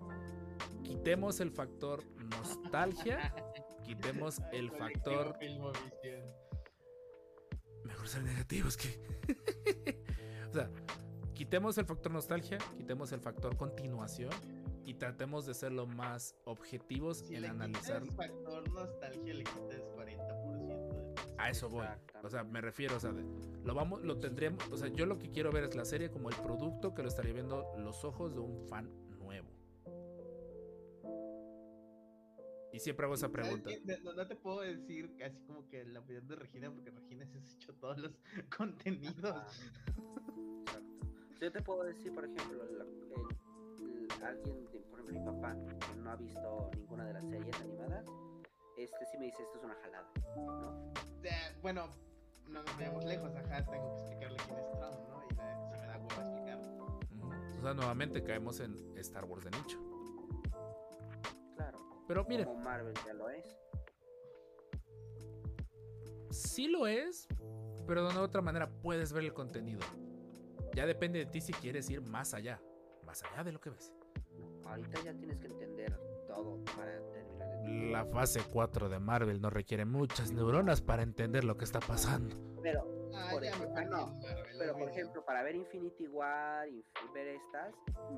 quitemos 0.83 1.41
el 1.41 1.51
factor 1.51 2.03
nostalgia, 2.19 3.35
quitemos 3.85 4.41
el 4.53 4.71
factor 4.71 5.37
mejor 7.85 8.09
ser 8.09 8.23
negativos 8.23 8.77
que. 8.77 9.01
o 10.51 10.53
sea, 10.53 10.71
quitemos 11.35 11.79
el 11.79 11.85
factor 11.87 12.13
nostalgia, 12.13 12.59
quitemos 12.77 13.13
el 13.13 13.21
factor 13.21 13.57
continuación 13.57 14.31
y 14.85 14.95
tratemos 14.95 15.47
de 15.47 15.55
ser 15.55 15.73
lo 15.73 15.87
más 15.87 16.35
objetivos 16.45 17.19
Si 17.19 17.37
en 17.37 17.45
analizar. 17.47 18.03
quitas 18.03 18.17
factor 18.17 18.69
nostalgia, 18.73 19.35
le 19.35 19.45
quitas 19.45 19.81
40% 19.97 20.67
de 20.67 21.15
A 21.39 21.51
eso 21.51 21.69
voy. 21.69 21.87
O 22.23 22.31
sea, 22.31 22.45
me 22.45 22.61
refiero, 22.61 22.97
o 22.97 23.01
sea, 23.01 23.13
de- 23.13 23.25
lo 23.65 23.75
vamos, 23.75 24.03
lo 24.03 24.19
tendríamos. 24.19 24.69
O 24.71 24.77
sea, 24.77 24.89
yo 24.89 25.07
lo 25.07 25.19
que 25.19 25.31
quiero 25.31 25.51
ver 25.53 25.65
es 25.65 25.75
la 25.75 25.85
serie 25.85 26.11
como 26.11 26.31
el 26.31 26.37
producto 26.37 26.95
que 26.95 27.03
lo 27.03 27.09
estaría 27.09 27.33
viendo 27.33 27.65
los 27.79 28.05
ojos 28.05 28.33
de 28.35 28.41
un 28.41 28.67
fan 28.69 28.91
Y 32.73 32.81
siempre 32.81 33.05
hago 33.05 33.15
esa 33.15 33.29
¿Sabes 33.29 33.61
pregunta. 33.61 33.71
No, 34.03 34.13
no 34.15 34.27
te 34.27 34.35
puedo 34.37 34.61
decir 34.61 35.15
así 35.25 35.41
como 35.43 35.69
que 35.69 35.85
la 35.85 36.01
opinión 36.01 36.27
de 36.27 36.37
Regina, 36.37 36.71
porque 36.71 36.91
Regina 36.91 37.27
se 37.27 37.37
ha 37.39 37.41
hecho 37.41 37.75
todos 37.75 37.99
los 37.99 38.13
contenidos. 38.57 39.37
Exacto. 40.61 41.07
Yo 41.41 41.53
te 41.53 41.61
puedo 41.63 41.83
decir, 41.85 42.15
por 42.15 42.25
ejemplo, 42.25 42.65
la- 42.65 42.85
el- 42.85 43.93
el- 43.93 44.25
alguien, 44.25 44.65
de- 44.73 44.81
por 44.91 45.01
ejemplo, 45.01 45.21
mi 45.21 45.27
papá, 45.41 45.57
que 45.89 45.95
no 45.97 46.11
ha 46.11 46.17
visto 46.17 46.71
ninguna 46.77 47.05
de 47.05 47.13
las 47.15 47.29
series 47.29 47.61
animadas, 47.61 48.07
este 48.79 49.05
sí 49.11 49.19
me 49.19 49.27
dice, 49.27 49.43
esto 49.43 49.59
es 49.59 49.65
una 49.65 49.75
jalada, 49.75 50.11
¿no? 50.37 50.93
Eh, 51.25 51.31
bueno, 51.61 51.89
no 52.49 52.63
nos 52.63 52.77
vayamos 52.77 53.05
lejos, 53.05 53.35
ajá, 53.37 53.65
tengo 53.67 53.89
que 53.91 54.01
explicarle 54.01 54.37
quién 54.47 54.59
es 54.59 54.71
Trump, 54.71 55.09
¿no? 55.09 55.23
Y 55.31 55.35
la 55.35 55.69
sí 55.69 55.79
me 55.81 55.87
da 55.87 55.99
huevo 55.99 56.21
explicarlo. 56.21 56.99
O 57.59 57.63
sea, 57.63 57.75
nuevamente 57.75 58.23
caemos 58.25 58.61
en 58.61 58.97
Star 58.99 59.25
Wars 59.25 59.45
de 59.45 59.51
nicho. 59.51 59.79
Pero 62.09 62.25
miren, 62.25 62.47
Como 62.47 62.61
Marvel 62.61 62.95
ya 63.07 63.15
lo 63.15 63.29
es. 63.31 63.57
sí 66.31 66.69
lo 66.69 66.87
es, 66.87 67.29
pero 67.87 68.03
de 68.05 68.11
una 68.11 68.21
u 68.21 68.25
otra 68.25 68.41
manera 68.43 68.69
puedes 68.83 69.13
ver 69.13 69.25
el 69.25 69.33
contenido. 69.35 69.81
Ya 70.75 70.87
depende 70.87 71.19
de 71.19 71.27
ti 71.27 71.41
si 71.41 71.53
quieres 71.53 71.89
ir 71.91 72.01
más 72.01 72.33
allá. 72.35 72.61
Más 73.05 73.23
allá 73.25 73.45
de 73.45 73.53
lo 73.53 73.61
que 73.61 73.71
ves. 73.71 73.93
Ahorita 74.65 75.03
ya 75.05 75.13
tienes 75.15 75.39
que 75.39 75.47
entender 75.49 75.99
todo 76.27 76.65
para 76.77 76.99
terminar 77.13 77.63
de 77.63 77.91
La 77.91 78.05
fase 78.07 78.41
4 78.51 78.89
de 78.89 78.99
Marvel 78.99 79.41
no 79.41 79.51
requiere 79.51 79.85
muchas 79.85 80.33
neuronas 80.33 80.81
para 80.81 81.03
entender 81.03 81.45
lo 81.45 81.57
que 81.59 81.65
está 81.65 81.81
pasando. 81.81 82.37
Pero, 82.63 83.02
Ah, 83.15 83.29
Por 83.31 83.45
ejemplo, 83.45 83.85
no, 83.85 84.07
Marvel, 84.07 84.57
pero 84.59 84.77
por 84.77 84.89
ejemplo, 84.89 85.25
para 85.25 85.43
ver 85.43 85.57
Infinity 85.57 86.07
War 86.09 86.69
y 86.69 86.85
ver 87.15 87.29
estas, 87.29 87.75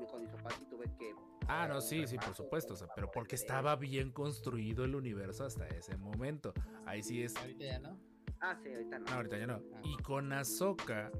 con 0.09 0.21
mis 0.21 0.29
papás 0.29 0.59
tuve 0.69 0.85
que... 0.97 1.13
Ah, 1.47 1.67
no, 1.67 1.81
sí, 1.81 2.07
sí, 2.07 2.17
por 2.17 2.33
supuesto. 2.33 2.73
o 2.73 2.75
sea, 2.75 2.87
para 2.87 2.95
pero 2.95 3.11
porque 3.11 3.35
estaba 3.35 3.75
bien 3.75 4.11
construido 4.11 4.83
el 4.83 4.95
universo 4.95 5.45
hasta 5.45 5.67
ese 5.67 5.95
momento. 5.97 6.53
Ahí 6.85 7.03
sí 7.03 7.21
es. 7.23 7.35
Ahorita 7.37 7.65
ya 7.65 7.79
no. 7.79 7.99
Ah, 8.41 8.57
sí, 8.63 8.71
ahorita 8.71 8.99
no. 8.99 9.05
No, 9.05 9.11
ahorita 9.13 9.37
ya 9.37 9.47
no. 9.47 9.61
Ah. 9.73 9.81
Y 9.83 9.95
con 10.03 10.33
Ahsoka, 10.33 11.11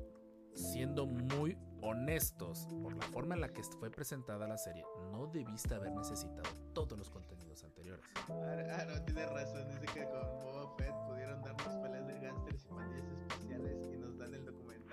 siendo 0.53 1.05
muy 1.05 1.57
honestos 1.81 2.67
por 2.81 2.95
la 2.95 3.03
forma 3.07 3.35
en 3.35 3.41
la 3.41 3.49
que 3.49 3.61
fue 3.63 3.91
presentada 3.91 4.47
la 4.47 4.57
serie, 4.57 4.83
no 5.11 5.27
debiste 5.27 5.75
haber 5.75 5.91
necesitado 5.91 6.49
todos 6.73 6.97
los 6.97 7.09
contenidos 7.09 7.63
anteriores. 7.63 8.03
Ah, 8.29 8.79
ah, 8.79 8.85
no, 8.85 9.05
tienes 9.05 9.29
razón. 9.29 9.67
Dice 9.69 9.85
que 9.93 10.05
con 10.05 10.39
Boba 10.39 10.75
Fett 10.77 10.93
pudieron 11.07 11.41
darnos 11.41 11.75
peleas 11.77 12.07
de 12.07 12.19
gángsters 12.19 12.65
y 12.65 12.67
pandillas 12.69 13.24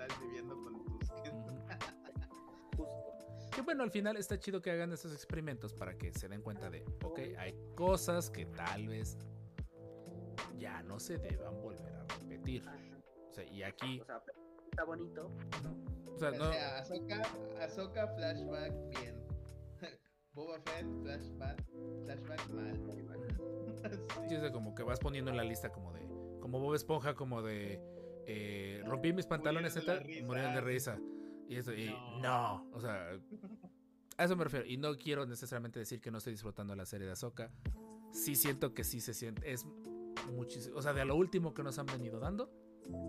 documental 0.07 0.27
viviendo 0.27 0.55
con 0.63 0.83
tus. 0.83 1.09
Justo. 2.77 3.49
Que 3.55 3.61
bueno, 3.61 3.83
al 3.83 3.91
final 3.91 4.17
está 4.17 4.39
chido 4.39 4.61
que 4.61 4.71
hagan 4.71 4.91
esos 4.93 5.13
experimentos 5.13 5.73
para 5.73 5.97
que 5.97 6.11
se 6.13 6.27
den 6.27 6.41
cuenta 6.41 6.69
de, 6.69 6.83
ok, 7.03 7.19
hay 7.37 7.55
cosas 7.75 8.29
que 8.29 8.45
tal 8.47 8.87
vez 8.87 9.17
ya 10.57 10.81
no 10.83 10.99
se 10.99 11.17
deban 11.17 11.61
volver 11.61 11.93
a 11.93 12.05
repetir. 12.19 12.63
O 13.29 13.33
sea, 13.33 13.43
y 13.45 13.63
aquí, 13.63 13.99
O 14.01 14.05
sea, 14.05 14.21
está 14.71 14.83
bonito. 14.83 15.31
o 16.13 16.17
sea, 16.19 16.29
O 16.29 16.35
no, 16.35 16.51
sea, 16.51 16.77
Ahsoka, 16.79 17.21
Ahsoka 17.61 18.07
flashback 18.15 18.73
bien. 18.99 19.23
Boba 20.33 20.59
Fett 20.61 20.85
flashback, 21.03 21.63
flashback 22.05 22.49
mal. 22.51 22.81
sí, 24.09 24.29
Sí. 24.29 24.35
es 24.35 24.51
como 24.51 24.73
que 24.73 24.81
vas 24.83 24.99
poniendo 24.99 25.29
en 25.29 25.37
la 25.37 25.43
lista 25.43 25.71
como 25.71 25.93
de, 25.93 26.07
como 26.39 26.59
Bob 26.59 26.73
Esponja, 26.73 27.13
como 27.13 27.41
de, 27.43 27.79
eh, 28.25 28.81
rompí 28.85 29.13
mis 29.13 29.25
pantalones, 29.25 29.75
etc. 29.75 30.05
Murieron 30.23 30.53
de 30.53 30.61
risa. 30.61 30.99
Y 31.47 31.57
eso, 31.57 31.73
y 31.73 31.87
No. 32.21 32.21
no, 32.21 32.69
o 32.73 32.79
sea, 32.79 33.09
a 34.17 34.23
eso 34.23 34.35
me 34.35 34.43
refiero. 34.43 34.65
Y 34.65 34.77
no 34.77 34.95
quiero 34.97 35.25
necesariamente 35.25 35.79
decir 35.79 36.01
que 36.01 36.11
no 36.11 36.17
estoy 36.19 36.33
disfrutando 36.33 36.75
la 36.75 36.85
serie 36.85 37.05
de 37.05 37.13
Ahsoka. 37.13 37.51
Sí 38.11 38.35
siento 38.35 38.73
que 38.73 38.83
sí 38.83 39.01
se 39.01 39.13
siente, 39.13 39.51
es 39.51 39.65
muchísimo, 40.31 40.77
o 40.77 40.81
sea, 40.81 40.93
de 40.93 41.03
lo 41.03 41.15
último 41.15 41.53
que 41.53 41.63
nos 41.63 41.79
han 41.79 41.87
venido 41.87 42.19
dando, 42.19 42.51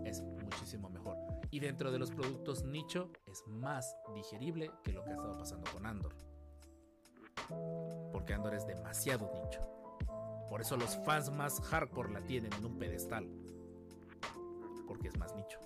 es 0.03 0.21
muchísimo 0.21 0.89
mejor. 0.89 1.17
Y 1.51 1.59
dentro 1.59 1.91
de 1.91 1.99
los 1.99 2.11
productos 2.11 2.63
nicho, 2.63 3.11
es 3.27 3.43
más 3.47 3.95
digerible 4.15 4.71
que 4.83 4.91
lo 4.91 5.03
que 5.03 5.11
ha 5.11 5.13
estado 5.13 5.37
pasando 5.37 5.69
con 5.71 5.85
Andor. 5.85 6.15
Porque 8.11 8.33
Andor 8.33 8.55
es 8.55 8.65
demasiado 8.65 9.31
nicho. 9.33 9.61
Por 10.49 10.61
eso 10.61 10.77
los 10.77 10.97
fans 11.05 11.31
más 11.31 11.61
hardcore 11.61 12.11
la 12.13 12.25
tienen 12.25 12.51
en 12.53 12.65
un 12.65 12.77
pedestal. 12.77 13.29
Porque 14.87 15.07
es 15.07 15.17
más 15.17 15.35
nicho. 15.35 15.59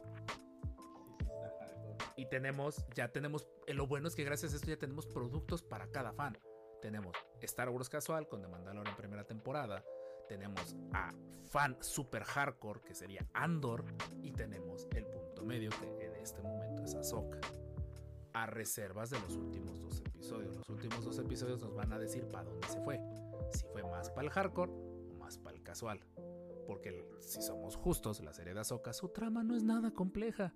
Y 2.19 2.25
tenemos, 2.25 2.85
ya 2.95 3.07
tenemos, 3.13 3.47
eh, 3.65 3.73
lo 3.73 3.87
bueno 3.87 4.09
es 4.09 4.15
que 4.15 4.25
gracias 4.25 4.51
a 4.51 4.57
esto 4.57 4.67
ya 4.67 4.77
tenemos 4.77 5.07
productos 5.07 5.63
para 5.63 5.87
cada 5.87 6.11
fan. 6.11 6.37
Tenemos 6.81 7.15
Star 7.41 7.69
Wars 7.69 7.87
casual 7.87 8.27
con 8.27 8.41
The 8.41 8.49
Mandalorian 8.49 8.97
primera 8.97 9.23
temporada. 9.23 9.85
Tenemos 10.27 10.75
a 10.93 11.13
fan 11.45 11.77
super 11.79 12.23
hardcore 12.23 12.81
que 12.81 12.93
sería 12.93 13.25
Andor. 13.33 13.85
Y 14.21 14.31
tenemos 14.31 14.85
el 14.95 15.05
punto 15.05 15.45
medio 15.45 15.69
que 15.79 16.05
en 16.05 16.15
este 16.17 16.41
momento 16.41 16.83
es 16.83 16.93
Ahsoka. 16.93 17.39
A 18.33 18.45
reservas 18.47 19.11
de 19.11 19.19
los 19.21 19.37
últimos 19.37 19.79
dos 19.79 20.01
episodios. 20.01 20.55
Los 20.57 20.69
últimos 20.69 21.05
dos 21.05 21.19
episodios 21.19 21.61
nos 21.61 21.73
van 21.73 21.93
a 21.93 21.99
decir 21.99 22.27
para 22.27 22.43
dónde 22.43 22.67
se 22.67 22.81
fue. 22.81 22.99
Si 23.53 23.65
fue 23.67 23.81
más 23.83 24.09
para 24.09 24.23
el 24.23 24.29
hardcore 24.29 24.73
o 24.73 25.13
más 25.17 25.37
para 25.37 25.55
el 25.55 25.63
casual. 25.63 26.01
Porque 26.69 26.89
el- 26.89 27.03
si 27.23 27.41
somos 27.41 27.75
justos, 27.75 28.21
la 28.21 28.31
serie 28.31 28.53
de 28.53 28.59
Ahsoka, 28.59 28.93
su 28.93 29.09
trama 29.09 29.43
no 29.43 29.55
es 29.55 29.63
nada 29.63 29.89
compleja. 29.89 30.53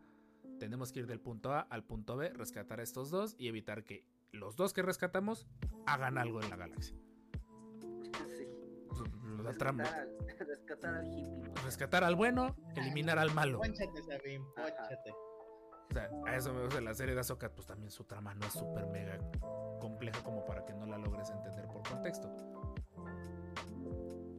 Tenemos 0.60 0.92
que 0.92 1.00
ir 1.00 1.08
del 1.08 1.20
punto 1.20 1.52
A 1.52 1.62
al 1.62 1.84
punto 1.84 2.16
B, 2.16 2.30
rescatar 2.30 2.80
a 2.80 2.84
estos 2.84 3.10
dos 3.10 3.34
y 3.40 3.48
evitar 3.48 3.84
que 3.84 4.06
los 4.32 4.56
dos 4.56 4.74
que 4.74 4.84
rescatamos 4.84 5.48
hagan 5.88 6.20
algo 6.20 6.40
en 6.40 6.52
la 6.52 6.56
galaxia. 6.56 6.96
sí. 8.38 8.48
La 9.42 9.54
trama- 9.54 9.84
Rescatar 9.84 10.00
al, 10.00 10.18
rescatar 10.48 10.94
al 10.94 11.08
hippie. 11.08 11.50
¿no? 11.50 11.54
rescatar 11.66 12.04
al 12.04 12.16
bueno, 12.16 12.56
eliminar 12.76 13.18
al 13.18 13.34
malo. 13.34 13.58
Pónchate, 13.58 14.04
Sabine, 14.04 14.46
pónchate. 14.56 15.12
O 15.12 15.94
sea, 15.94 16.10
a 16.28 16.36
eso 16.38 16.54
me 16.54 16.64
gusta 16.66 16.80
la 16.80 16.94
serie 16.94 17.16
de 17.16 17.22
Ahsoka, 17.22 17.52
pues 17.54 17.66
también 17.66 17.90
su 17.90 18.04
trama 18.04 18.36
no 18.36 18.46
es 18.46 18.54
súper 18.54 18.86
mega 18.86 19.18
compleja 19.82 20.24
como 20.24 20.46
para 20.46 20.64
que 20.64 20.74
no 20.76 20.86
la 20.86 21.00
logres 21.00 21.32
entender 21.32 21.66
por 21.68 21.82
contexto. 21.90 22.30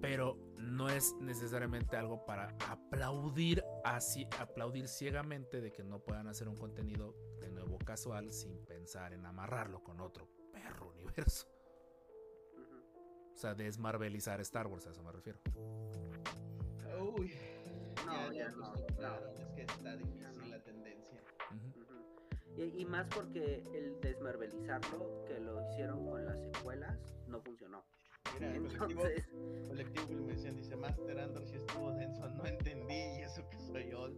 Pero 0.01 0.37
no 0.75 0.89
es 0.89 1.15
necesariamente 1.21 1.97
algo 1.97 2.25
para 2.27 2.57
aplaudir 2.69 3.65
así, 3.85 4.27
aplaudir 4.41 4.89
ciegamente 4.89 5.61
de 5.61 5.73
que 5.73 5.85
no 5.85 6.01
puedan 6.01 6.27
hacer 6.27 6.49
un 6.49 6.57
contenido 6.57 7.15
de 7.41 7.49
nuevo 7.51 7.79
casual 7.79 8.33
sin 8.33 8.59
pensar 8.67 9.13
en 9.13 9.25
amarrarlo 9.25 9.83
con 9.83 10.01
otro 10.01 10.29
perro 10.53 10.91
universo. 10.91 11.47
O 13.33 13.37
sea, 13.37 13.55
desmarvelizar 13.55 14.41
Star 14.41 14.67
Wars, 14.67 14.87
a 14.87 14.91
eso 14.91 15.03
me 15.03 15.13
refiero. 15.13 15.39
Uy. 17.17 17.35
No, 18.07 18.13
ya, 18.13 18.33
ya 18.33 18.33
ya 18.33 18.49
no, 18.51 18.73
compraron, 18.73 19.41
Es 19.41 19.49
que 19.53 19.63
está 19.63 19.97
difícil 19.97 20.51
la 20.51 20.63
tendencia. 20.63 21.21
Y, 22.57 22.83
y 22.83 22.85
más 22.85 23.07
porque 23.15 23.65
el 23.73 24.01
desmarvelizarlo, 24.01 25.25
que 25.27 25.39
lo 25.41 25.69
hicieron 25.71 26.05
con 26.09 26.25
las 26.25 26.41
secuelas, 26.41 26.99
no 27.29 27.41
funcionó. 27.41 27.85
Mira, 28.33 28.55
el 28.55 28.63
colectivo, 28.63 29.05
Entonces, 29.07 29.67
colectivo 29.69 30.07
Filmación 30.07 30.57
dice 30.57 30.77
Master 30.77 31.19
Andor 31.21 31.47
si 31.47 31.57
estuvo 31.57 31.93
denso, 31.93 32.29
no 32.29 32.47
entendí 32.47 32.95
y 32.95 33.23
eso 33.23 33.49
que 33.51 33.59
soy 33.61 33.93
old. 33.93 34.17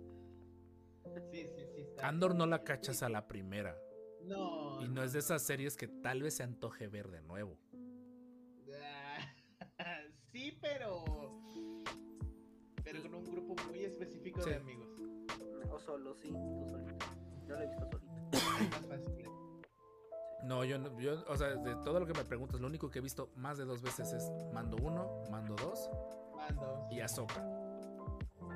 Sí, 1.30 1.46
sí, 1.46 1.64
sí. 1.74 1.80
Está 1.82 2.08
Andor 2.08 2.34
no 2.34 2.46
la 2.46 2.62
cachas 2.62 3.02
a 3.02 3.08
la 3.08 3.26
primera. 3.26 3.76
No. 4.22 4.82
Y 4.82 4.88
no 4.88 5.02
es 5.02 5.12
de 5.12 5.20
esas 5.20 5.42
series 5.42 5.76
que 5.76 5.86
tal 5.88 6.22
vez 6.22 6.34
se 6.36 6.42
antoje 6.42 6.88
ver 6.88 7.08
de 7.10 7.22
nuevo. 7.22 7.58
Ah, 8.80 9.18
sí, 10.32 10.58
pero. 10.60 11.04
Pero 12.82 13.02
con 13.02 13.14
un 13.14 13.24
grupo 13.24 13.54
muy 13.68 13.84
específico 13.84 14.42
Sí. 14.42 14.50
de 14.50 14.56
amigos. 14.56 14.88
o 15.70 15.78
solo, 15.78 16.14
sí, 16.14 16.30
tú 16.30 16.66
solito. 16.70 17.06
Yo 17.48 17.54
lo 17.56 17.62
he 17.62 17.66
visto 17.66 17.86
solito. 17.86 18.30
Es 18.32 18.70
más 18.70 18.86
fácil. 18.86 19.26
No, 20.46 20.64
yo, 20.64 20.78
no- 20.78 20.98
yo, 21.00 21.24
o 21.28 21.36
sea, 21.36 21.48
de 21.56 21.74
todo 21.76 21.98
lo 22.00 22.06
que 22.06 22.12
me 22.14 22.24
preguntas, 22.24 22.60
lo 22.60 22.66
único 22.66 22.90
que 22.90 22.98
he 23.00 23.02
visto 23.02 23.30
más 23.36 23.58
de 23.58 23.64
dos 23.64 23.82
veces 23.82 24.12
es 24.12 24.30
Mando 24.52 24.76
1, 24.80 25.24
Mando 25.30 25.54
2 25.56 25.90
Mando. 26.36 26.86
y 26.90 27.00
Ahsoka. 27.00 27.44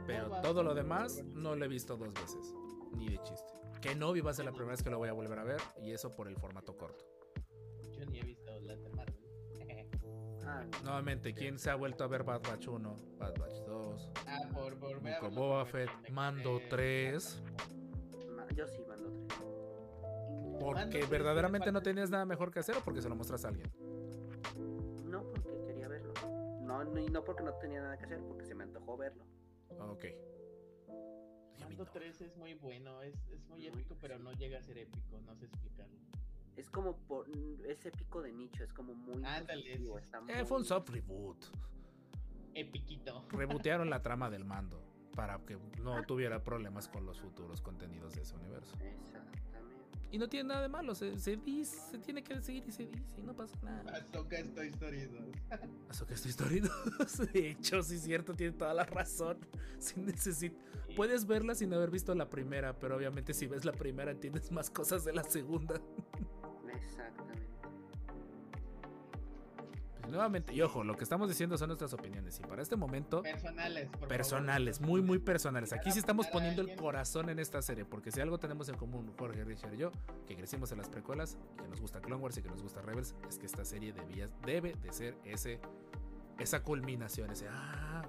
Pero 0.07 0.29
No, 0.29 0.41
todo 0.41 0.63
lo 0.63 0.75
demás 0.75 1.23
no 1.25 1.55
lo 1.57 1.65
he 1.65 1.69
visto 1.69 1.97
dos 1.97 2.13
veces. 2.15 2.55
Ni 2.97 3.09
de 3.09 3.19
chiste. 3.23 3.53
Que 3.81 3.95
no 3.95 4.13
va 4.23 4.31
a 4.31 4.35
ser 4.35 4.45
la 4.45 4.53
primera 4.53 4.73
vez 4.73 4.83
que 4.83 4.91
lo 4.91 4.99
voy 4.99 5.09
a 5.09 5.13
volver 5.13 5.39
a 5.39 5.45
ver. 5.45 5.61
Y 5.83 5.93
eso 5.93 6.15
por 6.15 6.29
el 6.29 6.37
formato 6.37 6.77
corto. 6.77 7.05
Yo 7.93 8.05
ni 8.07 8.19
he 8.19 8.23
visto 8.25 8.59
las 8.61 8.83
de 8.83 8.89
Marvel. 8.91 9.17
Ah, 10.43 10.65
Nuevamente, 10.83 11.33
¿quién 11.33 11.59
se 11.61 11.71
ha 11.71 11.77
vuelto 11.77 12.03
a 12.03 12.09
ver 12.09 12.25
Bad 12.25 12.41
Batch 12.43 12.67
1? 12.67 12.99
Bad 13.19 13.39
Batch 13.39 13.55
2. 13.67 14.11
ah, 14.27 14.41
por, 14.53 14.77
por 14.79 15.31
Boba 15.33 15.65
Fett. 15.65 15.91
Mando 16.11 16.57
Eh, 16.59 16.67
3. 16.69 17.43
ma- 18.35 18.47
yo 18.55 18.67
sí. 18.67 18.83
Mando 18.89 19.00
Porque 20.61 21.05
verdaderamente 21.07 21.73
no 21.73 21.81
tenías 21.83 22.11
nada 22.11 22.25
mejor 22.27 22.51
que 22.53 22.61
hacer 22.61 22.77
o 22.77 22.81
porque 22.85 23.01
se 23.01 23.09
lo 23.09 23.17
mostras 23.17 23.45
a 23.45 23.49
alguien. 23.49 23.71
No 25.05 25.23
porque 25.25 25.65
quería 25.67 25.89
verlo. 25.89 26.13
No, 26.61 26.85
no, 26.85 26.99
y 27.01 27.07
no 27.09 27.25
porque 27.25 27.43
no 27.43 27.55
tenía 27.55 27.81
nada 27.81 27.97
que 27.97 28.05
hacer, 28.05 28.21
porque 28.29 28.45
se 28.45 28.55
me 28.55 28.65
antojó 28.65 28.97
verlo. 28.97 29.25
Ok. 29.79 30.05
Mando 31.61 31.85
no. 31.85 31.91
3 31.91 32.21
es 32.21 32.37
muy 32.37 32.55
bueno, 32.55 33.03
es, 33.03 33.15
es 33.29 33.41
muy 33.49 33.61
Muy, 33.61 33.67
épico, 33.69 33.97
pero 34.01 34.19
sí. 34.19 34.23
no 34.23 34.33
llega 34.35 34.59
a 34.59 34.63
ser 34.63 34.79
épico, 34.79 35.21
no 35.23 35.35
sé 35.35 35.47
explicarlo. 35.47 35.97
Es 36.57 36.69
como 36.69 36.97
por 36.97 37.27
es 37.67 37.87
épico 37.87 38.21
de 38.21 38.33
nicho, 38.33 38.63
es 38.63 38.73
como 38.73 38.95
muy 38.95 39.25
Ándale, 39.25 39.81
Eh, 40.29 40.45
fue 40.45 40.59
un 40.59 40.65
soft 40.65 40.91
reboot. 40.91 41.43
Epiquito. 42.55 43.25
Rebotearon 43.31 43.89
la 43.89 44.03
trama 44.03 44.29
del 44.29 44.45
mando 44.45 44.83
para 45.15 45.39
que 45.41 45.57
no 45.83 46.03
tuviera 46.05 46.43
problemas 46.45 46.89
con 46.89 47.07
los 47.07 47.21
futuros 47.21 47.61
contenidos 47.63 48.15
de 48.15 48.23
ese 48.23 48.35
universo. 48.37 48.77
Exactamente. 48.81 49.50
Y 50.13 50.19
no 50.19 50.29
tiene 50.29 50.49
nada 50.49 50.63
de 50.63 50.69
malo, 50.69 50.95
se, 50.95 51.17
se 51.19 51.37
dice, 51.37 51.79
se 51.93 51.99
tiene 51.99 52.25
que 52.25 52.41
seguir 52.43 52.65
y 52.67 52.73
se 52.73 52.87
dice 52.87 53.21
y 53.21 53.23
no 53.23 53.35
pasa 53.35 53.57
nada. 53.63 53.97
Ahsoka 53.97 54.39
es 54.39 54.53
Toy 54.53 54.67
Story 54.69 55.03
2. 55.03 55.23
Eso 55.89 56.07
que 56.07 56.15
estoy 56.15 56.31
Story 56.31 56.61
2. 56.61 57.33
De 57.33 57.51
hecho, 57.51 57.81
sí 57.83 57.95
es 57.95 58.03
cierto, 58.03 58.35
tiene 58.35 58.53
toda 58.53 58.75
la 58.75 58.85
razón. 58.85 59.39
Si 59.79 59.99
necesito. 59.99 60.59
Puedes 60.95 61.27
verla 61.27 61.55
sin 61.55 61.73
haber 61.73 61.91
visto 61.91 62.15
la 62.15 62.29
primera, 62.29 62.79
pero 62.79 62.97
obviamente 62.97 63.33
si 63.33 63.47
ves 63.47 63.65
la 63.65 63.73
primera 63.73 64.11
entiendes 64.11 64.53
más 64.53 64.69
cosas 64.69 65.05
de 65.05 65.15
la 65.15 65.25
segunda. 65.25 65.81
Exactamente. 66.75 67.50
Nuevamente, 70.11 70.53
y 70.53 70.61
ojo, 70.63 70.85
lo 70.85 70.97
que 70.97 71.05
estamos 71.05 71.29
diciendo 71.29 71.57
son 71.57 71.69
nuestras 71.69 71.93
opiniones. 71.93 72.39
Y 72.41 72.43
para 72.43 72.63
este 72.63 72.77
momento, 72.77 73.23
Personales, 73.23 73.89
por 73.91 74.09
personales, 74.09 74.79
favor. 74.79 74.91
muy, 74.91 75.03
muy 75.03 75.19
personales. 75.19 75.73
Aquí 75.73 75.91
sí 75.93 75.99
estamos 75.99 76.27
poniendo 76.27 76.63
el 76.63 76.75
corazón 76.77 77.29
en 77.31 77.39
esta 77.39 77.63
serie, 77.63 77.85
porque 77.85 78.11
si 78.11 78.21
algo 78.21 78.39
tenemos 78.39 78.69
en 78.69 78.77
común, 78.77 79.13
Jorge, 79.19 79.45
Richard 79.45 79.75
y 79.75 79.79
yo, 79.79 79.93
que 80.27 80.37
crecimos 80.37 80.73
en 80.73 80.79
las 80.79 80.89
precuelas, 80.89 81.39
que 81.61 81.69
nos 81.69 81.81
gusta 81.81 82.01
Clone 82.01 82.23
Wars 82.23 82.37
y 82.39 82.43
que 82.43 82.49
nos 82.49 82.63
gusta 82.63 82.83
Rebels, 82.83 83.15
es 83.29 83.39
que 83.39 83.47
esta 83.47 83.65
serie 83.65 83.93
debía, 83.93 84.29
debe 84.45 84.75
de 84.75 84.93
ser 84.93 85.17
ese, 85.25 85.61
esa 86.39 86.63
culminación, 86.63 87.31
ese 87.31 87.47
ah. 87.49 88.03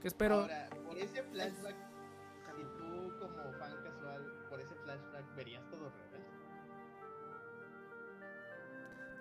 Que 0.00 0.08
espero. 0.08 0.42
Ahora, 0.42 0.68
por 0.86 0.96
ese 0.98 1.22
flashback, 1.24 1.74
si 2.56 2.62
tú 2.76 3.12
como 3.18 3.52
fan 3.58 3.72
casual, 3.82 4.32
por 4.48 4.60
ese 4.60 4.74
flashback, 4.76 5.34
¿verías 5.34 5.64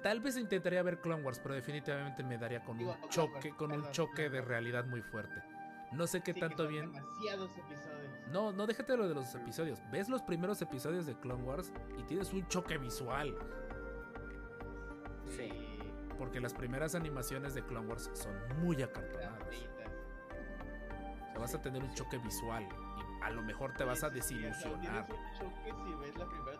Tal 0.04 0.20
vez 0.20 0.38
intentaría 0.38 0.82
ver 0.84 1.00
Clone 1.02 1.24
Wars, 1.24 1.40
pero 1.40 1.56
definitivamente 1.56 2.24
me 2.24 2.38
daría 2.38 2.64
con 2.64 2.78
Digo, 2.78 2.94
un 2.94 3.02
no, 3.02 3.10
choque, 3.10 3.50
Wars, 3.50 3.58
con 3.58 3.72
un 3.72 3.92
choque 3.92 4.30
de 4.30 4.42
realidad 4.42 4.86
muy 4.86 5.02
fuerte. 5.02 5.42
No 5.92 6.06
sé 6.06 6.22
qué 6.22 6.34
Sí, 6.34 6.40
tanto 6.40 6.68
bien. 6.68 6.92
Demasiados 6.92 7.52
episodios. 7.58 8.28
No, 8.32 8.52
no 8.52 8.68
déjate 8.68 8.98
lo 8.98 9.08
de 9.08 9.16
los 9.16 9.34
episodios. 9.36 9.82
Ves 9.92 10.10
los 10.10 10.22
primeros 10.22 10.62
episodios 10.62 11.06
de 11.06 11.18
Clone 11.20 11.44
Wars 11.44 11.72
y 11.98 12.04
tienes 12.04 12.32
un 12.34 12.46
choque 12.48 12.78
visual. 12.78 13.36
Sí. 15.36 15.50
Porque 16.18 16.40
las 16.40 16.54
primeras 16.54 16.96
animaciones 16.96 17.54
de 17.54 17.64
Clone 17.66 17.88
Wars 17.88 18.10
son 18.14 18.34
muy 18.62 18.82
acartonadas. 18.82 19.48
O 19.48 19.52
sea, 21.32 21.40
vas 21.40 21.54
a 21.56 21.62
tener 21.62 21.84
un 21.84 21.94
choque 21.94 22.18
visual 22.18 22.64
y 22.64 23.24
a 23.24 23.30
lo 23.30 23.42
mejor 23.44 23.74
te 23.74 23.84
vas 23.84 24.04
a 24.04 24.10
desilusionar. 24.10 25.06
Tienes 25.06 25.10
un 25.10 25.34
choque 25.40 25.74
si 25.86 25.94
ves 25.96 26.18
la 26.18 26.26
primera 26.28 26.58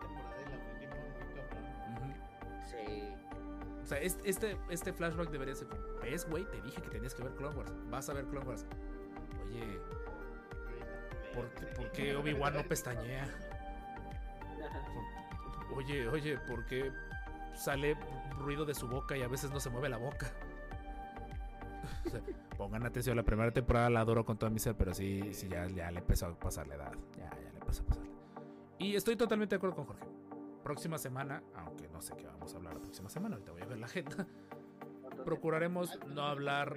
sea, 3.88 3.98
es- 3.98 4.18
este, 4.24 4.56
este 4.70 4.92
flashback 4.92 5.30
debería 5.30 5.54
ser 5.54 5.68
¿ves, 6.02 6.28
güey? 6.28 6.44
Te 6.50 6.60
dije 6.62 6.80
que 6.82 6.90
tenías 6.90 7.14
que 7.14 7.22
ver 7.22 7.32
Clone 7.32 7.56
Wars. 7.56 7.72
Vas 7.90 8.08
a 8.08 8.12
ver 8.14 8.24
Clone 8.26 8.46
Wars. 8.46 8.66
Oye, 9.46 9.80
¿por 11.76 11.92
qué, 11.92 12.16
Obi-Wan 12.16 12.54
no 12.54 12.62
pestañea? 12.64 13.26
Oye, 15.74 16.08
oye, 16.08 16.38
¿por 16.38 16.64
qué 16.66 16.90
sale 17.54 17.96
ruido 18.38 18.64
de 18.64 18.74
su 18.74 18.88
boca 18.88 19.16
y 19.16 19.22
a 19.22 19.28
veces 19.28 19.50
no 19.50 19.60
se 19.60 19.70
mueve 19.70 19.88
la 19.88 19.98
boca? 19.98 20.30
O 22.06 22.10
sea, 22.10 22.20
pongan 22.56 22.86
atención, 22.86 23.16
la 23.16 23.22
primera 23.22 23.50
temporada 23.52 23.90
la 23.90 24.00
adoro 24.00 24.24
con 24.24 24.38
toda 24.38 24.48
mi 24.50 24.58
ser, 24.58 24.74
pero 24.76 24.94
sí, 24.94 25.32
sí 25.34 25.46
ya, 25.48 25.66
ya 25.66 25.90
le 25.90 25.98
empezó 26.00 26.26
a 26.26 26.34
pasar 26.38 26.66
la 26.66 26.74
edad. 26.76 26.92
Ya, 27.16 27.28
ya 27.30 27.50
le 27.52 27.58
empezó 27.58 27.82
a 27.82 27.86
pasar. 27.86 28.04
Y 28.78 28.96
estoy 28.96 29.16
totalmente 29.16 29.54
de 29.54 29.56
acuerdo 29.58 29.76
con 29.76 29.84
Jorge. 29.86 30.06
Próxima 30.64 30.96
semana, 30.98 31.42
aunque 31.78 31.92
no 31.92 32.00
sé 32.02 32.14
qué 32.16 32.26
vamos 32.26 32.52
a 32.52 32.56
hablar 32.56 32.74
la 32.74 32.80
próxima 32.80 33.08
semana, 33.08 33.36
ahorita 33.36 33.52
voy 33.52 33.62
a 33.62 33.66
ver 33.66 33.78
la 33.78 33.86
agenda. 33.86 34.26
Procuraremos 35.24 35.98
no 36.06 36.22
hablar 36.22 36.76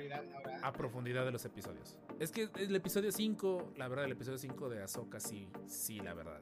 a 0.61 0.73
profundidad 0.73 1.26
de 1.26 1.32
los 1.32 1.44
episodios. 1.45 1.98
Es 2.19 2.32
que 2.32 2.49
el 2.56 2.76
episodio 2.76 3.11
5, 3.11 3.73
la 3.78 3.88
verdad, 3.88 4.06
el 4.06 4.11
episodio 4.14 4.38
5 4.38 4.69
de 4.69 4.84
Ahsoka 4.84 5.19
sí, 5.19 5.49
sí, 5.68 5.99
la 5.99 6.14
verdad. 6.14 6.41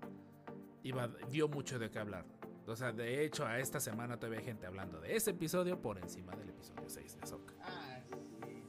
Iba, 0.83 1.07
dio 1.29 1.47
mucho 1.47 1.77
de 1.79 1.89
qué 1.91 1.99
hablar. 1.99 2.25
O 2.67 2.75
sea, 2.75 2.91
de 2.91 3.23
hecho, 3.23 3.45
a 3.45 3.59
esta 3.59 3.79
semana 3.79 4.17
todavía 4.17 4.39
hay 4.39 4.45
gente 4.45 4.65
hablando 4.67 4.99
de 4.99 5.15
ese 5.15 5.31
episodio 5.31 5.81
por 5.81 5.97
encima 5.97 6.35
del 6.35 6.49
episodio 6.49 6.87
6 6.89 7.15
de 7.15 7.21
Ahsoka. 7.21 7.53
Ah, 7.63 7.99
sí, 8.05 8.15
sí. 8.37 8.63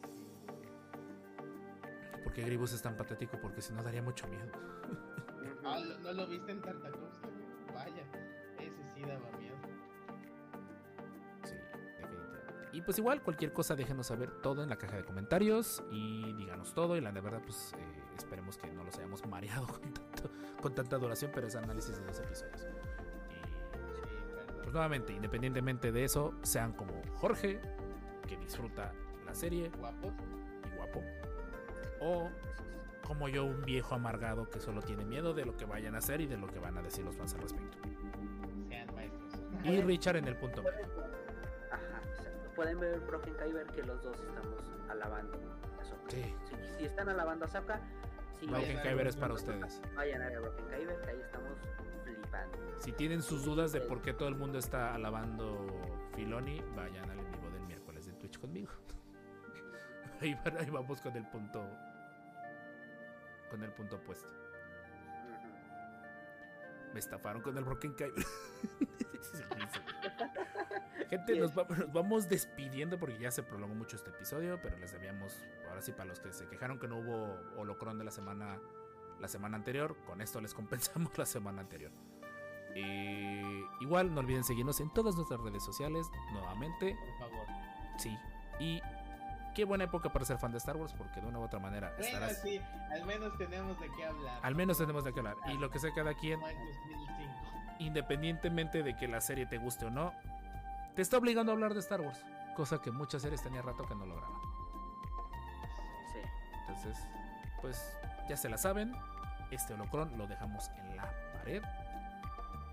Porque 2.25 2.43
Gribus 2.43 2.73
es 2.73 2.83
tan 2.83 2.97
patético, 2.97 3.39
porque 3.41 3.61
si 3.61 3.73
no 3.73 3.83
daría 3.83 4.03
mucho 4.03 4.27
miedo. 4.29 4.51
Ah, 5.65 5.79
¿lo- 5.79 5.99
¿no 5.99 6.13
lo 6.13 6.27
viste 6.27 6.53
en 6.53 6.63
Tartakovsky? 6.63 7.00
Y 12.81 12.83
pues 12.83 12.97
igual, 12.99 13.21
cualquier 13.23 13.53
cosa 13.53 13.77
déjenos 13.77 14.07
saber 14.07 14.31
todo 14.41 14.63
en 14.63 14.71
la 14.71 14.77
caja 14.77 14.97
de 14.97 15.05
comentarios 15.05 15.83
y 15.91 16.33
díganos 16.33 16.73
todo. 16.73 16.97
Y 16.97 17.03
la 17.03 17.13
de 17.13 17.21
verdad, 17.21 17.43
pues 17.45 17.75
eh, 17.77 18.03
esperemos 18.17 18.57
que 18.57 18.71
no 18.73 18.85
los 18.85 18.97
hayamos 18.97 19.27
mareado 19.27 19.67
con, 19.69 19.93
tanto- 19.93 20.31
con 20.63 20.75
tanta 20.75 20.97
duración, 20.97 21.31
pero 21.35 21.47
es 21.47 21.55
análisis 21.57 21.99
de 21.99 22.07
dos 22.07 22.19
episodios. 22.21 22.67
Y 24.49 24.63
pues 24.63 24.73
nuevamente, 24.73 25.13
independientemente 25.13 25.93
de 25.93 26.05
eso, 26.05 26.33
sean 26.43 26.73
como 26.73 26.95
Jorge, 27.17 27.61
que 28.27 28.39
disfruta 28.39 28.93
la 29.27 29.35
serie 29.35 29.69
Guapos. 29.79 30.13
y 30.73 30.77
guapo, 30.77 31.03
o 32.01 32.31
como 33.07 33.29
yo, 33.29 33.45
un 33.45 33.63
viejo 33.67 33.95
amargado 33.95 34.49
que 34.49 34.59
solo 34.61 34.81
tiene 34.81 35.05
miedo 35.05 35.35
de 35.35 35.45
lo 35.45 35.55
que 35.57 35.67
vayan 35.67 35.97
a 35.97 35.99
hacer 35.99 36.23
y 36.23 36.27
de 36.27 36.39
lo 36.39 36.47
que 36.47 36.59
van 36.61 36.79
a 36.79 36.83
decir 36.83 37.05
los 37.05 37.15
fans 37.17 37.35
al 37.35 37.43
respecto. 37.43 37.77
Sean 38.69 38.95
maestros. 38.95 39.35
Y 39.65 39.83
Richard 39.83 40.17
en 40.17 40.29
el 40.29 40.37
punto 40.37 40.63
medio. 40.63 40.87
Pueden 42.61 42.79
ver 42.79 43.01
Broken 43.01 43.33
Kyber 43.37 43.67
que 43.69 43.83
los 43.85 44.03
dos 44.03 44.21
estamos 44.21 44.71
alabando 44.91 45.39
a 45.79 45.81
Ahsoka. 45.81 46.11
Sí. 46.11 46.37
Si, 46.45 46.77
si 46.77 46.85
están 46.85 47.09
alabando 47.09 47.47
a 47.47 47.49
Ahsoka, 47.49 47.81
sí, 48.39 48.47
Broken 48.47 48.83
Kyber 48.83 49.07
es 49.07 49.17
para 49.17 49.33
ustedes. 49.33 49.81
Vayan 49.97 50.21
a 50.21 50.29
ver 50.29 50.41
Broken 50.43 50.67
Kyber, 50.67 51.01
que 51.01 51.11
ahí 51.11 51.21
estamos 51.23 51.59
flipando. 52.05 52.59
Si 52.77 52.93
tienen 52.93 53.23
sus 53.23 53.47
dudas 53.47 53.73
de 53.73 53.81
por 53.81 54.03
qué 54.03 54.13
todo 54.13 54.29
el 54.29 54.35
mundo 54.35 54.59
está 54.59 54.95
alabando 54.95 55.69
Filoni, 56.15 56.63
vayan 56.77 57.09
al 57.09 57.19
en 57.21 57.31
vivo 57.33 57.51
del 57.51 57.63
miércoles 57.63 58.05
de 58.05 58.13
Twitch 58.13 58.39
conmigo. 58.39 58.73
Ahí 60.21 60.37
vamos 60.71 61.01
con 61.01 61.17
el 61.17 61.27
punto. 61.29 61.67
Con 63.51 63.63
el 63.63 63.73
punto 63.73 63.97
opuesto. 63.97 64.29
Me 66.93 66.99
estafaron 67.01 67.43
con 67.43 67.57
el 67.57 67.65
Broken 67.65 67.95
Kyber. 67.95 68.13
Gente, 71.09 71.37
nos, 71.39 71.57
va- 71.57 71.67
nos 71.69 71.93
vamos 71.93 72.29
despidiendo 72.29 72.99
porque 72.99 73.19
ya 73.19 73.31
se 73.31 73.43
prolongó 73.43 73.75
mucho 73.75 73.97
este 73.97 74.11
episodio, 74.11 74.61
pero 74.63 74.77
les 74.79 74.93
debíamos, 74.93 75.45
ahora 75.69 75.83
sí, 75.83 75.93
para 75.93 76.05
los 76.07 76.21
que 76.21 76.33
se 76.33 76.47
quejaron 76.47 76.79
que 76.79 76.87
no 76.89 76.99
hubo 76.99 77.37
holocron 77.57 77.99
de 77.99 78.05
la 78.05 78.11
semana, 78.13 78.59
la 79.19 79.29
semana 79.29 79.57
anterior, 79.57 79.97
con 80.07 80.21
esto 80.21 80.41
les 80.41 80.55
compensamos 80.55 81.17
la 81.19 81.27
semana 81.27 81.61
anterior. 81.63 81.91
Eh, 82.77 83.65
igual 83.81 84.15
no 84.15 84.21
olviden 84.21 84.45
seguirnos 84.45 84.81
en 84.81 84.93
todas 84.93 85.17
nuestras 85.17 85.41
redes 85.41 85.65
sociales, 85.65 86.07
nuevamente, 86.33 86.97
Por 87.19 87.19
favor. 87.29 87.47
sí. 87.99 88.17
Y 88.61 88.81
qué 89.55 89.65
buena 89.65 89.85
época 89.85 90.13
para 90.13 90.25
ser 90.25 90.39
fan 90.39 90.53
de 90.53 90.59
Star 90.59 90.77
Wars, 90.77 90.93
porque 90.97 91.21
de 91.21 91.27
una 91.27 91.39
u 91.39 91.43
otra 91.43 91.59
manera 91.59 91.91
Bueno, 91.99 92.05
estarás... 92.05 92.41
sí, 92.43 92.61
al 92.91 93.05
menos 93.05 93.37
tenemos 93.39 93.79
de 93.81 93.91
qué 93.97 94.05
hablar. 94.05 94.41
Al 94.43 94.55
menos 94.55 94.79
tenemos 94.79 95.05
de 95.05 95.13
qué 95.13 95.21
hablar. 95.21 95.37
Y 95.47 95.59
lo 95.59 95.71
que 95.71 95.79
sea 95.79 95.93
cada 95.95 96.15
quien, 96.15 96.41
Como 96.41 96.51
en 96.51 96.59
2005. 96.67 97.33
independientemente 97.81 98.83
de 98.83 98.97
que 98.97 99.09
la 99.09 99.21
serie 99.21 99.47
te 99.47 99.59
guste 99.59 99.87
o 99.87 99.91
no, 99.91 100.13
te 100.95 101.03
está 101.03 101.17
obligando 101.19 101.53
a 101.53 101.55
hablar 101.55 101.75
de 101.75 101.81
Star 101.81 102.01
Wars. 102.01 102.25
Cosa 102.57 102.81
que 102.81 102.91
muchas 102.91 103.23
series 103.23 103.43
tenía 103.43 103.63
rato 103.63 103.87
que 103.87 103.95
no 103.95 104.07
lograban. 104.07 104.41
Sí. 106.13 106.19
Entonces, 106.61 106.99
pues 107.61 107.97
ya 108.29 108.37
se 108.37 108.49
la 108.49 108.59
saben. 108.59 108.95
Este 109.51 109.75
holocron 109.75 110.17
lo 110.19 110.27
dejamos 110.27 110.69
en 110.79 110.97
la 110.97 111.11
pared. 111.35 111.63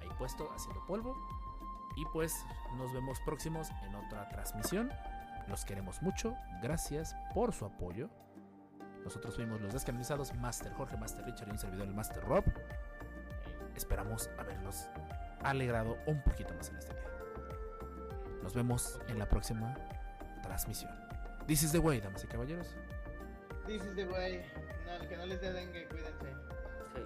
Ahí 0.01 0.09
puesto, 0.17 0.51
haciendo 0.53 0.85
polvo. 0.85 1.15
Y 1.95 2.05
pues 2.05 2.45
nos 2.75 2.93
vemos 2.93 3.19
próximos 3.21 3.71
en 3.83 3.95
otra 3.95 4.29
transmisión. 4.29 4.91
Los 5.47 5.63
queremos 5.65 6.01
mucho. 6.01 6.35
Gracias 6.61 7.15
por 7.33 7.53
su 7.53 7.65
apoyo. 7.65 8.09
Nosotros 9.03 9.35
fuimos 9.35 9.61
los 9.61 9.73
descanonizados 9.73 10.33
Master 10.35 10.73
Jorge, 10.73 10.97
Master 10.97 11.23
Richard 11.25 11.47
y 11.47 11.51
un 11.51 11.59
servidor 11.59 11.87
el 11.87 11.93
Master 11.93 12.21
Rob. 12.23 12.43
esperamos 13.75 14.29
haberlos 14.37 14.89
alegrado 15.43 15.97
un 16.07 16.21
poquito 16.23 16.53
más 16.55 16.69
en 16.69 16.77
este 16.77 16.93
día. 16.93 17.03
Nos 18.43 18.53
vemos 18.53 18.99
en 19.07 19.19
la 19.19 19.29
próxima 19.29 19.75
transmisión. 20.41 20.91
This 21.45 21.63
is 21.63 21.71
the 21.71 21.79
way, 21.79 22.01
damas 22.01 22.23
y 22.23 22.27
caballeros. 22.27 22.75
This 23.65 23.83
is 23.83 23.95
the 23.95 24.05
way. 24.07 24.41
No, 24.85 25.07
que 25.07 25.15
no 25.15 25.25
les 25.27 25.39
dé 25.39 25.53
dengue, 25.53 25.87
cuídense. 25.87 26.25
Sí, 26.95 27.01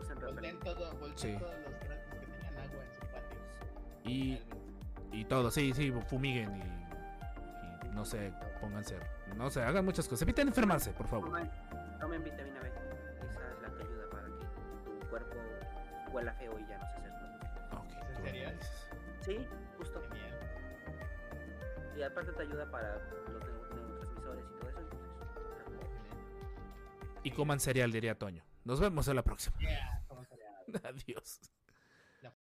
usen 0.00 0.20
repelente. 0.20 0.64
todo, 0.64 0.90
volteen 0.96 1.18
Sí. 1.18 1.38
todos 1.38 1.54
los 1.60 1.80
trastes 1.80 2.14
que 2.20 2.26
tengan 2.26 2.54
agua 2.58 2.84
en 2.84 2.92
su 2.94 3.00
patio. 3.00 3.38
Y, 4.04 4.42
y 5.12 5.24
todo, 5.26 5.50
sí, 5.50 5.72
sí, 5.74 5.92
fumiguen 6.08 6.56
y 6.56 6.77
no 7.98 8.04
sé, 8.04 8.32
pónganse, 8.60 8.96
no 9.34 9.50
sé, 9.50 9.60
hagan 9.60 9.84
muchas 9.84 10.06
cosas. 10.06 10.22
Eviten 10.22 10.46
enfermarse, 10.46 10.92
por 10.92 11.08
favor. 11.08 11.26
Tomen, 11.30 11.50
tomen 11.98 12.22
vitamina 12.22 12.60
B. 12.60 12.68
Esa 12.68 13.40
es 13.52 13.60
la 13.60 13.68
que 13.76 13.82
ayuda 13.82 14.08
para 14.08 14.24
que 14.26 14.30
tu 15.02 15.08
cuerpo 15.10 15.34
huela 16.12 16.32
feo 16.34 16.56
y 16.60 16.66
ya 16.68 16.78
no 16.78 16.86
se 16.86 16.94
hace 16.94 17.08
todo. 17.10 17.80
Ok, 17.80 17.90
¿Es 18.08 18.16
serio? 18.22 18.50
Sí, 19.22 19.48
justo. 19.78 20.00
Genial. 20.12 20.38
Y 21.96 22.02
aparte 22.02 22.30
te 22.34 22.42
ayuda 22.42 22.70
para 22.70 22.94
los 23.32 23.42
neu- 23.42 23.74
neurotransmisores 23.74 24.44
y 24.44 24.60
todo 24.60 24.68
eso. 24.70 24.80
Entonces, 25.66 25.88
Y 27.24 27.30
coman 27.32 27.58
cereal, 27.58 27.90
diría 27.90 28.16
Toño. 28.16 28.44
Nos 28.64 28.78
vemos 28.78 29.08
en 29.08 29.16
la 29.16 29.22
próxima. 29.24 29.58
Yeah. 29.58 30.04
Adiós. 30.84 31.40